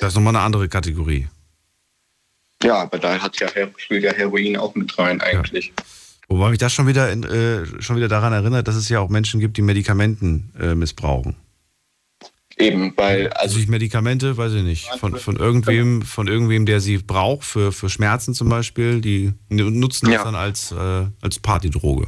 Das 0.00 0.12
ist 0.12 0.14
nochmal 0.14 0.36
eine 0.36 0.44
andere 0.44 0.68
Kategorie. 0.68 1.28
Ja, 2.62 2.76
aber 2.76 2.98
da 2.98 3.20
hat 3.20 3.38
ja, 3.40 3.48
spielt 3.76 4.04
ja 4.04 4.12
Heroin 4.12 4.56
auch 4.56 4.74
mit 4.74 4.96
rein 4.98 5.20
eigentlich. 5.20 5.72
Wobei 6.28 6.50
mich 6.50 6.58
das 6.58 6.72
schon 6.72 6.86
wieder, 6.86 7.10
in, 7.12 7.22
äh, 7.22 7.82
schon 7.82 7.96
wieder 7.96 8.08
daran 8.08 8.32
erinnert, 8.32 8.66
dass 8.68 8.76
es 8.76 8.88
ja 8.88 9.00
auch 9.00 9.08
Menschen 9.08 9.40
gibt, 9.40 9.56
die 9.56 9.62
Medikamenten 9.62 10.52
äh, 10.58 10.74
missbrauchen. 10.74 11.36
Eben, 12.56 12.92
weil, 12.96 13.32
also 13.32 13.58
ich 13.58 13.66
Medikamente, 13.66 14.36
weiß 14.36 14.52
ich 14.52 14.62
nicht, 14.62 14.88
von, 15.00 15.16
von 15.16 15.36
irgendwem, 15.36 16.02
von 16.02 16.28
irgendwem, 16.28 16.66
der 16.66 16.80
sie 16.80 16.98
braucht, 16.98 17.44
für, 17.44 17.72
für 17.72 17.90
Schmerzen 17.90 18.32
zum 18.32 18.48
Beispiel, 18.48 19.00
die 19.00 19.32
nutzen 19.48 20.10
das 20.10 20.22
dann 20.22 20.36
als, 20.36 20.70
äh, 20.70 21.06
als 21.20 21.40
Partydroge. 21.40 22.06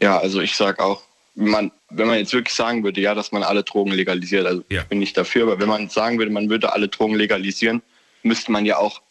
Ja, 0.00 0.18
also 0.18 0.40
ich 0.40 0.56
sag 0.56 0.80
auch, 0.80 1.02
wenn 1.34 1.48
man, 1.48 1.72
wenn 1.90 2.06
man 2.06 2.18
jetzt 2.18 2.32
wirklich 2.32 2.54
sagen 2.54 2.82
würde, 2.82 3.00
ja, 3.00 3.14
dass 3.14 3.30
man 3.30 3.42
alle 3.42 3.62
Drogen 3.62 3.92
legalisiert, 3.92 4.46
also 4.46 4.64
ich 4.68 4.82
bin 4.84 5.00
nicht 5.00 5.16
dafür, 5.16 5.42
aber 5.44 5.60
wenn 5.60 5.68
man 5.68 5.88
sagen 5.90 6.18
würde, 6.18 6.32
man 6.32 6.48
würde 6.48 6.72
alle 6.72 6.88
Drogen 6.88 7.14
legalisieren, 7.14 7.82
müsste 8.22 8.52
man 8.52 8.64
ja 8.64 8.78
auch 8.78 9.02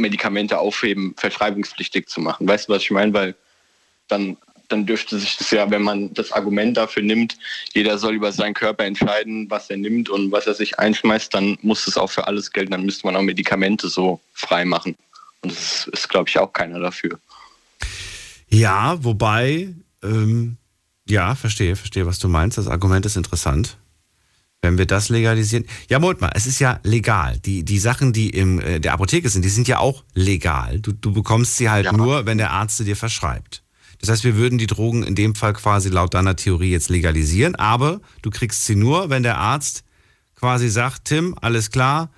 Medikamente 0.00 0.58
aufheben, 0.58 1.14
verschreibungspflichtig 1.16 2.08
zu 2.08 2.20
machen. 2.20 2.48
Weißt 2.48 2.68
du, 2.68 2.72
was 2.72 2.82
ich 2.82 2.90
meine? 2.90 3.12
Weil 3.12 3.34
dann, 4.08 4.36
dann 4.68 4.86
dürfte 4.86 5.18
sich 5.18 5.36
das 5.36 5.50
ja, 5.50 5.70
wenn 5.70 5.82
man 5.82 6.12
das 6.14 6.32
Argument 6.32 6.76
dafür 6.76 7.02
nimmt, 7.02 7.36
jeder 7.72 7.98
soll 7.98 8.14
über 8.14 8.32
seinen 8.32 8.54
Körper 8.54 8.84
entscheiden, 8.84 9.48
was 9.50 9.70
er 9.70 9.76
nimmt 9.76 10.08
und 10.08 10.32
was 10.32 10.46
er 10.46 10.54
sich 10.54 10.78
einschmeißt, 10.78 11.32
dann 11.32 11.58
muss 11.62 11.86
es 11.86 11.96
auch 11.96 12.10
für 12.10 12.26
alles 12.26 12.52
gelten. 12.52 12.72
Dann 12.72 12.84
müsste 12.84 13.06
man 13.06 13.16
auch 13.16 13.22
Medikamente 13.22 13.88
so 13.88 14.20
frei 14.32 14.64
machen. 14.64 14.96
Und 15.42 15.52
das 15.52 15.58
ist, 15.58 15.88
ist 15.88 16.08
glaube 16.08 16.28
ich, 16.28 16.38
auch 16.38 16.52
keiner 16.52 16.80
dafür. 16.80 17.18
Ja, 18.48 19.02
wobei, 19.02 19.74
ähm, 20.02 20.56
ja, 21.08 21.34
verstehe, 21.34 21.76
verstehe, 21.76 22.06
was 22.06 22.18
du 22.18 22.28
meinst. 22.28 22.58
Das 22.58 22.68
Argument 22.68 23.06
ist 23.06 23.16
interessant. 23.16 23.76
Wenn 24.62 24.76
wir 24.76 24.86
das 24.86 25.08
legalisieren. 25.08 25.64
Ja, 25.88 25.98
Moment 25.98 26.20
mal, 26.20 26.32
es 26.34 26.46
ist 26.46 26.58
ja 26.58 26.80
legal. 26.82 27.38
Die, 27.38 27.64
die 27.64 27.78
Sachen, 27.78 28.12
die 28.12 28.28
in 28.28 28.60
äh, 28.60 28.78
der 28.78 28.92
Apotheke 28.92 29.28
sind, 29.30 29.44
die 29.44 29.48
sind 29.48 29.68
ja 29.68 29.78
auch 29.78 30.04
legal. 30.14 30.80
Du, 30.80 30.92
du 30.92 31.12
bekommst 31.12 31.56
sie 31.56 31.70
halt 31.70 31.90
nur, 31.92 32.26
wenn 32.26 32.36
der 32.36 32.50
Arzt 32.50 32.76
sie 32.76 32.84
dir 32.84 32.96
verschreibt. 32.96 33.62
Das 34.00 34.10
heißt, 34.10 34.24
wir 34.24 34.36
würden 34.36 34.58
die 34.58 34.66
Drogen 34.66 35.02
in 35.02 35.14
dem 35.14 35.34
Fall 35.34 35.54
quasi 35.54 35.88
laut 35.88 36.14
deiner 36.14 36.36
Theorie 36.36 36.70
jetzt 36.70 36.88
legalisieren, 36.88 37.54
aber 37.54 38.00
du 38.22 38.30
kriegst 38.30 38.64
sie 38.64 38.76
nur, 38.76 39.10
wenn 39.10 39.22
der 39.22 39.38
Arzt 39.38 39.84
quasi 40.36 40.68
sagt, 40.68 41.06
Tim, 41.06 41.36
alles 41.40 41.70
klar, 41.70 42.10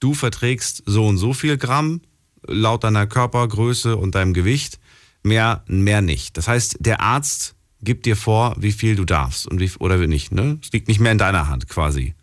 du 0.00 0.14
verträgst 0.14 0.82
so 0.86 1.06
und 1.06 1.18
so 1.18 1.34
viel 1.34 1.58
Gramm 1.58 2.00
laut 2.46 2.84
deiner 2.84 3.06
Körpergröße 3.06 3.96
und 3.96 4.14
deinem 4.14 4.32
Gewicht, 4.32 4.78
mehr, 5.22 5.62
mehr 5.66 6.00
nicht. 6.00 6.38
Das 6.38 6.48
heißt, 6.48 6.76
der 6.80 7.00
Arzt 7.00 7.55
gibt 7.86 8.04
dir 8.04 8.16
vor, 8.16 8.54
wie 8.58 8.72
viel 8.72 8.96
du 8.96 9.06
darfst 9.06 9.46
und 9.46 9.60
wie, 9.60 9.70
oder 9.78 9.98
wie 10.00 10.06
nicht. 10.06 10.32
Ne? 10.32 10.58
Es 10.62 10.72
liegt 10.72 10.88
nicht 10.88 11.00
mehr 11.00 11.12
in 11.12 11.18
deiner 11.18 11.48
Hand 11.48 11.68
quasi. 11.68 12.14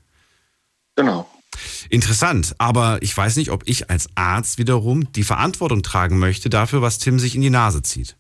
Genau. 0.95 1.28
Interessant, 1.89 2.55
aber 2.59 3.01
ich 3.01 3.16
weiß 3.16 3.38
nicht, 3.38 3.51
ob 3.51 3.64
ich 3.68 3.89
als 3.89 4.09
Arzt 4.16 4.57
wiederum 4.57 5.11
die 5.11 5.24
Verantwortung 5.24 5.82
tragen 5.82 6.20
möchte 6.20 6.49
dafür, 6.49 6.82
was 6.82 6.99
Tim 6.99 7.20
sich 7.20 7.36
in 7.36 7.41
die 7.41 7.49
Nase 7.49 7.82
zieht. 7.82 8.16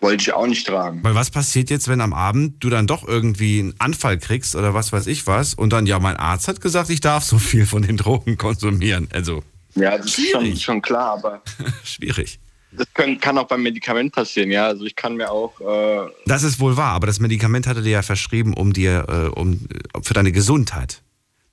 Wollte 0.00 0.22
ich 0.22 0.32
auch 0.32 0.46
nicht 0.46 0.66
tragen. 0.66 1.02
Weil 1.02 1.16
was 1.16 1.30
passiert 1.30 1.70
jetzt, 1.70 1.88
wenn 1.88 2.00
am 2.00 2.12
Abend 2.12 2.62
du 2.62 2.70
dann 2.70 2.86
doch 2.86 3.06
irgendwie 3.06 3.60
einen 3.60 3.74
Anfall 3.78 4.18
kriegst 4.18 4.54
oder 4.54 4.72
was 4.72 4.92
weiß 4.92 5.08
ich 5.08 5.26
was 5.26 5.54
und 5.54 5.72
dann, 5.72 5.86
ja, 5.86 5.98
mein 5.98 6.16
Arzt 6.16 6.46
hat 6.46 6.60
gesagt, 6.60 6.90
ich 6.90 7.00
darf 7.00 7.24
so 7.24 7.38
viel 7.38 7.66
von 7.66 7.82
den 7.82 7.96
Drogen 7.96 8.36
konsumieren. 8.36 9.08
Also, 9.12 9.42
Ja, 9.74 9.96
das 9.96 10.18
ist 10.18 10.30
schon, 10.30 10.56
schon 10.56 10.82
klar, 10.82 11.14
aber 11.18 11.42
schwierig. 11.84 12.38
Das 12.72 12.86
können, 12.94 13.18
kann 13.20 13.38
auch 13.38 13.46
beim 13.48 13.62
Medikament 13.62 14.12
passieren, 14.12 14.50
ja. 14.50 14.66
Also 14.66 14.84
ich 14.84 14.94
kann 14.96 15.16
mir 15.16 15.30
auch, 15.30 15.60
äh, 15.60 16.10
Das 16.26 16.42
ist 16.42 16.60
wohl 16.60 16.76
wahr, 16.76 16.92
aber 16.92 17.06
das 17.06 17.20
Medikament 17.20 17.66
hat 17.66 17.76
er 17.76 17.82
dir 17.82 17.90
ja 17.92 18.02
verschrieben, 18.02 18.54
um 18.54 18.72
dir, 18.72 19.06
äh, 19.08 19.38
um, 19.38 19.66
für 20.02 20.14
deine 20.14 20.32
Gesundheit. 20.32 21.02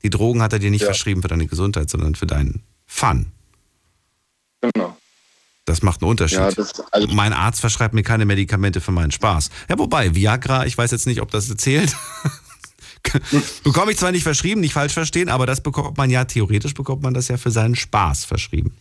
Die 0.04 0.10
Drogen 0.10 0.42
hat 0.42 0.54
er 0.54 0.60
dir 0.60 0.72
nicht 0.72 0.84
verschrieben 0.84 1.22
für 1.22 1.28
deine 1.30 1.48
Gesundheit, 1.48 1.90
sondern 1.90 2.16
für 2.16 2.28
deinen 2.28 2.62
Fun. 2.86 3.28
Genau. 4.62 4.96
Das 5.66 5.82
macht 5.82 6.02
einen 6.02 6.12
Unterschied. 6.12 6.38
Ja, 6.38 6.52
das- 6.52 6.80
also- 6.92 7.08
mein 7.08 7.34
Arzt 7.34 7.60
verschreibt 7.60 7.94
mir 7.96 8.04
keine 8.04 8.26
Medikamente 8.26 8.82
für 8.82 8.92
meinen 8.92 9.12
Spaß. 9.12 9.50
Ja, 9.68 9.80
wobei, 9.80 10.14
Viagra, 10.14 10.66
ich 10.66 10.78
weiß 10.78 10.92
jetzt 10.92 11.08
nicht, 11.08 11.22
ob 11.22 11.32
das 11.32 11.48
zählt. 11.58 11.96
bekomme 13.64 13.92
ich 13.92 13.98
zwar 13.98 14.12
nicht 14.12 14.24
verschrieben, 14.24 14.62
nicht 14.62 14.74
falsch 14.74 14.94
verstehen, 14.94 15.30
aber 15.30 15.46
das 15.46 15.62
bekommt 15.62 15.98
man 15.98 16.10
ja, 16.10 16.26
theoretisch 16.26 16.74
bekommt 16.74 17.02
man 17.02 17.14
das 17.14 17.28
ja 17.28 17.38
für 17.38 17.52
seinen 17.52 17.76
Spaß 17.76 18.26
verschrieben. 18.26 18.76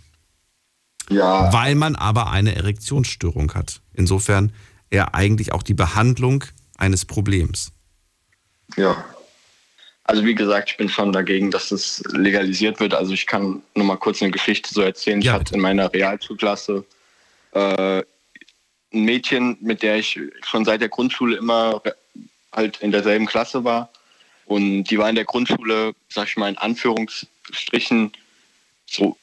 Ja. 1.10 1.52
Weil 1.52 1.74
man 1.74 1.96
aber 1.96 2.30
eine 2.30 2.54
Erektionsstörung 2.54 3.52
hat. 3.54 3.80
Insofern 3.92 4.52
eher 4.90 5.14
eigentlich 5.14 5.52
auch 5.52 5.62
die 5.62 5.74
Behandlung 5.74 6.44
eines 6.76 7.04
Problems. 7.04 7.72
Ja. 8.76 9.04
Also 10.04 10.24
wie 10.24 10.34
gesagt, 10.34 10.70
ich 10.70 10.76
bin 10.76 10.88
schon 10.88 11.12
dagegen, 11.12 11.50
dass 11.50 11.72
es 11.72 12.02
legalisiert 12.12 12.78
wird. 12.78 12.94
Also 12.94 13.14
ich 13.14 13.26
kann 13.26 13.62
nur 13.74 13.86
mal 13.86 13.96
kurz 13.96 14.20
eine 14.20 14.30
Geschichte 14.30 14.72
so 14.72 14.82
erzählen. 14.82 15.20
Ich 15.20 15.30
hatte 15.30 15.54
in 15.54 15.60
meiner 15.60 15.92
Realschulklasse 15.92 16.84
äh, 17.52 18.02
ein 18.92 19.04
Mädchen, 19.04 19.56
mit 19.60 19.82
der 19.82 19.96
ich 19.96 20.20
schon 20.42 20.64
seit 20.64 20.82
der 20.82 20.90
Grundschule 20.90 21.36
immer 21.36 21.82
halt 22.52 22.78
in 22.78 22.92
derselben 22.92 23.26
Klasse 23.26 23.64
war. 23.64 23.90
Und 24.46 24.84
die 24.84 24.98
war 24.98 25.08
in 25.08 25.14
der 25.14 25.24
Grundschule, 25.24 25.94
sag 26.08 26.28
ich 26.28 26.36
mal, 26.36 26.50
in 26.50 26.58
Anführungsstrichen 26.58 28.12
so, 28.86 29.16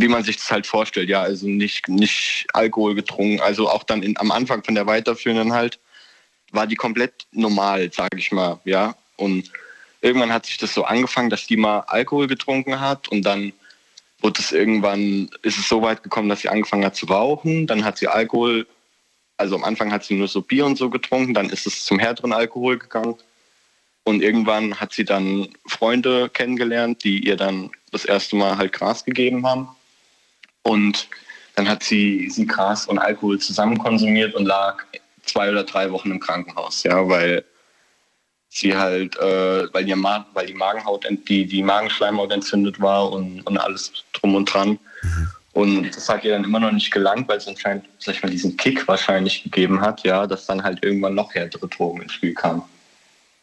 wie 0.00 0.08
man 0.08 0.24
sich 0.24 0.36
das 0.36 0.50
halt 0.50 0.66
vorstellt. 0.66 1.08
Ja, 1.08 1.22
also 1.22 1.46
nicht, 1.46 1.88
nicht 1.88 2.46
Alkohol 2.52 2.94
getrunken. 2.94 3.40
Also 3.40 3.68
auch 3.68 3.84
dann 3.84 4.02
in, 4.02 4.16
am 4.18 4.30
Anfang 4.30 4.64
von 4.64 4.74
der 4.74 4.86
weiterführenden 4.86 5.52
halt, 5.52 5.78
war 6.52 6.66
die 6.66 6.76
komplett 6.76 7.26
normal, 7.32 7.90
sag 7.92 8.14
ich 8.16 8.32
mal. 8.32 8.60
Ja, 8.64 8.94
und 9.16 9.50
irgendwann 10.00 10.32
hat 10.32 10.46
sich 10.46 10.58
das 10.58 10.74
so 10.74 10.84
angefangen, 10.84 11.30
dass 11.30 11.46
die 11.46 11.56
mal 11.56 11.80
Alkohol 11.80 12.26
getrunken 12.26 12.80
hat 12.80 13.08
und 13.08 13.22
dann 13.22 13.52
wurde 14.20 14.40
es 14.40 14.52
irgendwann, 14.52 15.30
ist 15.42 15.58
es 15.58 15.68
so 15.68 15.82
weit 15.82 16.02
gekommen, 16.02 16.28
dass 16.28 16.40
sie 16.40 16.48
angefangen 16.48 16.84
hat 16.84 16.96
zu 16.96 17.06
rauchen. 17.06 17.66
Dann 17.66 17.84
hat 17.84 17.98
sie 17.98 18.08
Alkohol, 18.08 18.66
also 19.36 19.54
am 19.54 19.64
Anfang 19.64 19.92
hat 19.92 20.04
sie 20.04 20.14
nur 20.14 20.28
so 20.28 20.42
Bier 20.42 20.66
und 20.66 20.76
so 20.76 20.90
getrunken, 20.90 21.34
dann 21.34 21.48
ist 21.48 21.66
es 21.66 21.84
zum 21.84 21.98
härteren 21.98 22.32
Alkohol 22.32 22.78
gegangen. 22.78 23.16
Und 24.04 24.22
irgendwann 24.22 24.80
hat 24.80 24.92
sie 24.92 25.04
dann 25.04 25.48
Freunde 25.66 26.30
kennengelernt, 26.30 27.04
die 27.04 27.26
ihr 27.26 27.36
dann 27.36 27.70
das 27.92 28.04
erste 28.04 28.36
Mal 28.36 28.56
halt 28.56 28.72
Gras 28.72 29.04
gegeben 29.04 29.46
haben. 29.46 29.68
Und 30.62 31.08
dann 31.56 31.68
hat 31.68 31.82
sie, 31.82 32.28
sie 32.30 32.46
Gras 32.46 32.86
und 32.86 32.98
Alkohol 32.98 33.38
zusammen 33.38 33.78
konsumiert 33.78 34.34
und 34.34 34.46
lag 34.46 34.84
zwei 35.24 35.50
oder 35.50 35.64
drei 35.64 35.90
Wochen 35.90 36.10
im 36.10 36.20
Krankenhaus, 36.20 36.82
ja, 36.82 37.08
weil 37.08 37.44
sie 38.48 38.76
halt, 38.76 39.16
äh, 39.18 39.72
weil, 39.72 39.88
ihr 39.88 39.96
Ma 39.96 40.26
weil 40.34 40.46
die 40.46 40.54
Magenhaut, 40.54 41.06
die, 41.28 41.46
die 41.46 41.62
Magenschleimhaut 41.62 42.32
entzündet 42.32 42.80
war 42.80 43.12
und, 43.12 43.42
und 43.42 43.58
alles 43.58 43.92
drum 44.12 44.34
und 44.34 44.52
dran. 44.52 44.78
Und 45.52 45.94
das 45.96 46.08
hat 46.08 46.24
ihr 46.24 46.32
dann 46.32 46.44
immer 46.44 46.60
noch 46.60 46.72
nicht 46.72 46.90
gelangt, 46.90 47.28
weil 47.28 47.38
es 47.38 47.48
anscheinend, 47.48 47.86
sag 47.98 48.14
ich 48.14 48.22
mal, 48.22 48.30
diesen 48.30 48.56
Kick 48.56 48.86
wahrscheinlich 48.86 49.42
gegeben 49.42 49.80
hat, 49.80 50.04
ja, 50.04 50.26
dass 50.26 50.46
dann 50.46 50.62
halt 50.62 50.82
irgendwann 50.84 51.14
noch 51.14 51.34
härtere 51.34 51.68
Drogen 51.68 52.02
ins 52.02 52.12
Spiel 52.12 52.34
kamen. 52.34 52.62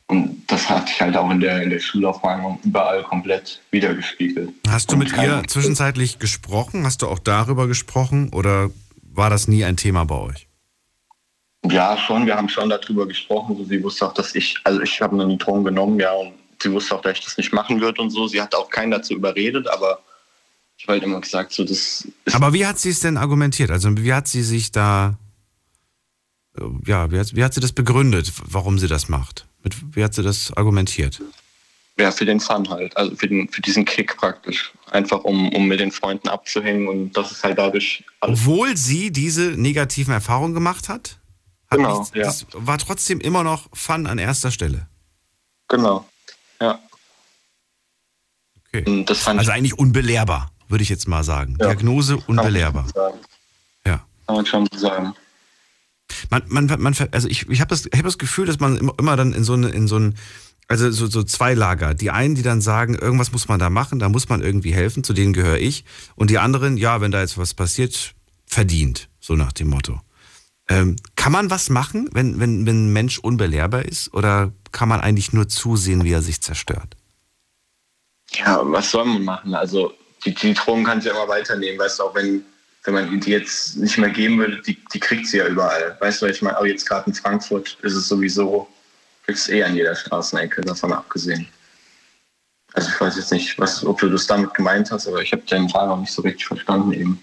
Und 0.08 0.44
das 0.48 0.70
hat 0.70 0.88
sich 0.88 1.02
halt 1.02 1.18
auch 1.18 1.30
in 1.30 1.42
der, 1.42 1.62
in 1.62 1.70
der 1.70 1.80
Schulaufwärmung 1.80 2.60
überall 2.64 3.04
komplett 3.04 3.62
wiedergespiegelt. 3.72 4.54
Hast 4.70 4.92
du 4.92 4.96
mit 4.96 5.12
ihr 5.18 5.44
zwischenzeitlich 5.48 6.18
gesprochen? 6.18 6.86
Hast 6.86 7.02
du 7.02 7.08
auch 7.08 7.20
darüber 7.20 7.68
gesprochen 7.68 8.30
oder 8.32 8.70
war 9.02 9.30
das 9.30 9.50
nie 9.50 9.66
ein 9.66 9.76
Thema 9.76 10.06
bei 10.06 10.16
euch? 10.16 10.48
Ja, 11.66 11.98
schon. 11.98 12.26
Wir 12.26 12.38
haben 12.38 12.48
schon 12.48 12.70
darüber 12.70 13.06
gesprochen. 13.06 13.66
Sie 13.68 13.84
wusste 13.84 14.08
auch, 14.08 14.14
dass 14.14 14.34
ich, 14.36 14.56
also 14.64 14.82
ich 14.82 15.02
habe 15.02 15.18
nie 15.26 15.38
Drogen 15.38 15.66
genommen, 15.66 16.00
ja, 16.00 16.14
und 16.14 16.34
sie 16.62 16.72
wusste 16.72 16.96
auch, 16.96 17.02
dass 17.02 17.18
ich 17.18 17.26
das 17.26 17.38
nicht 17.38 17.52
machen 17.52 17.82
würde 17.82 18.02
und 18.02 18.10
so. 18.10 18.28
Sie 18.28 18.42
hat 18.42 18.56
auch 18.56 18.70
keinen 18.70 18.92
dazu 18.92 19.14
überredet, 19.14 19.68
aber 19.68 20.00
ich 20.78 20.86
habe 20.86 20.94
halt 20.94 21.04
immer 21.04 21.20
gesagt, 21.20 21.52
so 21.52 21.66
das. 21.66 22.08
Aber 22.32 22.54
wie 22.54 22.66
hat 22.66 22.80
sie 22.80 22.92
es 22.92 23.02
denn 23.02 23.18
argumentiert? 23.18 23.72
Also 23.72 23.90
wie 23.98 24.14
hat 24.14 24.28
sie 24.28 24.44
sich 24.44 24.72
da, 24.72 25.18
ja, 26.86 27.12
wie 27.12 27.20
hat, 27.20 27.36
wie 27.36 27.44
hat 27.44 27.54
sie 27.54 27.62
das 27.62 27.74
begründet, 27.74 28.32
warum 28.46 28.80
sie 28.80 28.88
das 28.88 29.10
macht? 29.10 29.48
Mit, 29.68 29.98
wie 29.98 30.04
hat 30.04 30.14
sie 30.14 30.24
das 30.24 30.56
argumentiert? 30.56 31.22
Ja, 32.00 32.12
für 32.12 32.24
den 32.24 32.40
Fun 32.40 32.70
halt, 32.70 32.96
also 32.96 33.14
für, 33.18 33.28
den, 33.28 33.50
für 33.50 33.62
diesen 33.62 33.84
Kick 33.84 34.16
praktisch. 34.16 34.72
Einfach 34.92 35.26
um, 35.26 35.52
um 35.54 35.68
mit 35.68 35.82
den 35.82 35.92
Freunden 35.92 36.30
abzuhängen 36.30 36.88
und 36.88 37.12
das 37.18 37.32
ist 37.32 37.44
halt 37.44 37.58
dadurch. 37.58 38.06
Obwohl 38.22 38.78
sie 38.78 39.12
diese 39.12 39.42
negativen 39.42 40.14
Erfahrungen 40.14 40.54
gemacht 40.54 40.88
hat? 40.88 41.18
hat 41.70 41.80
Genau, 41.80 42.00
nichts, 42.00 42.16
ja. 42.16 42.24
Das 42.24 42.46
war 42.54 42.78
trotzdem 42.78 43.20
immer 43.20 43.44
noch 43.44 43.68
Fun 43.74 44.08
an 44.08 44.20
erster 44.20 44.52
Stelle. 44.52 44.88
Genau, 45.68 46.08
ja. 46.62 46.80
Okay. 48.70 49.06
Also 49.26 49.52
eigentlich 49.52 49.78
unbelehrbar, 49.78 50.52
würde 50.70 50.84
ich 50.84 50.90
jetzt 50.90 51.10
mal 51.10 51.26
sagen. 51.26 51.58
Diagnose 51.58 52.16
unbelehrbar. 52.16 52.86
Ja. 53.86 54.06
Kann 54.28 54.36
man 54.36 54.46
schon 54.46 54.70
sagen. 54.74 55.14
Man, 56.30 56.44
man, 56.48 56.82
man, 56.82 56.96
also 57.12 57.28
ich, 57.28 57.50
ich 57.50 57.62
habe 57.62 57.70
das, 57.70 57.86
hab 57.86 58.04
das 58.04 58.18
Gefühl, 58.18 58.46
dass 58.46 58.60
man 58.60 58.78
immer, 58.78 59.16
dann 59.16 59.34
in 59.34 59.44
so 59.44 59.54
eine, 59.54 59.70
in 59.70 59.88
so 59.88 59.98
ein, 59.98 60.16
also 60.68 60.92
so, 60.92 61.08
so 61.08 61.24
zwei 61.24 61.54
Lager. 61.54 61.94
Die 61.94 62.12
einen, 62.12 62.36
die 62.36 62.44
dann 62.44 62.62
sagen, 62.62 62.96
irgendwas 62.96 63.32
muss 63.32 63.48
man 63.48 63.60
da 63.60 63.70
machen, 63.70 64.00
da 64.00 64.10
muss 64.10 64.30
man 64.30 64.42
irgendwie 64.42 64.74
helfen, 64.74 65.04
zu 65.04 65.14
denen 65.14 65.34
gehöre 65.34 65.60
ich. 65.60 65.86
Und 66.16 66.30
die 66.30 66.40
anderen, 66.40 66.78
ja, 66.78 67.02
wenn 67.02 67.12
da 67.12 67.22
jetzt 67.22 67.38
was 67.38 67.54
passiert, 67.54 68.14
verdient, 68.46 69.10
so 69.20 69.36
nach 69.36 69.54
dem 69.54 69.70
Motto. 69.70 70.02
Ähm, 70.70 70.98
kann 71.16 71.32
man 71.32 71.50
was 71.50 71.70
machen, 71.70 72.10
wenn, 72.12 72.40
wenn, 72.40 72.66
wenn 72.66 72.88
ein 72.88 72.94
Mensch 72.94 73.20
unbelehrbar 73.20 73.86
ist? 73.86 74.14
Oder 74.14 74.52
kann 74.72 74.90
man 74.90 75.00
eigentlich 75.00 75.32
nur 75.32 75.48
zusehen, 75.48 76.04
wie 76.04 76.12
er 76.12 76.22
sich 76.22 76.42
zerstört? 76.42 76.98
Ja, 78.34 78.60
was 78.64 78.92
soll 78.92 79.06
man 79.06 79.24
machen? 79.24 79.54
Also 79.54 79.94
die, 80.26 80.34
die 80.34 80.54
Drogen 80.54 80.84
kann 80.84 81.02
sie 81.02 81.08
ja 81.08 81.14
immer 81.14 81.28
weiternehmen, 81.28 81.80
weißt 81.80 82.00
du, 82.00 82.04
auch 82.04 82.16
wenn, 82.16 82.44
wenn 82.88 82.94
man 82.94 83.20
die 83.20 83.32
jetzt 83.32 83.76
nicht 83.76 83.98
mehr 83.98 84.10
geben 84.10 84.40
würde, 84.40 84.62
die, 84.62 84.78
die 84.94 85.00
kriegt 85.00 85.28
sie 85.28 85.38
ja 85.38 85.48
überall. 85.48 85.98
Weißt 86.00 86.22
du, 86.22 86.26
ich 86.26 86.42
meine, 86.42 86.58
auch 86.58 86.66
jetzt 86.66 86.88
gerade 86.88 87.08
in 87.08 87.14
Frankfurt 87.14 87.78
ist 87.82 87.94
es 87.94 88.08
sowieso, 88.08 88.68
kriegst 89.26 89.50
eh 89.50 89.62
an 89.62 89.76
jeder 89.76 89.94
Straßenecke, 89.94 90.62
davon 90.62 90.94
abgesehen. 90.94 91.48
Also 92.74 92.90
ich 92.90 93.02
weiß 93.02 93.18
jetzt 93.18 93.32
nicht, 93.34 93.60
was, 93.60 93.86
ob 93.86 94.00
du 94.00 94.10
das 94.10 94.26
damit 94.26 94.54
gemeint 94.54 94.90
hast, 94.90 95.06
aber 95.08 95.22
ich 95.22 95.34
habe 95.34 95.44
deinen 95.44 95.68
Fall 95.68 95.88
noch 95.88 96.00
nicht 96.00 96.14
so 96.14 96.22
richtig 96.22 96.48
verstanden 96.48 96.94
eben. 96.94 97.22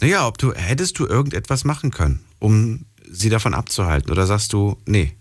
Naja, 0.00 0.26
ob 0.26 0.36
du, 0.38 0.52
hättest 0.52 0.98
du 0.98 1.06
irgendetwas 1.06 1.64
machen 1.64 1.92
können, 1.92 2.24
um 2.40 2.86
sie 3.08 3.30
davon 3.30 3.54
abzuhalten? 3.54 4.10
Oder 4.10 4.26
sagst 4.26 4.52
du, 4.52 4.78
nee, 4.84 5.16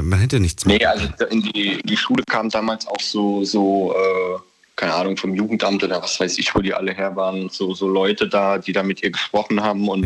man 0.00 0.20
hätte 0.20 0.38
nichts 0.38 0.64
machen 0.64 0.78
Nee, 0.78 0.86
also 0.86 1.08
in 1.30 1.42
die, 1.42 1.82
die 1.82 1.96
Schule 1.96 2.22
kam 2.24 2.48
damals 2.48 2.86
auch 2.86 3.00
so, 3.00 3.44
so 3.44 3.92
äh, 3.92 4.38
keine 4.76 4.94
Ahnung, 4.94 5.16
vom 5.16 5.34
Jugendamt 5.34 5.84
oder 5.84 6.02
was 6.02 6.18
weiß 6.18 6.38
ich, 6.38 6.54
wo 6.54 6.60
die 6.60 6.74
alle 6.74 6.92
her 6.92 7.14
waren, 7.14 7.48
so, 7.48 7.74
so 7.74 7.88
Leute 7.88 8.28
da, 8.28 8.58
die 8.58 8.72
da 8.72 8.82
mit 8.82 9.02
ihr 9.02 9.10
gesprochen 9.10 9.62
haben 9.62 9.88
und 9.88 10.04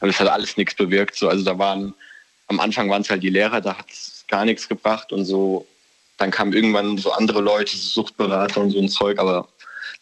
aber 0.00 0.10
es 0.10 0.20
hat 0.20 0.28
alles 0.28 0.56
nichts 0.56 0.74
bewirkt. 0.74 1.16
So, 1.16 1.28
also 1.28 1.44
da 1.44 1.58
waren, 1.58 1.94
am 2.48 2.60
Anfang 2.60 2.88
waren 2.90 3.02
es 3.02 3.10
halt 3.10 3.22
die 3.22 3.30
Lehrer, 3.30 3.60
da 3.60 3.76
hat 3.76 3.90
es 3.90 4.24
gar 4.28 4.44
nichts 4.44 4.68
gebracht 4.68 5.12
und 5.12 5.24
so, 5.24 5.66
dann 6.18 6.30
kamen 6.30 6.52
irgendwann 6.52 6.98
so 6.98 7.12
andere 7.12 7.40
Leute, 7.40 7.76
so 7.76 8.02
Suchtberater 8.02 8.60
und 8.60 8.70
so 8.70 8.78
ein 8.78 8.88
Zeug, 8.88 9.18
aber 9.18 9.48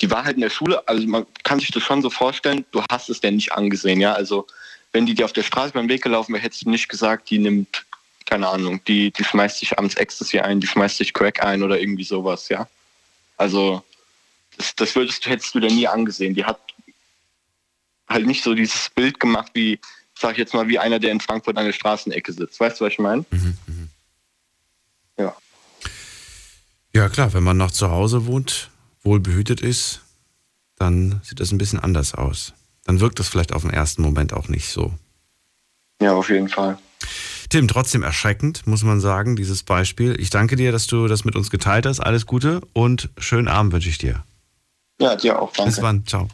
die 0.00 0.10
war 0.10 0.24
halt 0.24 0.36
in 0.36 0.42
der 0.42 0.50
Schule, 0.50 0.86
also 0.88 1.06
man 1.06 1.26
kann 1.42 1.60
sich 1.60 1.70
das 1.70 1.82
schon 1.82 2.02
so 2.02 2.10
vorstellen, 2.10 2.64
du 2.72 2.82
hast 2.90 3.08
es 3.08 3.20
denn 3.20 3.36
nicht 3.36 3.52
angesehen, 3.52 4.00
ja, 4.00 4.12
also 4.12 4.46
wenn 4.92 5.07
die 5.07 5.14
dir 5.14 5.24
auf 5.24 5.32
der 5.32 5.42
Straße 5.42 5.72
beim 5.72 5.88
Weg 5.88 6.03
gelaufen 6.03 6.32
wäre, 6.32 6.42
hättest 6.42 6.64
du 6.64 6.70
nicht 6.70 6.88
gesagt, 6.88 7.30
die 7.30 7.38
nimmt, 7.38 7.84
keine 8.24 8.49
Ahnung, 8.49 8.80
die, 8.86 9.11
die 9.11 9.24
schmeißt 9.24 9.58
sich 9.58 9.78
abends 9.78 9.95
Ecstasy 9.95 10.41
ein, 10.41 10.61
die 10.61 10.66
schmeißt 10.66 10.96
sich 10.96 11.12
Crack 11.12 11.45
ein 11.45 11.62
oder 11.62 11.78
irgendwie 11.78 12.04
sowas, 12.04 12.49
ja. 12.49 12.66
Also 13.36 13.82
das, 14.57 14.74
das 14.74 14.95
würdest 14.95 15.24
du, 15.24 15.30
hättest 15.30 15.54
du 15.54 15.61
dir 15.61 15.70
nie 15.70 15.87
angesehen. 15.87 16.34
Die 16.34 16.45
hat 16.45 16.61
halt 18.08 18.26
nicht 18.26 18.42
so 18.42 18.54
dieses 18.54 18.91
Bild 18.91 19.20
gemacht 19.20 19.50
wie, 19.54 19.78
sag 20.18 20.33
ich 20.33 20.38
jetzt 20.38 20.54
mal, 20.54 20.68
wie 20.68 20.78
einer, 20.78 20.99
der 20.99 21.12
in 21.12 21.20
Frankfurt 21.20 21.57
an 21.57 21.66
der 21.66 21.72
Straßenecke 21.72 22.33
sitzt. 22.33 22.61
Weißt 22.61 22.80
du, 22.80 22.84
was 22.84 22.92
ich 22.92 22.99
meine? 22.99 23.24
Ja. 25.18 25.37
Ja, 26.95 27.08
klar, 27.08 27.33
wenn 27.33 27.42
man 27.42 27.57
noch 27.57 27.70
zu 27.70 27.91
Hause 27.91 28.26
wohnt, 28.26 28.70
wohl 29.03 29.20
behütet 29.20 29.61
ist, 29.61 30.03
dann 30.78 31.20
sieht 31.24 31.41
das 31.41 31.53
ein 31.53 31.58
bisschen 31.58 31.80
anders 31.80 32.14
aus. 32.14 32.53
Dann 32.84 33.00
wirkt 33.00 33.18
das 33.18 33.28
vielleicht 33.28 33.53
auf 33.53 33.62
den 33.62 33.70
ersten 33.70 34.03
Moment 34.03 34.33
auch 34.33 34.49
nicht 34.49 34.68
so. 34.68 34.95
Ja, 36.00 36.12
auf 36.12 36.28
jeden 36.28 36.49
Fall. 36.49 36.78
Tim, 37.49 37.68
trotzdem 37.68 38.03
erschreckend, 38.03 38.66
muss 38.66 38.83
man 38.83 39.00
sagen, 39.00 39.37
dieses 39.37 39.62
Beispiel. 39.62 40.18
Ich 40.20 40.30
danke 40.30 40.57
dir, 40.57 40.72
dass 40.72 40.87
du 40.87 41.07
das 41.07 41.24
mit 41.24 41.37
uns 41.37 41.50
geteilt 41.50 41.87
hast. 41.87 42.00
Alles 42.00 42.26
Gute 42.26 42.61
und 42.72 43.08
schönen 43.18 43.49
Abend 43.49 43.72
wünsche 43.72 43.88
ich 43.88 43.99
dir. 43.99 44.24
Ja, 45.00 45.16
dir 45.16 45.40
auch. 45.40 45.52
Danke. 45.52 45.70
Bis 45.70 45.82
wann. 45.82 46.06
Ciao. 46.06 46.28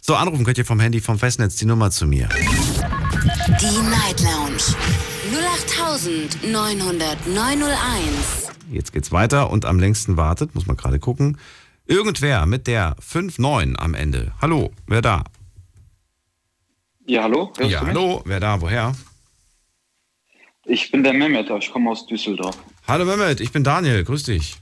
So, 0.00 0.14
anrufen 0.14 0.44
könnt 0.44 0.58
ihr 0.58 0.64
vom 0.64 0.78
Handy 0.78 1.00
vom 1.00 1.18
Festnetz 1.18 1.56
die 1.56 1.66
Nummer 1.66 1.90
zu 1.90 2.06
mir. 2.06 2.28
Die 2.28 3.90
Night 3.90 4.20
Lounge 4.20 4.62
0890901. 6.44 8.52
Jetzt 8.70 8.92
geht's 8.92 9.10
weiter 9.10 9.50
und 9.50 9.64
am 9.64 9.80
längsten 9.80 10.16
wartet, 10.16 10.54
muss 10.54 10.66
man 10.66 10.76
gerade 10.76 10.98
gucken. 10.98 11.38
Irgendwer 11.86 12.46
mit 12.46 12.66
der 12.66 12.96
59 13.00 13.78
am 13.78 13.94
Ende. 13.94 14.32
Hallo, 14.40 14.72
wer 14.86 15.02
da? 15.02 15.24
Ja, 17.06 17.24
hallo? 17.24 17.52
Hörst 17.56 17.70
ja, 17.70 17.80
du 17.80 17.86
mich? 17.86 17.94
hallo, 17.94 18.22
wer 18.24 18.40
da? 18.40 18.60
Woher? 18.60 18.94
Ich 20.64 20.90
bin 20.90 21.04
der 21.04 21.12
Mehmet, 21.12 21.48
ich 21.50 21.70
komme 21.70 21.90
aus 21.90 22.06
Düsseldorf. 22.06 22.56
Hallo 22.88 23.04
Mehmet, 23.04 23.40
ich 23.40 23.52
bin 23.52 23.62
Daniel, 23.62 24.02
grüß 24.04 24.24
dich. 24.24 24.56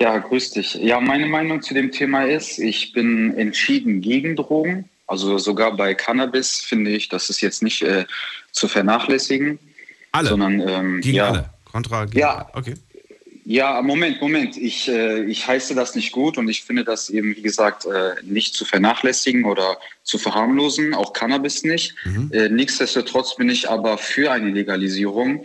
Ja, 0.00 0.16
grüß 0.16 0.52
dich. 0.52 0.74
Ja, 0.74 0.98
meine 0.98 1.26
Meinung 1.26 1.60
zu 1.60 1.74
dem 1.74 1.92
Thema 1.92 2.24
ist, 2.24 2.58
ich 2.58 2.92
bin 2.92 3.36
entschieden 3.36 4.00
gegen 4.00 4.34
Drogen. 4.34 4.88
Also 5.06 5.36
sogar 5.38 5.76
bei 5.76 5.94
Cannabis 5.94 6.60
finde 6.60 6.90
ich, 6.92 7.08
das 7.08 7.28
ist 7.28 7.42
jetzt 7.42 7.62
nicht 7.62 7.82
äh, 7.82 8.06
zu 8.50 8.66
vernachlässigen. 8.66 9.58
Alle? 10.12 10.28
Sondern, 10.28 10.60
ähm, 10.66 11.00
Gegen 11.02 11.16
ja, 11.16 11.28
alle? 11.28 11.50
Kontra 11.70 12.04
gegen 12.06 12.18
Ja. 12.18 12.46
alle. 12.52 12.54
Okay. 12.54 12.74
Ja, 13.44 13.82
Moment, 13.82 14.20
Moment. 14.20 14.56
Ich, 14.56 14.88
äh, 14.88 15.24
ich 15.24 15.46
heiße 15.46 15.74
das 15.74 15.94
nicht 15.94 16.12
gut 16.12 16.38
und 16.38 16.48
ich 16.48 16.62
finde 16.62 16.84
das 16.84 17.10
eben, 17.10 17.36
wie 17.36 17.42
gesagt, 17.42 17.84
äh, 17.84 18.14
nicht 18.22 18.54
zu 18.54 18.64
vernachlässigen 18.64 19.44
oder 19.44 19.76
zu 20.04 20.18
verharmlosen, 20.18 20.94
auch 20.94 21.12
Cannabis 21.12 21.64
nicht. 21.64 21.94
Mhm. 22.04 22.30
Äh, 22.32 22.48
nichtsdestotrotz 22.48 23.34
bin 23.36 23.50
ich 23.50 23.68
aber 23.68 23.98
für 23.98 24.30
eine 24.30 24.50
Legalisierung, 24.50 25.44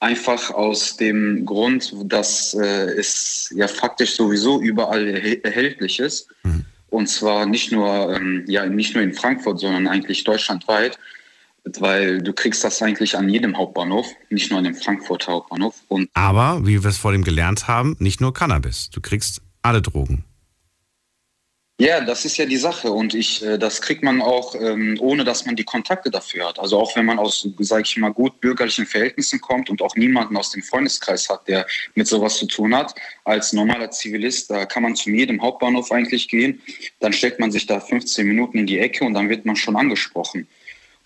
einfach 0.00 0.50
aus 0.50 0.96
dem 0.96 1.44
Grund, 1.46 1.94
dass 2.04 2.54
äh, 2.54 2.90
es 2.98 3.52
ja 3.56 3.68
faktisch 3.68 4.16
sowieso 4.16 4.60
überall 4.60 5.04
erhä- 5.04 5.42
erhältlich 5.44 5.98
ist. 5.98 6.28
Und 6.90 7.08
zwar 7.08 7.46
nicht 7.46 7.72
nur, 7.72 8.14
ähm, 8.14 8.44
ja, 8.46 8.66
nicht 8.66 8.94
nur 8.94 9.02
in 9.02 9.14
Frankfurt, 9.14 9.60
sondern 9.60 9.88
eigentlich 9.88 10.24
deutschlandweit 10.24 10.98
weil 11.80 12.20
du 12.20 12.32
kriegst 12.32 12.62
das 12.62 12.82
eigentlich 12.82 13.16
an 13.16 13.28
jedem 13.28 13.56
Hauptbahnhof, 13.56 14.06
nicht 14.30 14.50
nur 14.50 14.58
an 14.58 14.64
dem 14.64 14.74
Frankfurter 14.74 15.32
Hauptbahnhof. 15.32 15.74
Und 15.88 16.10
Aber, 16.14 16.66
wie 16.66 16.82
wir 16.82 16.90
es 16.90 16.98
vor 16.98 17.12
dem 17.12 17.24
gelernt 17.24 17.68
haben, 17.68 17.96
nicht 17.98 18.20
nur 18.20 18.34
Cannabis. 18.34 18.90
Du 18.90 19.00
kriegst 19.00 19.40
alle 19.62 19.80
Drogen. 19.80 20.24
Ja, 21.80 22.00
das 22.00 22.24
ist 22.24 22.36
ja 22.36 22.46
die 22.46 22.56
Sache 22.56 22.92
und 22.92 23.14
ich, 23.14 23.42
äh, 23.44 23.58
das 23.58 23.82
kriegt 23.82 24.04
man 24.04 24.22
auch, 24.22 24.54
ähm, 24.54 24.96
ohne 25.00 25.24
dass 25.24 25.44
man 25.44 25.56
die 25.56 25.64
Kontakte 25.64 26.08
dafür 26.08 26.48
hat. 26.48 26.60
Also 26.60 26.78
auch 26.78 26.94
wenn 26.94 27.04
man 27.04 27.18
aus, 27.18 27.48
sage 27.58 27.82
ich 27.84 27.96
mal, 27.96 28.12
gut 28.12 28.40
bürgerlichen 28.40 28.86
Verhältnissen 28.86 29.40
kommt 29.40 29.68
und 29.70 29.82
auch 29.82 29.96
niemanden 29.96 30.36
aus 30.36 30.52
dem 30.52 30.62
Freundeskreis 30.62 31.28
hat, 31.28 31.48
der 31.48 31.66
mit 31.96 32.06
sowas 32.06 32.38
zu 32.38 32.46
tun 32.46 32.76
hat, 32.76 32.94
als 33.24 33.52
normaler 33.52 33.90
Zivilist, 33.90 34.50
da 34.50 34.66
kann 34.66 34.84
man 34.84 34.94
zu 34.94 35.10
jedem 35.10 35.42
Hauptbahnhof 35.42 35.90
eigentlich 35.90 36.28
gehen, 36.28 36.62
dann 37.00 37.12
stellt 37.12 37.40
man 37.40 37.50
sich 37.50 37.66
da 37.66 37.80
15 37.80 38.24
Minuten 38.24 38.58
in 38.58 38.66
die 38.66 38.78
Ecke 38.78 39.04
und 39.04 39.14
dann 39.14 39.28
wird 39.28 39.44
man 39.44 39.56
schon 39.56 39.74
angesprochen. 39.74 40.46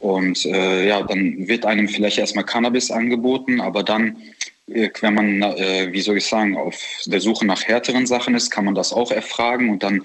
Und 0.00 0.44
äh, 0.44 0.86
ja, 0.86 1.02
dann 1.02 1.48
wird 1.48 1.64
einem 1.64 1.88
vielleicht 1.88 2.18
erstmal 2.18 2.44
Cannabis 2.44 2.90
angeboten, 2.90 3.62
aber 3.62 3.82
dann, 3.82 4.18
äh, 4.66 4.90
wenn 5.00 5.14
man, 5.14 5.42
äh, 5.42 5.88
wie 5.92 6.02
soll 6.02 6.18
ich 6.18 6.26
sagen, 6.26 6.58
auf 6.58 6.78
der 7.06 7.20
Suche 7.20 7.46
nach 7.46 7.64
härteren 7.64 8.06
Sachen 8.06 8.34
ist, 8.34 8.50
kann 8.50 8.66
man 8.66 8.74
das 8.74 8.92
auch 8.92 9.10
erfragen 9.10 9.70
und 9.70 9.82
dann 9.82 10.02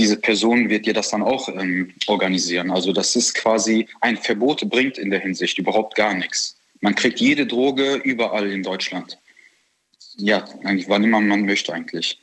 diese 0.00 0.16
Person 0.16 0.70
wird 0.70 0.86
dir 0.86 0.94
das 0.94 1.10
dann 1.10 1.22
auch 1.22 1.46
ähm, 1.48 1.92
organisieren. 2.06 2.70
Also 2.70 2.92
das 2.92 3.14
ist 3.16 3.34
quasi 3.34 3.86
ein 4.00 4.16
Verbot 4.16 4.68
bringt 4.70 4.96
in 4.96 5.10
der 5.10 5.20
Hinsicht 5.20 5.58
überhaupt 5.58 5.94
gar 5.94 6.14
nichts. 6.14 6.56
Man 6.80 6.94
kriegt 6.94 7.20
jede 7.20 7.46
Droge 7.46 7.96
überall 7.96 8.50
in 8.50 8.62
Deutschland. 8.62 9.18
Ja, 10.16 10.44
eigentlich 10.64 10.88
wann 10.88 11.04
immer 11.04 11.20
man 11.20 11.44
möchte 11.44 11.74
eigentlich. 11.74 12.18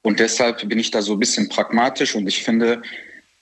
Und 0.00 0.20
deshalb 0.20 0.66
bin 0.66 0.78
ich 0.78 0.90
da 0.90 1.02
so 1.02 1.12
ein 1.12 1.18
bisschen 1.18 1.50
pragmatisch 1.50 2.14
und 2.14 2.26
ich 2.26 2.42
finde, 2.42 2.80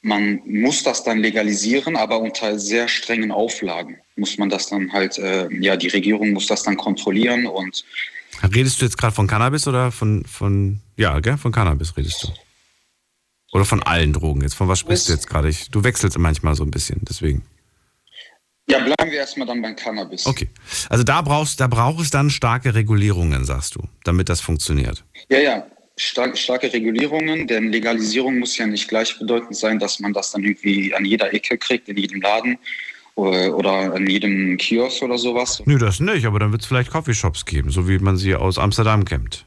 man 0.02 0.40
muss 0.44 0.82
das 0.82 1.04
dann 1.04 1.18
legalisieren, 1.20 1.94
aber 1.94 2.18
unter 2.18 2.58
sehr 2.58 2.88
strengen 2.88 3.30
Auflagen 3.30 3.98
muss 4.16 4.36
man 4.36 4.50
das 4.50 4.68
dann 4.68 4.92
halt, 4.92 5.18
äh, 5.18 5.48
ja, 5.60 5.76
die 5.76 5.88
Regierung 5.88 6.32
muss 6.32 6.46
das 6.46 6.64
dann 6.64 6.76
kontrollieren 6.76 7.46
und 7.46 7.84
Redest 8.42 8.80
du 8.80 8.84
jetzt 8.84 8.98
gerade 8.98 9.14
von 9.14 9.28
Cannabis 9.28 9.68
oder 9.68 9.92
von, 9.92 10.24
von, 10.24 10.80
ja, 10.96 11.20
gell, 11.20 11.38
von 11.38 11.52
Cannabis 11.52 11.96
redest 11.96 12.24
du? 12.24 12.28
Oder 13.54 13.64
von 13.64 13.82
allen 13.82 14.12
Drogen 14.12 14.42
jetzt? 14.42 14.54
Von 14.54 14.68
was 14.68 14.80
sprichst 14.80 15.08
du 15.08 15.12
jetzt 15.12 15.28
gerade? 15.28 15.48
Ich- 15.48 15.70
Du 15.70 15.82
wechselst 15.84 16.18
manchmal 16.18 16.54
so 16.56 16.64
ein 16.64 16.70
bisschen, 16.70 17.00
deswegen. 17.08 17.42
ja, 18.68 18.78
bleiben 18.80 19.10
wir 19.10 19.18
erstmal 19.18 19.46
dann 19.46 19.62
beim 19.62 19.76
Cannabis. 19.76 20.26
Okay. 20.26 20.48
Also 20.90 21.04
da 21.04 21.22
brauchst, 21.22 21.60
da 21.60 21.66
braucht 21.68 22.00
es 22.00 22.10
dann 22.10 22.30
starke 22.30 22.74
Regulierungen, 22.74 23.44
sagst 23.44 23.76
du, 23.76 23.82
damit 24.04 24.28
das 24.28 24.40
funktioniert. 24.40 25.04
Ja, 25.28 25.38
ja, 25.38 25.66
stark, 25.96 26.36
starke 26.36 26.72
Regulierungen, 26.72 27.46
denn 27.46 27.70
Legalisierung 27.70 28.38
muss 28.40 28.56
ja 28.58 28.66
nicht 28.66 28.88
gleichbedeutend 28.88 29.54
sein, 29.56 29.78
dass 29.78 30.00
man 30.00 30.12
das 30.12 30.32
dann 30.32 30.42
irgendwie 30.42 30.92
an 30.94 31.04
jeder 31.04 31.32
Ecke 31.32 31.56
kriegt, 31.56 31.88
in 31.88 31.96
jedem 31.96 32.20
Laden 32.22 32.58
oder, 33.14 33.56
oder 33.56 33.94
an 33.94 34.08
jedem 34.08 34.56
Kiosk 34.56 35.02
oder 35.02 35.16
sowas. 35.18 35.62
Nö, 35.66 35.78
das 35.78 36.00
nicht, 36.00 36.24
aber 36.26 36.40
dann 36.40 36.50
wird 36.50 36.62
es 36.62 36.66
vielleicht 36.66 36.90
Coffeeshops 36.90 37.44
geben, 37.44 37.70
so 37.70 37.88
wie 37.88 37.98
man 38.00 38.16
sie 38.16 38.34
aus 38.34 38.58
Amsterdam 38.58 39.04
kennt. 39.04 39.46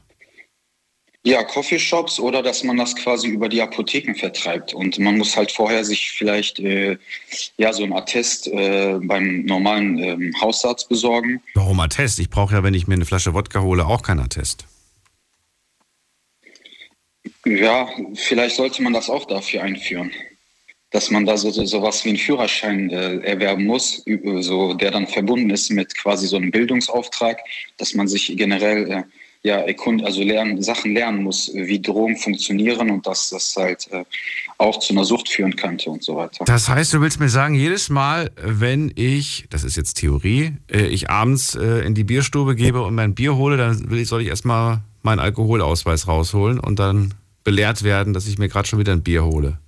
Ja, 1.24 1.42
Coffeeshops 1.42 2.20
oder 2.20 2.42
dass 2.42 2.62
man 2.62 2.76
das 2.76 2.94
quasi 2.94 3.28
über 3.28 3.48
die 3.48 3.60
Apotheken 3.60 4.14
vertreibt. 4.14 4.72
Und 4.72 4.98
man 4.98 5.18
muss 5.18 5.36
halt 5.36 5.50
vorher 5.50 5.84
sich 5.84 6.12
vielleicht 6.12 6.60
äh, 6.60 6.96
ja, 7.56 7.72
so 7.72 7.82
ein 7.82 7.92
Attest 7.92 8.46
äh, 8.46 8.98
beim 9.02 9.44
normalen 9.44 9.98
ähm, 9.98 10.34
Hausarzt 10.40 10.88
besorgen. 10.88 11.42
Warum 11.54 11.80
Attest? 11.80 12.20
Ich 12.20 12.30
brauche 12.30 12.54
ja, 12.54 12.62
wenn 12.62 12.74
ich 12.74 12.86
mir 12.86 12.94
eine 12.94 13.04
Flasche 13.04 13.34
Wodka 13.34 13.60
hole, 13.62 13.86
auch 13.86 14.02
keinen 14.02 14.20
Attest. 14.20 14.64
Ja, 17.44 17.88
vielleicht 18.14 18.56
sollte 18.56 18.82
man 18.82 18.92
das 18.92 19.10
auch 19.10 19.24
dafür 19.24 19.62
einführen. 19.62 20.12
Dass 20.90 21.10
man 21.10 21.26
da 21.26 21.36
so, 21.36 21.50
so 21.50 21.64
sowas 21.66 22.04
wie 22.04 22.10
einen 22.10 22.18
Führerschein 22.18 22.90
äh, 22.90 23.16
erwerben 23.18 23.64
muss, 23.64 24.02
so, 24.40 24.72
der 24.72 24.90
dann 24.90 25.06
verbunden 25.06 25.50
ist 25.50 25.70
mit 25.70 25.94
quasi 25.94 26.26
so 26.26 26.36
einem 26.36 26.50
Bildungsauftrag, 26.50 27.40
dass 27.76 27.92
man 27.92 28.08
sich 28.08 28.34
generell 28.36 28.90
äh, 28.90 29.02
ja, 29.42 29.58
erkund, 29.58 30.04
also 30.04 30.22
lernen, 30.22 30.60
Sachen 30.62 30.94
lernen 30.94 31.22
muss, 31.22 31.50
wie 31.54 31.80
Drogen 31.80 32.16
funktionieren 32.16 32.90
und 32.90 33.06
dass 33.06 33.30
das 33.30 33.54
halt 33.56 33.88
äh, 33.92 34.04
auch 34.58 34.80
zu 34.80 34.92
einer 34.92 35.04
Sucht 35.04 35.28
führen 35.28 35.54
könnte 35.54 35.90
und 35.90 36.02
so 36.02 36.16
weiter. 36.16 36.44
Das 36.44 36.68
heißt, 36.68 36.92
du 36.92 37.00
willst 37.00 37.20
mir 37.20 37.28
sagen, 37.28 37.54
jedes 37.54 37.88
Mal, 37.88 38.30
wenn 38.36 38.92
ich, 38.96 39.46
das 39.50 39.62
ist 39.62 39.76
jetzt 39.76 39.94
Theorie, 39.94 40.52
äh, 40.72 40.86
ich 40.86 41.08
abends 41.08 41.54
äh, 41.54 41.86
in 41.86 41.94
die 41.94 42.04
Bierstube 42.04 42.56
gebe 42.56 42.82
und 42.82 42.94
mein 42.94 43.14
Bier 43.14 43.36
hole, 43.36 43.56
dann 43.56 43.90
will 43.90 44.00
ich, 44.00 44.08
soll 44.08 44.22
ich 44.22 44.28
erstmal 44.28 44.80
meinen 45.02 45.20
Alkoholausweis 45.20 46.08
rausholen 46.08 46.58
und 46.58 46.78
dann 46.80 47.14
belehrt 47.44 47.84
werden, 47.84 48.12
dass 48.12 48.26
ich 48.26 48.38
mir 48.38 48.48
gerade 48.48 48.66
schon 48.66 48.80
wieder 48.80 48.92
ein 48.92 49.02
Bier 49.02 49.24
hole. 49.24 49.58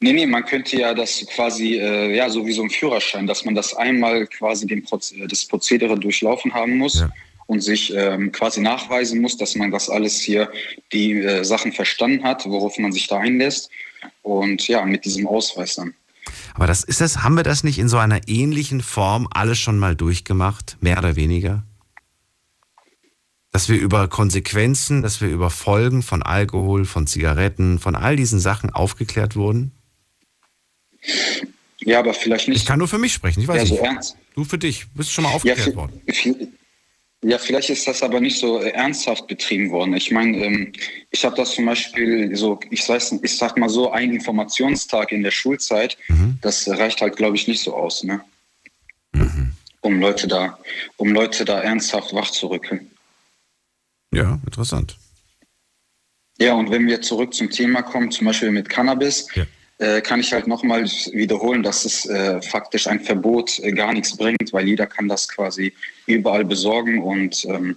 Nee, 0.00 0.12
nee, 0.12 0.26
man 0.26 0.44
könnte 0.44 0.78
ja 0.78 0.94
das 0.94 1.24
quasi, 1.34 1.78
äh, 1.78 2.14
ja, 2.14 2.28
so 2.28 2.46
wie 2.46 2.52
so 2.52 2.62
ein 2.62 2.70
Führerschein, 2.70 3.26
dass 3.26 3.44
man 3.44 3.54
das 3.54 3.74
einmal 3.74 4.26
quasi 4.26 4.66
den 4.66 4.82
Proz 4.82 5.14
das 5.28 5.44
Prozedere 5.46 5.98
durchlaufen 5.98 6.52
haben 6.52 6.78
muss 6.78 7.04
und 7.46 7.60
sich 7.60 7.92
ähm, 7.94 8.32
quasi 8.32 8.60
nachweisen 8.60 9.20
muss, 9.20 9.36
dass 9.36 9.54
man 9.54 9.70
das 9.70 9.88
alles 9.90 10.20
hier, 10.20 10.50
die 10.92 11.12
äh, 11.12 11.44
Sachen 11.44 11.72
verstanden 11.72 12.24
hat, 12.24 12.44
worauf 12.46 12.78
man 12.78 12.92
sich 12.92 13.06
da 13.06 13.18
einlässt. 13.18 13.70
Und 14.22 14.66
ja, 14.68 14.84
mit 14.84 15.04
diesem 15.04 15.26
Ausweis 15.26 15.76
dann. 15.76 15.94
Aber 16.54 16.66
das 16.66 16.84
ist 16.84 17.00
das, 17.00 17.22
haben 17.22 17.36
wir 17.36 17.42
das 17.42 17.64
nicht 17.64 17.78
in 17.78 17.88
so 17.88 17.98
einer 17.98 18.20
ähnlichen 18.28 18.80
Form 18.80 19.28
alles 19.30 19.58
schon 19.58 19.78
mal 19.78 19.94
durchgemacht, 19.96 20.76
mehr 20.80 20.98
oder 20.98 21.16
weniger? 21.16 21.64
Dass 23.52 23.68
wir 23.68 23.76
über 23.78 24.08
Konsequenzen, 24.08 25.02
dass 25.02 25.20
wir 25.20 25.28
über 25.28 25.48
Folgen 25.50 26.02
von 26.02 26.22
Alkohol, 26.22 26.84
von 26.86 27.06
Zigaretten, 27.06 27.78
von 27.78 27.94
all 27.94 28.16
diesen 28.16 28.40
Sachen 28.40 28.70
aufgeklärt 28.70 29.36
wurden? 29.36 29.72
Ja, 31.80 31.98
aber 31.98 32.14
vielleicht 32.14 32.48
nicht. 32.48 32.58
Ich 32.58 32.66
kann 32.66 32.78
nur 32.78 32.88
für 32.88 32.98
mich 32.98 33.12
sprechen, 33.12 33.40
ich 33.40 33.48
weiß 33.48 33.58
ja, 33.58 33.66
so 33.66 33.74
nicht. 33.74 33.84
ernst. 33.84 34.16
Du 34.34 34.44
für 34.44 34.58
dich, 34.58 34.86
bist 34.94 35.12
schon 35.12 35.24
mal 35.24 35.30
Ja, 35.30 35.36
aufgeklärt 35.36 35.68
vi- 35.68 35.76
worden. 35.76 36.02
Ja, 37.24 37.38
vielleicht 37.38 37.70
ist 37.70 37.86
das 37.88 38.02
aber 38.02 38.20
nicht 38.20 38.38
so 38.38 38.60
äh, 38.60 38.70
ernsthaft 38.70 39.26
betrieben 39.26 39.70
worden. 39.70 39.94
Ich 39.94 40.10
meine, 40.10 40.36
ähm, 40.38 40.72
ich 41.10 41.24
habe 41.24 41.36
das 41.36 41.52
zum 41.52 41.64
Beispiel 41.64 42.36
so, 42.36 42.60
ich, 42.70 42.86
weiß, 42.86 43.20
ich 43.22 43.36
sag 43.36 43.56
mal 43.56 43.68
so, 43.68 43.90
ein 43.90 44.12
Informationstag 44.12 45.10
in 45.10 45.22
der 45.22 45.30
Schulzeit, 45.30 45.96
das 46.42 46.68
reicht 46.68 47.00
halt, 47.00 47.16
glaube 47.16 47.36
ich, 47.36 47.48
nicht 47.48 47.62
so 47.62 47.74
aus, 47.74 48.04
ne? 48.04 48.20
Um 49.80 50.00
Leute 50.00 50.28
da, 50.28 50.58
um 50.96 51.12
Leute 51.12 51.44
da 51.44 51.60
ernsthaft 51.60 52.14
wach 52.14 52.30
zu 52.30 52.48
rücken. 52.48 52.90
Ja, 54.12 54.38
interessant. 54.44 54.96
Ja, 56.38 56.54
und 56.54 56.70
wenn 56.70 56.86
wir 56.86 57.00
zurück 57.00 57.32
zum 57.32 57.50
Thema 57.50 57.82
kommen, 57.82 58.10
zum 58.10 58.26
Beispiel 58.26 58.50
mit 58.50 58.68
Cannabis, 58.68 59.28
äh, 59.78 60.00
kann 60.00 60.20
ich 60.20 60.32
halt 60.32 60.46
nochmal 60.46 60.84
wiederholen, 60.84 61.62
dass 61.62 61.84
es 61.84 62.06
äh, 62.06 62.40
faktisch 62.42 62.86
ein 62.86 63.00
Verbot 63.00 63.58
äh, 63.60 63.72
gar 63.72 63.92
nichts 63.92 64.16
bringt, 64.16 64.52
weil 64.52 64.68
jeder 64.68 64.86
kann 64.86 65.08
das 65.08 65.28
quasi 65.28 65.72
überall 66.06 66.44
besorgen 66.44 67.02
und 67.02 67.44
ähm, 67.46 67.76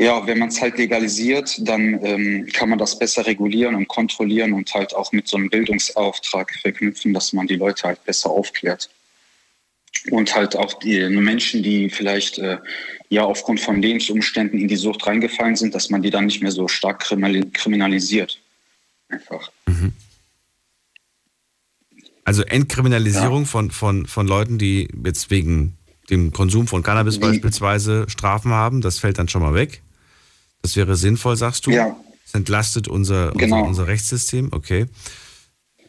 ja, 0.00 0.26
wenn 0.26 0.38
man 0.38 0.48
es 0.48 0.62
halt 0.62 0.78
legalisiert, 0.78 1.58
dann 1.58 2.02
ähm, 2.02 2.48
kann 2.54 2.70
man 2.70 2.78
das 2.78 2.98
besser 2.98 3.26
regulieren 3.26 3.74
und 3.74 3.86
kontrollieren 3.86 4.54
und 4.54 4.72
halt 4.72 4.94
auch 4.94 5.12
mit 5.12 5.28
so 5.28 5.36
einem 5.36 5.50
Bildungsauftrag 5.50 6.54
verknüpfen, 6.62 7.12
dass 7.12 7.34
man 7.34 7.46
die 7.46 7.56
Leute 7.56 7.82
halt 7.82 8.02
besser 8.06 8.30
aufklärt. 8.30 8.88
Und 10.10 10.34
halt 10.34 10.56
auch 10.56 10.72
die 10.72 11.06
Menschen, 11.10 11.62
die 11.62 11.90
vielleicht 11.90 12.38
äh, 12.38 12.56
ja 13.10 13.24
aufgrund 13.24 13.60
von 13.60 13.82
Lebensumständen 13.82 14.58
in 14.58 14.68
die 14.68 14.76
Sucht 14.76 15.06
reingefallen 15.06 15.56
sind, 15.56 15.74
dass 15.74 15.90
man 15.90 16.00
die 16.00 16.08
dann 16.08 16.24
nicht 16.24 16.40
mehr 16.40 16.52
so 16.52 16.66
stark 16.66 17.02
kriminali- 17.02 17.52
kriminalisiert. 17.52 18.40
Einfach. 19.10 19.52
Also 22.30 22.42
Entkriminalisierung 22.44 23.44
von, 23.44 23.72
von, 23.72 24.06
von 24.06 24.24
Leuten, 24.28 24.56
die 24.56 24.86
jetzt 25.04 25.30
wegen 25.32 25.76
dem 26.10 26.30
Konsum 26.32 26.68
von 26.68 26.84
Cannabis 26.84 27.18
beispielsweise 27.18 28.04
Strafen 28.08 28.52
haben, 28.52 28.82
das 28.82 29.00
fällt 29.00 29.18
dann 29.18 29.26
schon 29.26 29.42
mal 29.42 29.52
weg. 29.54 29.82
Das 30.62 30.76
wäre 30.76 30.94
sinnvoll, 30.94 31.36
sagst 31.36 31.66
du? 31.66 31.72
Ja. 31.72 31.96
Das 32.26 32.34
entlastet 32.34 32.86
unser, 32.86 33.32
Genau. 33.32 33.56
unser, 33.56 33.68
unser 33.68 33.86
Rechtssystem, 33.88 34.50
okay. 34.52 34.86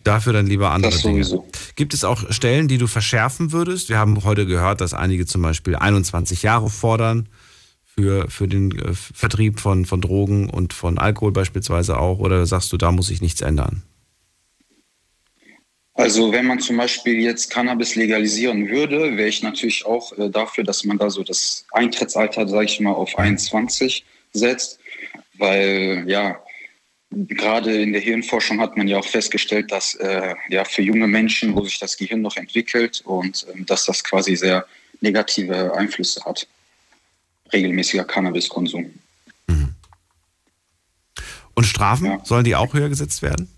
Dafür 0.04 0.34
dann 0.34 0.48
lieber 0.48 0.72
andere 0.72 0.92
Das 0.94 1.04
Dinge. 1.04 1.24
sowieso. 1.24 1.48
Gibt 1.76 1.94
es 1.94 2.04
auch 2.04 2.32
Stellen, 2.32 2.68
die 2.68 2.80
du 2.80 2.88
verschärfen 2.88 3.52
würdest? 3.52 3.90
Wir 3.90 4.00
haben 4.00 4.24
heute 4.24 4.48
gehört, 4.48 4.82
dass 4.82 4.96
einige 4.96 5.28
zum 5.28 5.44
Beispiel 5.44 5.76
21 5.76 6.42
Jahre 6.42 6.72
fordern 6.72 7.30
für, 7.86 8.28
für 8.32 8.48
den 8.48 8.72
äh, 8.80 8.96
Vertrieb 8.96 9.60
von, 9.60 9.86
von 9.86 10.02
Drogen 10.02 10.50
und 10.50 10.74
von 10.74 10.98
Alkohol 10.98 11.34
beispielsweise 11.34 12.00
auch. 12.00 12.18
Oder 12.18 12.48
sagst 12.48 12.74
du, 12.74 12.78
da 12.78 12.92
muss 12.92 13.06
sich 13.08 13.22
nichts 13.22 13.42
ändern? 13.42 13.84
Also 16.02 16.32
wenn 16.32 16.48
man 16.48 16.60
zum 16.60 16.78
Beispiel 16.78 17.22
jetzt 17.22 17.52
Cannabis 17.52 17.94
legalisieren 17.94 18.68
würde, 18.70 19.18
wäre 19.18 19.30
ich 19.30 19.44
natürlich 19.44 19.86
auch 19.86 20.12
äh, 20.18 20.32
dafür, 20.32 20.64
dass 20.64 20.84
man 20.84 20.98
da 20.98 21.12
so 21.12 21.24
das 21.24 21.64
Eintrittsalter, 21.72 22.48
sage 22.48 22.66
ich 22.66 22.80
mal, 22.80 22.94
auf 22.94 23.20
21 23.20 24.04
setzt, 24.34 24.80
weil 25.38 26.04
ja, 26.08 26.42
gerade 27.12 27.80
in 27.80 27.94
der 27.94 28.02
Hirnforschung 28.02 28.60
hat 28.62 28.78
man 28.78 28.88
ja 28.88 28.98
auch 28.98 29.06
festgestellt, 29.06 29.72
dass 29.72 29.94
äh, 29.94 30.34
ja 30.50 30.64
für 30.64 30.82
junge 30.82 31.08
Menschen, 31.08 31.56
wo 31.56 31.64
sich 31.64 31.78
das 31.78 31.96
Gehirn 31.96 32.22
noch 32.22 32.36
entwickelt 32.36 33.02
und 33.06 33.46
ähm, 33.54 33.68
dass 33.68 33.86
das 33.86 34.04
quasi 34.04 34.36
sehr 34.36 34.66
negative 35.02 35.76
Einflüsse 35.76 36.26
hat. 36.26 36.48
Regelmäßiger 37.54 38.06
Cannabiskonsum. 38.06 38.92
Und 41.54 41.64
Strafen, 41.66 42.20
sollen 42.24 42.46
die 42.46 42.56
auch 42.56 42.74
höher 42.74 42.90
gesetzt 42.90 43.22
werden? 43.22 43.52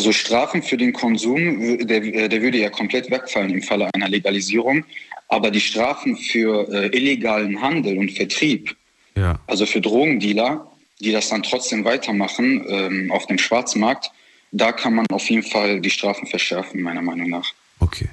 Also 0.00 0.12
Strafen 0.12 0.62
für 0.62 0.78
den 0.78 0.94
Konsum, 0.94 1.86
der, 1.86 2.00
der 2.00 2.40
würde 2.40 2.56
ja 2.56 2.70
komplett 2.70 3.10
wegfallen 3.10 3.50
im 3.50 3.60
Falle 3.60 3.90
einer 3.92 4.08
Legalisierung. 4.08 4.82
Aber 5.28 5.50
die 5.50 5.60
Strafen 5.60 6.16
für 6.16 6.66
äh, 6.72 6.86
illegalen 6.86 7.60
Handel 7.60 7.98
und 7.98 8.10
Vertrieb, 8.10 8.74
Ja. 9.14 9.38
also 9.46 9.66
für 9.66 9.82
Drogendealer, 9.82 10.66
die 11.00 11.12
das 11.12 11.28
dann 11.28 11.42
trotzdem 11.42 11.84
weitermachen 11.84 12.64
ähm, 12.66 13.12
auf 13.12 13.26
dem 13.26 13.36
Schwarzmarkt, 13.36 14.10
da 14.52 14.72
kann 14.72 14.94
man 14.94 15.04
auf 15.12 15.28
jeden 15.28 15.42
Fall 15.42 15.82
die 15.82 15.90
Strafen 15.90 16.26
verschärfen, 16.26 16.80
meiner 16.80 17.02
Meinung 17.02 17.28
nach. 17.28 17.52
Okay. 17.80 18.08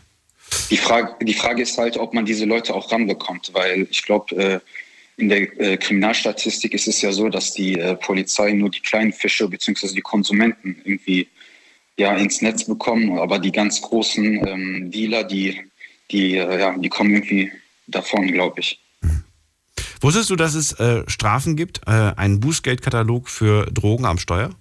Die 0.69 0.75
Frage, 0.75 1.15
die 1.25 1.33
Frage 1.33 1.61
ist 1.61 1.77
halt, 1.77 1.95
ob 1.95 2.13
man 2.13 2.25
diese 2.25 2.43
Leute 2.43 2.75
auch 2.75 2.91
ranbekommt, 2.91 3.51
weil 3.53 3.87
ich 3.89 4.03
glaube, 4.03 4.35
äh, 4.35 4.59
in 5.15 5.29
der 5.29 5.57
äh, 5.57 5.77
Kriminalstatistik 5.77 6.73
ist 6.73 6.89
es 6.89 7.01
ja 7.01 7.13
so, 7.13 7.29
dass 7.29 7.53
die 7.53 7.79
äh, 7.79 7.95
Polizei 7.95 8.51
nur 8.51 8.71
die 8.71 8.81
kleinen 8.81 9.13
Fische 9.13 9.47
bzw. 9.47 9.93
die 9.93 10.01
Konsumenten 10.01 10.81
irgendwie 10.83 11.29
ja, 11.97 12.15
ins 12.15 12.41
Netz 12.41 12.65
bekommen, 12.65 13.17
aber 13.17 13.39
die 13.39 13.51
ganz 13.51 13.81
großen 13.81 14.47
ähm, 14.47 14.91
Dealer, 14.91 15.23
die, 15.23 15.59
die, 16.11 16.37
äh, 16.37 16.59
ja, 16.59 16.77
die 16.77 16.89
kommen 16.89 17.11
irgendwie 17.11 17.51
davon, 17.87 18.27
glaube 18.27 18.59
ich. 18.59 18.79
Wusstest 20.01 20.29
du, 20.29 20.35
dass 20.35 20.53
es 20.53 20.73
äh, 20.73 21.03
Strafen 21.07 21.55
gibt, 21.55 21.81
äh, 21.87 21.91
einen 21.91 22.39
Bußgeldkatalog 22.39 23.29
für 23.29 23.65
Drogen 23.71 24.05
am 24.05 24.19
Steuer? 24.19 24.51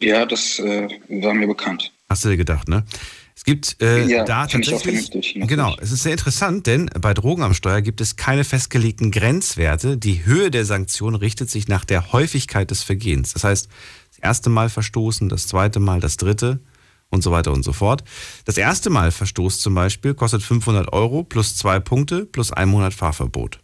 Ja, 0.00 0.24
das 0.24 0.58
äh, 0.60 0.88
war 1.08 1.34
mir 1.34 1.46
bekannt. 1.46 1.92
Hast 2.08 2.24
du 2.24 2.30
dir 2.30 2.36
gedacht, 2.36 2.68
ne? 2.68 2.84
Es 3.36 3.44
gibt 3.44 3.80
äh, 3.80 4.04
Ja, 4.04 4.24
da 4.24 4.46
tatsächlich. 4.46 5.34
Genau, 5.34 5.76
es 5.80 5.92
ist 5.92 6.02
sehr 6.02 6.12
interessant, 6.12 6.66
denn 6.66 6.90
bei 7.00 7.14
Drogen 7.14 7.42
am 7.42 7.54
Steuer 7.54 7.82
gibt 7.82 8.00
es 8.00 8.16
keine 8.16 8.44
festgelegten 8.44 9.10
Grenzwerte. 9.10 9.96
Die 9.96 10.24
Höhe 10.24 10.50
der 10.50 10.64
Sanktion 10.64 11.14
richtet 11.14 11.50
sich 11.50 11.68
nach 11.68 11.84
der 11.84 12.12
Häufigkeit 12.12 12.70
des 12.70 12.82
Vergehens. 12.82 13.34
Das 13.34 13.44
heißt, 13.44 13.68
das 14.18 14.24
erste 14.24 14.50
Mal 14.50 14.68
verstoßen, 14.68 15.28
das 15.28 15.46
zweite 15.46 15.80
Mal, 15.80 16.00
das 16.00 16.16
dritte 16.16 16.60
und 17.10 17.22
so 17.22 17.30
weiter 17.30 17.52
und 17.52 17.62
so 17.62 17.72
fort. 17.72 18.04
Das 18.44 18.56
erste 18.56 18.90
Mal 18.90 19.10
Verstoß 19.10 19.60
zum 19.60 19.74
Beispiel 19.74 20.14
kostet 20.14 20.42
500 20.42 20.92
Euro 20.92 21.24
plus 21.24 21.56
zwei 21.56 21.80
Punkte 21.80 22.26
plus 22.26 22.52
ein 22.52 22.68
Monat 22.68 22.94
Fahrverbot. 22.94 23.60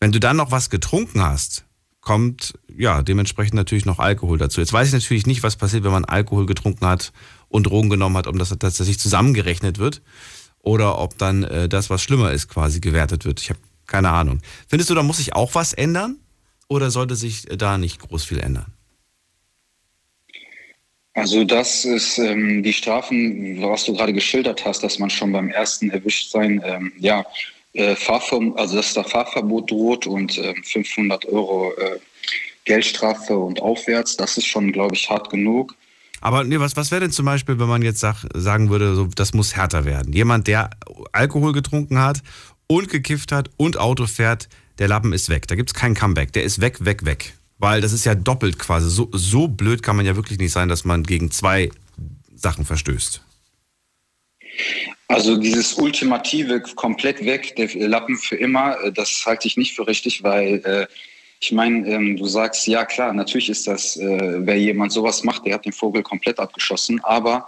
Wenn 0.00 0.12
du 0.12 0.20
dann 0.20 0.36
noch 0.36 0.52
was 0.52 0.70
getrunken 0.70 1.22
hast, 1.22 1.64
kommt 2.00 2.54
ja 2.74 3.02
dementsprechend 3.02 3.54
natürlich 3.54 3.84
noch 3.84 3.98
Alkohol 3.98 4.38
dazu. 4.38 4.60
Jetzt 4.60 4.72
weiß 4.72 4.88
ich 4.88 4.94
natürlich 4.94 5.26
nicht, 5.26 5.42
was 5.42 5.56
passiert, 5.56 5.84
wenn 5.84 5.90
man 5.90 6.04
Alkohol 6.04 6.46
getrunken 6.46 6.86
hat 6.86 7.12
und 7.48 7.66
Drogen 7.66 7.90
genommen 7.90 8.16
hat, 8.16 8.28
um 8.28 8.38
das 8.38 8.50
tatsächlich 8.50 9.00
zusammengerechnet 9.00 9.78
wird. 9.78 10.02
Oder 10.60 10.98
ob 10.98 11.18
dann 11.18 11.42
äh, 11.42 11.68
das, 11.68 11.90
was 11.90 12.02
schlimmer 12.02 12.30
ist, 12.32 12.48
quasi 12.48 12.80
gewertet 12.80 13.24
wird. 13.24 13.40
Ich 13.40 13.50
habe 13.50 13.60
keine 13.86 14.10
Ahnung. 14.10 14.40
Findest 14.68 14.90
du, 14.90 14.94
da 14.94 15.02
muss 15.02 15.16
sich 15.16 15.34
auch 15.34 15.54
was 15.54 15.72
ändern? 15.72 16.18
Oder 16.68 16.90
sollte 16.90 17.16
sich 17.16 17.50
äh, 17.50 17.56
da 17.56 17.78
nicht 17.78 18.00
groß 18.00 18.24
viel 18.24 18.40
ändern? 18.40 18.72
Also 21.14 21.42
das 21.42 21.84
ist 21.84 22.18
ähm, 22.18 22.62
die 22.62 22.72
Strafen, 22.72 23.60
was 23.60 23.84
du 23.84 23.94
gerade 23.94 24.12
geschildert 24.12 24.64
hast, 24.64 24.84
dass 24.84 25.00
man 25.00 25.10
schon 25.10 25.32
beim 25.32 25.48
ersten 25.48 25.90
Erwischtsein, 25.90 26.62
ähm, 26.64 26.92
ja, 26.98 27.24
äh, 27.72 27.96
Fahrver 27.96 28.52
also 28.56 28.76
dass 28.76 28.94
da 28.94 29.02
Fahrverbot 29.02 29.70
droht 29.70 30.06
und 30.06 30.38
ähm, 30.38 30.62
500 30.62 31.26
Euro 31.26 31.72
äh, 31.72 31.98
Geldstrafe 32.64 33.36
und 33.36 33.60
aufwärts, 33.60 34.16
das 34.16 34.36
ist 34.36 34.46
schon, 34.46 34.70
glaube 34.70 34.94
ich, 34.94 35.10
hart 35.10 35.30
genug. 35.30 35.74
Aber 36.20 36.44
nee, 36.44 36.60
was, 36.60 36.76
was 36.76 36.90
wäre 36.90 37.00
denn 37.00 37.10
zum 37.10 37.26
Beispiel, 37.26 37.58
wenn 37.58 37.68
man 37.68 37.82
jetzt 37.82 38.00
sag, 38.00 38.24
sagen 38.34 38.70
würde, 38.70 38.94
so, 38.94 39.06
das 39.06 39.34
muss 39.34 39.56
härter 39.56 39.84
werden? 39.84 40.12
Jemand, 40.12 40.46
der 40.46 40.70
Alkohol 41.12 41.52
getrunken 41.52 41.98
hat 41.98 42.22
und 42.66 42.88
gekifft 42.88 43.32
hat 43.32 43.50
und 43.56 43.78
Auto 43.78 44.06
fährt, 44.06 44.48
der 44.78 44.88
Lappen 44.88 45.12
ist 45.12 45.28
weg. 45.28 45.46
Da 45.48 45.54
gibt 45.54 45.70
es 45.70 45.74
kein 45.74 45.94
Comeback. 45.94 46.32
Der 46.32 46.44
ist 46.44 46.60
weg, 46.60 46.84
weg, 46.84 47.04
weg. 47.04 47.34
Weil 47.58 47.80
das 47.80 47.92
ist 47.92 48.04
ja 48.04 48.14
doppelt 48.14 48.58
quasi. 48.58 48.88
So, 48.88 49.08
so 49.12 49.48
blöd 49.48 49.82
kann 49.82 49.96
man 49.96 50.06
ja 50.06 50.16
wirklich 50.16 50.38
nicht 50.38 50.52
sein, 50.52 50.68
dass 50.68 50.84
man 50.84 51.02
gegen 51.02 51.30
zwei 51.30 51.70
Sachen 52.34 52.64
verstößt. 52.64 53.22
Also 55.08 55.36
dieses 55.36 55.74
ultimative 55.74 56.60
komplett 56.60 57.24
weg, 57.24 57.56
der 57.56 57.68
Lappen 57.88 58.16
für 58.16 58.36
immer, 58.36 58.78
äh, 58.82 58.92
das 58.92 59.24
halte 59.24 59.48
ich 59.48 59.56
nicht 59.56 59.74
für 59.74 59.86
richtig, 59.86 60.22
weil 60.22 60.60
äh, 60.64 60.86
ich 61.40 61.52
meine, 61.52 61.88
ähm, 61.88 62.16
du 62.16 62.26
sagst, 62.26 62.66
ja 62.66 62.84
klar, 62.84 63.12
natürlich 63.12 63.48
ist 63.48 63.66
das, 63.66 63.96
äh, 63.96 64.46
wer 64.46 64.58
jemand 64.58 64.92
sowas 64.92 65.24
macht, 65.24 65.46
der 65.46 65.54
hat 65.54 65.64
den 65.64 65.72
Vogel 65.72 66.02
komplett 66.02 66.38
abgeschossen, 66.38 67.02
aber 67.04 67.46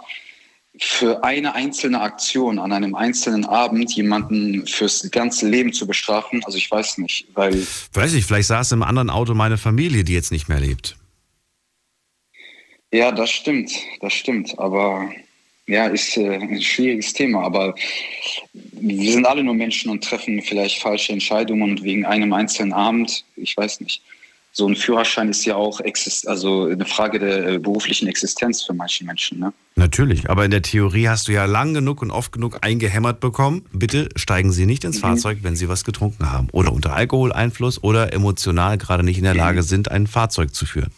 für 0.83 1.23
eine 1.23 1.53
einzelne 1.53 2.01
Aktion 2.01 2.57
an 2.57 2.71
einem 2.71 2.95
einzelnen 2.95 3.45
Abend 3.45 3.93
jemanden 3.93 4.65
fürs 4.65 5.09
ganze 5.11 5.47
Leben 5.47 5.71
zu 5.73 5.85
bestrafen, 5.85 6.43
also 6.43 6.57
ich 6.57 6.69
weiß 6.71 6.97
nicht, 6.97 7.27
weil 7.35 7.65
Weiß 7.93 8.13
ich, 8.13 8.25
vielleicht 8.25 8.47
saß 8.47 8.71
im 8.71 8.81
anderen 8.81 9.11
Auto 9.11 9.35
meine 9.35 9.59
Familie, 9.59 10.03
die 10.03 10.13
jetzt 10.13 10.31
nicht 10.31 10.49
mehr 10.49 10.59
lebt. 10.59 10.97
Ja, 12.91 13.11
das 13.11 13.29
stimmt, 13.29 13.71
das 14.01 14.13
stimmt. 14.13 14.57
Aber 14.57 15.11
ja, 15.67 15.87
ist 15.87 16.17
äh, 16.17 16.35
ein 16.35 16.61
schwieriges 16.61 17.13
Thema. 17.13 17.43
Aber 17.43 17.75
wir 18.53 19.11
sind 19.11 19.25
alle 19.25 19.43
nur 19.43 19.53
Menschen 19.53 19.91
und 19.91 20.03
treffen 20.03 20.41
vielleicht 20.41 20.81
falsche 20.81 21.13
Entscheidungen 21.13 21.61
und 21.61 21.83
wegen 21.83 22.05
einem 22.05 22.33
einzelnen 22.33 22.73
Abend, 22.73 23.23
ich 23.35 23.55
weiß 23.55 23.81
nicht. 23.81 24.01
So 24.53 24.67
ein 24.67 24.75
Führerschein 24.75 25.29
ist 25.29 25.45
ja 25.45 25.55
auch 25.55 25.79
exist 25.79 26.27
also 26.27 26.65
eine 26.65 26.85
Frage 26.85 27.19
der 27.19 27.47
äh, 27.47 27.57
beruflichen 27.57 28.07
Existenz 28.07 28.63
für 28.63 28.73
manche 28.73 29.05
Menschen. 29.05 29.39
Ne? 29.39 29.53
Natürlich, 29.75 30.29
aber 30.29 30.43
in 30.43 30.51
der 30.51 30.61
Theorie 30.61 31.07
hast 31.07 31.29
du 31.29 31.31
ja 31.31 31.45
lang 31.45 31.73
genug 31.73 32.01
und 32.01 32.11
oft 32.11 32.33
genug 32.33 32.57
eingehämmert 32.61 33.21
bekommen. 33.21 33.65
Bitte 33.71 34.09
steigen 34.17 34.51
Sie 34.51 34.65
nicht 34.65 34.83
ins 34.83 34.97
Mhm. 34.97 35.01
Fahrzeug, 35.01 35.37
wenn 35.41 35.55
Sie 35.55 35.69
was 35.69 35.85
getrunken 35.85 36.31
haben 36.31 36.49
oder 36.51 36.73
unter 36.73 36.93
Alkoholeinfluss 36.93 37.81
oder 37.81 38.11
emotional 38.11 38.77
gerade 38.77 39.03
nicht 39.03 39.17
in 39.17 39.23
der 39.23 39.35
Lage 39.35 39.63
sind, 39.63 39.89
ein 39.89 40.05
Fahrzeug 40.05 40.53
zu 40.53 40.65
führen. 40.65 40.91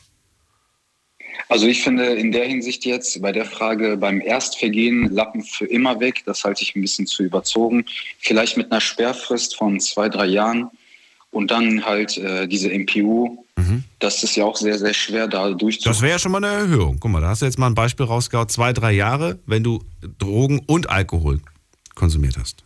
Also 1.49 1.67
ich 1.67 1.83
finde 1.83 2.05
in 2.05 2.31
der 2.31 2.45
Hinsicht 2.45 2.85
jetzt 2.85 3.21
bei 3.21 3.31
der 3.31 3.45
Frage 3.45 3.97
beim 3.97 4.21
Erstvergehen 4.21 5.13
Lappen 5.13 5.43
für 5.43 5.65
immer 5.65 5.99
weg, 5.99 6.23
das 6.25 6.43
halte 6.43 6.63
ich 6.63 6.75
ein 6.75 6.81
bisschen 6.81 7.05
zu 7.05 7.21
überzogen. 7.23 7.85
Vielleicht 8.17 8.57
mit 8.57 8.71
einer 8.71 8.81
Sperrfrist 8.81 9.55
von 9.55 9.79
zwei, 9.79 10.09
drei 10.09 10.25
Jahren 10.25 10.71
und 11.29 11.51
dann 11.51 11.85
halt 11.85 12.17
äh, 12.17 12.47
diese 12.47 12.69
MPU. 12.69 13.42
Das 13.99 14.21
ist 14.23 14.35
ja 14.35 14.43
auch 14.43 14.57
sehr, 14.57 14.77
sehr 14.77 14.93
schwer 14.93 15.27
da 15.27 15.49
durchzuführen. 15.51 15.93
Das 15.93 16.01
wäre 16.01 16.11
ja 16.13 16.19
schon 16.19 16.31
mal 16.33 16.43
eine 16.43 16.53
Erhöhung. 16.53 16.97
Guck 16.99 17.09
mal, 17.11 17.21
da 17.21 17.29
hast 17.29 17.41
du 17.41 17.45
jetzt 17.45 17.57
mal 17.57 17.67
ein 17.67 17.75
Beispiel 17.75 18.05
rausgehauen. 18.05 18.49
Zwei, 18.49 18.73
drei 18.73 18.91
Jahre, 18.91 19.39
wenn 19.45 19.63
du 19.63 19.81
Drogen 20.19 20.59
und 20.67 20.89
Alkohol 20.89 21.39
konsumiert 21.95 22.35
hast. 22.37 22.63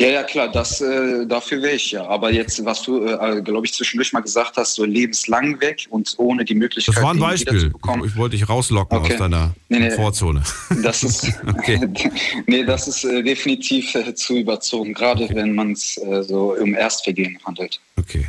Ja, 0.00 0.08
ja, 0.08 0.22
klar, 0.24 0.50
das, 0.50 0.80
äh, 0.82 1.24
dafür 1.26 1.62
wäre 1.62 1.74
ich 1.76 1.92
ja. 1.92 2.06
Aber 2.06 2.30
jetzt, 2.30 2.62
was 2.64 2.82
du, 2.82 3.06
äh, 3.06 3.40
glaube 3.40 3.64
ich, 3.66 3.72
zwischendurch 3.72 4.12
mal 4.12 4.20
gesagt 4.20 4.56
hast, 4.56 4.74
so 4.74 4.84
lebenslang 4.84 5.58
weg 5.60 5.86
und 5.88 6.12
ohne 6.18 6.44
die 6.44 6.54
Möglichkeit, 6.54 6.96
Das 6.96 7.02
war 7.02 7.14
ein 7.14 7.18
Beispiel. 7.20 7.52
wiederzubekommen. 7.54 8.04
Ich 8.06 8.14
wollte 8.16 8.36
dich 8.36 8.46
rauslocken 8.48 8.98
Okay. 8.98 9.12
aus 9.14 9.18
deiner 9.20 9.54
Nee, 9.70 9.78
nee. 9.78 9.88
Komfortzone. 9.88 10.42
Das 10.82 11.02
ist, 11.02 11.32
Okay. 11.48 11.88
nee, 12.46 12.64
das 12.64 12.88
ist 12.88 13.04
äh, 13.04 13.22
definitiv 13.22 13.94
äh, 13.94 14.14
zu 14.14 14.36
überzogen, 14.36 14.92
gerade 14.92 15.28
wenn 15.30 15.54
man 15.54 15.72
es 15.72 15.96
äh, 15.98 16.22
so 16.24 16.54
um 16.60 16.74
Erstvergehen 16.74 17.38
handelt. 17.46 17.80
Okay. 17.96 18.26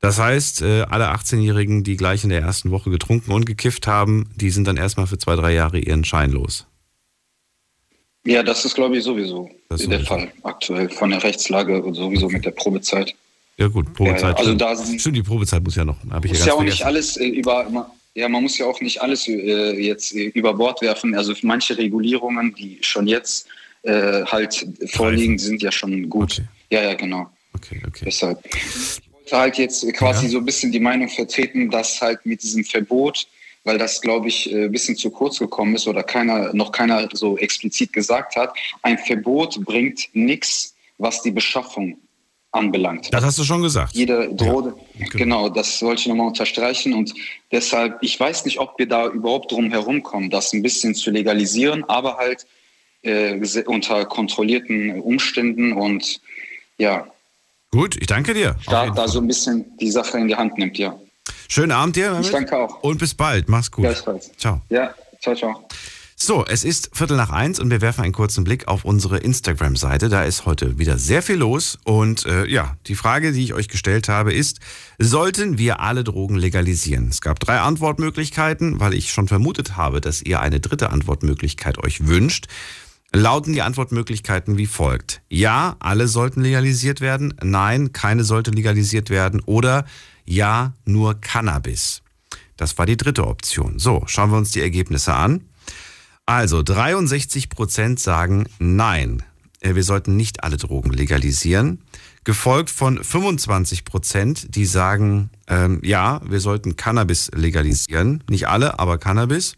Das 0.00 0.18
heißt, 0.18 0.62
äh, 0.62 0.82
alle 0.88 1.10
18-Jährigen, 1.12 1.84
die 1.84 1.96
gleich 1.96 2.24
in 2.24 2.30
der 2.30 2.40
ersten 2.40 2.70
Woche 2.70 2.90
getrunken 2.90 3.32
und 3.32 3.44
gekifft 3.44 3.86
haben, 3.86 4.30
die 4.36 4.50
sind 4.50 4.66
dann 4.66 4.76
erstmal 4.78 5.06
für 5.06 5.18
zwei, 5.18 5.36
drei 5.36 5.52
Jahre 5.52 5.78
ihren 5.78 6.04
Schein 6.04 6.30
los. 6.30 6.66
Ja, 8.26 8.42
das 8.42 8.64
ist, 8.64 8.74
glaube 8.74 8.96
ich, 8.98 9.04
sowieso 9.04 9.50
Das 9.68 9.80
ist 9.80 9.90
der 9.90 9.98
sowieso. 9.98 10.14
Fall 10.14 10.32
aktuell 10.42 10.88
von 10.90 11.10
der 11.10 11.22
Rechtslage 11.22 11.82
und 11.82 11.94
sowieso 11.94 12.28
mit 12.28 12.44
der 12.44 12.50
Probezeit. 12.52 13.14
Ja 13.56 13.68
gut, 13.68 13.92
Probezeit. 13.94 14.36
Also 14.38 14.54
da 14.54 14.74
sind- 14.74 15.00
stimmt, 15.00 15.16
die 15.16 15.22
Probezeit 15.22 15.62
muss 15.62 15.74
ja 15.76 15.84
noch. 15.84 15.96
Hab 16.10 16.24
ich 16.24 16.30
muss 16.32 16.40
ja 16.40 16.46
ja 16.46 16.52
auch 16.54 16.62
nicht 16.62 16.82
alles 16.84 17.16
äh, 17.18 17.26
über, 17.26 17.90
ja, 18.14 18.28
man 18.28 18.42
muss 18.42 18.56
ja 18.58 18.66
auch 18.66 18.80
nicht 18.80 19.00
alles 19.02 19.28
äh, 19.28 19.72
jetzt 19.80 20.12
über 20.12 20.54
Bord 20.54 20.80
werfen. 20.82 21.14
Also 21.14 21.34
manche 21.42 21.76
Regulierungen, 21.76 22.54
die 22.54 22.78
schon 22.82 23.06
jetzt 23.06 23.46
äh, 23.82 24.22
halt 24.24 24.66
vorliegen, 24.86 25.38
sind 25.38 25.62
ja 25.62 25.70
schon 25.72 26.08
gut. 26.08 26.42
Ja, 26.70 26.82
ja, 26.82 26.94
genau. 26.94 27.30
Okay, 27.54 27.82
okay. 27.86 28.04
Deshalb. 28.06 28.38
Halt 29.32 29.58
jetzt 29.58 29.86
quasi 29.94 30.28
so 30.28 30.38
ein 30.38 30.44
bisschen 30.44 30.72
die 30.72 30.80
Meinung 30.80 31.08
vertreten, 31.08 31.70
dass 31.70 32.00
halt 32.00 32.24
mit 32.24 32.42
diesem 32.42 32.64
Verbot, 32.64 33.26
weil 33.64 33.78
das, 33.78 34.00
glaube 34.00 34.28
ich, 34.28 34.52
äh, 34.52 34.64
ein 34.64 34.72
bisschen 34.72 34.96
zu 34.96 35.10
kurz 35.10 35.38
gekommen 35.38 35.74
ist 35.74 35.86
oder 35.86 36.02
keiner, 36.02 36.52
noch 36.54 36.72
keiner 36.72 37.08
so 37.12 37.36
explizit 37.38 37.92
gesagt 37.92 38.36
hat, 38.36 38.54
ein 38.82 38.98
Verbot 38.98 39.64
bringt 39.64 40.08
nichts, 40.12 40.74
was 40.98 41.22
die 41.22 41.30
Beschaffung 41.30 41.98
anbelangt. 42.52 43.12
Das 43.12 43.24
hast 43.24 43.38
du 43.38 43.44
schon 43.44 43.62
gesagt. 43.62 43.94
Jede 43.94 44.34
Droge, 44.34 44.74
genau, 45.12 45.48
das 45.48 45.80
wollte 45.82 46.00
ich 46.02 46.06
nochmal 46.08 46.28
unterstreichen. 46.28 46.92
Und 46.94 47.14
deshalb, 47.52 47.98
ich 48.02 48.18
weiß 48.18 48.44
nicht, 48.44 48.58
ob 48.58 48.78
wir 48.78 48.86
da 48.86 49.06
überhaupt 49.06 49.52
drum 49.52 49.70
herumkommen, 49.70 50.30
das 50.30 50.52
ein 50.52 50.62
bisschen 50.62 50.94
zu 50.94 51.10
legalisieren, 51.10 51.84
aber 51.84 52.16
halt 52.16 52.46
äh, 53.02 53.38
unter 53.66 54.04
kontrollierten 54.04 55.00
Umständen 55.00 55.72
und 55.72 56.20
ja. 56.78 57.06
Gut, 57.72 57.96
ich 57.96 58.06
danke 58.08 58.34
dir. 58.34 58.56
Staat 58.60 58.98
da 58.98 59.06
so 59.06 59.20
ein 59.20 59.28
bisschen 59.28 59.64
die 59.78 59.90
Sache 59.90 60.18
in 60.18 60.26
die 60.26 60.34
Hand 60.34 60.58
nimmt, 60.58 60.76
ja. 60.76 60.98
Schönen 61.48 61.70
Abend 61.70 61.94
dir. 61.94 62.18
Ich 62.20 62.30
danke 62.30 62.56
auch. 62.56 62.82
Und 62.82 62.98
bis 62.98 63.14
bald. 63.14 63.48
Mach's 63.48 63.70
gut. 63.70 63.84
Gleichfalls. 63.84 64.32
Ciao. 64.36 64.60
Ja, 64.70 64.92
ciao, 65.20 65.36
ciao. 65.36 65.68
So, 66.16 66.44
es 66.44 66.64
ist 66.64 66.90
Viertel 66.92 67.16
nach 67.16 67.30
eins 67.30 67.58
und 67.60 67.70
wir 67.70 67.80
werfen 67.80 68.02
einen 68.04 68.12
kurzen 68.12 68.44
Blick 68.44 68.68
auf 68.68 68.84
unsere 68.84 69.18
Instagram-Seite. 69.18 70.08
Da 70.08 70.24
ist 70.24 70.44
heute 70.44 70.78
wieder 70.78 70.98
sehr 70.98 71.22
viel 71.22 71.36
los. 71.36 71.78
Und 71.84 72.26
äh, 72.26 72.46
ja, 72.46 72.76
die 72.88 72.94
Frage, 72.94 73.32
die 73.32 73.42
ich 73.42 73.54
euch 73.54 73.68
gestellt 73.68 74.08
habe, 74.08 74.34
ist, 74.34 74.58
sollten 74.98 75.56
wir 75.56 75.80
alle 75.80 76.04
Drogen 76.04 76.36
legalisieren? 76.36 77.08
Es 77.08 77.20
gab 77.22 77.40
drei 77.40 77.60
Antwortmöglichkeiten, 77.60 78.80
weil 78.80 78.92
ich 78.94 79.12
schon 79.12 79.28
vermutet 79.28 79.76
habe, 79.76 80.02
dass 80.02 80.20
ihr 80.20 80.40
eine 80.40 80.60
dritte 80.60 80.90
Antwortmöglichkeit 80.90 81.78
euch 81.78 82.06
wünscht. 82.06 82.48
Lauten 83.12 83.52
die 83.52 83.62
Antwortmöglichkeiten 83.62 84.56
wie 84.56 84.66
folgt. 84.66 85.22
Ja, 85.28 85.76
alle 85.80 86.06
sollten 86.06 86.42
legalisiert 86.42 87.00
werden. 87.00 87.34
Nein, 87.42 87.92
keine 87.92 88.22
sollte 88.22 88.52
legalisiert 88.52 89.10
werden. 89.10 89.40
Oder 89.46 89.84
ja, 90.24 90.74
nur 90.84 91.20
Cannabis. 91.20 92.02
Das 92.56 92.78
war 92.78 92.86
die 92.86 92.96
dritte 92.96 93.26
Option. 93.26 93.78
So, 93.78 94.04
schauen 94.06 94.30
wir 94.30 94.38
uns 94.38 94.52
die 94.52 94.60
Ergebnisse 94.60 95.14
an. 95.14 95.44
Also 96.24 96.62
63 96.62 97.48
Prozent 97.48 97.98
sagen 97.98 98.46
Nein, 98.60 99.24
äh, 99.60 99.74
wir 99.74 99.82
sollten 99.82 100.16
nicht 100.16 100.44
alle 100.44 100.56
Drogen 100.56 100.92
legalisieren. 100.92 101.82
Gefolgt 102.22 102.70
von 102.70 103.02
25 103.02 103.84
Prozent, 103.84 104.54
die 104.54 104.66
sagen, 104.66 105.30
ähm, 105.48 105.80
ja, 105.82 106.20
wir 106.28 106.40
sollten 106.40 106.76
Cannabis 106.76 107.30
legalisieren. 107.34 108.22
Nicht 108.28 108.46
alle, 108.46 108.78
aber 108.78 108.98
Cannabis. 108.98 109.56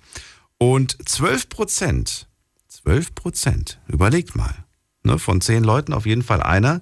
Und 0.59 0.97
12 1.07 1.49
Prozent, 1.49 2.29
12 2.83 3.15
Prozent, 3.15 3.81
überlegt 3.89 4.35
mal, 4.35 4.55
ne, 5.05 5.19
von 5.19 5.41
zehn 5.41 5.63
Leuten 5.63 5.93
auf 5.93 6.07
jeden 6.07 6.23
Fall 6.23 6.43
einer, 6.43 6.81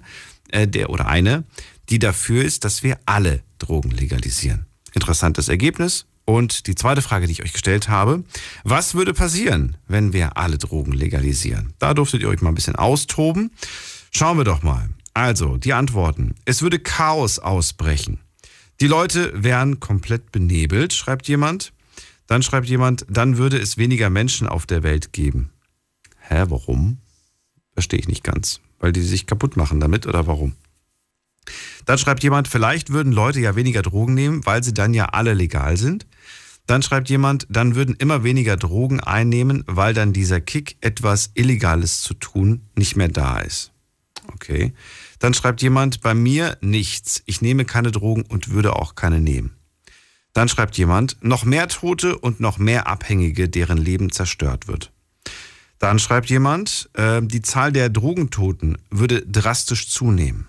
äh, 0.49 0.67
der 0.67 0.89
oder 0.89 1.07
eine, 1.07 1.43
die 1.89 1.99
dafür 1.99 2.43
ist, 2.43 2.65
dass 2.65 2.83
wir 2.83 2.97
alle 3.05 3.41
Drogen 3.59 3.91
legalisieren. 3.91 4.65
Interessantes 4.93 5.47
Ergebnis. 5.47 6.05
Und 6.25 6.67
die 6.67 6.75
zweite 6.75 7.01
Frage, 7.01 7.25
die 7.25 7.33
ich 7.33 7.43
euch 7.43 7.53
gestellt 7.53 7.89
habe, 7.89 8.23
was 8.63 8.93
würde 8.93 9.13
passieren, 9.13 9.75
wenn 9.87 10.13
wir 10.13 10.37
alle 10.37 10.57
Drogen 10.57 10.93
legalisieren? 10.93 11.73
Da 11.79 11.93
durftet 11.93 12.21
ihr 12.21 12.29
euch 12.29 12.41
mal 12.41 12.49
ein 12.49 12.55
bisschen 12.55 12.75
austoben. 12.75 13.51
Schauen 14.11 14.37
wir 14.37 14.43
doch 14.43 14.63
mal. 14.63 14.89
Also, 15.13 15.57
die 15.57 15.73
Antworten. 15.73 16.35
Es 16.45 16.61
würde 16.61 16.79
Chaos 16.79 17.39
ausbrechen. 17.39 18.19
Die 18.79 18.87
Leute 18.87 19.31
wären 19.35 19.79
komplett 19.79 20.31
benebelt, 20.31 20.93
schreibt 20.93 21.27
jemand. 21.27 21.73
Dann 22.27 22.43
schreibt 22.43 22.67
jemand, 22.67 23.05
dann 23.09 23.37
würde 23.37 23.57
es 23.57 23.77
weniger 23.77 24.09
Menschen 24.09 24.47
auf 24.47 24.65
der 24.65 24.83
Welt 24.83 25.11
geben. 25.11 25.49
Hä, 26.31 26.45
warum? 26.47 26.99
Verstehe 27.73 27.99
ich 27.99 28.07
nicht 28.07 28.23
ganz. 28.23 28.61
Weil 28.79 28.93
die 28.93 29.01
sich 29.01 29.27
kaputt 29.27 29.57
machen 29.57 29.81
damit 29.81 30.07
oder 30.07 30.27
warum? 30.27 30.53
Dann 31.85 31.97
schreibt 31.97 32.23
jemand, 32.23 32.47
vielleicht 32.47 32.91
würden 32.91 33.11
Leute 33.11 33.41
ja 33.41 33.57
weniger 33.57 33.81
Drogen 33.81 34.13
nehmen, 34.13 34.45
weil 34.45 34.63
sie 34.63 34.73
dann 34.73 34.93
ja 34.93 35.07
alle 35.07 35.33
legal 35.33 35.75
sind. 35.75 36.07
Dann 36.67 36.83
schreibt 36.83 37.09
jemand, 37.09 37.47
dann 37.49 37.75
würden 37.75 37.95
immer 37.95 38.23
weniger 38.23 38.55
Drogen 38.55 39.01
einnehmen, 39.01 39.65
weil 39.67 39.93
dann 39.93 40.13
dieser 40.13 40.39
Kick, 40.39 40.77
etwas 40.79 41.31
Illegales 41.33 42.01
zu 42.01 42.13
tun, 42.13 42.69
nicht 42.77 42.95
mehr 42.95 43.09
da 43.09 43.39
ist. 43.39 43.73
Okay. 44.31 44.73
Dann 45.19 45.33
schreibt 45.33 45.61
jemand, 45.61 45.99
bei 45.99 46.13
mir 46.13 46.57
nichts. 46.61 47.23
Ich 47.25 47.41
nehme 47.41 47.65
keine 47.65 47.91
Drogen 47.91 48.21
und 48.21 48.51
würde 48.51 48.77
auch 48.77 48.95
keine 48.95 49.19
nehmen. 49.19 49.57
Dann 50.31 50.47
schreibt 50.47 50.77
jemand, 50.77 51.17
noch 51.21 51.43
mehr 51.43 51.67
Tote 51.67 52.17
und 52.17 52.39
noch 52.39 52.57
mehr 52.57 52.87
Abhängige, 52.87 53.49
deren 53.49 53.77
Leben 53.77 54.13
zerstört 54.13 54.69
wird. 54.69 54.93
Dann 55.81 55.97
schreibt 55.97 56.29
jemand, 56.29 56.91
äh, 56.93 57.23
die 57.23 57.41
Zahl 57.41 57.71
der 57.71 57.89
Drogentoten 57.89 58.77
würde 58.91 59.25
drastisch 59.25 59.89
zunehmen. 59.89 60.47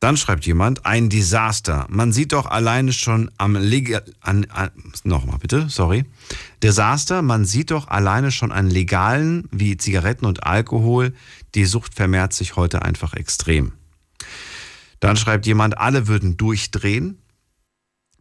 Dann 0.00 0.16
schreibt 0.16 0.46
jemand, 0.46 0.86
ein 0.86 1.10
Desaster. 1.10 1.86
Man 1.90 2.10
sieht 2.10 2.32
doch 2.32 2.46
alleine 2.46 2.94
schon 2.94 3.30
am 3.36 3.54
legal, 3.54 4.02
an, 4.22 4.46
an 4.46 4.70
nochmal 5.04 5.38
bitte, 5.38 5.68
sorry. 5.68 6.06
Desaster, 6.62 7.20
man 7.20 7.44
sieht 7.44 7.70
doch 7.70 7.88
alleine 7.88 8.30
schon 8.30 8.50
an 8.50 8.70
legalen 8.70 9.46
wie 9.52 9.76
Zigaretten 9.76 10.24
und 10.24 10.44
Alkohol. 10.44 11.12
Die 11.54 11.66
Sucht 11.66 11.94
vermehrt 11.94 12.32
sich 12.32 12.56
heute 12.56 12.80
einfach 12.80 13.12
extrem. 13.12 13.72
Dann 15.00 15.18
schreibt 15.18 15.44
jemand, 15.44 15.76
alle 15.76 16.08
würden 16.08 16.38
durchdrehen. 16.38 17.18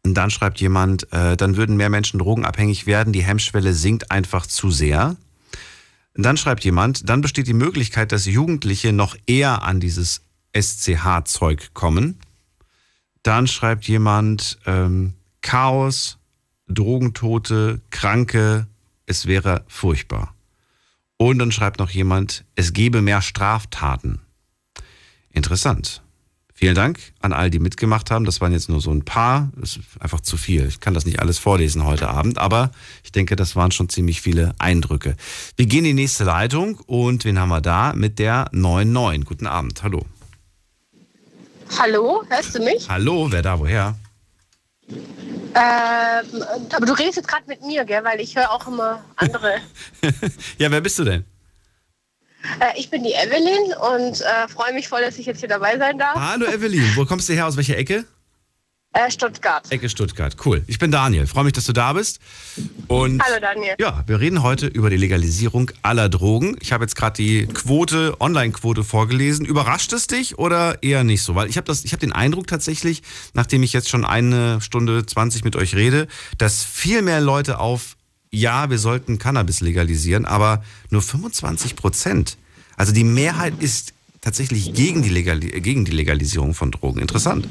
Und 0.06 0.16
dann 0.16 0.32
schreibt 0.32 0.60
jemand, 0.60 1.12
äh, 1.14 1.38
dann 1.38 1.56
würden 1.56 1.78
mehr 1.78 1.90
Menschen 1.90 2.20
drogenabhängig 2.20 2.88
werden. 2.88 3.14
Die 3.14 3.24
Hemmschwelle 3.24 3.74
sinkt 3.74 4.12
einfach 4.12 4.46
zu 4.46 4.70
sehr. 4.70 5.16
Dann 6.16 6.38
schreibt 6.38 6.64
jemand, 6.64 7.10
dann 7.10 7.22
besteht 7.22 7.48
die 7.48 7.54
Möglichkeit, 7.54 8.12
dass 8.12 8.26
Jugendliche 8.26 8.94
noch 8.94 9.18
eher 9.28 9.64
an 9.64 9.80
dieses 9.80 10.22
SCH-Zeug 10.54 11.74
kommen. 11.74 12.20
Dann 13.22 13.48
schreibt 13.48 13.86
jemand 13.88 14.58
ähm, 14.66 15.14
Chaos, 15.42 16.18
Drogentote, 16.68 17.82
Kranke, 17.92 18.68
es 19.06 19.26
wäre 19.26 19.66
furchtbar. 19.68 20.34
Und 21.18 21.40
dann 21.40 21.52
schreibt 21.52 21.80
noch 21.80 21.90
jemand, 21.90 22.46
es 22.56 22.74
gebe 22.74 23.02
mehr 23.02 23.22
Straftaten. 23.22 24.22
Interessant. 25.32 26.02
Vielen 26.58 26.74
Dank 26.74 27.00
an 27.20 27.34
all 27.34 27.50
die 27.50 27.60
mitgemacht 27.60 28.12
haben. 28.12 28.24
Das 28.24 28.40
waren 28.40 28.54
jetzt 28.54 28.70
nur 28.70 28.80
so 28.80 28.90
ein 28.90 29.04
paar. 29.04 29.52
Das 29.58 29.72
ist 29.72 29.80
einfach 30.00 30.22
zu 30.22 30.38
viel. 30.38 30.66
Ich 30.68 30.80
kann 30.80 30.94
das 30.94 31.06
nicht 31.06 31.20
alles 31.20 31.38
vorlesen 31.38 31.84
heute 31.84 32.08
Abend, 32.08 32.38
aber 32.38 32.72
ich 33.04 33.12
denke, 33.12 33.36
das 33.36 33.58
waren 33.58 33.72
schon 33.72 33.90
ziemlich 33.90 34.22
viele 34.22 34.56
Eindrücke. 34.58 35.18
Wir 35.58 35.66
gehen 35.66 35.80
in 35.80 35.98
die 35.98 36.04
nächste 36.04 36.24
Leitung 36.24 36.80
und 36.88 37.26
wen 37.26 37.40
haben 37.40 37.50
wir 37.50 37.60
da? 37.60 37.92
Mit 37.94 38.20
der 38.20 38.48
99. 38.54 39.26
Guten 39.26 39.48
Abend. 39.48 39.84
Hallo. 39.84 40.06
Hallo, 41.78 42.24
hörst 42.30 42.56
du 42.56 42.64
mich? 42.64 42.88
Hallo, 42.88 43.28
wer 43.30 43.42
da, 43.42 43.60
woher? 43.60 43.96
Ähm, 44.88 46.44
aber 46.74 46.86
du 46.86 46.94
redest 46.94 47.18
jetzt 47.18 47.28
gerade 47.28 47.44
mit 47.48 47.64
mir, 47.64 47.84
gell? 47.84 48.04
Weil 48.06 48.22
ich 48.22 48.34
höre 48.38 48.50
auch 48.50 48.66
immer 48.66 49.04
andere. 49.18 49.56
ja, 50.58 50.72
wer 50.72 50.80
bist 50.80 51.00
du 51.00 51.04
denn? 51.04 51.26
Äh, 52.60 52.80
ich 52.80 52.90
bin 52.90 53.04
die 53.04 53.14
Evelyn 53.14 53.74
und 54.00 54.22
äh, 54.22 54.48
freue 54.48 54.74
mich 54.74 54.88
voll, 54.88 55.02
dass 55.02 55.18
ich 55.18 55.26
jetzt 55.26 55.40
hier 55.40 55.50
dabei 55.50 55.78
sein 55.78 55.98
darf. 55.98 56.16
Hallo 56.16 56.46
Evelyn, 56.46 56.96
wo 56.96 57.06
kommst 57.06 57.30
du 57.30 57.34
her? 57.34 57.48
Aus 57.48 57.58
welcher 57.58 57.78
Ecke? 57.78 58.06
Äh, 58.96 59.12
Stuttgart. 59.12 59.70
Ecke 59.72 59.90
Stuttgart. 59.90 60.38
Cool. 60.46 60.64
Ich 60.68 60.80
bin 60.80 60.90
Daniel. 60.90 61.28
Freue 61.28 61.44
mich, 61.44 61.52
dass 61.52 61.66
du 61.66 61.74
da 61.74 61.92
bist. 61.92 62.20
Und 62.88 63.22
Hallo 63.22 63.42
Daniel. 63.42 63.76
Ja, 63.78 64.06
wir 64.08 64.22
reden 64.22 64.42
heute 64.42 64.68
über 64.68 64.90
die 64.90 64.96
Legalisierung 64.96 65.70
aller 65.82 66.08
Drogen. 66.08 66.56
Ich 66.62 66.72
habe 66.72 66.86
jetzt 66.86 66.96
gerade 66.96 67.18
die 67.18 67.46
Quote, 67.46 68.16
Online-Quote 68.22 68.86
vorgelesen. 68.86 69.46
Überrascht 69.46 69.92
es 69.92 70.08
dich 70.08 70.40
oder 70.40 70.82
eher 70.82 71.04
nicht 71.04 71.24
so? 71.24 71.36
Weil 71.36 71.50
ich 71.50 71.58
habe 71.58 71.74
habe 71.74 71.98
den 71.98 72.14
Eindruck 72.14 72.48
tatsächlich, 72.48 73.04
nachdem 73.34 73.64
ich 73.64 73.74
jetzt 73.74 73.90
schon 73.90 74.06
eine 74.06 74.62
Stunde 74.62 75.06
20 75.06 75.44
mit 75.44 75.58
euch 75.58 75.76
rede, 75.76 76.08
dass 76.38 76.64
viel 76.64 77.02
mehr 77.02 77.20
Leute 77.20 77.60
auf 77.60 77.95
ja, 78.36 78.70
wir 78.70 78.78
sollten 78.78 79.18
Cannabis 79.18 79.62
legalisieren, 79.62 80.26
aber 80.26 80.64
nur 80.90 81.02
25 81.02 81.76
Prozent. 81.76 82.38
Also 82.78 82.92
die 82.92 83.04
Mehrheit 83.04 83.54
ist 83.60 83.94
tatsächlich 84.22 84.74
gegen 84.74 85.02
die, 85.02 85.10
Legali 85.10 85.62
gegen 85.62 85.86
die 85.86 85.92
Legalisierung 85.92 86.54
von 86.54 86.72
Drogen. 86.72 87.00
Interessant. 87.00 87.48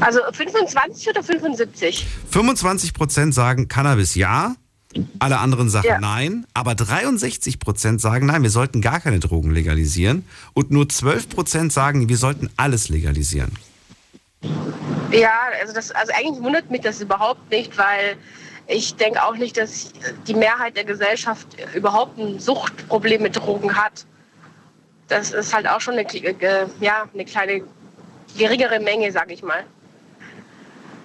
Also 0.00 0.20
25 0.32 1.08
oder 1.08 1.22
75? 1.22 2.06
25 2.30 2.92
Prozent 2.92 3.34
sagen 3.34 3.68
Cannabis 3.68 4.16
ja, 4.16 4.56
alle 5.18 5.38
anderen 5.38 5.70
sagen 5.70 5.86
ja. 5.86 6.00
nein, 6.00 6.46
aber 6.54 6.74
63 6.74 7.60
Prozent 7.60 8.00
sagen 8.00 8.26
nein, 8.26 8.42
wir 8.42 8.50
sollten 8.50 8.80
gar 8.80 9.00
keine 9.00 9.20
Drogen 9.20 9.52
legalisieren 9.52 10.24
und 10.54 10.70
nur 10.70 10.88
12 10.88 11.28
Prozent 11.28 11.72
sagen, 11.72 12.08
wir 12.08 12.16
sollten 12.16 12.50
alles 12.56 12.88
legalisieren. 12.88 13.52
Ja, 15.12 15.38
also, 15.60 15.72
das, 15.72 15.92
also 15.92 16.12
eigentlich 16.16 16.42
wundert 16.42 16.70
mich 16.70 16.80
das 16.80 17.00
überhaupt 17.00 17.50
nicht, 17.50 17.76
weil 17.78 18.16
ich 18.66 18.96
denke 18.96 19.22
auch 19.22 19.36
nicht, 19.36 19.56
dass 19.56 19.92
die 20.26 20.34
Mehrheit 20.34 20.76
der 20.76 20.84
Gesellschaft 20.84 21.46
überhaupt 21.74 22.18
ein 22.18 22.40
Suchtproblem 22.40 23.22
mit 23.22 23.36
Drogen 23.36 23.76
hat. 23.76 24.06
Das 25.08 25.32
ist 25.32 25.54
halt 25.54 25.68
auch 25.68 25.80
schon 25.80 25.94
eine, 25.94 26.02
äh, 26.02 26.66
ja, 26.80 27.08
eine 27.12 27.24
kleine 27.24 27.62
geringere 28.36 28.80
Menge, 28.80 29.12
sag 29.12 29.30
ich 29.30 29.42
mal. 29.42 29.64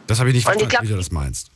Das 0.08 0.20
habe 0.20 0.30
ich 0.30 0.36
nicht 0.36 0.44
verstanden, 0.44 0.70
glaub, 0.70 0.84
wie 0.84 0.88
du 0.88 0.96
das 0.96 1.12
meinst. 1.12 1.52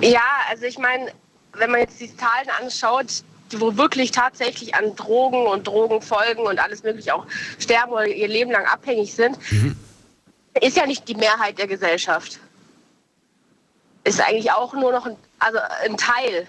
Ja, 0.00 0.22
also 0.48 0.64
ich 0.64 0.78
meine, 0.78 1.12
wenn 1.54 1.70
man 1.70 1.80
jetzt 1.80 2.00
die 2.00 2.14
Zahlen 2.16 2.48
anschaut, 2.60 3.22
wo 3.58 3.76
wirklich 3.76 4.12
tatsächlich 4.12 4.74
an 4.74 4.96
Drogen 4.96 5.46
und 5.46 5.66
Drogenfolgen 5.66 6.46
und 6.46 6.58
alles 6.58 6.82
mögliche 6.82 7.14
auch 7.14 7.26
sterben 7.58 7.92
oder 7.92 8.06
ihr 8.06 8.28
Leben 8.28 8.50
lang 8.50 8.64
abhängig 8.64 9.14
sind, 9.14 9.38
mhm. 9.50 9.76
ist 10.60 10.76
ja 10.76 10.86
nicht 10.86 11.06
die 11.08 11.16
Mehrheit 11.16 11.58
der 11.58 11.66
Gesellschaft. 11.66 12.38
Ist 14.04 14.20
eigentlich 14.20 14.50
auch 14.50 14.72
nur 14.72 14.92
noch 14.92 15.06
ein, 15.06 15.16
also 15.38 15.58
ein 15.84 15.96
Teil, 15.96 16.46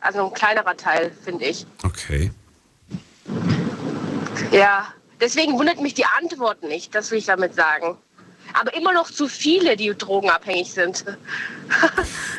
also 0.00 0.26
ein 0.26 0.34
kleinerer 0.34 0.76
Teil, 0.76 1.12
finde 1.24 1.44
ich. 1.44 1.66
Okay. 1.82 2.30
Ja, 4.50 4.92
Deswegen 5.20 5.52
wundert 5.58 5.80
mich 5.80 5.94
die 5.94 6.06
Antwort 6.06 6.62
nicht, 6.62 6.94
das 6.94 7.10
will 7.10 7.18
ich 7.18 7.26
damit 7.26 7.54
sagen. 7.54 7.96
Aber 8.54 8.74
immer 8.74 8.92
noch 8.92 9.10
zu 9.10 9.28
viele, 9.28 9.76
die 9.76 9.94
drogenabhängig 9.96 10.72
sind. 10.72 11.04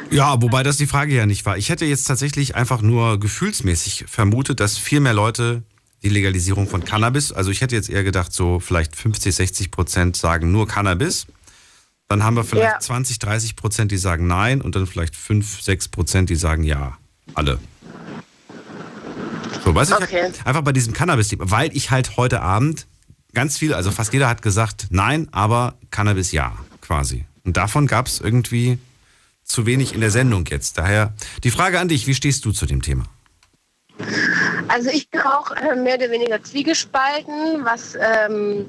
Ja, 0.09 0.41
wobei 0.41 0.61
das 0.61 0.75
die 0.75 0.87
Frage 0.87 1.15
ja 1.15 1.25
nicht 1.25 1.45
war. 1.45 1.55
Ich 1.55 1.69
hätte 1.69 1.85
jetzt 1.85 2.03
tatsächlich 2.03 2.53
einfach 2.53 2.81
nur 2.81 3.17
gefühlsmäßig 3.17 4.03
vermutet, 4.09 4.59
dass 4.59 4.77
viel 4.77 4.99
mehr 4.99 5.13
Leute 5.13 5.63
die 6.03 6.09
Legalisierung 6.09 6.67
von 6.67 6.83
Cannabis, 6.83 7.31
also 7.31 7.49
ich 7.49 7.61
hätte 7.61 7.75
jetzt 7.75 7.89
eher 7.89 8.03
gedacht, 8.03 8.33
so 8.33 8.59
vielleicht 8.59 8.93
50, 8.97 9.33
60 9.33 9.71
Prozent 9.71 10.17
sagen 10.17 10.51
nur 10.51 10.67
Cannabis. 10.67 11.27
Dann 12.11 12.25
haben 12.25 12.35
wir 12.35 12.43
vielleicht 12.43 12.73
Ja. 12.73 12.79
20, 12.81 13.19
30 13.19 13.55
Prozent, 13.55 13.89
die 13.89 13.95
sagen 13.97 14.27
nein 14.27 14.59
und 14.59 14.75
dann 14.75 14.85
vielleicht 14.85 15.15
5, 15.15 15.61
6 15.61 15.87
Prozent, 15.87 16.29
die 16.29 16.35
sagen 16.35 16.63
ja. 16.63 16.97
Alle. 17.35 17.57
So, 19.63 19.73
weiß 19.73 19.91
ich, 19.91 19.95
Okay. 19.95 20.29
einfach 20.43 20.61
bei 20.61 20.73
diesem 20.73 20.91
Cannabis-Thema, 20.91 21.49
weil 21.49 21.73
ich 21.73 21.89
halt 21.89 22.17
heute 22.17 22.41
Abend 22.41 22.85
ganz 23.33 23.57
viel, 23.57 23.73
also 23.73 23.91
fast 23.91 24.11
jeder 24.11 24.27
hat 24.27 24.41
gesagt 24.41 24.87
nein, 24.89 25.29
aber 25.31 25.75
Cannabis 25.89 26.33
ja, 26.33 26.51
quasi. 26.81 27.23
Und 27.45 27.55
davon 27.55 27.87
gab 27.87 28.07
es 28.07 28.19
irgendwie 28.19 28.77
zu 29.45 29.65
wenig 29.65 29.93
in 29.93 30.01
der 30.01 30.11
Sendung 30.11 30.45
jetzt. 30.47 30.77
Daher 30.77 31.13
die 31.45 31.51
Frage 31.51 31.79
an 31.79 31.87
dich, 31.87 32.07
wie 32.07 32.13
stehst 32.13 32.43
du 32.43 32.51
zu 32.51 32.65
dem 32.65 32.81
Thema? 32.81 33.05
Also 34.67 34.89
ich 34.89 35.09
bin 35.09 35.21
auch 35.21 35.51
äh, 35.51 35.77
mehr 35.77 35.95
oder 35.95 36.11
weniger 36.11 36.43
zwiegespalten, 36.43 37.63
was, 37.63 37.95
ähm, 37.95 38.65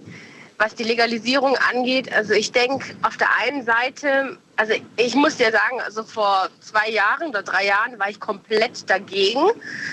was 0.63 0.77
die 0.77 0.85
Legalisierung 0.85 1.57
angeht. 1.73 2.13
Also 2.13 2.35
ich 2.35 2.53
denke, 2.53 2.95
auf 3.03 3.17
der 3.17 3.29
einen 3.41 3.65
Seite, 3.65 4.39
also 4.55 4.75
ich 4.97 5.17
muss 5.17 5.37
dir 5.37 5.51
sagen, 5.51 5.81
also 5.85 6.05
vor 6.05 6.49
zwei 6.61 6.89
Jahren 6.89 7.31
oder 7.31 7.43
drei 7.43 7.67
Jahren 7.67 7.99
war 7.99 8.09
ich 8.09 8.21
komplett 8.21 8.89
dagegen, 8.89 9.51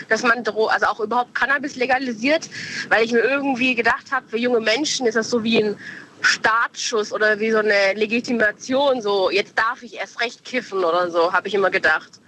dass 0.10 0.22
man 0.22 0.44
Dro 0.44 0.68
also 0.68 0.86
auch 0.86 1.00
überhaupt 1.00 1.34
Cannabis 1.34 1.76
legalisiert, 1.76 2.48
weil 2.90 3.04
ich 3.04 3.12
mir 3.12 3.22
irgendwie 3.22 3.74
gedacht 3.74 4.12
habe, 4.12 4.28
für 4.30 4.38
junge 4.38 4.60
Menschen 4.60 5.08
ist 5.08 5.16
das 5.16 5.32
so 5.32 5.44
wie 5.44 5.64
ein 5.64 5.76
Startschuss 6.22 7.12
oder 7.12 7.40
wie 7.40 7.50
so 7.50 7.60
eine 7.60 7.94
Legitimation, 7.96 9.02
so 9.02 9.32
jetzt 9.32 9.58
darf 9.58 9.82
ich 9.82 9.96
erst 9.96 10.22
recht 10.22 10.46
kiffen 10.46 10.84
oder 10.84 11.10
so, 11.10 11.34
habe 11.34 11.48
ich 11.48 11.56
immer 11.56 11.72
gedacht. 11.72 12.20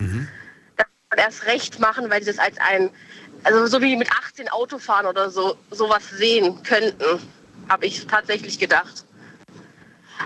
Das 0.78 0.88
kann 0.88 0.88
man 1.12 1.20
erst 1.20 1.46
recht 1.46 1.80
machen, 1.80 2.10
weil 2.10 2.24
sie 2.24 2.32
das 2.32 2.40
als 2.40 2.58
ein, 2.58 2.90
also 3.44 3.68
so 3.68 3.82
wie 3.84 3.96
mit 3.96 4.10
18 4.12 4.50
Autofahren 4.50 5.06
oder 5.06 5.30
so, 5.30 5.58
sowas 5.70 6.10
sehen 6.10 6.64
könnten, 6.64 7.20
habe 7.72 7.86
ich 7.86 8.06
tatsächlich 8.06 8.60
gedacht. 8.60 9.06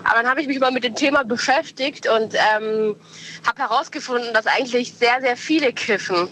Aber 0.03 0.15
dann 0.15 0.27
habe 0.27 0.41
ich 0.41 0.47
mich 0.47 0.59
mal 0.59 0.72
mit 0.72 0.84
dem 0.84 0.95
Thema 0.95 1.23
beschäftigt 1.23 2.07
und 2.07 2.34
ähm, 2.34 2.95
habe 3.45 3.61
herausgefunden, 3.61 4.34
dass 4.34 4.47
eigentlich 4.47 4.93
sehr, 4.93 5.22
sehr 5.22 5.38
viele 5.38 5.72
kiffen. 5.72 6.27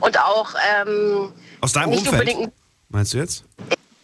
Und 0.00 0.18
auch 0.18 0.54
ähm, 0.72 1.32
Aus 1.60 1.72
deinem 1.72 1.90
nicht 1.90 2.06
Umfeld? 2.06 2.28
unbedingt 2.28 2.52
Meinst 2.88 3.12
du 3.14 3.18
jetzt? 3.18 3.44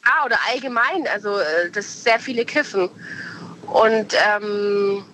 ja, 0.05 0.27
oder 0.27 0.36
allgemein, 0.51 1.06
also 1.12 1.39
äh, 1.39 1.70
dass 1.70 2.02
sehr 2.02 2.19
viele 2.19 2.44
kiffen. 2.44 2.90
Und 3.69 4.14
ähm, 4.28 5.05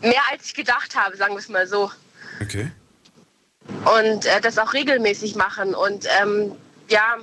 mehr 0.00 0.22
als 0.32 0.46
ich 0.46 0.54
gedacht 0.54 0.96
habe, 0.96 1.16
sagen 1.16 1.34
wir 1.34 1.38
es 1.38 1.48
mal 1.48 1.66
so. 1.66 1.90
Okay. 2.40 2.70
Und 3.98 4.26
äh, 4.26 4.40
das 4.40 4.58
auch 4.58 4.72
regelmäßig 4.72 5.36
machen. 5.36 5.74
Und 5.74 6.06
ähm, 6.20 6.52
ja, 6.88 7.18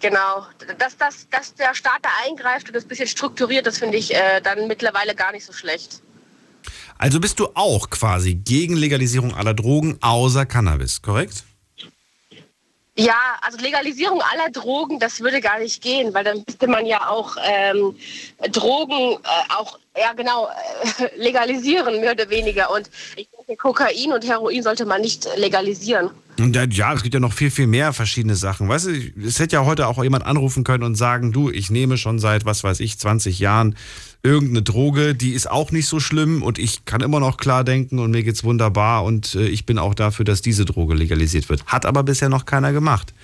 genau, 0.00 0.46
dass, 0.78 0.96
dass, 0.96 1.28
dass 1.28 1.54
der 1.54 1.74
Staat 1.74 2.00
da 2.02 2.10
eingreift 2.26 2.68
und 2.68 2.76
das 2.76 2.84
ein 2.84 2.88
bisschen 2.88 3.08
strukturiert, 3.08 3.66
das 3.66 3.78
finde 3.78 3.96
ich 3.96 4.14
äh, 4.14 4.40
dann 4.40 4.66
mittlerweile 4.66 5.14
gar 5.14 5.32
nicht 5.32 5.44
so 5.44 5.52
schlecht. 5.52 6.02
Also 6.98 7.20
bist 7.20 7.38
du 7.38 7.48
auch 7.54 7.90
quasi 7.90 8.34
gegen 8.34 8.76
Legalisierung 8.76 9.34
aller 9.34 9.54
Drogen 9.54 9.98
außer 10.00 10.46
Cannabis, 10.46 11.00
korrekt? 11.00 11.44
Ja, 12.98 13.14
also 13.42 13.58
Legalisierung 13.58 14.20
aller 14.22 14.50
Drogen, 14.50 14.98
das 14.98 15.20
würde 15.20 15.40
gar 15.40 15.60
nicht 15.60 15.80
gehen, 15.80 16.12
weil 16.14 16.24
dann 16.24 16.42
müsste 16.44 16.66
man 16.66 16.84
ja 16.84 17.08
auch 17.08 17.36
ähm, 17.48 17.94
Drogen 18.50 19.20
äh, 19.22 19.54
auch, 19.56 19.78
ja 19.96 20.12
genau, 20.14 20.48
äh, 20.98 21.16
legalisieren, 21.16 22.00
mehr 22.00 22.10
oder 22.10 22.28
weniger. 22.28 22.72
Und 22.72 22.90
ich 23.14 23.28
denke, 23.46 23.56
Kokain 23.62 24.12
und 24.12 24.26
Heroin 24.26 24.64
sollte 24.64 24.84
man 24.84 25.00
nicht 25.00 25.28
legalisieren. 25.36 26.10
Ja, 26.38 26.92
es 26.92 27.02
gibt 27.04 27.14
ja 27.14 27.20
noch 27.20 27.32
viel, 27.32 27.52
viel 27.52 27.68
mehr 27.68 27.92
verschiedene 27.92 28.34
Sachen. 28.34 28.68
Weißt 28.68 28.86
du, 28.86 28.90
es 29.24 29.38
hätte 29.38 29.54
ja 29.56 29.64
heute 29.64 29.86
auch 29.86 30.02
jemand 30.02 30.26
anrufen 30.26 30.64
können 30.64 30.82
und 30.82 30.96
sagen, 30.96 31.30
du, 31.30 31.50
ich 31.50 31.70
nehme 31.70 31.98
schon 31.98 32.18
seit, 32.18 32.46
was 32.46 32.64
weiß 32.64 32.80
ich, 32.80 32.98
20 32.98 33.38
Jahren 33.38 33.76
irgendeine 34.22 34.62
Droge, 34.62 35.14
die 35.14 35.32
ist 35.32 35.50
auch 35.50 35.70
nicht 35.70 35.86
so 35.86 36.00
schlimm 36.00 36.42
und 36.42 36.58
ich 36.58 36.84
kann 36.84 37.00
immer 37.00 37.20
noch 37.20 37.36
klar 37.36 37.64
denken 37.64 37.98
und 37.98 38.10
mir 38.10 38.22
geht's 38.22 38.44
wunderbar 38.44 39.04
und 39.04 39.34
äh, 39.34 39.46
ich 39.46 39.64
bin 39.66 39.78
auch 39.78 39.94
dafür, 39.94 40.24
dass 40.24 40.42
diese 40.42 40.64
Droge 40.64 40.94
legalisiert 40.94 41.48
wird. 41.48 41.64
Hat 41.66 41.86
aber 41.86 42.02
bisher 42.02 42.28
noch 42.28 42.44
keiner 42.44 42.72
gemacht. 42.72 43.14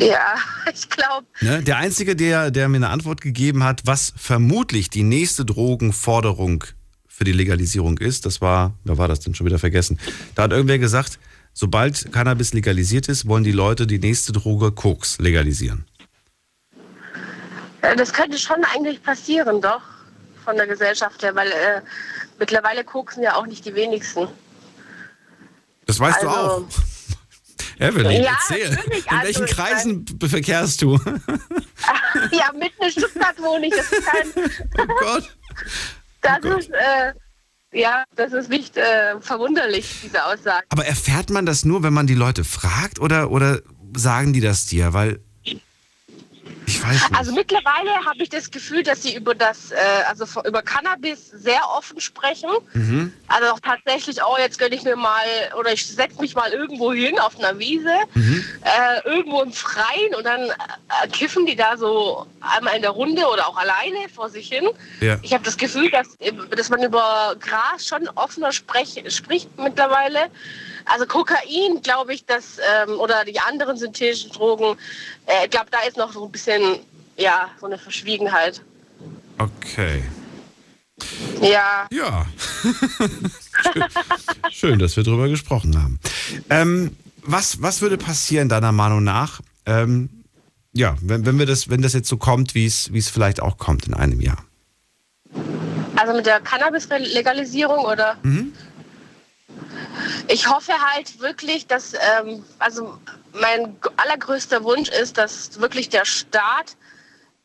Ja, 0.00 0.34
ich 0.74 0.88
glaube, 0.88 1.26
Ne? 1.40 1.62
Der 1.62 1.78
Einzige, 1.78 2.16
der, 2.16 2.50
der 2.50 2.68
mir 2.68 2.76
eine 2.76 2.88
Antwort 2.88 3.20
gegeben 3.20 3.64
hat, 3.64 3.82
was 3.84 4.12
vermutlich 4.16 4.90
die 4.90 5.02
nächste 5.02 5.44
Drogenforderung 5.44 6.64
für 7.06 7.24
die 7.24 7.32
Legalisierung 7.32 7.98
ist, 7.98 8.26
das 8.26 8.40
war, 8.40 8.74
wer 8.84 8.98
war 8.98 9.08
das 9.08 9.20
denn 9.20 9.34
schon 9.34 9.46
wieder 9.46 9.58
vergessen? 9.58 9.98
Da 10.34 10.44
hat 10.44 10.52
irgendwer 10.52 10.78
gesagt, 10.78 11.18
sobald 11.52 12.12
Cannabis 12.12 12.52
legalisiert 12.52 13.08
ist, 13.08 13.26
wollen 13.26 13.44
die 13.44 13.52
Leute 13.52 13.86
die 13.86 13.98
nächste 13.98 14.32
Droge 14.32 14.72
Koks 14.72 15.18
legalisieren. 15.18 15.84
Äh, 17.82 17.96
das 17.96 18.12
könnte 18.12 18.38
schon 18.38 18.64
eigentlich 18.64 19.02
passieren, 19.02 19.60
doch, 19.60 19.82
von 20.44 20.56
der 20.56 20.66
Gesellschaft 20.66 21.22
her, 21.22 21.34
weil 21.34 21.50
äh, 21.50 21.80
mittlerweile 22.38 22.84
koksen 22.84 23.22
ja 23.22 23.34
auch 23.36 23.46
nicht 23.46 23.64
die 23.64 23.74
wenigsten. 23.74 24.28
Das 25.86 25.98
weißt 25.98 26.22
du 26.22 26.28
Also- 26.28 26.50
auch. 26.50 26.68
Evelyn, 27.78 28.22
Ja, 28.22 28.36
erzähl. 28.48 28.68
In 28.68 29.22
welchen 29.22 29.42
also 29.44 29.54
Kreisen 29.54 30.04
verkehrst 30.22 30.82
du? 30.82 30.96
ja, 32.30 32.52
mitten 32.52 32.82
in 32.84 32.90
Stuttgart 32.90 33.40
wohne 33.40 33.68
ich. 33.68 33.74
Das 33.74 33.90
ist 33.90 34.04
kein. 34.04 34.26
oh 34.78 34.86
Gott. 35.00 35.36
Das 36.20 36.44
ist, 36.44 36.70
äh, 36.70 37.14
ja, 37.72 38.04
das 38.16 38.34
ist 38.34 38.50
nicht 38.50 38.76
äh, 38.76 39.18
verwunderlich, 39.20 40.00
diese 40.02 40.24
Aussage. 40.24 40.66
Aber 40.68 40.84
erfährt 40.84 41.30
man 41.30 41.46
das 41.46 41.64
nur, 41.64 41.82
wenn 41.82 41.94
man 41.94 42.06
die 42.06 42.14
Leute 42.14 42.44
fragt 42.44 42.98
oder, 43.00 43.30
oder 43.30 43.60
sagen 43.96 44.34
die 44.34 44.40
das 44.40 44.66
dir? 44.66 44.92
Weil 44.92 45.20
ich 46.70 46.82
weiß 46.82 46.92
nicht. 47.08 47.18
Also 47.18 47.32
mittlerweile 47.32 47.90
habe 48.06 48.22
ich 48.22 48.28
das 48.28 48.50
Gefühl, 48.50 48.82
dass 48.82 49.02
sie 49.02 49.14
über 49.14 49.34
das, 49.34 49.70
äh, 49.72 49.76
also 50.08 50.24
über 50.42 50.62
Cannabis 50.62 51.30
sehr 51.30 51.60
offen 51.76 52.00
sprechen. 52.00 52.50
Mhm. 52.74 53.12
Also 53.28 53.52
auch 53.52 53.60
tatsächlich, 53.60 54.18
oh, 54.22 54.36
jetzt 54.38 54.58
gönne 54.58 54.74
ich 54.74 54.82
mir 54.82 54.96
mal 54.96 55.24
oder 55.58 55.72
ich 55.72 55.86
setze 55.86 56.20
mich 56.20 56.34
mal 56.34 56.50
irgendwo 56.52 56.92
hin 56.92 57.18
auf 57.18 57.38
einer 57.38 57.58
Wiese, 57.58 57.94
Mhm. 58.14 58.44
äh, 58.62 59.08
irgendwo 59.08 59.42
im 59.42 59.52
Freien 59.52 60.14
und 60.16 60.24
dann 60.24 60.42
äh, 60.50 61.08
kiffen 61.12 61.46
die 61.46 61.56
da 61.56 61.76
so 61.76 62.26
einmal 62.40 62.76
in 62.76 62.82
der 62.82 62.92
Runde 62.92 63.26
oder 63.26 63.48
auch 63.48 63.56
alleine 63.56 64.08
vor 64.14 64.28
sich 64.28 64.48
hin. 64.48 64.68
Ja. 65.00 65.18
Ich 65.22 65.32
habe 65.32 65.44
das 65.44 65.56
Gefühl, 65.56 65.90
dass, 65.90 66.08
dass 66.56 66.68
man 66.68 66.82
über 66.82 67.34
Gras 67.40 67.86
schon 67.86 68.08
offener 68.14 68.52
sprech, 68.52 69.02
spricht 69.08 69.48
mittlerweile. 69.58 70.30
Also 70.92 71.06
Kokain, 71.06 71.80
glaube 71.82 72.14
ich, 72.14 72.24
dass, 72.26 72.58
ähm, 72.58 72.98
oder 72.98 73.24
die 73.24 73.38
anderen 73.38 73.76
synthetischen 73.76 74.32
Drogen, 74.32 74.76
äh, 75.26 75.44
ich 75.44 75.50
glaube, 75.50 75.66
da 75.70 75.78
ist 75.86 75.96
noch 75.96 76.12
so 76.12 76.24
ein 76.24 76.32
bisschen, 76.32 76.80
ja, 77.16 77.48
so 77.60 77.66
eine 77.66 77.78
Verschwiegenheit. 77.78 78.60
Okay. 79.38 80.02
Ja. 81.40 81.86
Ja. 81.92 82.26
Schön, 83.62 83.84
schön, 84.50 84.78
dass 84.80 84.96
wir 84.96 85.04
drüber 85.04 85.28
gesprochen 85.28 85.80
haben. 85.80 86.00
Ähm, 86.50 86.96
was, 87.22 87.62
was 87.62 87.80
würde 87.82 87.96
passieren, 87.96 88.48
deiner 88.48 88.72
Meinung 88.72 89.04
nach, 89.04 89.40
ähm, 89.66 90.08
ja, 90.72 90.96
wenn, 91.00 91.24
wenn, 91.24 91.38
wir 91.38 91.46
das, 91.46 91.68
wenn 91.70 91.82
das 91.82 91.92
jetzt 91.92 92.08
so 92.08 92.16
kommt, 92.16 92.54
wie 92.54 92.66
es 92.66 92.92
wie 92.92 92.98
es 92.98 93.08
vielleicht 93.08 93.40
auch 93.40 93.58
kommt 93.58 93.86
in 93.86 93.94
einem 93.94 94.20
Jahr? 94.20 94.44
Also 95.96 96.14
mit 96.14 96.26
der 96.26 96.40
Cannabis-Legalisierung 96.40 97.84
oder? 97.84 98.16
Ich 100.28 100.48
hoffe 100.48 100.72
halt 100.72 101.20
wirklich, 101.20 101.66
dass, 101.66 101.94
ähm, 101.94 102.44
also 102.58 102.98
mein 103.32 103.76
allergrößter 103.96 104.64
Wunsch 104.64 104.88
ist, 104.88 105.18
dass 105.18 105.60
wirklich 105.60 105.88
der 105.88 106.04
Staat 106.04 106.76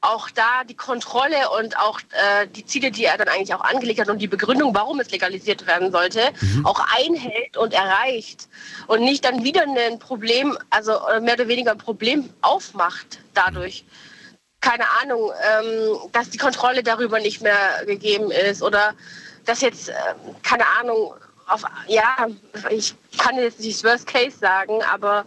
auch 0.06 0.30
da 0.30 0.64
die 0.64 0.76
Kontrolle 0.76 1.50
und 1.60 1.78
auch 1.78 2.00
äh, 2.00 2.48
die 2.48 2.66
Ziele, 2.66 2.92
die 2.92 3.06
er 3.06 3.18
dann 3.18 3.28
eigentlich 3.28 3.54
auch 3.54 3.62
angelegt 3.62 4.00
hat 4.00 4.10
und 4.10 4.20
die 4.20 4.28
Begründung, 4.28 4.76
warum 4.76 5.00
es 5.00 5.10
legalisiert 5.10 5.66
werden 5.66 5.92
sollte, 5.92 6.32
auch 6.64 6.80
einhält 6.96 7.58
und 7.58 7.74
erreicht 7.74 8.48
und 8.88 9.02
nicht 9.02 9.26
dann 9.26 9.44
wieder 9.44 9.64
ein 9.64 10.00
Problem, 10.00 10.58
also 10.70 10.94
äh, 11.08 11.20
mehr 11.20 11.34
oder 11.34 11.48
weniger 11.48 11.72
ein 11.72 11.78
Problem 11.78 12.30
aufmacht 12.42 13.20
dadurch. 13.34 13.84
Keine 14.62 14.86
Ahnung, 15.02 15.32
ähm, 15.32 15.98
dass 16.12 16.30
die 16.30 16.38
Kontrolle 16.38 16.84
darüber 16.84 17.20
nicht 17.20 17.42
mehr 17.42 17.84
gegeben 17.86 18.32
ist 18.32 18.62
oder 18.62 18.94
dass 19.46 19.62
jetzt, 19.62 19.90
äh, 19.90 19.94
keine 20.44 20.66
Ahnung, 20.80 21.14
auf, 21.48 21.64
ja, 21.88 22.28
ich 22.70 22.96
kann 23.18 23.38
jetzt 23.38 23.60
nicht 23.60 23.84
Worst 23.84 24.08
Case 24.08 24.38
sagen, 24.40 24.82
aber 24.92 25.26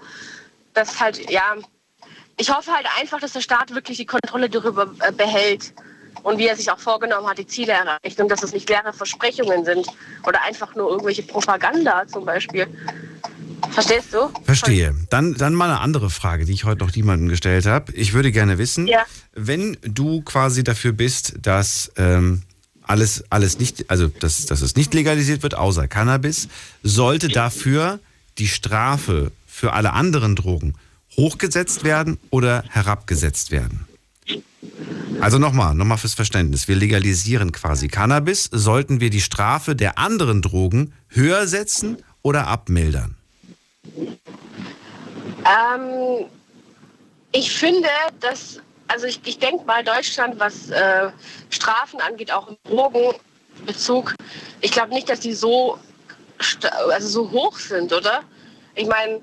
das 0.74 1.00
halt, 1.00 1.30
ja, 1.30 1.54
ich 2.36 2.54
hoffe 2.54 2.72
halt 2.72 2.86
einfach, 3.00 3.20
dass 3.20 3.32
der 3.32 3.40
Staat 3.40 3.74
wirklich 3.74 3.98
die 3.98 4.06
Kontrolle 4.06 4.48
darüber 4.48 4.92
äh, 5.00 5.12
behält 5.12 5.72
und 6.22 6.38
wie 6.38 6.46
er 6.46 6.56
sich 6.56 6.70
auch 6.70 6.78
vorgenommen 6.78 7.26
hat, 7.28 7.38
die 7.38 7.46
Ziele 7.46 7.72
erreicht 7.72 8.20
und 8.20 8.28
dass 8.28 8.42
es 8.42 8.52
nicht 8.52 8.68
leere 8.68 8.92
Versprechungen 8.92 9.64
sind 9.64 9.86
oder 10.26 10.42
einfach 10.42 10.74
nur 10.74 10.90
irgendwelche 10.90 11.22
Propaganda 11.22 12.06
zum 12.06 12.24
Beispiel. 12.24 12.66
Verstehst 13.70 14.14
du? 14.14 14.30
Verstehe. 14.44 14.94
Dann, 15.10 15.34
dann 15.34 15.54
mal 15.54 15.66
eine 15.68 15.80
andere 15.80 16.10
Frage, 16.10 16.44
die 16.44 16.52
ich 16.52 16.64
heute 16.64 16.84
noch 16.84 16.94
niemandem 16.94 17.28
gestellt 17.28 17.66
habe. 17.66 17.92
Ich 17.92 18.12
würde 18.12 18.32
gerne 18.32 18.58
wissen, 18.58 18.86
Ja. 18.86 19.04
wenn 19.32 19.76
du 19.82 20.22
quasi 20.22 20.64
dafür 20.64 20.92
bist, 20.92 21.34
dass 21.42 21.92
ähm, 21.96 22.42
alles, 22.88 23.24
alles 23.30 23.58
nicht, 23.58 23.90
also 23.90 24.08
dass, 24.08 24.46
dass 24.46 24.62
es 24.62 24.76
nicht 24.76 24.94
legalisiert 24.94 25.42
wird, 25.42 25.54
außer 25.54 25.88
Cannabis, 25.88 26.48
sollte 26.82 27.28
dafür 27.28 28.00
die 28.38 28.48
Strafe 28.48 29.32
für 29.46 29.72
alle 29.72 29.92
anderen 29.92 30.36
Drogen 30.36 30.74
hochgesetzt 31.16 31.84
werden 31.84 32.18
oder 32.30 32.64
herabgesetzt 32.68 33.50
werden? 33.50 33.86
Also 35.20 35.38
nochmal, 35.38 35.74
nochmal 35.74 35.98
fürs 35.98 36.14
Verständnis. 36.14 36.68
Wir 36.68 36.76
legalisieren 36.76 37.50
quasi 37.50 37.88
Cannabis. 37.88 38.48
Sollten 38.52 39.00
wir 39.00 39.10
die 39.10 39.20
Strafe 39.20 39.74
der 39.74 39.98
anderen 39.98 40.42
Drogen 40.42 40.92
höher 41.08 41.48
setzen 41.48 41.98
oder 42.22 42.46
abmildern? 42.46 43.16
Ähm, 45.44 46.26
ich 47.32 47.50
finde, 47.50 47.88
dass, 48.20 48.60
also 48.88 49.06
ich, 49.06 49.20
ich 49.24 49.38
denke 49.38 49.64
mal, 49.64 49.84
Deutschland, 49.84 50.38
was 50.40 50.70
äh, 50.70 51.10
Strafen 51.50 52.00
angeht, 52.00 52.32
auch 52.32 52.48
im 52.48 52.56
Drogenbezug, 52.64 54.14
ich 54.60 54.72
glaube 54.72 54.92
nicht, 54.92 55.08
dass 55.08 55.20
die 55.20 55.34
so, 55.34 55.78
also 56.90 57.08
so 57.08 57.30
hoch 57.30 57.58
sind, 57.58 57.92
oder? 57.92 58.22
Ich 58.74 58.86
meine, 58.86 59.20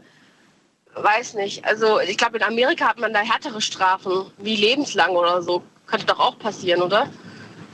weiß 0.96 1.34
nicht. 1.36 1.66
Also 1.66 2.00
ich 2.00 2.18
glaube, 2.18 2.38
in 2.38 2.44
Amerika 2.44 2.88
hat 2.88 3.00
man 3.00 3.14
da 3.14 3.20
härtere 3.20 3.62
Strafen, 3.62 4.28
wie 4.38 4.56
lebenslang 4.56 5.12
oder 5.12 5.42
so. 5.42 5.64
Könnte 5.88 6.06
doch 6.06 6.20
auch 6.20 6.40
passieren, 6.40 6.82
oder? 6.82 7.10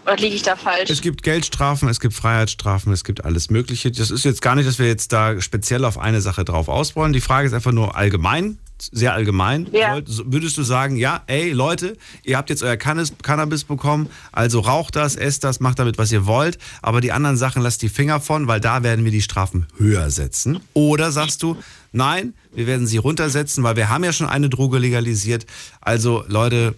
Oder 0.04 0.18
liege 0.18 0.36
ich 0.36 0.42
da 0.42 0.56
falsch? 0.56 0.90
Es 0.90 1.02
gibt 1.02 1.22
Geldstrafen, 1.22 1.88
es 1.88 2.00
gibt 2.00 2.16
Freiheitsstrafen, 2.16 2.92
es 2.92 3.04
gibt 3.04 3.24
alles 3.24 3.50
Mögliche. 3.50 3.92
Das 3.92 4.10
ist 4.10 4.26
jetzt 4.26 4.42
gar 4.42 4.56
nicht, 4.56 4.68
dass 4.68 4.80
wir 4.80 4.88
jetzt 4.88 5.14
da 5.14 5.40
speziell 5.40 5.86
auf 5.86 6.00
eine 6.00 6.22
Sache 6.22 6.44
drauf 6.44 6.68
ausrollen. 6.70 7.14
Die 7.14 7.22
Frage 7.22 7.48
ist 7.48 7.54
einfach 7.54 7.72
nur 7.72 7.96
allgemein, 7.96 8.58
sehr 8.92 9.14
allgemein. 9.14 9.68
Ja. 9.72 10.00
Würdest 10.26 10.58
du 10.58 10.64
sagen, 10.64 10.96
ja, 10.96 11.22
ey 11.28 11.52
Leute, 11.52 11.98
ihr 12.24 12.38
habt 12.38 12.50
jetzt 12.50 12.64
euer 12.64 12.78
Cannabis, 12.78 13.14
Cannabis 13.22 13.64
bekommen, 13.64 14.10
also 14.32 14.60
raucht 14.60 14.96
das, 14.96 15.16
esst 15.16 15.44
das, 15.44 15.60
macht 15.60 15.80
damit, 15.80 15.98
was 15.98 16.12
ihr 16.12 16.26
wollt, 16.26 16.58
aber 16.82 17.02
die 17.02 17.12
anderen 17.12 17.38
Sachen 17.38 17.62
lasst 17.62 17.82
die 17.82 17.90
Finger 17.90 18.20
von, 18.20 18.48
weil 18.48 18.60
da 18.60 18.84
werden 18.84 19.06
wir 19.06 19.12
die 19.12 19.22
Strafen 19.22 19.68
höher 19.78 20.10
setzen. 20.10 20.60
Oder 20.74 21.12
sagst 21.12 21.44
du, 21.44 21.58
nein, 21.92 22.34
wir 22.54 22.68
werden 22.68 22.88
sie 22.88 22.98
runtersetzen, 22.98 23.64
weil 23.64 23.76
wir 23.76 23.90
haben 23.90 24.04
ja 24.04 24.14
schon 24.14 24.28
eine 24.28 24.50
Droge 24.50 24.78
legalisiert. 24.78 25.46
Also 25.82 26.24
Leute, 26.28 26.76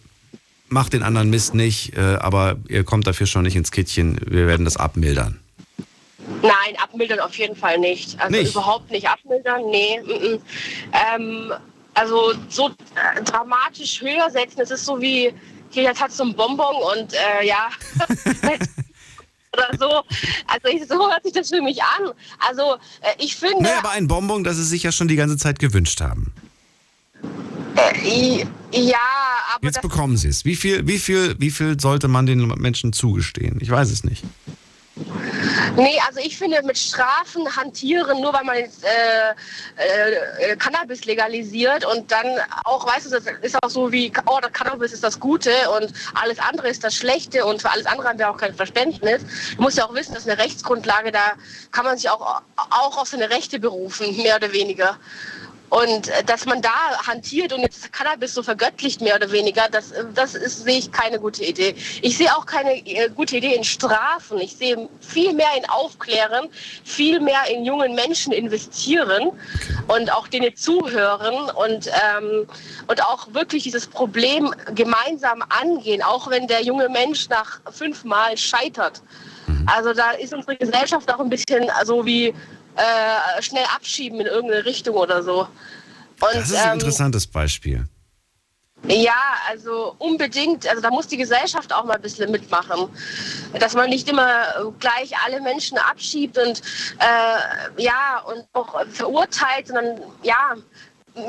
macht 0.73 0.93
den 0.93 1.03
anderen 1.03 1.29
Mist 1.29 1.53
nicht, 1.53 1.95
äh, 1.95 2.01
aber 2.19 2.57
ihr 2.67 2.83
kommt 2.83 3.07
dafür 3.07 3.27
schon 3.27 3.43
nicht 3.43 3.55
ins 3.55 3.71
Kittchen. 3.71 4.19
Wir 4.25 4.47
werden 4.47 4.65
das 4.65 4.75
abmildern. 4.75 5.39
Nein, 6.41 6.75
abmildern 6.81 7.19
auf 7.19 7.35
jeden 7.35 7.55
Fall 7.55 7.77
nicht. 7.79 8.19
Also 8.19 8.35
Nicht? 8.35 8.51
überhaupt 8.51 8.91
nicht 8.91 9.07
abmildern, 9.07 9.61
nee. 9.69 9.99
mm, 10.01 10.35
mm. 10.35 10.39
Ähm, 11.15 11.51
also 11.93 12.33
so 12.49 12.69
äh, 12.69 13.21
dramatisch 13.23 14.01
höher 14.01 14.29
setzen, 14.29 14.57
das 14.57 14.71
ist 14.71 14.85
so 14.85 14.99
wie, 15.01 15.33
hier 15.69 15.83
jetzt 15.83 16.01
hat 16.01 16.11
so 16.11 16.23
ein 16.23 16.35
Bonbon 16.35 16.75
und 16.97 17.13
äh, 17.13 17.45
ja. 17.45 17.69
Oder 19.55 19.77
so. 19.77 20.03
Also 20.47 20.67
ich, 20.67 20.87
so 20.87 20.95
hört 21.11 21.23
sich 21.23 21.33
das 21.33 21.49
für 21.49 21.61
mich 21.61 21.81
an. 21.83 22.11
Also 22.39 22.75
äh, 23.01 23.13
ich 23.19 23.35
finde. 23.35 23.61
Nee, 23.61 23.69
aber 23.77 23.91
ein 23.91 24.07
Bonbon, 24.07 24.43
das 24.43 24.55
sie 24.55 24.63
sich 24.63 24.81
ja 24.81 24.91
schon 24.91 25.07
die 25.07 25.15
ganze 25.15 25.37
Zeit 25.37 25.59
gewünscht 25.59 26.01
haben. 26.01 26.33
Äh, 27.75 28.45
ja, 28.71 28.97
aber 29.53 29.65
Jetzt 29.65 29.81
bekommen 29.81 30.17
sie 30.17 30.27
es. 30.27 30.45
Wie 30.45 30.55
viel, 30.55 30.87
wie, 30.87 30.97
viel, 30.97 31.35
wie 31.39 31.51
viel 31.51 31.79
sollte 31.79 32.07
man 32.07 32.25
den 32.25 32.47
Menschen 32.57 32.93
zugestehen? 32.93 33.59
Ich 33.61 33.69
weiß 33.69 33.91
es 33.91 34.03
nicht. 34.03 34.23
Nee, 35.75 35.99
also 36.07 36.19
ich 36.19 36.37
finde 36.37 36.61
mit 36.61 36.77
Strafen 36.77 37.55
hantieren, 37.55 38.21
nur 38.21 38.31
weil 38.31 38.43
man 38.43 38.57
jetzt 38.57 38.83
äh, 38.83 40.51
äh, 40.51 40.55
Cannabis 40.55 41.05
legalisiert 41.05 41.83
und 41.83 42.11
dann 42.11 42.27
auch, 42.63 42.85
weißt 42.85 43.07
du, 43.07 43.09
das 43.09 43.23
ist 43.41 43.63
auch 43.63 43.69
so 43.69 43.91
wie, 43.91 44.13
oh, 44.27 44.37
das 44.39 44.51
Cannabis 44.53 44.93
ist 44.93 45.03
das 45.03 45.19
Gute 45.19 45.51
und 45.75 45.91
alles 46.13 46.37
andere 46.37 46.67
ist 46.69 46.83
das 46.83 46.93
Schlechte 46.93 47.43
und 47.43 47.61
für 47.61 47.71
alles 47.71 47.87
andere 47.87 48.09
haben 48.09 48.19
wir 48.19 48.29
auch 48.29 48.37
kein 48.37 48.53
Verständnis. 48.53 49.23
Du 49.55 49.63
musst 49.63 49.77
ja 49.79 49.85
auch 49.85 49.95
wissen, 49.95 50.13
dass 50.13 50.27
eine 50.27 50.37
Rechtsgrundlage, 50.37 51.11
da 51.11 51.33
kann 51.71 51.85
man 51.85 51.97
sich 51.97 52.09
auch, 52.11 52.41
auch 52.55 52.97
auf 52.97 53.07
seine 53.07 53.31
Rechte 53.31 53.59
berufen, 53.59 54.15
mehr 54.17 54.35
oder 54.35 54.51
weniger. 54.53 54.99
Und 55.73 56.07
äh, 56.09 56.23
dass 56.23 56.45
man 56.45 56.61
da 56.61 56.69
hantiert 57.07 57.51
und 57.51 57.61
jetzt 57.61 57.91
Cannabis 57.91 58.35
so 58.35 58.43
vergöttlicht, 58.43 59.01
mehr 59.01 59.15
oder 59.15 59.31
weniger, 59.31 59.63
das, 59.71 59.91
äh, 59.91 60.05
das 60.13 60.35
ist, 60.35 60.65
sehe 60.65 60.77
ich 60.77 60.91
keine 60.91 61.19
gute 61.19 61.43
Idee. 61.43 61.73
Ich 62.03 62.15
sehe 62.15 62.29
auch 62.35 62.45
keine 62.45 62.75
äh, 62.85 63.09
gute 63.09 63.37
Idee 63.37 63.55
in 63.55 63.63
Strafen. 63.63 64.37
Ich 64.39 64.55
sehe 64.55 64.87
viel 64.99 65.33
mehr 65.33 65.49
in 65.57 65.67
Aufklären, 65.67 66.47
viel 66.83 67.19
mehr 67.19 67.41
in 67.49 67.65
jungen 67.65 67.95
Menschen 67.95 68.33
investieren 68.33 69.31
und 69.87 70.13
auch 70.13 70.27
denen 70.27 70.55
zuhören 70.55 71.49
und, 71.55 71.87
ähm, 71.87 72.45
und 72.87 73.03
auch 73.03 73.33
wirklich 73.33 73.63
dieses 73.63 73.87
Problem 73.87 74.53
gemeinsam 74.75 75.43
angehen, 75.49 76.03
auch 76.03 76.29
wenn 76.29 76.47
der 76.47 76.61
junge 76.61 76.87
Mensch 76.87 77.29
nach 77.29 77.61
fünfmal 77.71 78.37
scheitert. 78.37 79.01
Also 79.65 79.93
da 79.93 80.11
ist 80.11 80.33
unsere 80.33 80.55
Gesellschaft 80.55 81.11
auch 81.11 81.19
ein 81.19 81.29
bisschen 81.29 81.69
so 81.83 82.05
wie 82.05 82.33
äh, 82.75 83.41
schnell 83.41 83.65
abschieben 83.75 84.19
in 84.19 84.27
irgendeine 84.27 84.65
Richtung 84.65 84.95
oder 84.95 85.23
so. 85.23 85.41
Und, 85.41 86.35
Das 86.35 86.49
ist 86.49 86.55
ein 86.55 86.67
ähm, 86.67 86.73
interessantes 86.73 87.27
Beispiel. 87.27 87.85
ja, 88.87 89.37
also 89.49 89.95
unbedingt. 89.99 90.67
Also 90.67 90.81
da 90.81 90.89
muss 90.89 91.07
die 91.07 91.17
Gesellschaft 91.17 91.73
auch 91.73 91.83
mal 91.83 91.95
ein 91.95 92.01
bisschen 92.01 92.31
mitmachen. 92.31 92.89
Dass 93.59 93.73
man 93.73 93.89
nicht 93.89 94.09
immer 94.09 94.73
gleich 94.79 95.11
alle 95.25 95.41
Menschen 95.41 95.77
abschiebt 95.77 96.37
und 96.37 96.61
äh, 96.99 97.81
ja 97.81 98.19
und 98.25 98.45
auch 98.53 98.85
verurteilt, 98.91 99.67
sondern 99.67 100.01
ja, 100.23 100.55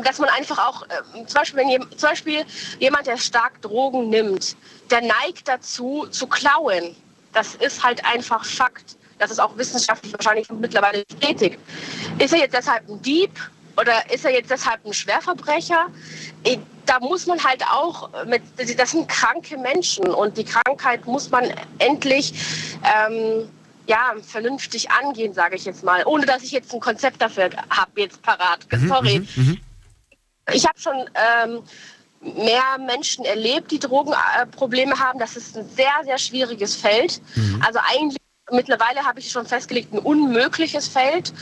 dass 0.03 0.19
man 0.19 0.29
einfach 0.31 0.59
auch, 0.59 0.83
äh, 0.85 1.27
zum, 1.27 1.35
Beispiel, 1.35 1.61
wenn 1.61 1.69
jem, 1.69 1.83
zum 1.97 2.09
Beispiel 2.09 2.45
jemand, 2.79 3.07
der 3.07 3.19
stark 3.19 3.61
Drogen 3.63 4.09
nimmt, 4.09 4.57
der 4.91 5.03
neigt 5.03 5.47
dazu 5.47 6.07
zu 6.11 6.27
klauen. 6.27 6.97
Das 7.33 7.55
ist 7.57 7.83
halt 7.83 8.05
einfach 8.05 8.45
Fakt. 8.45 8.97
Das 9.19 9.31
ist 9.31 9.39
auch 9.39 9.57
wissenschaftlich 9.57 10.13
wahrscheinlich 10.13 10.49
mittlerweile 10.51 11.05
bestätigt. 11.05 11.59
Ist 12.19 12.33
er 12.33 12.41
jetzt 12.41 12.55
deshalb 12.55 12.89
ein 12.89 13.01
Dieb 13.03 13.31
oder 13.77 14.11
ist 14.13 14.25
er 14.25 14.33
jetzt 14.33 14.51
deshalb 14.51 14.85
ein 14.85 14.93
Schwerverbrecher? 14.93 15.87
Da 16.87 17.01
muss 17.01 17.27
man 17.27 17.43
halt 17.43 17.63
auch 17.71 18.11
mit, 18.27 18.43
das 18.79 18.91
sind 18.91 19.09
kranke 19.09 19.57
Menschen 19.57 20.07
und 20.07 20.37
die 20.37 20.45
Krankheit 20.45 21.07
muss 21.07 21.31
man 21.31 21.53
endlich 21.79 22.35
ähm, 22.85 23.49
ja, 23.87 24.15
vernünftig 24.23 24.91
angehen, 24.91 25.33
sage 25.35 25.57
ich 25.57 25.65
jetzt 25.65 25.83
mal, 25.83 26.05
ohne 26.07 26.27
dass 26.27 26.43
ich 26.43 26.53
jetzt 26.53 26.73
ein 26.73 26.81
Konzept 26.81 27.21
dafür 27.21 27.51
habe, 27.71 28.01
jetzt 28.01 28.23
parat. 28.23 28.67
Sorry. 28.87 29.27
Ich 30.53 30.67
habe 30.67 30.79
schon 30.79 31.09
ähm, 31.15 31.63
mehr 32.21 32.79
Menschen 32.79 33.25
erlebt, 33.25 33.71
die 33.71 33.79
Drogenprobleme 33.79 34.99
haben. 34.99 35.19
Das 35.19 35.37
ist 35.37 35.57
ein 35.57 35.69
sehr, 35.69 35.93
sehr 36.05 36.19
schwieriges 36.19 36.77
Feld. 36.77 37.21
Also 37.65 37.79
eigentlich 37.83 38.19
mittlerweile 38.51 39.05
habe 39.05 39.21
ich 39.21 39.31
schon 39.31 39.47
festgelegt, 39.47 39.93
ein 39.93 39.99
unmögliches 39.99 40.89
Feld. 40.89 41.33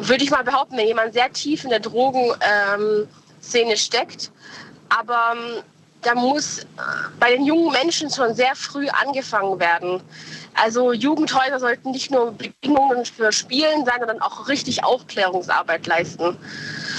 Würde 0.00 0.24
ich 0.24 0.30
mal 0.30 0.44
behaupten, 0.44 0.76
wenn 0.76 0.86
jemand 0.86 1.12
sehr 1.12 1.32
tief 1.32 1.64
in 1.64 1.70
der 1.70 1.80
Drogenszene 1.80 3.08
steckt. 3.76 4.30
Aber 4.88 5.34
ähm, 5.34 5.62
da 6.02 6.14
muss 6.14 6.60
äh, 6.60 6.64
bei 7.18 7.30
den 7.32 7.44
jungen 7.44 7.72
Menschen 7.72 8.10
schon 8.10 8.34
sehr 8.34 8.54
früh 8.54 8.88
angefangen 8.88 9.58
werden. 9.58 10.02
Also 10.54 10.92
Jugendhäuser 10.92 11.58
sollten 11.58 11.92
nicht 11.92 12.10
nur 12.10 12.32
Bedingungen 12.32 13.06
für 13.06 13.32
Spielen 13.32 13.86
sein, 13.86 13.98
sondern 13.98 14.20
auch 14.20 14.48
richtig 14.48 14.84
Aufklärungsarbeit 14.84 15.86
leisten. 15.86 16.36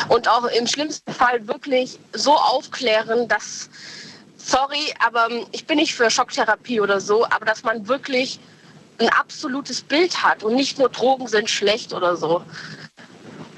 Und 0.10 0.28
auch 0.28 0.46
im 0.46 0.66
schlimmsten 0.66 1.14
Fall 1.14 1.48
wirklich 1.48 2.00
so 2.14 2.34
aufklären, 2.34 3.28
dass, 3.28 3.70
sorry, 4.38 4.94
aber 5.06 5.30
ähm, 5.30 5.46
ich 5.52 5.66
bin 5.66 5.78
nicht 5.78 5.94
für 5.94 6.10
Schocktherapie 6.10 6.80
oder 6.80 7.00
so, 7.00 7.26
aber 7.26 7.46
dass 7.46 7.64
man 7.64 7.88
wirklich 7.88 8.40
ein 9.00 9.10
absolutes 9.10 9.82
Bild 9.82 10.24
hat 10.24 10.44
und 10.44 10.56
nicht 10.56 10.78
nur 10.80 10.90
Drogen 10.90 11.28
sind 11.28 11.50
schlecht 11.50 11.94
oder 11.94 12.16
so. 12.16 12.44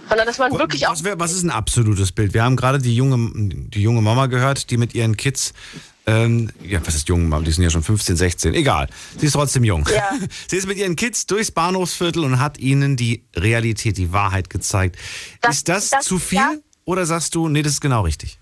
Sondern 0.07 0.27
dass 0.27 0.37
man 0.37 0.51
wirklich 0.53 0.85
auch 0.87 0.91
Was, 0.91 1.03
was 1.03 1.31
ist 1.31 1.43
ein 1.43 1.49
absolutes 1.49 2.11
Bild? 2.11 2.33
Wir 2.33 2.43
haben 2.43 2.55
gerade 2.55 2.79
die 2.79 2.95
junge, 2.95 3.49
die 3.69 3.81
junge 3.81 4.01
Mama 4.01 4.27
gehört, 4.27 4.69
die 4.69 4.77
mit 4.77 4.93
ihren 4.93 5.17
Kids, 5.17 5.53
ähm, 6.05 6.51
ja, 6.61 6.85
was 6.85 6.93
ist 6.93 7.09
junge 7.09 7.23
Mama? 7.23 7.43
Die 7.43 7.51
sind 7.51 7.63
ja 7.63 7.71
schon 7.71 7.81
15, 7.81 8.15
16, 8.15 8.53
egal. 8.53 8.87
Sie 9.17 9.25
ist 9.25 9.33
trotzdem 9.33 9.63
jung. 9.63 9.87
Ja. 9.93 10.11
Sie 10.47 10.57
ist 10.57 10.67
mit 10.67 10.77
ihren 10.77 10.95
Kids 10.95 11.25
durchs 11.25 11.49
Bahnhofsviertel 11.49 12.23
und 12.23 12.39
hat 12.39 12.59
ihnen 12.59 12.95
die 12.95 13.23
Realität, 13.35 13.97
die 13.97 14.13
Wahrheit 14.13 14.49
gezeigt. 14.51 14.97
ist 15.49 15.67
das, 15.67 15.89
das- 15.89 16.05
zu 16.05 16.19
viel 16.19 16.37
ja. 16.37 16.53
oder 16.85 17.05
sagst 17.07 17.33
du, 17.33 17.47
nee, 17.49 17.63
das 17.63 17.73
ist 17.73 17.81
genau 17.81 18.01
richtig? 18.01 18.37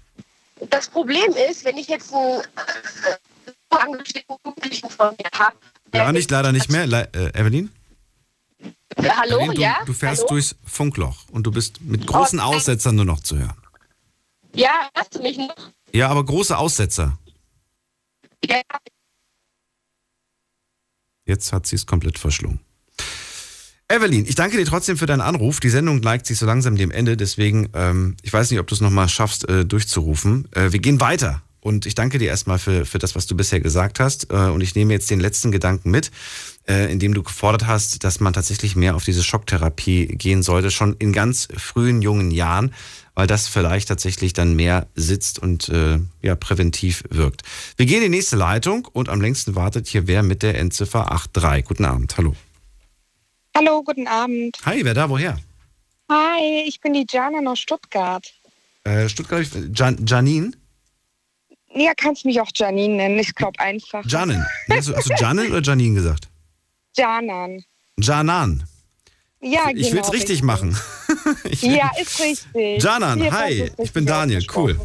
Das 0.69 0.87
Problem 0.89 1.31
ist, 1.49 1.63
wenn 1.65 1.77
ich 1.77 1.87
jetzt 1.87 2.13
einen 2.13 2.41
äh, 2.41 3.75
angestellten 3.75 4.33
Jugendlichen 4.45 4.89
von 4.89 5.09
mir 5.17 5.29
habe. 5.39 5.55
Ja, 5.93 6.11
nicht, 6.11 6.29
leider 6.31 6.51
nicht 6.51 6.69
mehr. 6.71 6.87
Le 6.87 7.07
äh, 7.13 7.39
Evelyn? 7.39 7.69
Hallo, 8.97 9.37
Evelyn, 9.39 9.55
du, 9.55 9.61
ja? 9.61 9.77
du 9.85 9.93
fährst 9.93 10.21
hallo? 10.21 10.29
durchs 10.29 10.55
Funkloch 10.65 11.25
und 11.31 11.43
du 11.45 11.51
bist 11.51 11.81
mit 11.81 12.05
großen 12.07 12.39
Oh. 12.39 12.43
Aussetzern 12.43 12.95
nur 12.95 13.05
noch 13.05 13.19
zu 13.21 13.37
hören. 13.37 13.57
Ja, 14.55 14.89
hörst 14.95 15.15
du 15.15 15.21
mich 15.21 15.37
noch? 15.37 15.55
Ja, 15.91 16.09
aber 16.09 16.23
große 16.25 16.57
Aussetzer. 16.57 17.17
Ja. 18.45 18.61
Jetzt 21.25 21.53
hat 21.53 21.65
sie 21.67 21.75
es 21.75 21.85
komplett 21.85 22.19
verschlungen. 22.19 22.59
Evelyn, 23.87 24.25
ich 24.25 24.35
danke 24.35 24.57
dir 24.57 24.65
trotzdem 24.65 24.97
für 24.97 25.05
deinen 25.05 25.21
Anruf. 25.21 25.59
Die 25.59 25.69
Sendung 25.69 25.99
neigt 25.99 26.25
sich 26.25 26.37
so 26.39 26.45
langsam 26.45 26.75
dem 26.75 26.89
Ende, 26.91 27.15
deswegen, 27.17 27.69
ähm, 27.73 28.17
ich 28.23 28.33
weiß 28.33 28.49
nicht, 28.49 28.59
ob 28.59 28.67
du 28.67 28.75
es 28.75 28.81
nochmal 28.81 29.07
schaffst, 29.09 29.47
äh, 29.47 29.65
durchzurufen. 29.65 30.47
Äh, 30.53 30.71
wir 30.71 30.79
gehen 30.79 30.99
weiter. 30.99 31.41
Und 31.63 31.85
ich 31.85 31.95
danke 31.95 32.17
dir 32.17 32.27
erstmal 32.27 32.59
für, 32.59 32.85
für 32.85 32.99
das, 32.99 33.15
was 33.15 33.25
du 33.25 33.37
bisher 33.37 33.61
gesagt 33.61 34.01
hast. 34.01 34.29
Äh, 34.31 34.49
und 34.49 34.59
ich 34.59 34.75
nehme 34.75 34.91
jetzt 34.91 35.09
den 35.09 35.21
letzten 35.21 35.49
Gedanken 35.49 35.91
mit, 35.91 36.11
äh, 36.67 36.91
in 36.91 36.99
dem 36.99 37.13
du 37.13 37.23
gefordert 37.23 37.67
hast, 37.67 38.03
dass 38.03 38.19
man 38.19 38.33
tatsächlich 38.33 38.75
mehr 38.75 38.95
auf 38.95 39.05
diese 39.05 39.23
Schocktherapie 39.23 40.07
gehen 40.07 40.43
sollte, 40.43 40.71
schon 40.71 40.97
in 40.99 41.13
ganz 41.13 41.47
frühen 41.55 42.01
jungen 42.01 42.31
Jahren, 42.31 42.73
weil 43.15 43.27
das 43.27 43.47
vielleicht 43.47 43.87
tatsächlich 43.87 44.33
dann 44.33 44.57
mehr 44.57 44.87
sitzt 44.95 45.39
und 45.39 45.69
äh, 45.69 45.99
ja, 46.21 46.35
präventiv 46.35 47.05
wirkt. 47.09 47.43
Wir 47.77 47.85
gehen 47.85 48.03
in 48.03 48.11
die 48.11 48.17
nächste 48.17 48.35
Leitung 48.35 48.85
und 48.91 49.07
am 49.07 49.21
längsten 49.21 49.55
wartet 49.55 49.87
hier 49.87 50.05
wer 50.05 50.21
mit 50.21 50.43
der 50.43 50.59
Endziffer 50.59 51.05
83. 51.31 51.63
Guten 51.65 51.85
Abend, 51.85 52.17
hallo. 52.17 52.35
Hallo, 53.55 53.83
guten 53.83 54.07
Abend. 54.07 54.57
Hi, 54.65 54.83
wer 54.83 54.93
da, 54.93 55.09
woher? 55.09 55.39
Hi, 56.11 56.65
ich 56.67 56.81
bin 56.81 56.91
die 56.91 57.05
Jana 57.09 57.49
aus 57.49 57.59
Stuttgart. 57.59 58.33
Stuttgart, 59.07 59.47
Jan, 59.73 60.05
Janine? 60.05 60.51
Ja, 61.75 61.91
kannst 61.95 62.25
mich 62.25 62.39
auch 62.39 62.49
Janine 62.53 62.95
nennen. 62.95 63.19
Ich 63.19 63.33
glaube 63.35 63.59
einfach. 63.59 64.03
Janin. 64.05 64.43
Hast 64.69 64.89
du, 64.89 64.95
hast 64.95 65.09
du 65.09 65.13
Janin 65.15 65.51
oder 65.51 65.61
Janine 65.61 65.95
gesagt? 65.95 66.29
Janan. 66.95 67.63
Janan. 67.99 68.63
Ja, 69.41 69.69
Ich 69.73 69.89
genau. 69.89 69.93
will 69.93 69.99
es 70.01 70.13
richtig 70.13 70.43
machen. 70.43 70.77
Ich 71.45 71.61
Ja, 71.61 71.91
ist 72.01 72.19
richtig. 72.19 72.81
Janan, 72.83 73.21
Hier, 73.21 73.31
hi, 73.31 73.53
ist 73.53 73.69
ich 73.79 73.93
bin 73.93 74.03
richtig 74.03 74.05
Daniel, 74.07 74.45
cool. 74.55 74.79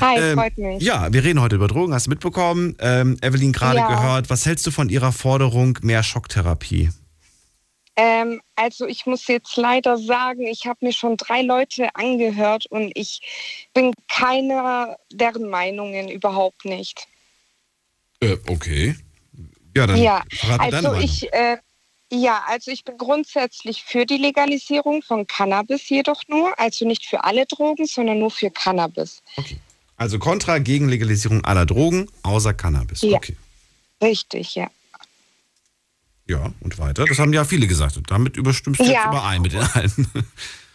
Hi, 0.00 0.18
Ähm, 0.18 0.38
freut 0.38 0.56
mich. 0.58 0.82
Ja, 0.82 1.12
wir 1.12 1.22
reden 1.22 1.40
heute 1.40 1.56
über 1.56 1.68
Drogen, 1.68 1.92
hast 1.92 2.06
du 2.06 2.10
mitbekommen. 2.10 2.74
Ähm, 2.80 3.16
Evelyn 3.20 3.52
gerade 3.52 3.78
Ja. 3.78 3.88
gehört. 3.88 4.30
Was 4.30 4.46
hältst 4.46 4.66
du 4.66 4.70
von 4.70 4.88
ihrer 4.88 5.12
Forderung 5.12 5.78
mehr 5.82 6.02
Schocktherapie? 6.02 6.90
Ähm, 7.96 8.40
also 8.56 8.86
ich 8.86 9.04
muss 9.06 9.26
jetzt 9.26 9.56
leider 9.56 9.98
sagen, 9.98 10.46
ich 10.46 10.66
habe 10.66 10.78
mir 10.86 10.92
schon 10.92 11.16
drei 11.16 11.42
Leute 11.42 11.94
angehört 11.94 12.66
und 12.66 12.90
ich 12.94 13.20
bin 13.74 13.92
keiner 14.08 14.96
deren 15.12 15.48
Meinungen 15.48 16.08
überhaupt 16.08 16.64
nicht. 16.64 17.06
Äh, 18.20 18.38
okay. 18.48 18.96
Ja, 19.76 19.86
dann 19.86 19.96
ja, 19.96 20.22
deine 20.42 20.60
also 20.60 20.88
Meinung. 20.88 21.02
ich, 21.02 21.32
äh, 21.32 21.58
ja, 22.10 22.42
also 22.46 22.70
ich 22.70 22.84
bin 22.84 22.98
grundsätzlich 22.98 23.84
für 23.84 24.04
die 24.04 24.18
Legalisierung 24.18 25.02
von 25.02 25.26
Cannabis 25.26 25.88
jedoch 25.88 26.22
nur, 26.28 26.58
also 26.58 26.86
nicht 26.86 27.06
für 27.06 27.24
alle 27.24 27.46
Drogen, 27.46 27.86
sondern 27.86 28.18
nur 28.18 28.30
für 28.30 28.50
Cannabis. 28.50 29.22
Also 29.96 30.18
Kontra 30.18 30.58
gegen 30.58 30.88
Legalisierung 30.88 31.44
aller 31.44 31.64
Drogen, 31.64 32.08
außer 32.22 32.52
Cannabis. 32.54 33.02
Ja. 33.02 33.16
Okay. 33.16 33.36
Richtig, 34.02 34.54
ja. 34.54 34.68
Ja, 36.28 36.52
und 36.60 36.78
weiter. 36.78 37.04
Das 37.04 37.18
haben 37.18 37.32
ja 37.32 37.44
viele 37.44 37.66
gesagt. 37.66 37.96
Und 37.96 38.10
damit 38.10 38.36
überstimmst 38.36 38.80
du 38.80 38.84
Ja. 38.84 38.90
jetzt 38.92 39.06
überein 39.06 39.42
mit 39.42 39.52
den 39.52 39.62
allen. 39.62 40.08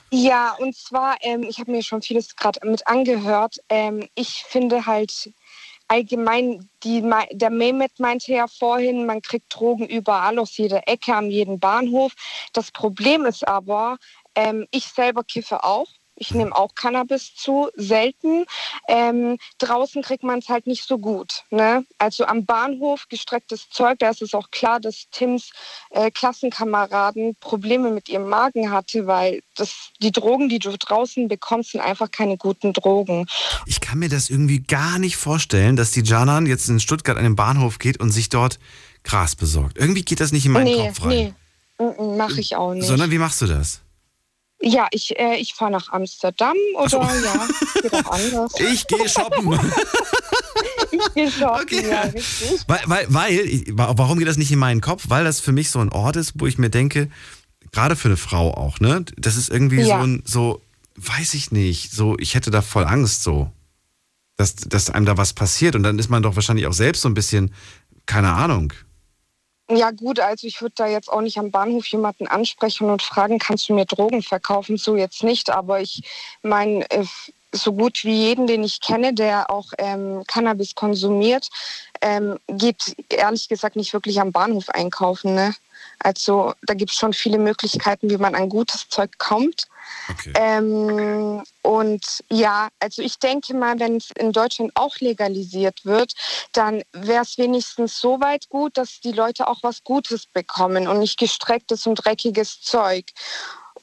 Ja, 0.09 0.53
und 0.59 0.75
zwar, 0.75 1.17
ähm, 1.21 1.43
ich 1.43 1.59
habe 1.59 1.71
mir 1.71 1.83
schon 1.83 2.01
vieles 2.01 2.35
gerade 2.35 2.59
mit 2.65 2.87
angehört. 2.87 3.57
Ähm, 3.69 4.07
ich 4.15 4.45
finde 4.47 4.85
halt 4.85 5.31
allgemein, 5.89 6.69
die, 6.83 7.03
der 7.31 7.49
Mehmet 7.49 7.99
meinte 7.99 8.31
ja 8.31 8.47
vorhin, 8.47 9.05
man 9.05 9.21
kriegt 9.21 9.53
Drogen 9.53 9.85
überall 9.87 10.37
aus 10.39 10.55
jeder 10.57 10.87
Ecke, 10.87 11.13
an 11.15 11.29
jedem 11.29 11.59
Bahnhof. 11.59 12.13
Das 12.53 12.71
Problem 12.71 13.25
ist 13.25 13.47
aber, 13.47 13.97
ähm, 14.35 14.65
ich 14.71 14.85
selber 14.85 15.23
kiffe 15.23 15.63
auch. 15.63 15.87
Ich 16.19 16.31
nehme 16.31 16.55
auch 16.55 16.73
Cannabis 16.75 17.35
zu, 17.35 17.69
selten. 17.75 18.45
Ähm, 18.87 19.37
draußen 19.59 20.01
kriegt 20.01 20.23
man 20.23 20.39
es 20.39 20.49
halt 20.49 20.67
nicht 20.67 20.83
so 20.83 20.97
gut. 20.97 21.43
Ne? 21.51 21.85
Also 21.99 22.25
am 22.25 22.45
Bahnhof 22.45 23.05
gestrecktes 23.07 23.69
Zeug, 23.69 23.99
da 23.99 24.09
ist 24.09 24.21
es 24.21 24.33
auch 24.33 24.49
klar, 24.51 24.79
dass 24.79 25.07
Tims 25.11 25.51
äh, 25.91 26.09
Klassenkameraden 26.09 27.35
Probleme 27.39 27.91
mit 27.91 28.09
ihrem 28.09 28.27
Magen 28.27 28.71
hatte, 28.71 29.05
weil 29.05 29.41
das, 29.55 29.91
die 30.01 30.11
Drogen, 30.11 30.49
die 30.49 30.59
du 30.59 30.75
draußen 30.77 31.27
bekommst, 31.27 31.71
sind 31.71 31.81
einfach 31.81 32.09
keine 32.11 32.37
guten 32.37 32.73
Drogen. 32.73 33.27
Ich 33.65 33.79
kann 33.79 33.99
mir 33.99 34.09
das 34.09 34.29
irgendwie 34.29 34.61
gar 34.61 34.99
nicht 34.99 35.17
vorstellen, 35.17 35.75
dass 35.75 35.91
die 35.91 36.01
Janan 36.01 36.47
jetzt 36.47 36.67
in 36.67 36.79
Stuttgart 36.79 37.17
an 37.17 37.23
den 37.23 37.35
Bahnhof 37.35 37.79
geht 37.79 37.99
und 37.99 38.11
sich 38.11 38.29
dort 38.29 38.59
Gras 39.03 39.35
besorgt. 39.35 39.77
Irgendwie 39.77 40.03
geht 40.03 40.19
das 40.19 40.31
nicht 40.31 40.45
in 40.45 40.51
meinen 40.51 40.65
nee, 40.65 40.87
Kopf 40.87 41.05
rein. 41.05 41.35
nee, 41.79 42.17
mache 42.17 42.39
ich 42.39 42.55
auch 42.55 42.73
nicht. 42.73 42.87
Sondern 42.87 43.11
wie 43.11 43.19
machst 43.19 43.41
du 43.41 43.45
das? 43.45 43.81
Ja, 44.61 44.87
ich, 44.91 45.17
äh, 45.19 45.35
ich 45.37 45.53
fahre 45.53 45.71
nach 45.71 45.89
Amsterdam 45.91 46.55
oder 46.75 47.01
ja, 47.23 47.47
geht 47.81 47.93
auch 47.93 48.11
anders. 48.11 48.53
Ich 48.59 48.87
gehe 48.87 49.07
shoppen. 49.07 49.59
ich 50.91 51.13
gehe 51.13 51.31
shoppen, 51.31 51.89
ja, 51.89 52.01
richtig. 52.01 52.61
Weil, 52.67 52.79
weil, 52.85 53.05
weil, 53.09 53.63
warum 53.75 54.17
geht 54.19 54.27
das 54.27 54.37
nicht 54.37 54.51
in 54.51 54.59
meinen 54.59 54.81
Kopf? 54.81 55.05
Weil 55.07 55.23
das 55.23 55.39
für 55.39 55.51
mich 55.51 55.69
so 55.69 55.79
ein 55.79 55.89
Ort 55.89 56.15
ist, 56.15 56.33
wo 56.35 56.47
ich 56.47 56.57
mir 56.57 56.69
denke, 56.69 57.09
gerade 57.71 57.95
für 57.95 58.07
eine 58.07 58.17
Frau 58.17 58.53
auch, 58.53 58.79
ne? 58.79 59.05
Das 59.17 59.35
ist 59.37 59.49
irgendwie 59.49 59.81
Ja. 59.81 59.99
so 59.99 60.03
ein, 60.07 60.23
so, 60.25 60.61
weiß 60.95 61.35
ich 61.35 61.51
nicht, 61.51 61.91
so, 61.91 62.17
ich 62.17 62.33
hätte 62.35 62.49
da 62.49 62.61
voll 62.61 62.85
Angst, 62.85 63.23
so, 63.23 63.51
dass, 64.37 64.55
dass 64.55 64.89
einem 64.89 65.05
da 65.05 65.17
was 65.17 65.33
passiert. 65.33 65.75
Und 65.75 65.83
dann 65.83 65.99
ist 65.99 66.09
man 66.09 66.23
doch 66.23 66.35
wahrscheinlich 66.35 66.65
auch 66.67 66.73
selbst 66.73 67.01
so 67.01 67.09
ein 67.09 67.13
bisschen, 67.13 67.53
keine 68.05 68.33
Ahnung. 68.33 68.73
Ja 69.69 69.91
gut, 69.91 70.19
also 70.19 70.47
ich 70.47 70.61
würde 70.61 70.75
da 70.77 70.87
jetzt 70.87 71.11
auch 71.11 71.19
nicht 71.19 71.37
am 71.37 71.51
Bahnhof 71.51 71.85
jemanden 71.87 72.25
ansprechen 72.27 72.89
und 72.89 73.01
fragen, 73.01 73.37
kannst 73.37 73.67
du 73.67 73.73
mir 73.73 73.85
Drogen 73.85 74.23
verkaufen? 74.23 74.77
So 74.77 74.95
jetzt 74.95 75.23
nicht, 75.23 75.49
aber 75.49 75.81
ich 75.81 76.03
meine, 76.41 76.89
äh, 76.89 77.03
so 77.51 77.73
gut 77.73 78.03
wie 78.03 78.13
jeden, 78.13 78.47
den 78.47 78.63
ich 78.63 78.79
kenne, 78.79 79.13
der 79.13 79.49
auch 79.49 79.73
ähm, 79.77 80.23
Cannabis 80.27 80.75
konsumiert, 80.75 81.49
ähm, 82.01 82.37
geht 82.47 82.95
ehrlich 83.09 83.49
gesagt 83.49 83.75
nicht 83.75 83.93
wirklich 83.93 84.21
am 84.21 84.31
Bahnhof 84.31 84.69
einkaufen. 84.69 85.35
Ne? 85.35 85.53
Also 85.99 86.53
da 86.63 86.73
gibt 86.73 86.91
es 86.91 86.97
schon 86.97 87.13
viele 87.13 87.37
Möglichkeiten, 87.37 88.09
wie 88.09 88.17
man 88.17 88.35
an 88.35 88.49
gutes 88.49 88.87
Zeug 88.89 89.17
kommt. 89.17 89.67
Ähm, 90.35 91.43
und 91.61 92.05
ja, 92.29 92.69
also 92.79 93.01
ich 93.01 93.19
denke 93.19 93.53
mal, 93.53 93.79
wenn 93.79 93.97
es 93.97 94.11
in 94.11 94.31
Deutschland 94.31 94.71
auch 94.75 94.97
legalisiert 94.99 95.85
wird, 95.85 96.13
dann 96.53 96.83
wäre 96.93 97.23
es 97.23 97.37
wenigstens 97.37 97.99
so 97.99 98.19
weit 98.21 98.49
gut, 98.49 98.77
dass 98.77 98.99
die 99.01 99.11
Leute 99.11 99.47
auch 99.47 99.63
was 99.63 99.83
Gutes 99.83 100.25
bekommen 100.27 100.87
und 100.87 100.99
nicht 100.99 101.17
gestrecktes 101.19 101.87
und 101.87 101.95
dreckiges 101.95 102.61
Zeug. 102.61 103.05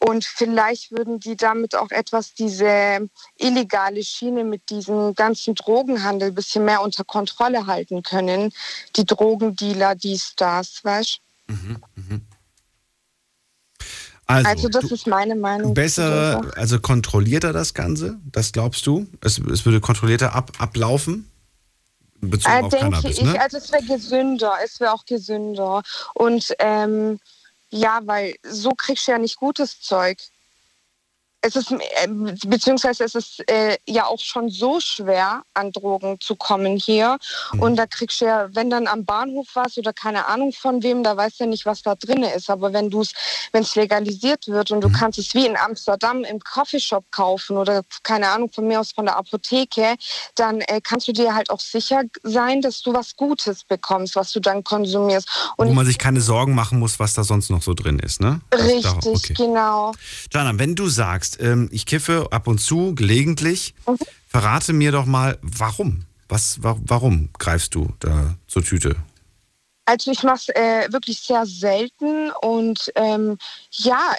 Und 0.01 0.25
vielleicht 0.25 0.91
würden 0.91 1.21
die 1.21 1.37
damit 1.37 1.75
auch 1.75 1.91
etwas 1.91 2.35
diese 2.35 3.09
illegale 3.39 4.03
Schiene 4.03 4.45
mit 4.45 4.69
diesem 4.69 5.15
ganzen 5.15 5.55
Drogenhandel 5.55 6.29
ein 6.29 6.35
bisschen 6.35 6.65
mehr 6.65 6.83
unter 6.83 7.05
Kontrolle 7.05 7.67
halten 7.67 8.03
können. 8.03 8.53
Die 8.97 9.07
Drogendealer, 9.07 9.95
dies, 9.95 10.35
das, 10.37 10.85
weißt 10.85 11.21
Also, 14.27 14.49
Also, 14.49 14.69
das 14.69 14.89
du- 14.89 14.95
ist 14.95 15.07
meine 15.07 15.35
Meinung. 15.37 15.75
Besser, 15.75 16.51
also 16.57 16.81
kontrollierter 16.81 17.53
das 17.53 17.75
Ganze? 17.75 18.19
Das 18.33 18.53
glaubst 18.53 18.87
du? 18.87 19.07
Es, 19.21 19.39
es 19.39 19.65
würde 19.67 19.81
kontrollierter 19.81 20.35
ab, 20.35 20.53
ablaufen? 20.59 21.31
Bezogen 22.21 22.55
Äh, 22.55 22.63
auf 22.63 22.71
denke 22.71 22.85
Cannabis, 22.91 23.19
ich, 23.19 23.25
ne? 23.25 23.39
also 23.41 23.59
es 23.59 23.71
wäre 23.71 23.83
gesünder, 23.85 24.55
es 24.65 24.81
wäre 24.81 24.93
auch 24.93 25.05
gesünder. 25.05 25.83
Und 26.15 26.55
ähm, 26.59 27.21
ja, 27.71 28.01
weil 28.05 28.35
so 28.43 28.71
kriegst 28.71 29.07
du 29.07 29.13
ja 29.13 29.19
nicht 29.19 29.37
gutes 29.37 29.81
Zeug. 29.83 30.19
Es 31.47 31.57
ist, 31.57 31.71
äh, 31.73 32.09
beziehungsweise 32.47 33.05
es 33.05 33.15
ist 33.15 33.51
äh, 33.51 33.77
ja 33.87 34.07
auch 34.07 34.19
schon 34.19 34.49
so 34.49 34.81
schwer, 34.81 35.43
an 35.53 35.73
Drogen 35.73 36.19
zu 36.21 36.37
kommen 36.37 36.77
hier. 36.79 37.19
Mhm. 37.53 37.61
Und 37.61 37.77
da 37.77 37.87
kriegst 37.87 38.21
du 38.23 38.25
ja, 38.25 38.49
wenn 38.55 38.71
dann 38.71 38.87
am 38.87 39.05
Bahnhof 39.05 39.47
was 39.53 39.77
oder 39.77 39.93
keine 39.93 40.27
Ahnung 40.27 40.53
von 40.55 40.83
wem, 40.83 41.03
da 41.03 41.17
weißt 41.17 41.41
du 41.41 41.45
ja 41.45 41.51
nicht, 41.51 41.67
was 41.67 41.83
da 41.83 41.95
drin 41.97 42.23
ist. 42.23 42.49
Aber 42.49 42.73
wenn 42.73 42.89
du 42.89 43.03
es, 43.03 43.13
wenn 43.53 43.63
es 43.63 43.75
legalisiert 43.75 44.49
wird 44.49 44.71
und 44.71 44.81
du 44.81 44.89
Mhm. 44.89 44.93
kannst 44.95 45.19
es 45.19 45.35
wie 45.35 45.47
in 45.47 45.57
Amsterdam 45.57 46.25
im 46.25 46.41
Coffeeshop 46.41 47.05
kaufen 47.11 47.59
oder 47.59 47.83
keine 48.03 48.29
Ahnung 48.29 48.51
von 48.51 48.67
mir 48.67 48.81
aus 48.81 48.93
von 48.93 49.05
der 49.05 49.17
Apotheke, 49.17 49.97
dann 50.37 50.63
äh, 50.63 50.81
kannst 50.83 51.09
du 51.09 51.13
dir 51.13 51.35
halt 51.35 51.51
auch 51.51 51.61
sicher 51.61 52.03
sein, 52.23 52.63
dass 52.63 52.81
du 52.81 52.95
was 52.95 53.17
Gutes 53.17 53.65
bekommst, 53.65 54.17
was 54.17 54.33
du 54.33 54.41
dann 54.41 54.65
konsumierst. 54.65 55.29
Und 55.57 55.69
Wo 55.69 55.73
man 55.75 55.85
sich 55.87 55.99
keine 55.99 56.21
Sorgen 56.23 56.55
machen 56.55 56.79
muss, 56.79 56.99
was 56.99 57.13
da 57.15 57.23
sonst 57.23 57.51
noch 57.51 57.63
so 57.63 57.75
drin 57.75 57.99
ist, 57.99 58.21
ne? 58.21 58.41
Richtig, 58.55 59.07
okay. 59.07 59.35
genau. 59.35 59.93
Jana, 60.33 60.59
wenn 60.59 60.75
du 60.75 60.89
sagst, 60.89 61.34
ähm, 61.41 61.69
ich 61.73 61.87
kiffe 61.87 62.29
ab 62.31 62.47
und 62.47 62.59
zu, 62.61 62.95
gelegentlich, 62.95 63.75
Mhm. 63.87 63.99
verrate 64.29 64.73
mir 64.73 64.93
doch 64.93 65.07
mal, 65.07 65.39
warum? 65.43 66.05
Was, 66.29 66.63
wa 66.63 66.77
warum 66.87 67.29
greifst 67.39 67.75
du 67.75 67.93
da 68.01 68.35
zur 68.49 68.65
Tüte? 68.65 68.97
Also 69.87 70.11
ich 70.11 70.23
mache 70.23 70.37
es 70.37 70.49
äh, 70.49 70.93
wirklich 70.93 71.21
sehr 71.21 71.45
selten 71.45 72.31
und 72.41 72.91
ähm, 72.97 73.37
ja, 73.71 74.15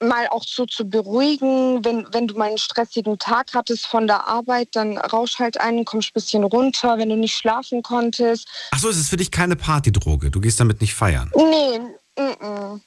mal 0.00 0.26
auch 0.28 0.44
so 0.44 0.66
zu 0.66 0.84
beruhigen, 0.88 1.84
wenn, 1.84 2.06
wenn 2.12 2.26
du 2.26 2.34
mal 2.36 2.48
einen 2.48 2.58
stressigen 2.58 3.18
Tag 3.18 3.54
hattest 3.54 3.86
von 3.86 4.06
der 4.06 4.26
Arbeit, 4.26 4.68
dann 4.72 4.98
rausch 4.98 5.38
halt 5.38 5.58
ein, 5.60 5.84
kommst 5.84 6.10
ein 6.10 6.14
bisschen 6.14 6.44
runter, 6.44 6.98
wenn 6.98 7.08
du 7.08 7.16
nicht 7.16 7.34
schlafen 7.34 7.82
konntest. 7.82 8.46
Achso, 8.72 8.88
es 8.90 8.98
ist 8.98 9.08
für 9.08 9.16
dich 9.16 9.30
keine 9.30 9.56
Partydroge. 9.56 10.30
Du 10.30 10.40
gehst 10.40 10.60
damit 10.60 10.80
nicht 10.80 10.92
feiern. 10.94 11.30
Nee, 11.34 11.78
mm 12.18 12.32
-mm. 12.42 12.80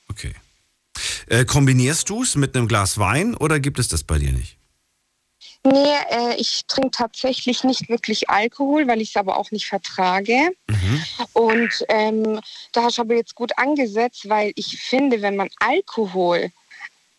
Äh, 1.27 1.45
kombinierst 1.45 2.09
du 2.09 2.23
es 2.23 2.35
mit 2.35 2.55
einem 2.55 2.67
Glas 2.67 2.97
Wein 2.97 3.35
oder 3.35 3.59
gibt 3.59 3.79
es 3.79 3.87
das 3.87 4.03
bei 4.03 4.17
dir 4.17 4.31
nicht? 4.31 4.57
Nee, 5.63 5.95
äh, 6.09 6.35
ich 6.37 6.63
trinke 6.67 6.91
tatsächlich 6.91 7.63
nicht 7.63 7.89
wirklich 7.89 8.29
Alkohol, 8.29 8.87
weil 8.87 9.01
ich 9.01 9.09
es 9.09 9.15
aber 9.17 9.37
auch 9.37 9.51
nicht 9.51 9.67
vertrage. 9.67 10.51
Und 11.33 11.85
ähm, 11.89 12.39
da 12.71 12.83
hast 12.83 12.97
du 12.97 13.01
aber 13.01 13.15
jetzt 13.15 13.35
gut 13.35 13.51
angesetzt, 13.57 14.29
weil 14.29 14.53
ich 14.55 14.79
finde, 14.81 15.21
wenn 15.21 15.35
man 15.35 15.49
Alkohol 15.59 16.51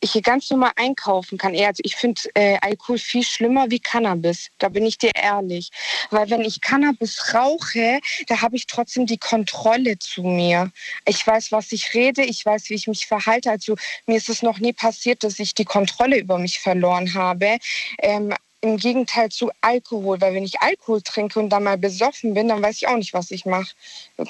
ich 0.01 0.13
hier 0.13 0.23
ganz 0.23 0.51
normal 0.51 0.73
einkaufen 0.77 1.39
kann. 1.39 1.55
Also 1.57 1.83
ich 1.85 1.97
finde 1.97 2.21
äh, 2.35 2.59
Alkohol 2.61 2.99
viel 2.99 3.23
schlimmer 3.23 3.71
wie 3.71 3.81
Cannabis. 3.81 4.49
Da 4.59 4.69
bin 4.69 4.87
ich 4.87 4.99
dir 4.99 5.13
ehrlich. 5.15 5.71
Weil 6.11 6.31
wenn 6.31 6.41
ich 6.43 6.61
Cannabis 6.61 7.35
rauche, 7.35 8.01
da 8.27 8.41
habe 8.41 8.57
ich 8.57 8.67
trotzdem 8.67 9.07
die 9.07 9.19
Kontrolle 9.19 9.99
zu 9.99 10.23
mir. 10.23 10.71
Ich 11.07 11.27
weiß, 11.27 11.53
was 11.53 11.73
ich 11.73 11.95
rede, 11.95 12.23
ich 12.23 12.45
weiß, 12.45 12.71
wie 12.71 12.75
ich 12.75 12.89
mich 12.89 13.07
verhalte. 13.07 13.51
Also 13.51 13.77
mir 14.07 14.17
ist 14.17 14.29
es 14.29 14.43
noch 14.43 14.59
nie 14.59 14.73
passiert, 14.73 15.23
dass 15.23 15.39
ich 15.39 15.55
die 15.55 15.65
Kontrolle 15.65 16.19
über 16.19 16.39
mich 16.39 16.61
verloren 16.61 17.15
habe. 17.15 17.59
Ähm, 17.99 18.35
im 18.63 18.77
Gegenteil 18.77 19.31
zu 19.31 19.51
Alkohol, 19.63 20.21
weil 20.21 20.35
wenn 20.35 20.45
ich 20.45 20.61
Alkohol 20.61 21.01
trinke 21.01 21.41
und 21.41 21.49
dann 21.49 21.63
mal 21.63 21.79
besoffen 21.79 22.35
bin, 22.35 22.49
dann 22.49 22.63
weiß 22.63 22.77
ich 22.77 22.89
auch 22.89 22.97
nicht, 22.97 23.15
was 23.15 23.31
ich 23.31 23.47
mache. 23.47 23.75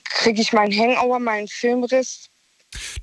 Kriege 0.04 0.40
ich 0.40 0.52
meinen 0.52 0.72
Hangover, 0.72 1.18
meinen 1.18 1.48
Filmriss, 1.48 2.30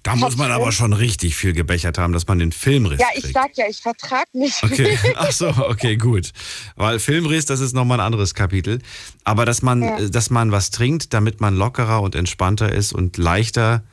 Da 0.01 0.15
muss 0.15 0.37
man 0.37 0.51
aber 0.51 0.71
schon 0.71 0.93
richtig 0.93 1.35
viel 1.35 1.51
gebechert 1.53 1.97
haben, 1.97 2.13
dass 2.13 2.25
man 2.27 2.39
den 2.39 2.53
Filmriss 2.53 2.99
Ja, 3.01 3.07
ich 3.13 3.23
kriegt. 3.23 3.33
sag 3.33 3.57
ja, 3.57 3.67
ich 3.67 3.81
vertrag 3.81 4.25
nicht. 4.33 4.63
Okay, 4.63 4.97
ach 5.15 5.31
so, 5.31 5.49
okay, 5.49 5.97
gut. 5.97 6.31
Weil 6.77 6.99
Filmriss, 6.99 7.45
das 7.45 7.59
ist 7.59 7.73
nochmal 7.73 7.99
ein 7.99 8.05
anderes 8.05 8.33
Kapitel. 8.33 8.79
Aber 9.25 9.45
dass 9.45 9.61
man, 9.61 9.83
Ja. 9.83 9.97
äh, 9.99 10.09
dass 10.09 10.29
man 10.29 10.51
was 10.53 10.71
trinkt, 10.71 11.13
damit 11.13 11.41
man 11.41 11.55
lockerer 11.57 12.01
und 12.01 12.15
entspannter 12.15 12.71
ist 12.71 12.93
und 12.93 13.17
leichter 13.17 13.83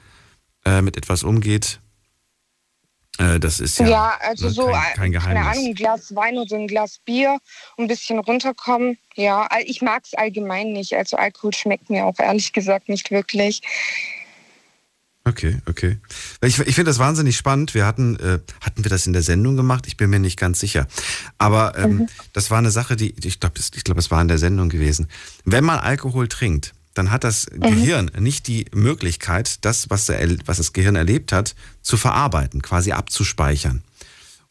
äh, 0.64 0.80
mit 0.80 0.96
etwas 0.96 1.24
umgeht, 1.24 1.80
äh, 3.18 3.40
das 3.40 3.58
ist 3.58 3.78
ja, 3.80 3.88
Ja, 3.88 4.18
also 4.20 4.46
ne, 4.46 4.50
so, 4.52 4.66
kein, 4.66 4.74
äh, 4.74 4.76
kein 4.76 4.94
keine 4.94 5.10
Geheimnis. 5.10 5.46
Ahnung, 5.46 5.66
ein 5.66 5.74
Glas 5.74 6.14
Wein 6.14 6.38
oder 6.38 6.56
ein 6.56 6.68
Glas 6.68 7.00
Bier, 7.04 7.38
ein 7.78 7.88
bisschen 7.88 8.20
runterkommen. 8.20 8.96
Ja, 9.16 9.48
ich 9.66 9.82
mag 9.82 10.02
es 10.04 10.14
allgemein 10.14 10.72
nicht. 10.72 10.94
Also 10.94 11.16
Alkohol 11.16 11.52
schmeckt 11.52 11.90
mir 11.90 12.04
auch 12.06 12.18
ehrlich 12.20 12.52
gesagt 12.52 12.88
nicht 12.88 13.10
wirklich. 13.10 13.60
Okay, 15.26 15.56
okay. 15.66 15.96
Ich, 16.42 16.58
ich 16.58 16.74
finde 16.74 16.90
das 16.90 16.98
wahnsinnig 16.98 17.34
spannend. 17.36 17.72
Wir 17.72 17.86
hatten, 17.86 18.16
äh, 18.16 18.40
hatten 18.60 18.84
wir 18.84 18.90
das 18.90 19.06
in 19.06 19.14
der 19.14 19.22
Sendung 19.22 19.56
gemacht? 19.56 19.86
Ich 19.86 19.96
bin 19.96 20.10
mir 20.10 20.18
nicht 20.18 20.38
ganz 20.38 20.60
sicher. 20.60 20.86
Aber 21.38 21.78
ähm, 21.78 21.96
Mhm. 21.96 22.06
das 22.34 22.50
war 22.50 22.58
eine 22.58 22.70
Sache, 22.70 22.94
die, 22.94 23.14
ich 23.24 23.40
glaube, 23.40 23.58
ich 23.74 23.84
glaub, 23.84 23.96
es 23.96 24.10
war 24.10 24.20
in 24.20 24.28
der 24.28 24.36
Sendung 24.38 24.68
gewesen. 24.68 25.08
Wenn 25.46 25.64
man 25.64 25.78
Alkohol 25.78 26.28
trinkt, 26.28 26.74
dann 26.92 27.10
hat 27.10 27.24
das 27.24 27.46
Mhm. 27.50 27.60
Gehirn 27.62 28.10
nicht 28.18 28.46
die 28.48 28.66
Möglichkeit, 28.74 29.64
das, 29.64 29.88
was, 29.88 30.06
der, 30.06 30.28
was 30.44 30.58
das 30.58 30.74
Gehirn 30.74 30.94
erlebt 30.94 31.32
hat, 31.32 31.54
zu 31.80 31.96
verarbeiten, 31.96 32.60
quasi 32.60 32.92
abzuspeichern. 32.92 33.82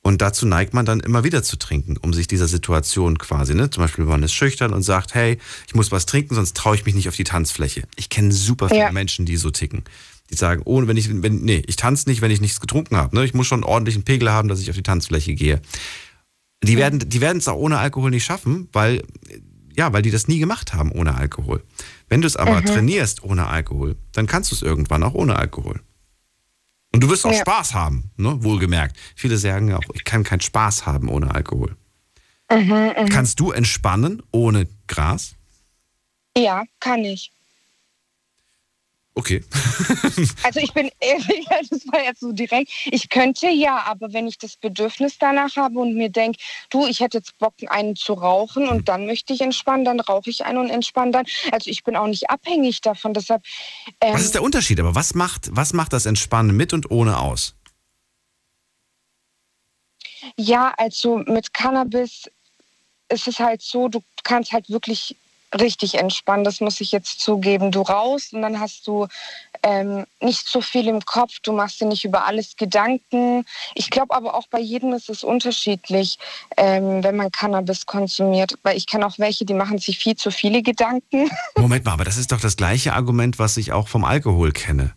Und 0.01 0.21
dazu 0.21 0.45
neigt 0.47 0.73
man 0.73 0.85
dann 0.85 0.99
immer 0.99 1.23
wieder 1.23 1.43
zu 1.43 1.55
trinken, 1.55 1.95
um 1.97 2.13
sich 2.13 2.27
dieser 2.27 2.47
Situation 2.49 3.17
quasi, 3.19 3.53
ne? 3.55 3.69
Zum 3.69 3.83
Beispiel, 3.83 4.03
man 4.05 4.21
ist 4.23 4.33
schüchtern 4.33 4.73
und 4.73 4.81
sagt, 4.83 5.13
hey, 5.13 5.37
ich 5.67 5.75
muss 5.75 5.91
was 5.91 6.05
trinken, 6.07 6.35
sonst 6.35 6.57
traue 6.57 6.75
ich 6.75 6.83
mich 6.83 6.93
nicht 6.95 7.07
auf 7.07 7.15
die 7.15 7.23
Tanzfläche. 7.23 7.83
Ich 7.95 8.09
kenne 8.09 8.33
super 8.33 8.67
viele 8.67 8.81
Ja. 8.81 8.91
Menschen, 8.91 9.25
die 9.25 9.37
so 9.37 9.49
ticken. 9.51 9.83
Die 10.29 10.35
sagen, 10.35 10.61
ohne, 10.65 10.87
wenn 10.87 10.97
ich, 10.97 11.09
wenn, 11.21 11.41
nee, 11.41 11.61
ich 11.67 11.75
tanze 11.75 12.09
nicht, 12.09 12.21
wenn 12.21 12.31
ich 12.31 12.41
nichts 12.41 12.59
getrunken 12.59 12.95
habe. 12.97 13.15
Ne? 13.15 13.25
Ich 13.25 13.33
muss 13.33 13.45
schon 13.47 13.57
einen 13.63 13.71
ordentlichen 13.71 14.03
Pegel 14.03 14.31
haben, 14.31 14.47
dass 14.47 14.59
ich 14.61 14.69
auf 14.69 14.75
die 14.75 14.83
Tanzfläche 14.83 15.33
gehe. 15.35 15.61
Die 16.63 16.77
werden, 16.77 16.99
die 17.09 17.19
werden 17.21 17.39
es 17.39 17.47
auch 17.49 17.57
ohne 17.57 17.77
Alkohol 17.77 18.09
nicht 18.09 18.23
schaffen, 18.23 18.69
weil, 18.71 19.03
ja, 19.75 19.91
weil 19.91 20.01
die 20.01 20.11
das 20.11 20.29
nie 20.29 20.39
gemacht 20.39 20.73
haben 20.73 20.91
ohne 20.93 21.15
Alkohol. 21.15 21.61
Wenn 22.07 22.21
du 22.21 22.27
es 22.27 22.37
aber 22.37 22.61
Mhm. 22.61 22.65
trainierst 22.65 23.23
ohne 23.23 23.47
Alkohol, 23.47 23.97
dann 24.13 24.27
kannst 24.27 24.51
du 24.51 24.55
es 24.55 24.61
irgendwann 24.61 25.03
auch 25.03 25.13
ohne 25.13 25.35
Alkohol. 25.35 25.81
Und 26.93 27.03
du 27.03 27.09
wirst 27.09 27.25
auch 27.25 27.31
Ja. 27.33 27.39
Spaß 27.39 27.73
haben, 27.73 28.11
ne? 28.15 28.41
wohlgemerkt. 28.43 28.95
Viele 29.15 29.37
sagen 29.37 29.67
ja 29.67 29.77
auch, 29.77 29.93
ich 29.93 30.05
kann 30.05 30.23
keinen 30.23 30.39
Spaß 30.41 30.85
haben 30.85 31.09
ohne 31.09 31.35
Alkohol. 31.35 31.75
Mhm, 32.49 32.93
mhm. 32.97 33.09
Kannst 33.09 33.39
du 33.41 33.51
entspannen 33.51 34.21
ohne 34.31 34.67
Gras? 34.87 35.35
Ja, 36.37 36.63
kann 36.79 37.03
ich. 37.03 37.32
Okay. 39.15 39.44
Also 40.44 40.60
ich 40.60 40.73
bin 40.73 40.91
ehrlich, 40.99 41.45
das 41.69 41.88
war 41.88 42.03
jetzt 42.03 42.19
so 42.19 42.31
direkt. 42.31 42.72
Ich 42.85 43.10
könnte 43.10 43.49
ja, 43.49 43.84
aber 43.85 44.14
wenn 44.14 44.27
ich 44.27 44.38
das 44.38 44.57
Bedürfnis 44.57 45.18
danach 45.18 45.56
habe 45.56 45.80
und 45.80 45.95
mir 45.95 46.10
denke, 46.10 46.40
du, 46.69 46.85
ich 46.85 46.99
hätte 46.99 47.18
jetzt 47.18 47.38
Bock, 47.40 47.53
einen 47.68 47.95
zu 47.95 48.14
rauchen 48.14 48.68
und 48.68 48.90
dann 48.90 49.06
möchte 49.06 49.34
ich 49.34 49.41
entspannen, 49.41 49.85
dann 49.85 49.99
rauche 49.99 50.30
ich 50.30 50.45
einen 50.45 50.60
und 50.60 50.69
entspanne 50.69 51.11
dann. 51.11 51.26
Also 51.52 51.69
ich 51.69 51.84
bin 51.84 51.95
auch 51.95 52.07
nicht 52.07 52.30
abhängig 52.30 52.81
davon. 52.81 53.14
Deshalb. 53.14 53.44
Ähm, 54.02 54.14
Was 54.14 54.23
ist 54.23 54.35
der 54.35 54.44
Unterschied? 54.44 54.80
Aber 54.80 54.94
was 54.94 55.15
macht, 55.15 55.49
was 55.52 55.73
macht 55.73 55.94
das 55.94 56.06
Entspannen 56.06 56.56
mit 56.56 56.73
und 56.73 56.91
ohne 56.91 57.19
aus? 57.19 57.56
Ja, 60.38 60.73
also 60.77 61.18
mit 61.18 61.53
Cannabis 61.53 62.30
ist 63.10 63.27
es 63.27 63.40
halt 63.40 63.61
so, 63.61 63.88
du 63.88 64.02
kannst 64.23 64.52
halt 64.52 64.69
wirklich 64.69 65.15
richtig 65.59 65.95
entspannen. 65.95 66.43
Das 66.43 66.59
muss 66.61 66.81
ich 66.81 66.91
jetzt 66.91 67.19
zugeben. 67.19 67.71
Du 67.71 67.81
raus 67.81 68.30
und 68.31 68.41
dann 68.41 68.59
hast 68.59 68.88
du 68.88 69.07
ähm, 69.63 70.05
nicht 70.21 70.47
so 70.47 70.61
viel 70.61 70.88
im 70.88 71.01
Kopf. 71.05 71.39
Du 71.43 71.53
machst 71.53 71.80
dir 71.80 71.88
nicht 71.88 72.05
über 72.05 72.25
alles 72.25 72.55
Gedanken. 72.55 73.45
Ich 73.75 73.89
glaube 73.89 74.15
aber 74.15 74.35
auch 74.35 74.47
bei 74.47 74.59
jedem 74.59 74.93
ist 74.93 75.09
es 75.09 75.23
unterschiedlich, 75.23 76.17
ähm, 76.57 77.03
wenn 77.03 77.15
man 77.15 77.31
Cannabis 77.31 77.85
konsumiert. 77.85 78.55
Weil 78.63 78.77
ich 78.77 78.88
kenne 78.88 79.05
auch 79.05 79.19
welche, 79.19 79.45
die 79.45 79.53
machen 79.53 79.77
sich 79.77 79.99
viel 79.99 80.15
zu 80.15 80.31
viele 80.31 80.61
Gedanken. 80.61 81.30
Moment 81.57 81.85
mal, 81.85 81.93
aber 81.93 82.05
das 82.05 82.17
ist 82.17 82.31
doch 82.31 82.41
das 82.41 82.57
gleiche 82.57 82.93
Argument, 82.93 83.39
was 83.39 83.57
ich 83.57 83.71
auch 83.71 83.88
vom 83.88 84.03
Alkohol 84.03 84.51
kenne. 84.51 84.93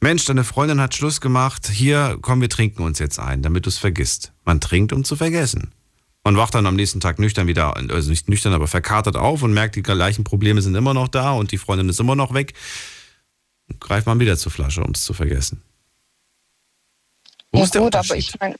Mensch, 0.00 0.24
deine 0.24 0.42
Freundin 0.42 0.80
hat 0.80 0.94
Schluss 0.94 1.20
gemacht. 1.20 1.68
Hier, 1.68 2.18
komm, 2.20 2.40
wir 2.40 2.48
trinken 2.48 2.82
uns 2.82 2.98
jetzt 2.98 3.20
ein, 3.20 3.40
damit 3.40 3.66
du 3.66 3.68
es 3.68 3.78
vergisst. 3.78 4.32
Man 4.44 4.60
trinkt, 4.60 4.92
um 4.92 5.04
zu 5.04 5.14
vergessen. 5.14 5.72
Man 6.24 6.36
wacht 6.36 6.54
dann 6.54 6.66
am 6.66 6.76
nächsten 6.76 7.00
Tag 7.00 7.18
nüchtern 7.18 7.48
wieder, 7.48 7.76
also 7.76 8.08
nicht 8.10 8.28
nüchtern, 8.28 8.52
aber 8.52 8.68
verkatert 8.68 9.16
auf 9.16 9.42
und 9.42 9.52
merkt, 9.52 9.74
die 9.74 9.82
gleichen 9.82 10.22
Probleme 10.22 10.62
sind 10.62 10.74
immer 10.76 10.94
noch 10.94 11.08
da 11.08 11.32
und 11.32 11.50
die 11.50 11.58
Freundin 11.58 11.88
ist 11.88 11.98
immer 11.98 12.14
noch 12.14 12.32
weg. 12.32 12.54
Und 13.68 13.80
greift 13.80 14.06
man 14.06 14.20
wieder 14.20 14.36
zur 14.36 14.52
Flasche, 14.52 14.84
um 14.84 14.92
es 14.92 15.02
zu 15.04 15.14
vergessen. 15.14 15.62
Wo 17.50 17.58
ja 17.58 17.64
ist 17.64 17.74
der 17.74 17.82
gut, 17.82 17.94
aber 17.96 18.02
Unterschied? 18.04 18.34
ich 18.34 18.40
meine, 18.40 18.56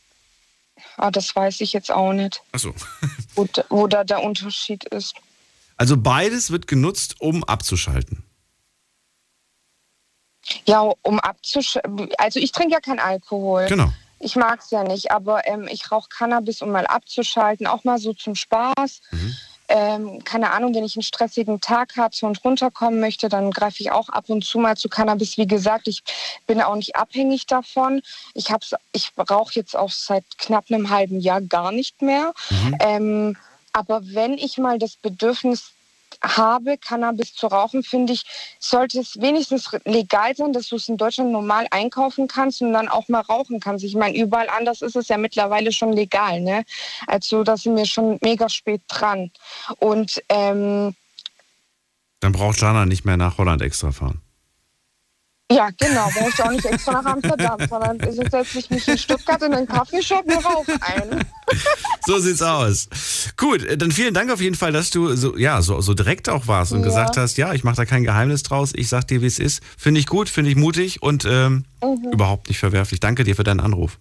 ah, 0.96 1.10
das 1.12 1.34
weiß 1.36 1.60
ich 1.60 1.72
jetzt 1.72 1.92
auch 1.92 2.12
nicht, 2.12 2.42
Achso. 2.50 2.74
wo, 3.36 3.44
da- 3.44 3.64
wo 3.68 3.86
da 3.86 4.02
der 4.02 4.22
Unterschied 4.22 4.84
ist. 4.84 5.14
Also 5.76 5.96
beides 5.96 6.50
wird 6.50 6.66
genutzt, 6.66 7.16
um 7.20 7.44
abzuschalten. 7.44 8.24
Ja, 10.66 10.80
um 11.02 11.20
abzuschalten. 11.20 12.08
Also 12.18 12.40
ich 12.40 12.50
trinke 12.50 12.74
ja 12.74 12.80
keinen 12.80 12.98
Alkohol. 12.98 13.66
Genau. 13.68 13.92
Ich 14.22 14.36
mag 14.36 14.60
es 14.60 14.70
ja 14.70 14.84
nicht, 14.84 15.10
aber 15.10 15.46
ähm, 15.48 15.68
ich 15.68 15.90
rauche 15.90 16.08
Cannabis, 16.08 16.62
um 16.62 16.70
mal 16.70 16.86
abzuschalten, 16.86 17.66
auch 17.66 17.82
mal 17.82 17.98
so 17.98 18.12
zum 18.12 18.36
Spaß. 18.36 19.00
Ähm, 19.68 20.22
keine 20.24 20.52
Ahnung, 20.52 20.74
wenn 20.74 20.84
ich 20.84 20.96
einen 20.96 21.02
stressigen 21.02 21.60
Tag 21.60 21.96
hatte 21.96 22.26
und 22.26 22.44
runterkommen 22.44 23.00
möchte, 23.00 23.28
dann 23.28 23.50
greife 23.50 23.80
ich 23.80 23.90
auch 23.90 24.10
ab 24.10 24.28
und 24.28 24.44
zu 24.44 24.58
mal 24.58 24.76
zu 24.76 24.88
Cannabis. 24.88 25.38
Wie 25.38 25.46
gesagt, 25.46 25.88
ich 25.88 26.02
bin 26.46 26.60
auch 26.60 26.76
nicht 26.76 26.94
abhängig 26.94 27.46
davon. 27.46 28.00
Ich, 28.34 28.50
hab's, 28.50 28.74
ich 28.92 29.10
rauche 29.18 29.54
jetzt 29.54 29.76
auch 29.76 29.90
seit 29.90 30.24
knapp 30.38 30.66
einem 30.68 30.90
halben 30.90 31.20
Jahr 31.20 31.40
gar 31.40 31.72
nicht 31.72 32.00
mehr. 32.02 32.32
Ähm, 32.80 33.36
aber 33.72 34.02
wenn 34.04 34.34
ich 34.34 34.58
mal 34.58 34.78
das 34.78 34.96
Bedürfnis 34.96 35.72
habe, 36.22 36.78
Cannabis 36.78 37.34
zu 37.34 37.46
rauchen, 37.46 37.82
finde 37.82 38.12
ich, 38.12 38.24
sollte 38.58 39.00
es 39.00 39.20
wenigstens 39.20 39.70
legal 39.84 40.34
sein, 40.36 40.52
dass 40.52 40.68
du 40.68 40.76
es 40.76 40.88
in 40.88 40.96
Deutschland 40.96 41.30
normal 41.30 41.66
einkaufen 41.70 42.28
kannst 42.28 42.62
und 42.62 42.72
dann 42.72 42.88
auch 42.88 43.08
mal 43.08 43.20
rauchen 43.20 43.60
kannst. 43.60 43.84
Ich 43.84 43.94
meine, 43.94 44.16
überall 44.16 44.48
anders 44.48 44.82
ist 44.82 44.96
es 44.96 45.08
ja 45.08 45.18
mittlerweile 45.18 45.72
schon 45.72 45.92
legal. 45.92 46.40
Ne? 46.40 46.64
Also 47.06 47.44
da 47.44 47.56
sind 47.56 47.76
wir 47.76 47.86
schon 47.86 48.18
mega 48.22 48.48
spät 48.48 48.82
dran. 48.88 49.30
Und 49.78 50.22
ähm, 50.28 50.94
Dann 52.20 52.32
braucht 52.32 52.60
Jana 52.60 52.86
nicht 52.86 53.04
mehr 53.04 53.16
nach 53.16 53.38
Holland 53.38 53.62
extra 53.62 53.92
fahren. 53.92 54.22
Ja, 55.52 55.68
genau, 55.78 56.10
brauche 56.10 56.30
ich 56.30 56.42
auch 56.42 56.50
nicht 56.50 56.64
extra 56.64 56.92
nach 57.02 57.04
Amsterdam, 57.12 57.60
sondern 57.68 58.00
setze 58.30 58.58
ich 58.58 58.70
mich 58.70 58.88
in 58.88 58.98
Stuttgart 58.98 59.42
in 59.42 59.54
einen 59.54 59.66
Kaffeeshop 59.66 60.24
und 60.24 60.44
rauche 60.44 60.72
ein. 60.80 61.20
So 62.04 62.18
sieht's 62.18 62.42
aus. 62.42 62.88
Gut, 63.36 63.62
äh, 63.62 63.76
dann 63.76 63.92
vielen 63.92 64.12
Dank 64.14 64.32
auf 64.32 64.40
jeden 64.40 64.56
Fall, 64.56 64.72
dass 64.72 64.90
du 64.90 65.14
so, 65.14 65.36
ja, 65.36 65.62
so, 65.62 65.80
so 65.80 65.94
direkt 65.94 66.28
auch 66.28 66.48
warst 66.48 66.72
und 66.72 66.78
Ja. 66.80 66.84
gesagt 66.86 67.16
hast, 67.16 67.36
ja, 67.36 67.52
ich 67.52 67.62
mache 67.62 67.76
da 67.76 67.84
kein 67.84 68.02
Geheimnis 68.02 68.42
draus, 68.42 68.72
ich 68.74 68.88
sag 68.88 69.06
dir, 69.06 69.20
wie 69.22 69.26
es 69.26 69.38
ist. 69.38 69.62
Finde 69.78 70.00
ich 70.00 70.06
gut, 70.06 70.28
finde 70.28 70.50
ich 70.50 70.56
mutig 70.56 71.02
und 71.02 71.24
ähm, 71.24 71.64
Mhm. 71.84 72.08
überhaupt 72.12 72.48
nicht 72.48 72.58
verwerflich. 72.58 73.00
Danke 73.00 73.22
dir 73.24 73.36
für 73.36 73.44
deinen 73.44 73.60
Anruf. 73.60 73.98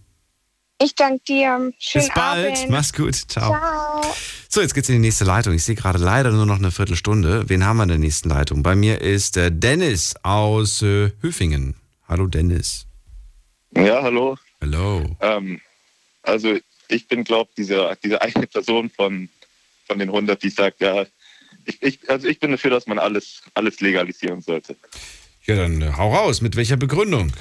Ich 0.83 0.95
danke 0.95 1.23
dir. 1.25 1.71
Schönen 1.79 2.05
Bis 2.05 2.13
bald. 2.13 2.57
Abend. 2.57 2.69
Mach's 2.69 2.93
gut. 2.93 3.15
Ciao. 3.15 3.51
Ciao. 3.51 4.15
So, 4.49 4.61
jetzt 4.61 4.73
geht's 4.73 4.89
in 4.89 4.95
die 4.95 5.07
nächste 5.07 5.25
Leitung. 5.25 5.53
Ich 5.53 5.63
sehe 5.63 5.75
gerade 5.75 5.99
leider 5.99 6.31
nur 6.31 6.45
noch 6.45 6.57
eine 6.57 6.71
Viertelstunde. 6.71 7.47
Wen 7.49 7.65
haben 7.65 7.77
wir 7.77 7.83
in 7.83 7.89
der 7.89 7.97
nächsten 7.99 8.29
Leitung? 8.29 8.63
Bei 8.63 8.75
mir 8.75 8.99
ist 8.99 9.37
äh, 9.37 9.51
Dennis 9.51 10.15
aus 10.23 10.81
äh, 10.81 11.11
Höfingen. 11.21 11.75
Hallo 12.07 12.27
Dennis. 12.27 12.85
Ja, 13.75 14.01
hallo. 14.01 14.37
Hallo. 14.59 15.15
Ähm, 15.21 15.61
also 16.23 16.57
ich 16.87 17.07
bin, 17.07 17.23
glaube 17.23 17.51
diese, 17.55 17.97
diese 18.03 18.21
eine 18.21 18.47
Person 18.47 18.89
von, 18.89 19.29
von 19.87 19.99
den 19.99 20.09
100, 20.09 20.41
die 20.41 20.49
sagt, 20.49 20.81
ja, 20.81 21.05
ich, 21.65 21.81
ich, 21.81 22.09
also 22.09 22.27
ich 22.27 22.39
bin 22.39 22.51
dafür, 22.51 22.71
dass 22.71 22.87
man 22.87 22.99
alles, 22.99 23.43
alles 23.53 23.79
legalisieren 23.79 24.41
sollte. 24.41 24.75
Ja, 25.45 25.55
dann 25.55 25.81
äh, 25.81 25.93
hau 25.95 26.13
raus. 26.13 26.41
Mit 26.41 26.55
welcher 26.55 26.77
Begründung? 26.77 27.31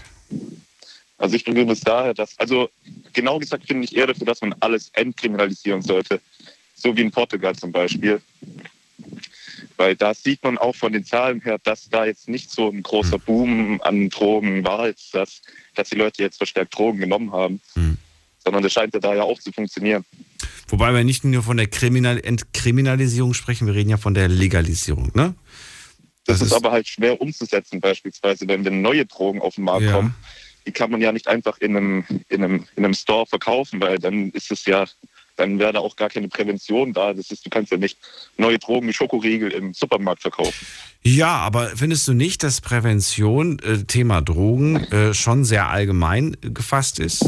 Also 1.20 1.36
ich 1.36 1.44
begründe 1.44 1.74
es 1.74 1.80
daher, 1.80 2.14
dass, 2.14 2.36
also 2.38 2.70
genau 3.12 3.38
gesagt 3.38 3.66
finde 3.66 3.84
ich 3.84 3.94
eher 3.94 4.06
dafür, 4.06 4.26
dass 4.26 4.40
man 4.40 4.54
alles 4.60 4.90
entkriminalisieren 4.94 5.82
sollte. 5.82 6.20
so 6.74 6.96
wie 6.96 7.02
in 7.02 7.10
Portugal 7.10 7.54
zum 7.54 7.70
Beispiel. 7.72 8.22
Weil 9.76 9.96
da 9.96 10.14
sieht 10.14 10.42
man 10.42 10.56
auch 10.56 10.74
von 10.74 10.94
den 10.94 11.04
Zahlen 11.04 11.42
her, 11.42 11.58
dass 11.62 11.90
da 11.90 12.06
jetzt 12.06 12.26
nicht 12.26 12.50
so 12.50 12.70
ein 12.70 12.82
großer 12.82 13.18
Boom 13.18 13.80
an 13.82 14.08
Drogen 14.08 14.64
war, 14.64 14.86
jetzt, 14.86 15.14
dass, 15.14 15.42
dass 15.74 15.90
die 15.90 15.96
Leute 15.96 16.22
jetzt 16.22 16.38
verstärkt 16.38 16.76
Drogen 16.76 16.98
genommen 16.98 17.32
haben. 17.32 17.60
Mhm. 17.74 17.98
Sondern 18.42 18.62
das 18.62 18.72
scheint 18.72 18.94
ja 18.94 19.00
da 19.00 19.14
ja 19.14 19.22
auch 19.22 19.38
zu 19.38 19.52
funktionieren. 19.52 20.06
Wobei 20.68 20.94
wir 20.94 21.04
nicht 21.04 21.24
nur 21.24 21.42
von 21.42 21.58
der 21.58 21.66
Kriminal 21.66 22.18
Entkriminalisierung 22.18 23.34
sprechen, 23.34 23.66
wir 23.66 23.74
reden 23.74 23.90
ja 23.90 23.98
von 23.98 24.14
der 24.14 24.28
Legalisierung, 24.28 25.10
ne? 25.14 25.34
Das, 26.24 26.40
ist, 26.40 26.52
aber 26.52 26.70
halt 26.70 26.88
schwer 26.88 27.20
umzusetzen, 27.20 27.80
beispielsweise, 27.80 28.46
wenn, 28.48 28.64
wenn 28.64 28.80
neue 28.80 29.04
Drogen 29.04 29.42
auf 29.42 29.56
den 29.56 29.64
Markt 29.64 29.82
Ja. 29.82 29.92
kommen. 29.92 30.14
Die 30.66 30.72
kann 30.72 30.90
man 30.90 31.00
ja 31.00 31.12
nicht 31.12 31.28
einfach 31.28 31.58
in 31.58 31.76
einem, 31.76 32.04
in, 32.28 32.44
einem, 32.44 32.66
in 32.76 32.84
einem 32.84 32.94
Store 32.94 33.26
verkaufen, 33.26 33.80
weil 33.80 33.98
dann 33.98 34.30
ist 34.30 34.50
es 34.50 34.64
ja, 34.64 34.86
dann 35.36 35.58
wäre 35.58 35.72
da 35.72 35.78
auch 35.80 35.96
gar 35.96 36.10
keine 36.10 36.28
Prävention 36.28 36.92
da. 36.92 37.14
Das 37.14 37.30
ist, 37.30 37.44
du 37.44 37.50
kannst 37.50 37.72
ja 37.72 37.78
nicht 37.78 37.98
neue 38.36 38.58
Drogen 38.58 38.88
wie 38.88 38.92
Schokoriegel 38.92 39.50
im 39.50 39.72
Supermarkt 39.72 40.22
verkaufen. 40.22 40.66
Ja, 41.02 41.36
aber 41.36 41.68
findest 41.76 42.06
du 42.08 42.12
nicht, 42.12 42.42
dass 42.42 42.60
Prävention, 42.60 43.58
äh, 43.60 43.84
Thema 43.84 44.20
Drogen, 44.20 44.76
äh, 44.92 45.14
schon 45.14 45.44
sehr 45.44 45.68
allgemein 45.70 46.36
gefasst 46.42 46.98
ist? 46.98 47.24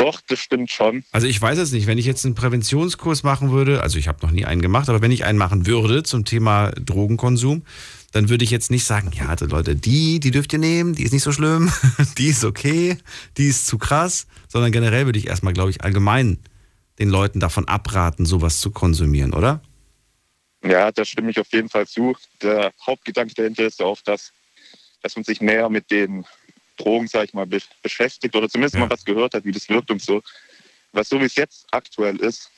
Doch, 0.00 0.22
das 0.26 0.38
stimmt 0.38 0.70
schon. 0.70 1.04
Also 1.12 1.26
ich 1.26 1.40
weiß 1.40 1.58
es 1.58 1.72
nicht, 1.72 1.86
wenn 1.86 1.98
ich 1.98 2.06
jetzt 2.06 2.24
einen 2.24 2.34
Präventionskurs 2.34 3.22
machen 3.22 3.50
würde, 3.50 3.82
also 3.82 3.98
ich 3.98 4.08
habe 4.08 4.24
noch 4.24 4.30
nie 4.30 4.46
einen 4.46 4.62
gemacht, 4.62 4.88
aber 4.88 5.02
wenn 5.02 5.12
ich 5.12 5.26
einen 5.26 5.36
machen 5.36 5.66
würde 5.66 6.02
zum 6.04 6.24
Thema 6.24 6.70
Drogenkonsum, 6.70 7.64
dann 8.12 8.28
würde 8.28 8.44
ich 8.44 8.50
jetzt 8.50 8.70
nicht 8.70 8.84
sagen, 8.84 9.12
ja, 9.14 9.28
also 9.28 9.46
Leute, 9.46 9.76
die, 9.76 10.20
die 10.20 10.30
dürft 10.30 10.52
ihr 10.52 10.58
nehmen, 10.58 10.94
die 10.94 11.04
ist 11.04 11.12
nicht 11.12 11.22
so 11.22 11.32
schlimm, 11.32 11.72
die 12.18 12.28
ist 12.28 12.44
okay, 12.44 12.98
die 13.36 13.46
ist 13.46 13.66
zu 13.66 13.78
krass, 13.78 14.26
sondern 14.48 14.72
generell 14.72 15.06
würde 15.06 15.18
ich 15.18 15.28
erstmal, 15.28 15.52
glaube 15.52 15.70
ich, 15.70 15.82
allgemein 15.82 16.38
den 16.98 17.08
Leuten 17.08 17.40
davon 17.40 17.68
abraten, 17.68 18.26
sowas 18.26 18.60
zu 18.60 18.70
konsumieren, 18.70 19.32
oder? 19.32 19.62
Ja, 20.62 20.92
da 20.92 21.04
stimme 21.04 21.30
ich 21.30 21.38
auf 21.38 21.50
jeden 21.52 21.70
Fall 21.70 21.86
zu. 21.86 22.14
Der 22.42 22.72
Hauptgedanke 22.84 23.34
dahinter 23.34 23.64
ist 23.64 23.80
ja 23.80 23.86
auch, 23.86 24.00
dass, 24.02 24.32
dass 25.02 25.16
man 25.16 25.24
sich 25.24 25.40
näher 25.40 25.70
mit 25.70 25.90
den 25.90 26.26
Drogen, 26.76 27.06
sag 27.06 27.24
ich 27.24 27.34
mal, 27.34 27.46
be 27.46 27.60
beschäftigt 27.82 28.34
oder 28.36 28.48
zumindest 28.48 28.76
mal 28.76 28.90
was 28.90 29.04
gehört 29.04 29.34
hat, 29.34 29.44
wie 29.44 29.52
das 29.52 29.68
wirkt 29.68 29.90
und 29.90 30.02
so. 30.02 30.22
Was 30.92 31.08
so 31.08 31.20
wie 31.20 31.24
es 31.24 31.36
jetzt 31.36 31.66
aktuell 31.70 32.16
ist, 32.16 32.50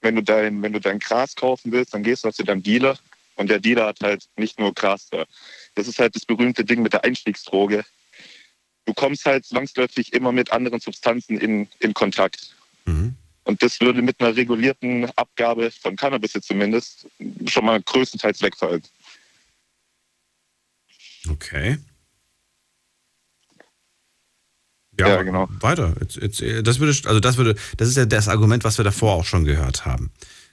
wenn 0.00 0.14
du 0.14 0.22
dein, 0.22 0.62
wenn 0.62 0.72
du 0.72 0.80
dein 0.80 0.98
Gras 0.98 1.34
kaufen 1.34 1.72
willst, 1.72 1.94
dann 1.94 2.02
gehst 2.02 2.24
du 2.24 2.30
zu 2.30 2.44
deinem 2.44 2.62
Dealer 2.62 2.98
und 3.36 3.50
der 3.50 3.60
Dealer 3.60 3.86
hat 3.86 4.00
halt 4.00 4.24
nicht 4.36 4.58
nur 4.58 4.74
Gras 4.74 5.08
da. 5.10 5.24
Das 5.74 5.88
ist 5.88 5.98
halt 5.98 6.14
das 6.14 6.24
berühmte 6.24 6.64
Ding 6.64 6.82
mit 6.82 6.92
der 6.92 7.04
Einstiegsdroge. 7.04 7.84
Du 8.86 8.94
kommst 8.94 9.24
halt 9.24 9.44
zwangsläufig 9.46 10.12
immer 10.12 10.32
mit 10.32 10.52
anderen 10.52 10.80
Substanzen 10.80 11.38
in, 11.38 11.68
in 11.78 11.94
Kontakt. 11.94 12.56
Und 13.44 13.62
das 13.62 13.80
würde 13.80 14.02
mit 14.02 14.20
einer 14.20 14.36
regulierten 14.36 15.06
Abgabe 15.16 15.70
von 15.70 15.96
Cannabis 15.96 16.34
jetzt 16.34 16.48
zumindest 16.48 17.06
schon 17.46 17.64
mal 17.64 17.80
größtenteils 17.82 18.42
wegfallen. 18.42 18.82
Okay. 21.28 21.78
Ja, 24.98 25.22
genau. 25.22 25.48
Weiter. 25.60 25.94
Jetzt, 26.00 26.16
jetzt, 26.16 26.66
das 26.66 26.78
würde, 26.78 26.92
also 27.08 27.20
das 27.20 27.36
würde, 27.38 27.54
das 27.76 27.88
ist 27.88 27.96
ja 27.96 28.04
das 28.04 28.28
Argument, 28.28 28.64
was 28.64 28.78
wir 28.78 28.84
davor 28.84 29.14
auch 29.14 29.24
schon 29.24 29.44
gehört 29.44 29.86
haben. 29.86 30.12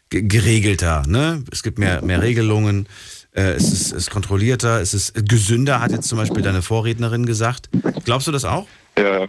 Ge 0.09 0.21
geregelter, 0.21 1.03
ne? 1.07 1.43
Es 1.51 1.63
gibt 1.63 1.79
mehr, 1.79 2.01
mehr 2.01 2.21
Regelungen, 2.21 2.87
äh, 3.33 3.53
es, 3.53 3.71
ist, 3.71 3.91
ist 3.91 4.09
kontrollierter, 4.09 4.81
es 4.81 4.93
ist 4.93 5.13
gesünder, 5.27 5.81
hat 5.81 5.91
jetzt 5.91 6.07
zum 6.07 6.17
Beispiel 6.17 6.41
deine 6.41 6.61
Vorrednerin 6.61 7.25
gesagt. 7.25 7.69
Glaubst 8.05 8.27
du 8.27 8.31
das 8.31 8.45
auch? 8.45 8.67
Ja, 8.97 9.27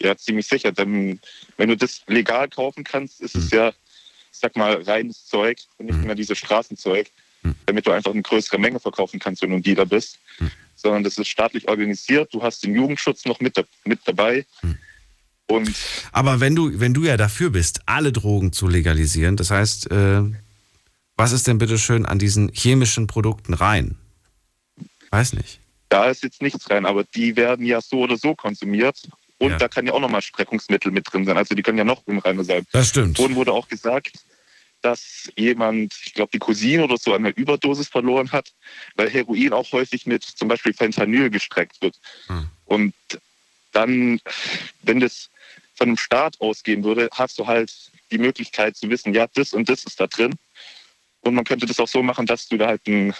ja, 0.00 0.16
ziemlich 0.16 0.46
sicher. 0.46 0.72
Denn 0.72 1.20
wenn 1.56 1.68
du 1.68 1.76
das 1.76 2.02
legal 2.06 2.48
kaufen 2.48 2.84
kannst, 2.84 3.20
ist 3.20 3.34
es 3.34 3.50
ja, 3.50 3.68
ich 3.70 4.38
sag 4.38 4.56
mal, 4.56 4.80
reines 4.82 5.26
Zeug 5.26 5.58
und 5.78 5.86
nicht 5.86 6.02
mehr 6.04 6.14
dieses 6.14 6.38
Straßenzeug, 6.38 7.10
damit 7.66 7.86
du 7.86 7.90
einfach 7.90 8.12
eine 8.12 8.22
größere 8.22 8.58
Menge 8.58 8.80
verkaufen 8.80 9.18
kannst, 9.18 9.42
wenn 9.42 9.50
du 9.50 9.56
ein 9.56 9.62
Dealer 9.62 9.86
bist. 9.86 10.18
Sondern 10.74 11.02
das 11.04 11.16
ist 11.18 11.28
staatlich 11.28 11.68
organisiert. 11.68 12.32
Du 12.32 12.42
hast 12.42 12.62
den 12.62 12.74
Jugendschutz 12.74 13.24
noch 13.24 13.40
mit, 13.40 13.56
da, 13.56 13.62
mit 13.84 14.00
dabei. 14.04 14.44
Und 15.48 15.70
Aber 16.12 16.40
wenn 16.40 16.56
du, 16.56 16.80
wenn 16.80 16.92
du 16.94 17.04
ja 17.04 17.16
dafür 17.16 17.50
bist, 17.50 17.80
alle 17.86 18.12
Drogen 18.12 18.52
zu 18.52 18.66
legalisieren, 18.66 19.36
das 19.36 19.50
heißt, 19.50 19.90
äh, 19.90 20.22
was 21.16 21.32
ist 21.32 21.46
denn 21.46 21.58
bitte 21.58 21.78
schön 21.78 22.04
an 22.04 22.18
diesen 22.18 22.50
chemischen 22.52 23.06
Produkten 23.06 23.54
rein? 23.54 23.96
Weiß 25.10 25.32
nicht. 25.34 25.60
da 25.88 26.06
ist 26.10 26.24
jetzt 26.24 26.42
nichts 26.42 26.68
rein, 26.68 26.84
aber 26.84 27.04
die 27.04 27.36
werden 27.36 27.64
ja 27.64 27.80
so 27.80 28.00
oder 28.00 28.16
so 28.16 28.34
konsumiert. 28.34 28.96
Und 29.38 29.50
Ja. 29.50 29.56
da 29.58 29.68
kann 29.68 29.86
ja 29.86 29.92
auch 29.92 30.00
nochmal 30.00 30.20
Streckungsmittel 30.20 30.90
mit 30.90 31.10
drin 31.10 31.24
sein. 31.24 31.36
Also 31.36 31.54
die 31.54 31.62
können 31.62 31.78
ja 31.78 31.84
noch 31.84 32.02
unreiner 32.06 32.42
sein. 32.42 32.66
Das 32.72 32.88
stimmt. 32.88 33.16
Vorhin 33.16 33.36
wurde 33.36 33.52
auch 33.52 33.68
gesagt, 33.68 34.12
dass 34.82 35.30
jemand, 35.36 35.94
ich 36.04 36.12
glaube, 36.14 36.30
die 36.32 36.38
Cousine 36.40 36.82
oder 36.84 36.96
so 36.96 37.14
eine 37.14 37.30
Überdosis 37.30 37.86
verloren 37.88 38.32
hat, 38.32 38.52
weil 38.96 39.08
Heroin 39.10 39.52
auch 39.52 39.70
häufig 39.72 40.06
mit 40.06 40.24
zum 40.24 40.48
Beispiel 40.48 40.72
Fentanyl 40.74 41.30
gestreckt 41.30 41.80
wird. 41.80 41.98
Und 42.64 42.92
dann, 43.76 44.20
wenn 44.82 45.00
das 45.00 45.30
von 45.74 45.88
einem 45.88 45.96
Staat 45.96 46.40
ausgehen 46.40 46.82
würde, 46.82 47.08
hast 47.12 47.38
du 47.38 47.46
halt 47.46 47.72
die 48.10 48.18
Möglichkeit 48.18 48.76
zu 48.76 48.88
wissen, 48.88 49.12
ja, 49.12 49.26
das 49.34 49.52
und 49.52 49.68
das 49.68 49.84
ist 49.84 50.00
da 50.00 50.06
drin. 50.06 50.34
Und 51.20 51.34
man 51.34 51.44
könnte 51.44 51.66
das 51.66 51.78
auch 51.80 51.88
so 51.88 52.02
machen, 52.02 52.24
dass 52.24 52.48
du 52.48 52.56
da 52.56 52.68
halt 52.68 52.86
ein 52.86 53.12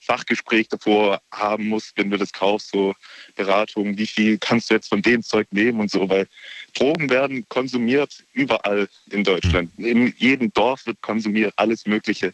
Fachgespräch 0.00 0.68
davor 0.68 1.20
haben 1.30 1.68
musst, 1.68 1.92
wenn 1.96 2.10
du 2.10 2.16
das 2.16 2.32
kaufst, 2.32 2.70
so 2.70 2.94
Beratung, 3.36 3.96
wie 3.98 4.06
viel 4.06 4.38
kannst 4.38 4.70
du 4.70 4.74
jetzt 4.74 4.88
von 4.88 5.02
dem 5.02 5.22
Zeug 5.22 5.46
nehmen 5.52 5.80
und 5.80 5.90
so, 5.90 6.08
weil 6.08 6.26
Drogen 6.74 7.10
werden 7.10 7.46
konsumiert 7.48 8.24
überall 8.32 8.88
in 9.10 9.24
Deutschland. 9.24 9.70
In 9.78 10.12
jedem 10.16 10.52
Dorf 10.52 10.86
wird 10.86 11.00
konsumiert, 11.02 11.52
alles 11.56 11.86
Mögliche. 11.86 12.32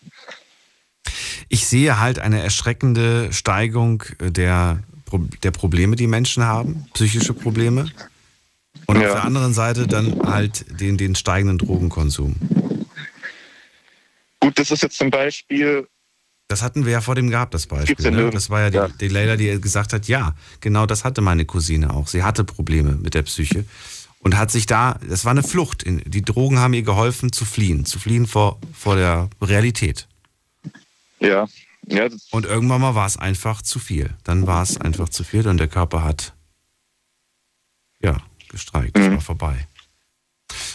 Ich 1.48 1.66
sehe 1.66 1.98
halt 1.98 2.18
eine 2.18 2.43
erschreckende 2.43 3.32
Steigung 3.32 4.05
der, 4.20 4.82
der 5.43 5.51
Probleme, 5.51 5.97
die 5.97 6.06
Menschen 6.06 6.44
haben, 6.44 6.86
psychische 6.94 7.35
Probleme. 7.35 7.86
Und 8.86 8.97
auf 8.97 9.02
der 9.02 9.24
anderen 9.24 9.52
Seite 9.52 9.86
dann 9.86 10.20
halt 10.22 10.80
den, 10.80 10.97
den 10.97 11.14
steigenden 11.14 11.59
Drogenkonsum. 11.59 12.36
Gut, 14.40 14.59
das 14.59 14.70
ist 14.70 14.82
jetzt 14.82 14.97
zum 14.97 15.10
Beispiel. 15.10 15.86
Das 16.48 16.62
hatten 16.62 16.86
wir 16.86 16.93
ja 16.93 17.01
vor 17.02 17.14
dem 17.14 17.28
gehabt, 17.28 17.52
das 17.52 17.66
Beispiel. 17.66 18.05
ja 18.05 18.10
Ne? 18.10 18.30
Das 18.30 18.48
war 18.48 18.62
ja 18.62 18.70
die, 18.70 18.98
die 18.98 19.09
Leila, 19.09 19.36
die 19.36 19.60
gesagt 19.60 19.93
hat, 19.93 20.09
ja, 20.09 20.35
genau 20.60 20.86
das 20.86 21.05
hatte 21.05 21.20
meine 21.20 21.44
Cousine 21.44 21.93
auch. 21.93 22.09
Sie 22.09 22.22
hatte 22.22 22.44
Probleme 22.44 22.93
mit 22.93 23.12
der 23.12 23.22
Psyche 23.22 23.66
und 24.20 24.39
hat 24.39 24.51
sich 24.51 24.64
da, 24.64 24.98
das 25.06 25.24
war 25.24 25.32
eine 25.32 25.43
Flucht. 25.43 25.85
Die 25.86 26.22
Drogen 26.22 26.59
haben 26.59 26.72
ihr 26.72 26.82
geholfen 26.82 27.32
zu 27.32 27.44
fliehen, 27.44 27.85
zu 27.85 27.98
fliehen 27.98 28.26
vor, 28.26 28.59
vor 28.72 28.97
der 28.97 29.28
Realität. 29.43 30.09
Ja. 31.20 31.47
Ja 31.90 32.09
und 32.31 32.47
irgendwann 32.47 32.81
mal 32.81 32.94
war 32.94 33.06
es 33.06 33.16
einfach 33.16 33.62
zu 33.62 33.78
viel. 33.78 34.15
Dann 34.24 34.47
war 34.47 34.62
es 34.62 34.81
einfach 34.81 35.09
zu 35.09 35.24
viel 35.24 35.47
und 35.48 35.59
der 35.59 35.69
Körper 35.69 36.05
hat, 36.05 36.35
ja, 38.02 38.19
gestreikt. 38.48 38.97
Es 38.97 39.10
war 39.10 39.20
vorbei. 39.20 39.66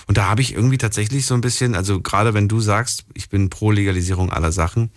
Und 0.07 0.17
da 0.17 0.27
habe 0.27 0.41
ich 0.41 0.53
irgendwie 0.53 0.77
tatsächlich 0.77 1.25
so 1.25 1.33
ein 1.33 1.41
bisschen, 1.41 1.75
also 1.75 2.01
gerade 2.01 2.33
wenn 2.33 2.47
du 2.47 2.59
sagst, 2.59 3.05
ich 3.13 3.29
bin 3.29 3.49
pro 3.49 3.71
Legalisierung 3.71 4.31
aller 4.31 4.51
Sachen, 4.51 4.91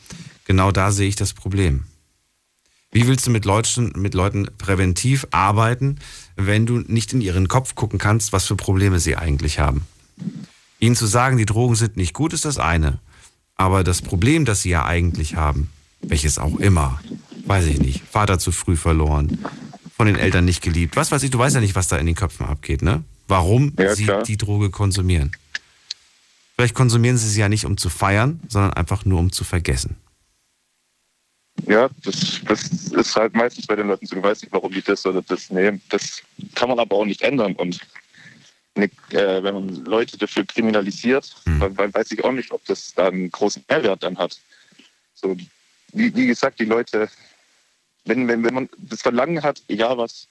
genau 0.45 0.73
da 0.73 0.91
sehe 0.91 1.09
ich 1.09 1.17
das 1.17 1.33
Problem. 1.33 1.85
Wie 2.91 3.07
willst 3.07 3.27
du 3.27 3.31
mit 3.31 3.45
Leuten, 3.45 3.93
mit 3.97 4.15
Leuten 4.15 4.49
präventiv 4.59 5.27
arbeiten, 5.31 5.99
wenn 6.37 6.67
du 6.67 6.79
nicht 6.79 7.13
in 7.13 7.21
ihren 7.21 7.49
Kopf 7.49 7.75
gucken 7.75 7.99
kannst, 7.99 8.33
was 8.33 8.47
für 8.47 8.57
Probleme 8.57 9.01
sie 9.01 9.17
eigentlich 9.17 9.59
haben? 9.59 9.87
Ihnen 10.79 10.97
zu 10.97 11.07
sagen, 11.07 11.37
die 11.37 11.47
Drogen 11.47 11.75
sind 11.75 11.97
nicht 11.97 12.15
gut, 12.15 12.33
ist 12.33 12.45
das 12.45 12.59
eine. 12.59 12.99
Aber 13.55 13.85
das 13.85 14.03
Problem, 14.03 14.45
das 14.45 14.63
sie 14.63 14.71
ja 14.71 14.85
eigentlich 14.85 15.37
haben, 15.37 15.71
welches 16.01 16.39
auch 16.39 16.59
immer, 16.59 17.01
weiß 17.47 17.67
ich 17.67 17.79
nicht, 17.79 18.03
Vater 18.05 18.39
zu 18.39 18.53
früh 18.53 18.77
verloren, 18.77 19.39
von 19.97 20.07
den 20.07 20.17
Eltern 20.17 20.45
nicht 20.45 20.63
geliebt, 20.63 20.97
was 20.97 21.11
weiß 21.11 21.23
ich, 21.23 21.31
du 21.31 21.39
weißt 21.39 21.55
ja 21.55 21.61
nicht, 21.61 21.75
was 21.75 21.89
da 21.89 21.97
in 21.97 22.07
den 22.07 22.15
Köpfen 22.15 22.47
abgeht, 22.47 22.83
ne? 22.83 23.03
Warum 23.29 23.73
sie 23.95 24.09
die 24.27 24.37
Droge 24.37 24.71
konsumieren. 24.71 25.33
Vielleicht 26.55 26.75
konsumieren 26.75 27.17
sie 27.17 27.29
sie 27.29 27.41
ja 27.41 27.49
nicht, 27.49 27.65
um 27.67 27.77
zu 27.77 27.91
feiern, 27.91 28.41
sondern 28.49 28.73
einfach 28.75 29.05
nur, 29.05 29.19
um 29.19 29.33
zu 29.33 29.45
vergessen. 29.45 29.97
Ja, 31.67 31.89
das, 32.05 32.41
das 32.47 32.69
ist 32.93 33.17
halt 33.17 33.35
meistens 33.35 33.67
bei 33.67 33.77
den 33.77 33.89
Leuten 33.89 34.07
so, 34.07 34.15
du 34.15 34.23
weißt 34.23 34.43
nicht, 34.43 34.53
warum 34.53 34.73
die 34.73 34.83
das 34.83 35.05
oder 35.07 35.23
das 35.23 35.51
nehmen. 35.51 35.81
Das 35.89 36.23
kann 36.55 36.69
man 36.69 36.79
aber 36.79 36.97
auch 36.97 37.05
nicht 37.05 37.23
ändern. 37.23 37.55
Und 37.55 37.81
ne, 38.77 38.91
äh, 39.11 39.43
wenn 39.43 39.55
man 39.55 39.85
Leute 39.85 40.17
dafür 40.17 40.45
kriminalisiert, 40.45 41.35
dann, 41.45 41.75
dann 41.75 41.93
weiß 41.93 42.13
ich 42.13 42.23
auch 42.25 42.33
nicht, 42.33 42.53
ob 42.53 42.65
das 42.67 42.93
da 42.95 43.09
einen 43.09 43.31
großen 43.31 43.65
Mehrwert 43.69 44.03
dann 44.03 44.19
hat. 44.19 44.39
So, 45.15 45.37
wie, 45.97 46.15
wie 46.15 46.27
gesagt, 46.27 46.61
die 46.61 46.65
Leute, 46.65 47.09
wenn, 48.05 48.29
wenn, 48.29 48.45
wenn 48.45 48.55
man 48.55 48.69
das 48.77 49.03
Verlangen 49.03 49.43
hat, 49.43 49.63
egal 49.69 49.97
was 49.99 50.29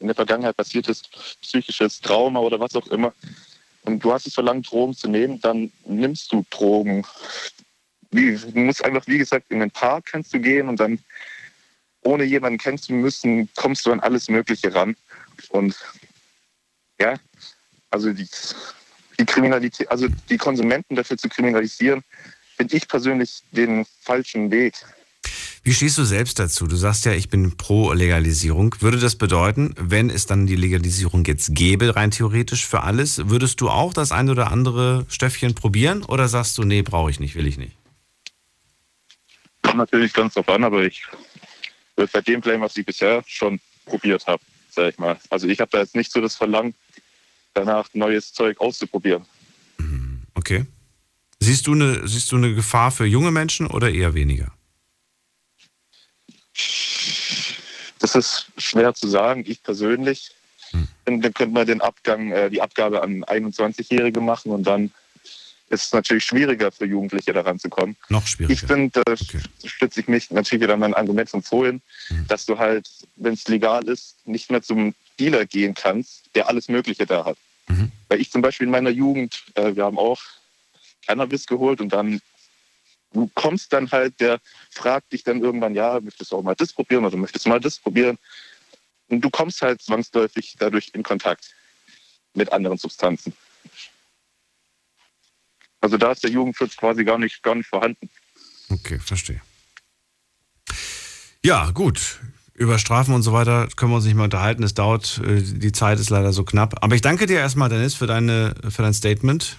in 0.00 0.08
der 0.08 0.16
Vergangenheit 0.16 0.56
passiert 0.56 0.88
ist, 0.88 1.08
psychisches 1.40 2.00
Trauma 2.00 2.40
oder 2.40 2.58
was 2.58 2.74
auch 2.74 2.86
immer, 2.88 3.14
und 3.84 4.02
du 4.02 4.12
hast 4.12 4.26
das 4.26 4.34
Verlangen, 4.34 4.62
Drogen 4.62 4.94
zu 4.94 5.08
nehmen, 5.08 5.40
dann 5.40 5.70
nimmst 5.84 6.32
du 6.32 6.44
Drogen. 6.50 7.06
Wie, 8.10 8.36
du 8.36 8.58
musst 8.58 8.84
einfach, 8.84 9.06
wie 9.06 9.18
gesagt, 9.18 9.50
in 9.50 9.60
den 9.60 9.70
Park 9.70 10.06
kannst 10.06 10.32
du 10.32 10.40
gehen 10.40 10.68
und 10.68 10.80
dann, 10.80 10.98
ohne 12.02 12.24
jemanden 12.24 12.58
kennen 12.58 12.78
zu 12.78 12.92
müssen, 12.92 13.48
kommst 13.54 13.86
du 13.86 13.92
an 13.92 14.00
alles 14.00 14.28
Mögliche 14.28 14.74
ran. 14.74 14.96
Und 15.50 15.76
ja, 16.98 17.14
also 17.90 18.12
die, 18.12 18.28
die 19.18 19.24
Kriminalität, 19.26 19.90
also 19.90 20.08
die 20.28 20.38
Konsumenten 20.38 20.96
dafür 20.96 21.18
zu 21.18 21.28
kriminalisieren, 21.28 22.02
finde 22.56 22.76
ich 22.76 22.88
persönlich 22.88 23.42
den 23.52 23.84
falschen 24.00 24.50
Weg. 24.50 24.74
Wie 25.66 25.72
stehst 25.72 25.96
du 25.96 26.04
selbst 26.04 26.38
dazu? 26.38 26.66
Du 26.66 26.76
sagst 26.76 27.06
ja, 27.06 27.12
ich 27.12 27.30
bin 27.30 27.56
pro 27.56 27.94
Legalisierung. 27.94 28.76
Würde 28.80 28.98
das 28.98 29.16
bedeuten, 29.16 29.74
wenn 29.78 30.10
es 30.10 30.26
dann 30.26 30.46
die 30.46 30.56
Legalisierung 30.56 31.24
jetzt 31.24 31.54
gäbe, 31.54 31.96
rein 31.96 32.10
theoretisch 32.10 32.66
für 32.66 32.82
alles, 32.82 33.30
würdest 33.30 33.62
du 33.62 33.70
auch 33.70 33.94
das 33.94 34.12
ein 34.12 34.28
oder 34.28 34.52
andere 34.52 35.06
Stöffchen 35.08 35.54
probieren 35.54 36.02
oder 36.02 36.28
sagst 36.28 36.58
du, 36.58 36.64
nee, 36.64 36.82
brauche 36.82 37.10
ich 37.10 37.18
nicht, 37.18 37.34
will 37.34 37.46
ich 37.46 37.56
nicht? 37.56 37.78
Kommt 39.62 39.78
natürlich 39.78 40.12
ganz 40.12 40.34
drauf 40.34 40.50
an, 40.50 40.64
aber 40.64 40.84
ich 40.84 41.02
würde 41.96 42.10
bei 42.12 42.20
dem 42.20 42.42
bleiben, 42.42 42.60
was 42.60 42.76
ich 42.76 42.84
bisher 42.84 43.24
schon 43.26 43.58
probiert 43.86 44.26
habe, 44.26 44.42
sag 44.70 44.92
ich 44.92 44.98
mal. 44.98 45.18
Also 45.30 45.48
ich 45.48 45.60
habe 45.60 45.70
da 45.70 45.78
jetzt 45.78 45.96
nicht 45.96 46.12
so 46.12 46.20
das 46.20 46.36
Verlangen, 46.36 46.74
danach 47.54 47.88
neues 47.94 48.34
Zeug 48.34 48.60
auszuprobieren. 48.60 49.24
Okay. 50.34 50.66
Siehst 51.40 51.66
du 51.66 51.72
eine, 51.72 52.06
siehst 52.06 52.30
du 52.32 52.36
eine 52.36 52.54
Gefahr 52.54 52.90
für 52.90 53.06
junge 53.06 53.30
Menschen 53.30 53.66
oder 53.66 53.90
eher 53.90 54.12
weniger? 54.12 54.52
Das 57.98 58.14
ist 58.14 58.46
schwer 58.58 58.94
zu 58.94 59.08
sagen. 59.08 59.44
Ich 59.46 59.62
persönlich, 59.62 60.32
dann, 61.04 61.20
dann 61.20 61.34
könnte 61.34 61.54
man 61.54 61.66
den 61.66 61.80
Abgang, 61.80 62.32
äh, 62.32 62.50
die 62.50 62.60
Abgabe 62.60 63.02
an 63.02 63.24
21-Jährige 63.24 64.20
machen 64.20 64.52
und 64.52 64.64
dann 64.64 64.90
ist 65.70 65.86
es 65.86 65.92
natürlich 65.92 66.24
schwieriger 66.24 66.70
für 66.70 66.84
Jugendliche 66.84 67.32
daran 67.32 67.58
zu 67.58 67.68
kommen. 67.68 67.96
Noch 68.08 68.26
schwieriger. 68.26 68.52
Ich 68.52 68.60
finde, 68.60 69.02
da 69.04 69.16
stütze 69.64 70.00
ich 70.00 70.08
mich 70.08 70.30
natürlich 70.30 70.62
wieder 70.62 70.74
an 70.74 70.80
mein 70.80 70.94
Argument 70.94 71.30
von 71.30 71.42
vorhin, 71.42 71.80
dass 72.28 72.46
du 72.46 72.58
halt, 72.58 72.88
wenn 73.16 73.34
es 73.34 73.48
legal 73.48 73.88
ist, 73.88 74.16
nicht 74.26 74.50
mehr 74.50 74.62
zum 74.62 74.94
Dealer 75.18 75.46
gehen 75.46 75.74
kannst, 75.74 76.24
der 76.34 76.48
alles 76.48 76.68
Mögliche 76.68 77.06
da 77.06 77.24
hat. 77.24 77.38
Weil 78.08 78.20
ich 78.20 78.30
zum 78.30 78.42
Beispiel 78.42 78.66
in 78.66 78.70
meiner 78.70 78.90
Jugend, 78.90 79.42
äh, 79.54 79.74
wir 79.74 79.84
haben 79.84 79.98
auch 79.98 80.20
Cannabis 81.06 81.46
geholt 81.46 81.80
und 81.80 81.92
dann 81.92 82.20
du 83.14 83.30
kommst 83.34 83.72
dann 83.72 83.90
halt, 83.90 84.20
der 84.20 84.40
fragt 84.70 85.12
dich 85.12 85.22
dann 85.22 85.40
irgendwann, 85.40 85.74
ja, 85.74 86.00
möchtest 86.00 86.32
du 86.32 86.36
auch 86.36 86.42
mal 86.42 86.54
das 86.54 86.72
probieren 86.72 87.04
oder 87.04 87.16
möchtest 87.16 87.46
du 87.46 87.48
mal 87.48 87.60
das 87.60 87.78
probieren? 87.78 88.18
Und 89.08 89.20
du 89.20 89.30
kommst 89.30 89.62
halt 89.62 89.80
zwangsläufig 89.80 90.56
dadurch 90.58 90.90
in 90.92 91.02
Kontakt 91.02 91.54
mit 92.34 92.52
anderen 92.52 92.78
Substanzen. 92.78 93.32
Also 95.80 95.96
da 95.96 96.12
ist 96.12 96.24
der 96.24 96.30
Jugendschutz 96.30 96.76
quasi 96.76 97.04
gar 97.04 97.18
nicht, 97.18 97.42
gar 97.42 97.54
nicht 97.54 97.68
vorhanden. 97.68 98.08
Okay, 98.70 98.98
verstehe. 98.98 99.40
Ja, 101.44 101.70
gut. 101.70 102.20
Über 102.54 102.78
Strafen 102.78 103.14
und 103.14 103.22
so 103.22 103.32
weiter 103.32 103.68
können 103.76 103.92
wir 103.92 103.96
uns 103.96 104.04
nicht 104.04 104.14
mehr 104.14 104.24
unterhalten. 104.24 104.62
Es 104.62 104.74
dauert, 104.74 105.20
äh, 105.24 105.42
die 105.42 105.72
Zeit 105.72 105.98
ist 105.98 106.08
leider 106.08 106.32
so 106.32 106.44
knapp. 106.44 106.82
Aber 106.82 106.94
ich 106.94 107.02
danke 107.02 107.26
dir 107.26 107.38
erstmal, 107.38 107.68
Dennis, 107.68 107.94
für, 107.94 108.06
deine, 108.06 108.54
für 108.70 108.82
dein 108.82 108.94
Statement, 108.94 109.56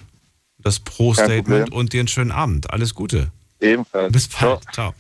das 0.58 0.80
Pro-Statement 0.80 1.72
und 1.72 1.94
dir 1.94 2.00
einen 2.00 2.08
schönen 2.08 2.32
Abend. 2.32 2.72
Alles 2.72 2.96
Gute. 2.96 3.32
Ebenfalls. 3.60 4.12
Bis 4.12 4.28
bald. 4.28 4.62
Ciao. 4.74 4.94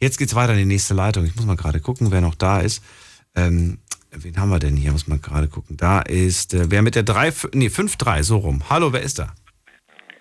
Jetzt 0.00 0.18
geht's 0.18 0.34
weiter 0.34 0.52
in 0.52 0.58
die 0.58 0.64
nächste 0.64 0.94
Leitung. 0.94 1.24
Ich 1.24 1.36
muss 1.36 1.46
mal 1.46 1.56
gerade 1.56 1.80
gucken, 1.80 2.10
wer 2.10 2.20
noch 2.20 2.34
da 2.34 2.60
ist. 2.60 2.84
Ähm, 3.36 3.78
wen 4.10 4.36
haben 4.36 4.50
wir 4.50 4.58
denn 4.58 4.76
hier? 4.76 4.92
Muss 4.92 5.06
man 5.06 5.20
gerade 5.20 5.48
gucken. 5.48 5.76
Da 5.76 6.00
ist 6.00 6.54
äh, 6.54 6.70
wer 6.70 6.82
mit 6.82 6.94
der 6.94 7.04
3, 7.04 7.32
nee, 7.54 7.68
5-3, 7.68 8.22
so 8.22 8.38
rum. 8.38 8.62
Hallo, 8.68 8.92
wer 8.92 9.02
ist 9.02 9.18
da? 9.18 9.32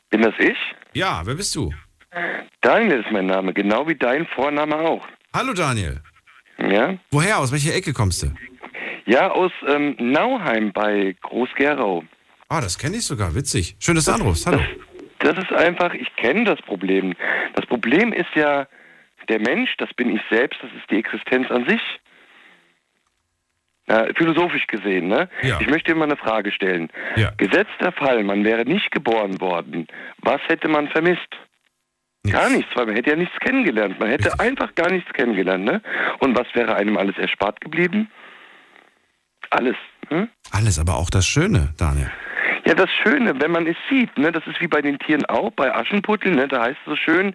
Bin 0.10 0.22
das 0.22 0.34
ich? 0.40 0.58
Ja, 0.94 1.22
wer 1.26 1.36
bist 1.36 1.56
du? 1.56 1.74
Daniel 2.62 3.00
ist 3.00 3.12
mein 3.12 3.26
Name, 3.26 3.54
genau 3.54 3.88
wie 3.88 3.96
dein 3.96 4.28
Vorname 4.28 4.76
auch. 4.76 5.06
Hallo 5.34 5.54
Daniel. 5.54 6.02
Ja? 6.60 6.98
Woher? 7.10 7.40
Aus 7.40 7.52
welcher 7.52 7.74
Ecke 7.74 7.94
kommst 7.94 8.24
du? 8.24 8.32
Ja, 9.06 9.32
aus 9.32 9.52
ähm, 9.68 9.96
Nauheim 10.00 10.72
bei 10.74 11.16
Groß-Gerau. 11.22 12.04
Ah, 12.50 12.62
das 12.62 12.78
kenne 12.78 12.98
ich 12.98 13.06
sogar. 13.06 13.34
Witzig. 13.34 13.76
Schön, 13.80 13.96
dass 13.96 14.06
du 14.06 14.12
anrufst. 14.12 14.46
Hallo. 14.46 14.58
Das 14.60 14.68
ist 15.38 15.54
einfach, 15.54 15.94
ich 15.94 16.16
kenne 16.16 16.44
das 16.46 16.62
Problem. 16.62 17.14
Das 17.54 17.66
Problem 17.66 18.14
ist 18.14 18.34
ja 18.36 18.68
der 19.30 19.40
Mensch, 19.40 19.76
das 19.78 19.94
bin 19.94 20.16
ich 20.16 20.22
selbst, 20.30 20.62
das 20.62 20.72
ist 20.72 20.90
die 20.90 20.98
Existenz 20.98 21.50
an 21.52 21.68
sich. 21.68 21.82
Ja, 23.88 24.06
philosophisch 24.16 24.68
gesehen, 24.68 25.08
ne? 25.08 25.30
Ja. 25.42 25.60
Ich 25.60 25.68
möchte 25.68 25.92
dir 25.92 25.98
mal 25.98 26.06
eine 26.06 26.16
Frage 26.16 26.52
stellen. 26.52 26.90
Ja. 27.16 27.32
Gesetzter 27.38 27.92
Fall, 27.92 28.24
man 28.24 28.44
wäre 28.44 28.64
nicht 28.64 28.92
geboren 28.92 29.42
worden. 29.42 29.88
Was 30.20 30.40
hätte 30.48 30.68
man 30.68 30.88
vermisst? 30.88 31.36
Gar 32.30 32.52
nichts, 32.52 32.70
weil 32.76 32.86
man 32.86 32.96
hätte 32.96 33.10
ja 33.10 33.16
nichts 33.16 33.36
kennengelernt. 33.40 34.00
Man 34.00 34.10
hätte 34.10 34.40
einfach 34.40 34.76
gar 34.76 34.92
nichts 34.92 35.12
kennengelernt, 35.14 35.66
ne? 35.66 35.82
Und 36.20 36.38
was 36.38 36.46
wäre 36.54 36.76
einem 36.76 36.98
alles 36.98 37.18
erspart 37.18 37.60
geblieben? 37.62 38.12
Alles. 39.50 39.76
Hm? 40.10 40.30
Alles, 40.52 40.78
aber 40.78 40.96
auch 40.96 41.10
das 41.10 41.26
Schöne, 41.26 41.74
Daniel. 41.78 42.12
Ja, 42.66 42.76
das 42.76 42.92
Schöne, 42.92 43.34
wenn 43.42 43.52
man 43.52 43.66
es 43.66 43.76
sieht, 43.90 44.16
ne, 44.18 44.32
das 44.32 44.46
ist 44.46 44.62
wie 44.62 44.68
bei 44.68 44.82
den 44.82 45.00
Tieren 45.00 45.26
auch, 45.26 45.50
bei 45.52 45.74
Aschenputtel, 45.74 46.36
ne, 46.36 46.48
da 46.48 46.62
heißt 46.62 46.78
es 46.86 46.90
so 46.92 46.96
schön, 46.96 47.34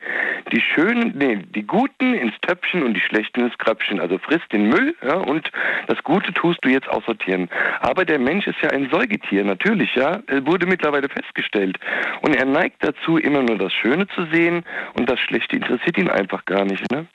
die 0.53 0.61
Schönen, 0.61 1.13
nee, 1.17 1.39
die 1.55 1.65
Guten 1.67 2.15
ins 2.15 2.35
Töpfchen 2.43 2.85
und 2.85 2.95
die 2.95 3.01
Schlechten 3.01 3.41
ins 3.41 3.59
Kröpfchen. 3.59 3.99
Also 3.99 4.19
frisst 4.19 4.53
den 4.53 4.69
Müll, 4.69 4.95
ja, 5.03 5.15
und 5.15 5.51
das 5.89 6.01
Gute 6.05 6.33
tust 6.33 6.59
du 6.63 6.69
jetzt 6.69 6.89
aussortieren. 6.89 7.49
Aber 7.81 8.05
der 8.05 8.21
Mensch 8.21 8.47
ist 8.47 8.61
ja 8.63 8.71
ein 8.71 8.89
Säugetier, 8.91 9.45
natürlich, 9.45 9.95
ja, 9.97 10.21
wurde 10.45 10.67
mittlerweile 10.67 11.09
festgestellt. 11.09 11.79
Und 12.23 12.37
er 12.37 12.47
neigt 12.47 12.85
dazu, 12.85 13.19
immer 13.19 13.43
nur 13.43 13.59
das 13.59 13.73
Schöne 13.73 14.07
zu 14.09 14.27
sehen 14.33 14.65
und 14.95 15.11
das 15.11 15.19
Schlechte 15.19 15.57
interessiert 15.57 15.99
ihn 15.99 16.09
einfach 16.09 16.45
gar 16.45 16.65
nicht, 16.65 16.89
ne? 16.93 17.07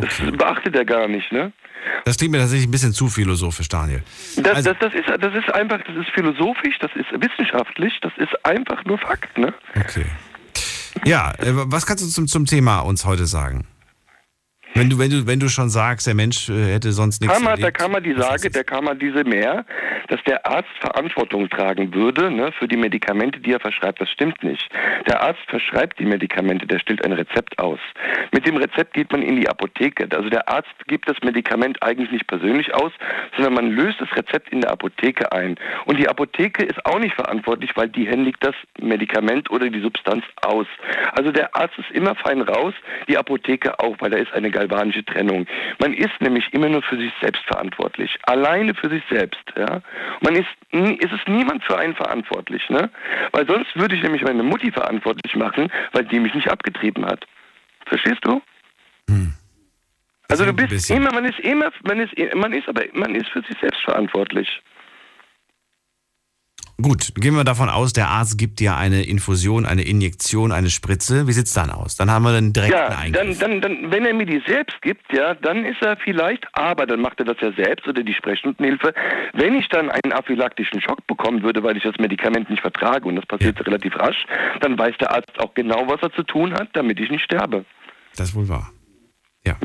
Das 0.00 0.14
beachtet 0.38 0.74
er 0.76 0.84
gar 0.84 1.08
nicht, 1.08 1.30
ne? 1.32 1.52
Das 2.04 2.16
klingt 2.16 2.32
mir 2.32 2.38
tatsächlich 2.38 2.68
ein 2.68 2.70
bisschen 2.70 2.92
zu 2.92 3.08
philosophisch, 3.08 3.68
Daniel. 3.68 4.02
Das, 4.36 4.56
Also- 4.56 4.72
das, 4.72 4.78
das, 4.80 4.94
ist, 4.94 5.08
das 5.22 5.34
ist 5.34 5.54
einfach, 5.54 5.78
das 5.86 5.96
ist 5.96 6.10
philosophisch, 6.14 6.78
das 6.80 6.90
ist 6.94 7.06
wissenschaftlich, 7.12 7.92
das 8.02 8.12
ist 8.18 8.44
einfach 8.44 8.84
nur 8.84 8.98
Fakt, 8.98 9.36
ne? 9.38 9.54
Okay. 9.76 10.06
Ja, 11.04 11.32
äh, 11.38 11.52
was 11.52 11.86
kannst 11.86 12.04
du 12.04 12.08
zum, 12.08 12.26
zum 12.26 12.46
Thema 12.46 12.80
uns 12.80 13.04
heute 13.04 13.26
sagen? 13.26 13.66
Wenn 14.74 14.90
du, 14.90 14.98
wenn 14.98 15.10
du, 15.10 15.26
wenn 15.26 15.40
du 15.40 15.48
schon 15.48 15.68
sagst, 15.70 16.06
der 16.06 16.14
Mensch 16.14 16.48
äh, 16.48 16.72
hätte 16.74 16.92
sonst 16.92 17.20
nichts 17.20 17.34
Kam 17.34 17.44
man, 17.44 17.54
da 17.54 17.66
erlebt. 17.66 17.78
kam 17.78 17.92
man 17.92 18.02
die 18.02 18.14
Sage, 18.14 18.50
da 18.50 18.62
kam 18.62 18.84
man 18.84 18.98
diese 18.98 19.24
mehr, 19.24 19.64
dass 20.08 20.22
der 20.24 20.46
Arzt 20.46 20.68
Verantwortung 20.80 21.48
tragen 21.48 21.92
würde 21.94 22.30
ne, 22.30 22.52
für 22.52 22.68
die 22.68 22.76
Medikamente, 22.76 23.40
die 23.40 23.52
er 23.52 23.60
verschreibt. 23.60 24.00
Das 24.00 24.10
stimmt 24.10 24.42
nicht. 24.42 24.68
Der 25.06 25.22
Arzt 25.22 25.40
verschreibt 25.48 25.98
die 25.98 26.04
Medikamente, 26.04 26.66
der 26.66 26.78
stellt 26.78 27.04
ein 27.04 27.12
Rezept 27.12 27.58
aus. 27.58 27.80
Mit 28.32 28.46
dem 28.46 28.56
Rezept 28.56 28.94
geht 28.94 29.10
man 29.10 29.22
in 29.22 29.36
die 29.36 29.48
Apotheke. 29.48 30.08
Also 30.14 30.28
der 30.28 30.48
Arzt 30.48 30.68
gibt 30.86 31.08
das 31.08 31.16
Medikament 31.22 31.82
eigentlich 31.82 32.10
nicht 32.10 32.26
persönlich 32.26 32.74
aus, 32.74 32.92
sondern 33.36 33.54
man 33.54 33.70
löst 33.70 34.00
das 34.00 34.08
Rezept 34.16 34.50
in 34.50 34.60
der 34.60 34.70
Apotheke 34.70 35.32
ein. 35.32 35.56
Und 35.86 35.98
die 35.98 36.08
Apotheke 36.08 36.64
ist 36.64 36.84
auch 36.86 36.98
nicht 36.98 37.14
verantwortlich, 37.14 37.70
weil 37.74 37.88
die 37.88 38.06
händigt 38.06 38.38
das 38.44 38.54
Medikament 38.80 39.50
oder 39.50 39.68
die 39.68 39.80
Substanz 39.80 40.24
aus. 40.42 40.66
Also 41.12 41.32
der 41.32 41.54
Arzt 41.56 41.76
ist 41.78 41.90
immer 41.90 42.14
fein 42.14 42.42
raus, 42.42 42.74
die 43.08 43.16
Apotheke 43.18 43.78
auch, 43.80 43.96
weil 44.00 44.10
da 44.10 44.18
ist 44.18 44.32
eine 44.32 44.50
galvanische 44.58 45.04
Trennung. 45.04 45.46
Man 45.78 45.92
ist 45.94 46.20
nämlich 46.20 46.52
immer 46.52 46.68
nur 46.68 46.82
für 46.82 46.96
sich 46.96 47.12
selbst 47.20 47.42
verantwortlich. 47.46 48.18
Alleine 48.24 48.74
für 48.74 48.88
sich 48.88 49.02
selbst. 49.10 49.42
Ja? 49.56 49.80
Man 50.20 50.34
ist, 50.36 50.48
nie- 50.72 50.98
es 51.02 51.12
ist 51.12 51.28
niemand 51.28 51.62
für 51.64 51.78
einen 51.78 51.94
verantwortlich. 51.94 52.68
Ne? 52.68 52.90
Weil 53.32 53.46
sonst 53.46 53.74
würde 53.76 53.94
ich 53.94 54.02
nämlich 54.02 54.22
meine 54.22 54.42
Mutti 54.42 54.70
verantwortlich 54.72 55.34
machen, 55.36 55.70
weil 55.92 56.04
die 56.04 56.18
mich 56.20 56.34
nicht 56.34 56.50
abgetrieben 56.50 57.06
hat. 57.06 57.26
Verstehst 57.86 58.22
du? 58.22 58.42
Also 60.30 60.44
du 60.44 60.52
bist 60.52 60.90
immer, 60.90 61.10
man 61.12 61.24
ist 61.24 61.38
immer, 61.40 61.70
man 61.84 62.00
ist, 62.00 62.12
man 62.34 62.52
ist 62.52 62.68
aber, 62.68 62.82
man 62.92 63.14
ist 63.14 63.28
für 63.30 63.40
sich 63.42 63.56
selbst 63.60 63.80
verantwortlich. 63.82 64.60
Gut, 66.80 67.12
gehen 67.16 67.34
wir 67.34 67.42
davon 67.42 67.68
aus, 67.68 67.92
der 67.92 68.06
Arzt 68.08 68.38
gibt 68.38 68.60
dir 68.60 68.76
eine 68.76 69.02
Infusion, 69.02 69.66
eine 69.66 69.82
Injektion, 69.82 70.52
eine 70.52 70.70
Spritze. 70.70 71.26
Wie 71.26 71.32
sieht's 71.32 71.52
dann 71.52 71.70
aus? 71.70 71.96
Dann 71.96 72.08
haben 72.08 72.22
wir 72.22 72.30
einen 72.36 72.52
direkten 72.52 72.76
Ja, 72.78 72.96
Eingriff. 72.96 73.36
dann, 73.40 73.60
dann, 73.60 73.82
dann, 73.82 73.90
wenn 73.90 74.06
er 74.06 74.14
mir 74.14 74.26
die 74.26 74.40
selbst 74.46 74.80
gibt, 74.82 75.12
ja, 75.12 75.34
dann 75.34 75.64
ist 75.64 75.82
er 75.82 75.96
vielleicht, 75.96 76.46
aber 76.52 76.86
dann 76.86 77.00
macht 77.00 77.18
er 77.18 77.24
das 77.24 77.36
ja 77.40 77.50
selbst 77.52 77.88
oder 77.88 78.04
die 78.04 78.14
Sprechstundenhilfe. 78.14 78.94
Wenn 79.32 79.56
ich 79.56 79.68
dann 79.70 79.90
einen 79.90 80.12
aphylaktischen 80.12 80.80
Schock 80.80 81.04
bekommen 81.08 81.42
würde, 81.42 81.64
weil 81.64 81.76
ich 81.76 81.82
das 81.82 81.96
Medikament 81.98 82.48
nicht 82.48 82.60
vertrage, 82.62 83.08
und 83.08 83.16
das 83.16 83.26
passiert 83.26 83.58
relativ 83.66 83.96
rasch, 83.96 84.24
dann 84.60 84.78
weiß 84.78 84.94
der 85.00 85.10
Arzt 85.10 85.32
auch 85.40 85.54
genau, 85.54 85.82
was 85.88 86.00
er 86.00 86.12
zu 86.12 86.22
tun 86.22 86.54
hat, 86.54 86.68
damit 86.74 87.00
ich 87.00 87.10
nicht 87.10 87.24
sterbe. 87.24 87.64
Das 88.14 88.28
ist 88.28 88.34
wohl 88.36 88.48
wahr. 88.48 88.70
Ja. 89.44 89.56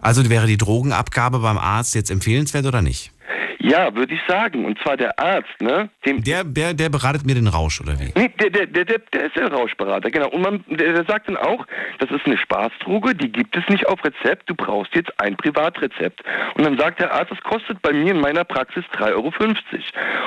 Also 0.00 0.28
wäre 0.30 0.46
die 0.46 0.56
Drogenabgabe 0.56 1.40
beim 1.40 1.58
Arzt 1.58 1.94
jetzt 1.94 2.10
empfehlenswert 2.10 2.64
oder 2.64 2.80
nicht? 2.80 3.12
Ja, 3.58 3.94
würde 3.94 4.14
ich 4.14 4.20
sagen. 4.28 4.64
Und 4.64 4.78
zwar 4.80 4.96
der 4.96 5.18
Arzt, 5.18 5.60
ne? 5.60 5.90
Dem 6.06 6.22
der, 6.22 6.44
der, 6.44 6.74
der 6.74 6.88
beratet 6.88 7.26
mir 7.26 7.34
den 7.34 7.48
Rausch, 7.48 7.80
oder 7.80 7.98
wie? 7.98 8.12
Nee, 8.14 8.30
der, 8.40 8.50
der, 8.50 8.66
der, 8.66 8.84
der, 8.84 9.24
ist 9.24 9.36
der 9.36 9.52
Rauschberater, 9.52 10.10
genau. 10.10 10.28
Und 10.28 10.42
man, 10.42 10.64
der, 10.68 10.92
der 10.92 11.04
sagt 11.04 11.28
dann 11.28 11.36
auch, 11.36 11.66
das 11.98 12.10
ist 12.10 12.24
eine 12.24 12.38
Spaßdroge, 12.38 13.14
die 13.14 13.30
gibt 13.30 13.56
es 13.56 13.68
nicht 13.68 13.86
auf 13.88 14.04
Rezept, 14.04 14.48
du 14.48 14.54
brauchst 14.54 14.94
jetzt 14.94 15.12
ein 15.20 15.36
Privatrezept. 15.36 16.22
Und 16.54 16.64
dann 16.64 16.78
sagt 16.78 17.00
der 17.00 17.12
Arzt, 17.12 17.32
das 17.32 17.40
kostet 17.42 17.82
bei 17.82 17.92
mir 17.92 18.12
in 18.12 18.20
meiner 18.20 18.44
Praxis 18.44 18.84
3,50 18.94 19.14
Euro. 19.14 19.32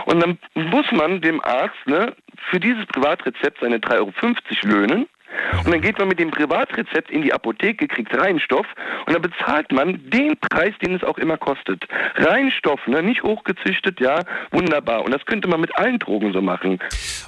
Und 0.05 0.21
dann 0.21 0.37
muss 0.53 0.91
man 0.91 1.21
dem 1.21 1.41
Arzt 1.43 1.75
ne, 1.85 2.13
für 2.49 2.59
dieses 2.59 2.85
Privatrezept 2.87 3.59
seine 3.61 3.77
3,50 3.77 3.97
Euro 3.97 4.11
löhnen. 4.63 5.07
Und 5.65 5.71
dann 5.71 5.81
geht 5.81 5.97
man 5.97 6.07
mit 6.07 6.19
dem 6.19 6.31
Privatrezept 6.31 7.11
in 7.11 7.21
die 7.21 7.33
Apotheke, 7.33 7.87
kriegt 7.87 8.15
Reinstoff 8.15 8.65
und 9.05 9.13
dann 9.13 9.21
bezahlt 9.21 9.71
man 9.71 9.99
den 10.09 10.37
Preis, 10.39 10.73
den 10.83 10.95
es 10.95 11.03
auch 11.03 11.17
immer 11.17 11.37
kostet. 11.37 11.83
Reinstoff, 12.15 12.79
ne? 12.87 13.03
nicht 13.03 13.23
hochgezüchtet, 13.23 13.99
ja, 13.99 14.23
wunderbar. 14.51 15.03
Und 15.03 15.11
das 15.11 15.25
könnte 15.25 15.47
man 15.47 15.61
mit 15.61 15.75
allen 15.77 15.99
Drogen 15.99 16.33
so 16.33 16.41
machen. 16.41 16.79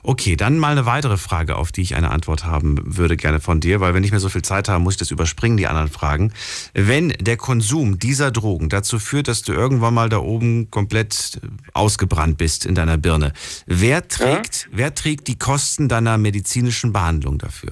Okay, 0.03 0.35
dann 0.35 0.57
mal 0.57 0.71
eine 0.71 0.85
weitere 0.85 1.17
Frage, 1.17 1.55
auf 1.55 1.71
die 1.71 1.81
ich 1.81 1.95
eine 1.95 2.11
Antwort 2.11 2.45
haben 2.45 2.79
würde 2.83 3.17
gerne 3.17 3.39
von 3.39 3.59
dir, 3.59 3.79
weil 3.79 3.93
wir 3.93 4.01
nicht 4.01 4.11
mehr 4.11 4.19
so 4.19 4.29
viel 4.29 4.41
Zeit 4.41 4.69
haben, 4.69 4.83
muss 4.83 4.95
ich 4.95 4.99
das 4.99 5.11
überspringen, 5.11 5.57
die 5.57 5.67
anderen 5.67 5.89
Fragen. 5.89 6.33
Wenn 6.73 7.09
der 7.19 7.37
Konsum 7.37 7.99
dieser 7.99 8.31
Drogen 8.31 8.69
dazu 8.69 8.99
führt, 8.99 9.27
dass 9.27 9.41
du 9.41 9.53
irgendwann 9.53 9.93
mal 9.93 10.09
da 10.09 10.17
oben 10.17 10.69
komplett 10.71 11.39
ausgebrannt 11.73 12.37
bist 12.37 12.65
in 12.65 12.75
deiner 12.75 12.97
Birne, 12.97 13.33
wer 13.65 14.07
trägt, 14.07 14.69
wer 14.71 14.93
trägt 14.93 15.27
die 15.27 15.37
Kosten 15.37 15.87
deiner 15.87 16.17
medizinischen 16.17 16.93
Behandlung 16.93 17.37
dafür? 17.37 17.71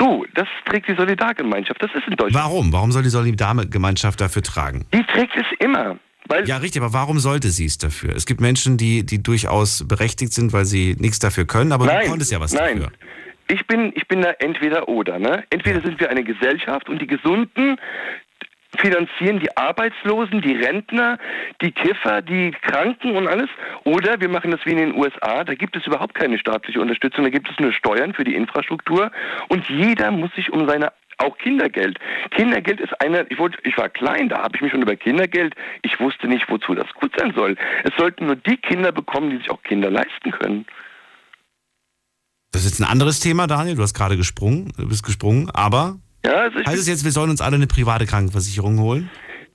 Du, 0.00 0.24
das 0.34 0.48
trägt 0.64 0.88
die 0.88 0.94
Solidargemeinschaft. 0.94 1.82
Das 1.82 1.90
ist 1.94 2.06
in 2.08 2.16
Deutschland. 2.16 2.42
Warum? 2.42 2.72
Warum 2.72 2.90
soll 2.90 3.02
die 3.02 3.10
Solidargemeinschaft 3.10 4.18
dafür 4.18 4.42
tragen? 4.42 4.86
Die 4.94 5.04
trägt 5.04 5.36
es 5.36 5.44
immer. 5.58 5.98
Weil 6.26 6.48
ja, 6.48 6.56
richtig, 6.56 6.80
aber 6.80 6.94
warum 6.94 7.18
sollte 7.18 7.50
sie 7.50 7.66
es 7.66 7.76
dafür? 7.76 8.16
Es 8.16 8.24
gibt 8.24 8.40
Menschen, 8.40 8.78
die, 8.78 9.04
die 9.04 9.22
durchaus 9.22 9.86
berechtigt 9.86 10.32
sind, 10.32 10.54
weil 10.54 10.64
sie 10.64 10.96
nichts 10.98 11.18
dafür 11.18 11.44
können, 11.44 11.72
aber 11.72 11.84
nein, 11.84 12.04
du 12.04 12.10
konntest 12.10 12.32
ja 12.32 12.40
was 12.40 12.54
nein. 12.54 12.80
dafür. 12.80 12.92
Ich 13.48 13.66
bin, 13.66 13.92
ich 13.94 14.08
bin 14.08 14.22
da 14.22 14.30
entweder 14.38 14.88
oder. 14.88 15.18
Ne? 15.18 15.44
Entweder 15.50 15.82
sind 15.82 16.00
wir 16.00 16.08
eine 16.08 16.24
Gesellschaft 16.24 16.88
und 16.88 17.02
die 17.02 17.06
Gesunden 17.06 17.76
finanzieren 18.78 19.40
die 19.40 19.56
Arbeitslosen, 19.56 20.40
die 20.42 20.54
Rentner, 20.54 21.18
die 21.60 21.72
Kiffer, 21.72 22.22
die 22.22 22.52
Kranken 22.52 23.16
und 23.16 23.26
alles. 23.26 23.48
Oder 23.84 24.20
wir 24.20 24.28
machen 24.28 24.50
das 24.50 24.60
wie 24.64 24.70
in 24.70 24.78
den 24.78 24.94
USA, 24.94 25.44
da 25.44 25.54
gibt 25.54 25.76
es 25.76 25.86
überhaupt 25.86 26.14
keine 26.14 26.38
staatliche 26.38 26.80
Unterstützung, 26.80 27.24
da 27.24 27.30
gibt 27.30 27.50
es 27.50 27.58
nur 27.58 27.72
Steuern 27.72 28.14
für 28.14 28.24
die 28.24 28.34
Infrastruktur 28.34 29.10
und 29.48 29.68
jeder 29.68 30.10
muss 30.10 30.32
sich 30.34 30.52
um 30.52 30.68
seine 30.68 30.92
auch 31.18 31.36
Kindergeld. 31.36 31.98
Kindergeld 32.30 32.80
ist 32.80 32.98
einer, 33.00 33.30
ich, 33.30 33.38
wollte, 33.38 33.58
ich 33.64 33.76
war 33.76 33.88
klein, 33.88 34.28
da 34.28 34.42
habe 34.42 34.56
ich 34.56 34.62
mich 34.62 34.70
schon 34.70 34.82
über 34.82 34.96
Kindergeld, 34.96 35.54
ich 35.82 36.00
wusste 36.00 36.28
nicht, 36.28 36.48
wozu 36.48 36.74
das 36.74 36.86
gut 36.94 37.12
sein 37.18 37.32
soll. 37.34 37.56
Es 37.84 37.92
sollten 37.98 38.26
nur 38.26 38.36
die 38.36 38.56
Kinder 38.56 38.90
bekommen, 38.90 39.30
die 39.30 39.36
sich 39.36 39.50
auch 39.50 39.62
Kinder 39.62 39.90
leisten 39.90 40.30
können. 40.30 40.66
Das 42.52 42.64
ist 42.64 42.70
jetzt 42.70 42.80
ein 42.80 42.90
anderes 42.90 43.20
Thema, 43.20 43.46
Daniel. 43.46 43.76
Du 43.76 43.82
hast 43.82 43.94
gerade 43.94 44.16
gesprungen, 44.16 44.72
du 44.76 44.88
bist 44.88 45.04
gesprungen, 45.04 45.50
aber 45.50 45.98
ja, 46.24 46.32
also 46.32 46.58
heißt 46.58 46.78
es 46.78 46.88
jetzt, 46.88 47.04
wir 47.04 47.12
sollen 47.12 47.30
uns 47.30 47.40
alle 47.40 47.56
eine 47.56 47.66
private 47.66 48.06
Krankenversicherung 48.06 48.78
holen? 48.78 49.10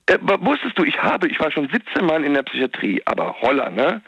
Äh, 0.06 0.18
wusstest 0.20 0.78
du, 0.78 0.84
ich 0.84 0.96
habe, 1.02 1.28
ich 1.28 1.40
war 1.40 1.50
schon 1.50 1.68
17 1.68 2.06
Mal 2.06 2.24
in 2.24 2.34
der 2.34 2.44
Psychiatrie, 2.44 3.02
aber 3.06 3.34
Holler, 3.40 3.70
ne? 3.70 4.02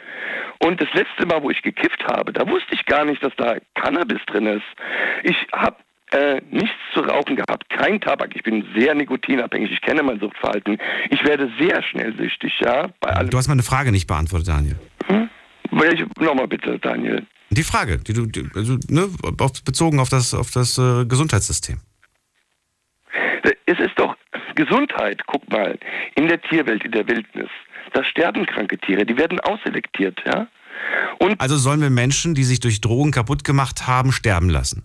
Und 0.61 0.81
das 0.81 0.89
letzte 0.95 1.27
Mal, 1.27 1.43
wo 1.43 1.51
ich 1.51 1.63
gekifft 1.63 2.05
habe, 2.07 2.33
da 2.33 2.49
wusste 2.49 2.75
ich 2.75 2.85
gar 2.87 3.05
nicht, 3.05 3.23
dass 3.23 3.33
da 3.37 3.57
Cannabis 3.75 4.21
drin 4.27 4.47
ist. 4.47 4.65
Ich 5.25 5.37
habe 5.53 5.77
äh, 6.13 6.41
nichts 6.51 6.77
zu 6.95 7.01
rauchen 7.01 7.37
gehabt, 7.37 7.69
kein 7.69 8.01
Tabak. 8.01 8.31
Ich 8.35 8.43
bin 8.43 8.65
sehr 8.77 8.95
nikotinabhängig. 8.95 9.73
Ich 9.73 9.81
kenne 9.81 10.03
mein 10.03 10.21
Suchtverhalten. 10.21 10.79
Ich 11.11 11.25
werde 11.25 11.51
sehr 11.59 11.83
schnell 11.83 12.17
süchtig, 12.17 12.53
ja. 12.61 12.89
Du 13.25 13.37
hast 13.37 13.49
meine 13.49 13.63
Frage 13.63 13.93
nicht 13.93 14.07
beantwortet, 14.07 14.49
Daniel. 14.49 14.79
Hm? 15.07 15.29
Nochmal 16.21 16.49
bitte, 16.49 16.79
Daniel. 16.79 17.27
Die 17.51 17.63
Frage, 17.63 17.99
die 17.99 18.13
du, 18.13 18.27
die, 18.27 18.49
also, 18.55 18.79
ne, 18.89 19.09
auf, 19.41 19.65
bezogen 19.65 20.01
auf 20.01 20.09
das, 20.09 20.35
auf 20.35 20.51
das 20.51 20.79
äh, 20.79 21.05
Gesundheitssystem. 21.07 21.79
Es 23.67 23.79
ist 23.79 23.97
doch 23.97 24.17
Gesundheit, 24.55 25.23
guck 25.27 25.49
mal, 25.51 25.79
in 26.15 26.29
der 26.29 26.41
Tierwelt, 26.43 26.85
in 26.85 26.93
der 26.93 27.07
Wildnis. 27.07 27.49
Da 27.93 28.05
sterben 28.05 28.47
kranke 28.47 28.79
Tiere, 28.79 29.07
die 29.07 29.17
werden 29.17 29.41
ausselektiert, 29.41 30.21
ja. 30.27 30.47
Und 31.19 31.41
also 31.41 31.57
sollen 31.57 31.81
wir 31.81 31.91
Menschen, 31.91 32.35
die 32.35 32.45
sich 32.45 32.61
durch 32.61 32.81
Drogen 32.81 33.11
kaputt 33.11 33.45
gemacht 33.45 33.87
haben, 33.87 34.13
sterben 34.13 34.49
lassen? 34.49 34.85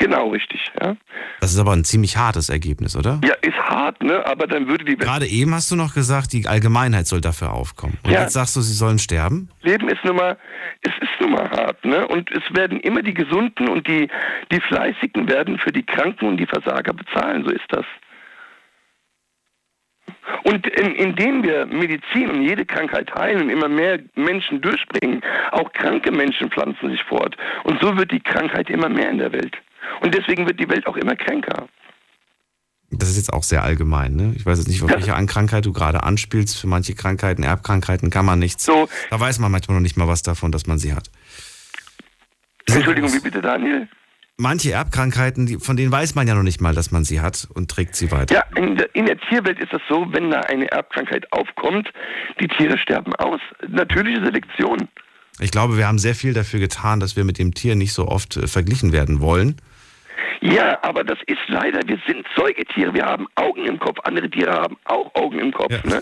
Genau, 0.00 0.28
richtig, 0.30 0.60
ja. 0.80 0.96
Das 1.40 1.52
ist 1.52 1.58
aber 1.58 1.72
ein 1.72 1.82
ziemlich 1.84 2.16
hartes 2.16 2.48
Ergebnis, 2.50 2.94
oder? 2.96 3.20
Ja, 3.24 3.34
ist 3.42 3.56
hart, 3.58 4.00
ne? 4.02 4.24
Aber 4.26 4.46
dann 4.46 4.68
würde 4.68 4.84
die. 4.84 4.96
Gerade 4.96 5.26
eben 5.26 5.52
hast 5.52 5.70
du 5.72 5.76
noch 5.76 5.92
gesagt, 5.92 6.32
die 6.32 6.46
Allgemeinheit 6.46 7.06
soll 7.08 7.20
dafür 7.20 7.52
aufkommen. 7.52 7.98
Und 8.04 8.12
Ja. 8.12 8.20
jetzt 8.22 8.32
sagst 8.34 8.54
du, 8.54 8.60
sie 8.60 8.74
sollen 8.74 9.00
sterben? 9.00 9.50
Leben 9.62 9.88
ist 9.88 10.04
nun 10.04 10.14
mal, 10.16 10.38
es 10.82 10.92
ist 11.00 11.20
nun 11.20 11.32
mal 11.32 11.50
hart, 11.50 11.84
ne? 11.84 12.06
Und 12.06 12.30
es 12.30 12.42
werden 12.54 12.78
immer 12.80 13.02
die 13.02 13.14
Gesunden 13.14 13.68
und 13.68 13.88
die, 13.88 14.08
die 14.52 14.60
Fleißigen 14.60 15.28
werden 15.28 15.58
für 15.58 15.72
die 15.72 15.82
Kranken 15.84 16.28
und 16.28 16.36
die 16.36 16.46
Versager 16.46 16.92
bezahlen, 16.92 17.44
so 17.44 17.50
ist 17.50 17.66
das. 17.70 17.84
Und 20.44 20.66
in, 20.66 20.94
indem 20.94 21.42
wir 21.42 21.66
Medizin 21.66 22.30
und 22.30 22.42
jede 22.42 22.64
Krankheit 22.64 23.12
heilen 23.14 23.42
und 23.42 23.50
immer 23.50 23.68
mehr 23.68 23.98
Menschen 24.14 24.60
durchbringen, 24.60 25.22
auch 25.52 25.72
kranke 25.72 26.12
Menschen 26.12 26.50
pflanzen 26.50 26.90
sich 26.90 27.02
fort. 27.04 27.36
Und 27.64 27.80
so 27.82 27.96
wird 27.96 28.12
die 28.12 28.20
Krankheit 28.20 28.70
immer 28.70 28.88
mehr 28.88 29.10
in 29.10 29.18
der 29.18 29.32
Welt. 29.32 29.56
Und 30.00 30.14
deswegen 30.14 30.46
wird 30.46 30.60
die 30.60 30.68
Welt 30.68 30.86
auch 30.86 30.96
immer 30.96 31.16
kränker. 31.16 31.68
Das 32.90 33.10
ist 33.10 33.16
jetzt 33.18 33.32
auch 33.32 33.42
sehr 33.42 33.62
allgemein, 33.62 34.16
ne? 34.16 34.32
Ich 34.34 34.46
weiß 34.46 34.58
jetzt 34.58 34.68
nicht, 34.68 34.82
auf 34.82 34.90
welche 34.90 35.14
An- 35.14 35.26
Krankheit 35.26 35.66
du 35.66 35.72
gerade 35.74 36.02
anspielst. 36.04 36.58
Für 36.58 36.68
manche 36.68 36.94
Krankheiten, 36.94 37.42
Erbkrankheiten 37.42 38.08
kann 38.08 38.24
man 38.24 38.38
nichts. 38.38 38.64
So. 38.64 38.88
Da 39.10 39.20
weiß 39.20 39.40
man 39.40 39.52
manchmal 39.52 39.76
noch 39.76 39.82
nicht 39.82 39.98
mal 39.98 40.08
was 40.08 40.22
davon, 40.22 40.52
dass 40.52 40.66
man 40.66 40.78
sie 40.78 40.94
hat. 40.94 41.10
Entschuldigung, 42.66 43.12
wie 43.12 43.20
bitte, 43.20 43.42
Daniel? 43.42 43.88
Manche 44.38 44.70
Erbkrankheiten, 44.72 45.58
von 45.58 45.76
denen 45.76 45.90
weiß 45.90 46.14
man 46.14 46.28
ja 46.28 46.34
noch 46.34 46.44
nicht 46.44 46.60
mal, 46.60 46.72
dass 46.74 46.90
man 46.92 47.04
sie 47.04 47.20
hat 47.20 47.48
und 47.52 47.70
trägt 47.70 47.96
sie 47.96 48.12
weiter. 48.12 48.34
Ja, 48.34 48.44
in 48.56 48.76
der, 48.76 48.94
in 48.94 49.06
der 49.06 49.18
Tierwelt 49.18 49.58
ist 49.58 49.72
es 49.72 49.80
so, 49.88 50.06
wenn 50.12 50.30
da 50.30 50.40
eine 50.42 50.70
Erbkrankheit 50.70 51.30
aufkommt, 51.32 51.90
die 52.40 52.46
Tiere 52.46 52.78
sterben 52.78 53.14
aus. 53.16 53.40
Natürliche 53.66 54.24
Selektion. 54.24 54.88
Ich 55.40 55.50
glaube, 55.50 55.76
wir 55.76 55.88
haben 55.88 55.98
sehr 55.98 56.14
viel 56.14 56.34
dafür 56.34 56.60
getan, 56.60 57.00
dass 57.00 57.16
wir 57.16 57.24
mit 57.24 57.38
dem 57.38 57.52
Tier 57.52 57.74
nicht 57.74 57.92
so 57.92 58.06
oft 58.06 58.36
äh, 58.36 58.46
verglichen 58.46 58.92
werden 58.92 59.20
wollen. 59.20 59.56
Ja, 60.40 60.78
aber 60.82 61.04
das 61.04 61.18
ist 61.26 61.40
leider, 61.48 61.80
wir 61.86 61.98
sind 62.06 62.26
Säugetiere, 62.36 62.94
wir 62.94 63.04
haben 63.04 63.26
Augen 63.34 63.64
im 63.64 63.78
Kopf, 63.78 63.98
andere 64.04 64.30
Tiere 64.30 64.52
haben 64.52 64.76
auch 64.84 65.14
Augen 65.14 65.38
im 65.38 65.52
Kopf. 65.52 65.84
Ne? 65.84 66.00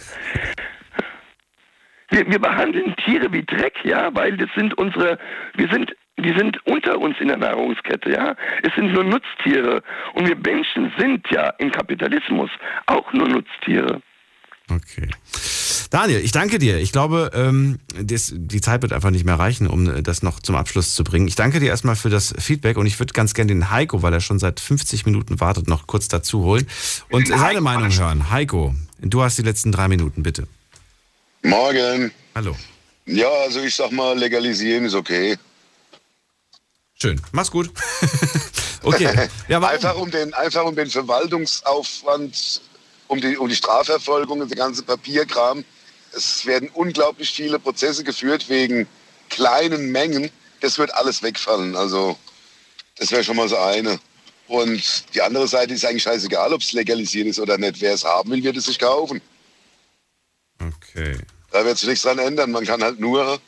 Wir, 2.10 2.30
wir 2.30 2.38
behandeln 2.38 2.94
Tiere 3.04 3.32
wie 3.32 3.44
Dreck, 3.44 3.74
ja, 3.84 4.14
weil 4.14 4.36
das 4.36 4.48
sind 4.54 4.76
unsere, 4.78 5.18
wir 5.54 5.68
sind, 5.68 5.94
die 6.18 6.34
sind 6.36 6.64
unter 6.66 6.98
uns 6.98 7.16
in 7.20 7.28
der 7.28 7.36
Nahrungskette, 7.36 8.10
ja. 8.12 8.36
Es 8.62 8.74
sind 8.74 8.92
nur 8.92 9.04
Nutztiere 9.04 9.82
und 10.14 10.28
wir 10.28 10.36
Menschen 10.36 10.92
sind 10.98 11.26
ja 11.30 11.50
im 11.58 11.72
Kapitalismus 11.72 12.50
auch 12.86 13.12
nur 13.12 13.28
Nutztiere. 13.28 14.00
Okay. 14.70 15.08
Daniel, 15.90 16.20
ich 16.20 16.32
danke 16.32 16.58
dir. 16.58 16.78
Ich 16.78 16.92
glaube, 16.92 17.30
ähm, 17.34 17.78
das, 18.00 18.32
die 18.34 18.60
Zeit 18.60 18.82
wird 18.82 18.92
einfach 18.92 19.10
nicht 19.10 19.24
mehr 19.24 19.38
reichen, 19.38 19.66
um 19.66 19.88
äh, 19.88 20.02
das 20.02 20.22
noch 20.22 20.40
zum 20.40 20.56
Abschluss 20.56 20.94
zu 20.94 21.04
bringen. 21.04 21.28
Ich 21.28 21.36
danke 21.36 21.60
dir 21.60 21.68
erstmal 21.68 21.96
für 21.96 22.10
das 22.10 22.34
Feedback 22.38 22.76
und 22.76 22.86
ich 22.86 22.98
würde 22.98 23.12
ganz 23.12 23.34
gerne 23.34 23.48
den 23.48 23.70
Heiko, 23.70 24.02
weil 24.02 24.12
er 24.12 24.20
schon 24.20 24.38
seit 24.38 24.60
50 24.60 25.06
Minuten 25.06 25.40
wartet, 25.40 25.68
noch 25.68 25.86
kurz 25.86 26.08
dazu 26.08 26.42
holen 26.42 26.66
und 27.10 27.28
seine 27.28 27.60
Meinung 27.60 27.90
hören. 27.90 28.30
Heiko, 28.30 28.74
du 29.00 29.22
hast 29.22 29.38
die 29.38 29.42
letzten 29.42 29.72
drei 29.72 29.88
Minuten, 29.88 30.22
bitte. 30.22 30.48
Morgen. 31.42 32.10
Hallo. 32.34 32.56
Ja, 33.06 33.28
also 33.44 33.60
ich 33.60 33.74
sag 33.74 33.92
mal, 33.92 34.18
legalisieren 34.18 34.84
ist 34.84 34.94
okay. 34.94 35.36
Schön. 37.00 37.20
Mach's 37.30 37.50
gut. 37.50 37.70
okay. 38.82 39.28
Ja, 39.48 39.60
einfach, 39.60 39.96
um 39.96 40.10
den, 40.10 40.34
einfach 40.34 40.64
um 40.64 40.74
den 40.74 40.90
Verwaltungsaufwand, 40.90 42.62
um 43.06 43.20
die, 43.20 43.36
um 43.36 43.48
die 43.48 43.54
Strafverfolgung 43.54 44.40
und 44.40 44.50
den 44.50 44.58
ganzen 44.58 44.84
Papierkram. 44.84 45.64
Es 46.16 46.46
werden 46.46 46.70
unglaublich 46.72 47.30
viele 47.30 47.58
Prozesse 47.58 48.02
geführt 48.02 48.48
wegen 48.48 48.88
kleinen 49.28 49.92
Mengen. 49.92 50.30
Das 50.60 50.78
wird 50.78 50.94
alles 50.94 51.22
wegfallen. 51.22 51.76
Also, 51.76 52.16
das 52.96 53.10
wäre 53.10 53.22
schon 53.22 53.36
mal 53.36 53.48
so 53.48 53.58
eine. 53.58 54.00
Und 54.48 55.14
die 55.14 55.20
andere 55.20 55.46
Seite 55.46 55.74
ist 55.74 55.84
eigentlich 55.84 56.04
scheißegal, 56.04 56.52
ob 56.52 56.62
es 56.62 56.72
legalisiert 56.72 57.26
ist 57.26 57.40
oder 57.40 57.58
nicht. 57.58 57.80
Wer 57.80 57.94
es 57.94 58.04
haben 58.04 58.30
will, 58.30 58.42
wird 58.42 58.56
es 58.56 58.64
sich 58.64 58.78
kaufen. 58.78 59.20
Okay. 60.60 61.18
Da 61.50 61.64
wird 61.64 61.76
sich 61.78 61.88
nichts 61.88 62.02
dran 62.02 62.18
ändern. 62.18 62.50
Man 62.50 62.64
kann 62.64 62.82
halt 62.82 62.98
nur 62.98 63.40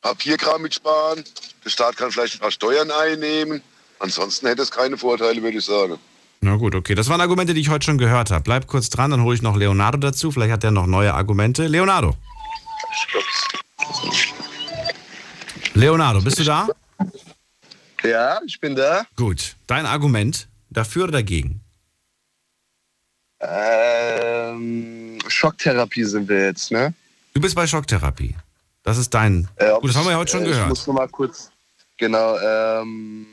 Papierkram 0.00 0.62
mitsparen. 0.62 1.24
Der 1.64 1.70
Staat 1.70 1.96
kann 1.96 2.10
vielleicht 2.10 2.34
ein 2.34 2.40
paar 2.40 2.50
Steuern 2.50 2.90
einnehmen. 2.90 3.62
Ansonsten 3.98 4.46
hätte 4.46 4.62
es 4.62 4.70
keine 4.70 4.98
Vorteile, 4.98 5.42
würde 5.42 5.58
ich 5.58 5.64
sagen. 5.64 5.98
Na 6.46 6.54
gut, 6.54 6.76
okay. 6.76 6.94
Das 6.94 7.08
waren 7.08 7.20
Argumente, 7.20 7.54
die 7.54 7.60
ich 7.60 7.70
heute 7.70 7.84
schon 7.84 7.98
gehört 7.98 8.30
habe. 8.30 8.44
Bleib 8.44 8.68
kurz 8.68 8.88
dran, 8.88 9.10
dann 9.10 9.22
hole 9.24 9.34
ich 9.34 9.42
noch 9.42 9.56
Leonardo 9.56 9.98
dazu. 9.98 10.30
Vielleicht 10.30 10.52
hat 10.52 10.62
er 10.62 10.70
noch 10.70 10.86
neue 10.86 11.12
Argumente. 11.12 11.66
Leonardo. 11.66 12.16
Leonardo, 15.74 16.20
bist 16.20 16.38
du 16.38 16.44
da? 16.44 16.68
Ja, 18.04 18.38
ich 18.46 18.60
bin 18.60 18.76
da. 18.76 19.04
Gut. 19.16 19.56
Dein 19.66 19.86
Argument 19.86 20.46
dafür 20.70 21.02
oder 21.04 21.14
dagegen? 21.14 21.62
Ähm, 23.40 25.18
Schocktherapie 25.26 26.04
sind 26.04 26.28
wir 26.28 26.44
jetzt, 26.46 26.70
ne? 26.70 26.94
Du 27.34 27.40
bist 27.40 27.56
bei 27.56 27.66
Schocktherapie. 27.66 28.36
Das 28.84 28.98
ist 28.98 29.12
dein. 29.12 29.48
Äh, 29.56 29.72
gut, 29.80 29.90
das 29.90 29.96
haben 29.96 30.04
wir 30.04 30.12
ja 30.12 30.16
ich- 30.16 30.20
heute 30.20 30.30
schon 30.30 30.42
äh, 30.42 30.46
Ich 30.46 30.52
gehört. 30.52 30.68
muss 30.68 30.86
noch 30.86 30.94
mal 30.94 31.08
kurz. 31.08 31.50
Genau. 31.96 32.38
Ähm, 32.38 33.26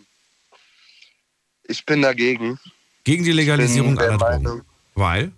ich 1.67 1.85
bin 1.85 2.01
dagegen. 2.01 2.57
Gegen 3.03 3.23
die 3.23 3.31
Legalisierung 3.31 3.97
aller 3.97 4.17
Drogen. 4.17 4.43
Meinung- 4.43 4.61
Weil? 4.95 5.31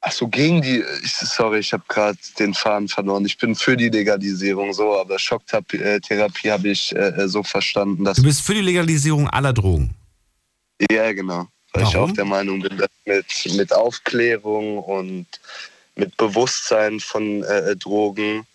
Ach 0.00 0.12
so, 0.12 0.28
gegen 0.28 0.62
die, 0.62 0.82
ich, 1.02 1.12
sorry, 1.12 1.58
ich 1.58 1.72
habe 1.72 1.82
gerade 1.88 2.16
den 2.38 2.54
Faden 2.54 2.88
verloren. 2.88 3.26
Ich 3.26 3.36
bin 3.36 3.54
für 3.56 3.76
die 3.76 3.88
Legalisierung 3.88 4.72
so, 4.72 4.98
aber 4.98 5.18
Schocktherapie 5.18 6.50
habe 6.50 6.68
ich 6.68 6.94
äh, 6.94 7.28
so 7.28 7.42
verstanden, 7.42 8.04
dass... 8.04 8.16
Du 8.16 8.22
bist 8.22 8.42
für 8.42 8.54
die 8.54 8.60
Legalisierung 8.60 9.28
aller 9.28 9.52
Drogen? 9.52 9.92
Ja, 10.90 11.12
genau. 11.12 11.48
Weil 11.72 11.82
Warum? 11.82 11.88
ich 11.88 11.96
auch 11.96 12.12
der 12.12 12.24
Meinung 12.24 12.60
bin, 12.60 12.78
dass 12.78 12.88
mit, 13.04 13.56
mit 13.56 13.72
Aufklärung 13.72 14.78
und 14.78 15.26
mit 15.96 16.16
Bewusstsein 16.16 17.00
von 17.00 17.42
äh, 17.42 17.74
Drogen 17.74 18.46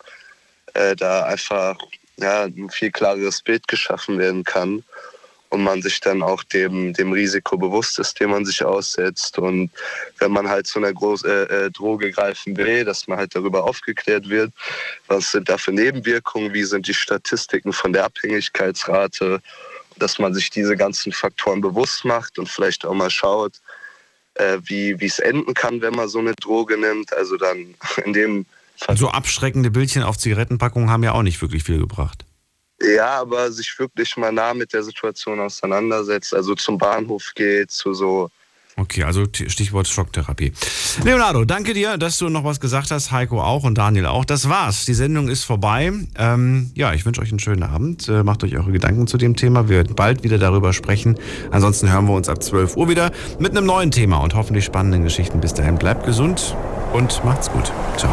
äh, 0.72 0.96
da 0.96 1.24
einfach 1.26 1.76
ja, 2.16 2.44
ein 2.44 2.70
viel 2.70 2.90
klareres 2.90 3.42
Bild 3.42 3.68
geschaffen 3.68 4.18
werden 4.18 4.44
kann 4.44 4.82
und 5.54 5.62
man 5.62 5.82
sich 5.82 6.00
dann 6.00 6.20
auch 6.20 6.42
dem, 6.42 6.92
dem 6.94 7.12
Risiko 7.12 7.56
bewusst 7.56 8.00
ist, 8.00 8.18
dem 8.18 8.30
man 8.30 8.44
sich 8.44 8.64
aussetzt. 8.64 9.38
Und 9.38 9.70
wenn 10.18 10.32
man 10.32 10.48
halt 10.48 10.66
zu 10.66 10.80
einer 10.80 10.92
Groß 10.92 11.22
äh, 11.22 11.42
äh, 11.44 11.70
Droge 11.70 12.10
greifen 12.10 12.56
will, 12.56 12.84
dass 12.84 13.06
man 13.06 13.18
halt 13.18 13.36
darüber 13.36 13.62
aufgeklärt 13.62 14.28
wird, 14.28 14.52
was 15.06 15.30
sind 15.30 15.48
da 15.48 15.56
für 15.56 15.70
Nebenwirkungen, 15.70 16.52
wie 16.52 16.64
sind 16.64 16.88
die 16.88 16.94
Statistiken 16.94 17.72
von 17.72 17.92
der 17.92 18.04
Abhängigkeitsrate, 18.04 19.40
dass 19.96 20.18
man 20.18 20.34
sich 20.34 20.50
diese 20.50 20.76
ganzen 20.76 21.12
Faktoren 21.12 21.60
bewusst 21.60 22.04
macht 22.04 22.36
und 22.40 22.48
vielleicht 22.48 22.84
auch 22.84 22.94
mal 22.94 23.10
schaut, 23.10 23.52
äh, 24.34 24.58
wie 24.64 24.96
es 25.00 25.20
enden 25.20 25.54
kann, 25.54 25.80
wenn 25.80 25.94
man 25.94 26.08
so 26.08 26.18
eine 26.18 26.34
Droge 26.34 26.76
nimmt. 26.76 27.12
Also 27.12 27.36
dann 27.36 27.76
in 28.04 28.12
dem 28.12 28.46
So 28.96 29.08
abschreckende 29.08 29.70
Bildchen 29.70 30.02
auf 30.02 30.18
Zigarettenpackungen 30.18 30.90
haben 30.90 31.04
ja 31.04 31.12
auch 31.12 31.22
nicht 31.22 31.40
wirklich 31.40 31.62
viel 31.62 31.78
gebracht. 31.78 32.24
Ja, 32.80 33.20
aber 33.20 33.50
sich 33.52 33.78
wirklich 33.78 34.16
mal 34.16 34.32
nah 34.32 34.52
mit 34.52 34.72
der 34.72 34.82
Situation 34.82 35.40
auseinandersetzt, 35.40 36.34
also 36.34 36.54
zum 36.54 36.76
Bahnhof 36.76 37.32
geht, 37.34 37.70
zu 37.70 37.94
so. 37.94 38.30
Okay, 38.76 39.04
also 39.04 39.24
Stichwort 39.24 39.86
Schocktherapie. 39.86 40.52
Leonardo, 41.04 41.44
danke 41.44 41.74
dir, 41.74 41.96
dass 41.96 42.18
du 42.18 42.28
noch 42.28 42.42
was 42.42 42.58
gesagt 42.58 42.90
hast. 42.90 43.12
Heiko 43.12 43.40
auch 43.40 43.62
und 43.62 43.78
Daniel 43.78 44.06
auch. 44.06 44.24
Das 44.24 44.48
war's. 44.48 44.84
Die 44.84 44.94
Sendung 44.94 45.28
ist 45.28 45.44
vorbei. 45.44 45.92
Ähm, 46.18 46.72
ja, 46.74 46.92
ich 46.92 47.06
wünsche 47.06 47.20
euch 47.20 47.30
einen 47.30 47.38
schönen 47.38 47.62
Abend. 47.62 48.08
Äh, 48.08 48.24
macht 48.24 48.42
euch 48.42 48.56
eure 48.56 48.72
Gedanken 48.72 49.06
zu 49.06 49.16
dem 49.16 49.36
Thema. 49.36 49.68
Wir 49.68 49.76
werden 49.76 49.94
bald 49.94 50.24
wieder 50.24 50.38
darüber 50.38 50.72
sprechen. 50.72 51.16
Ansonsten 51.52 51.92
hören 51.92 52.06
wir 52.06 52.14
uns 52.14 52.28
ab 52.28 52.42
12 52.42 52.76
Uhr 52.76 52.88
wieder 52.88 53.12
mit 53.38 53.52
einem 53.52 53.64
neuen 53.64 53.92
Thema 53.92 54.16
und 54.16 54.34
hoffentlich 54.34 54.64
spannenden 54.64 55.04
Geschichten. 55.04 55.40
Bis 55.40 55.54
dahin 55.54 55.78
bleibt 55.78 56.04
gesund 56.04 56.56
und 56.92 57.24
macht's 57.24 57.50
gut. 57.52 57.70
Ciao. 57.96 58.12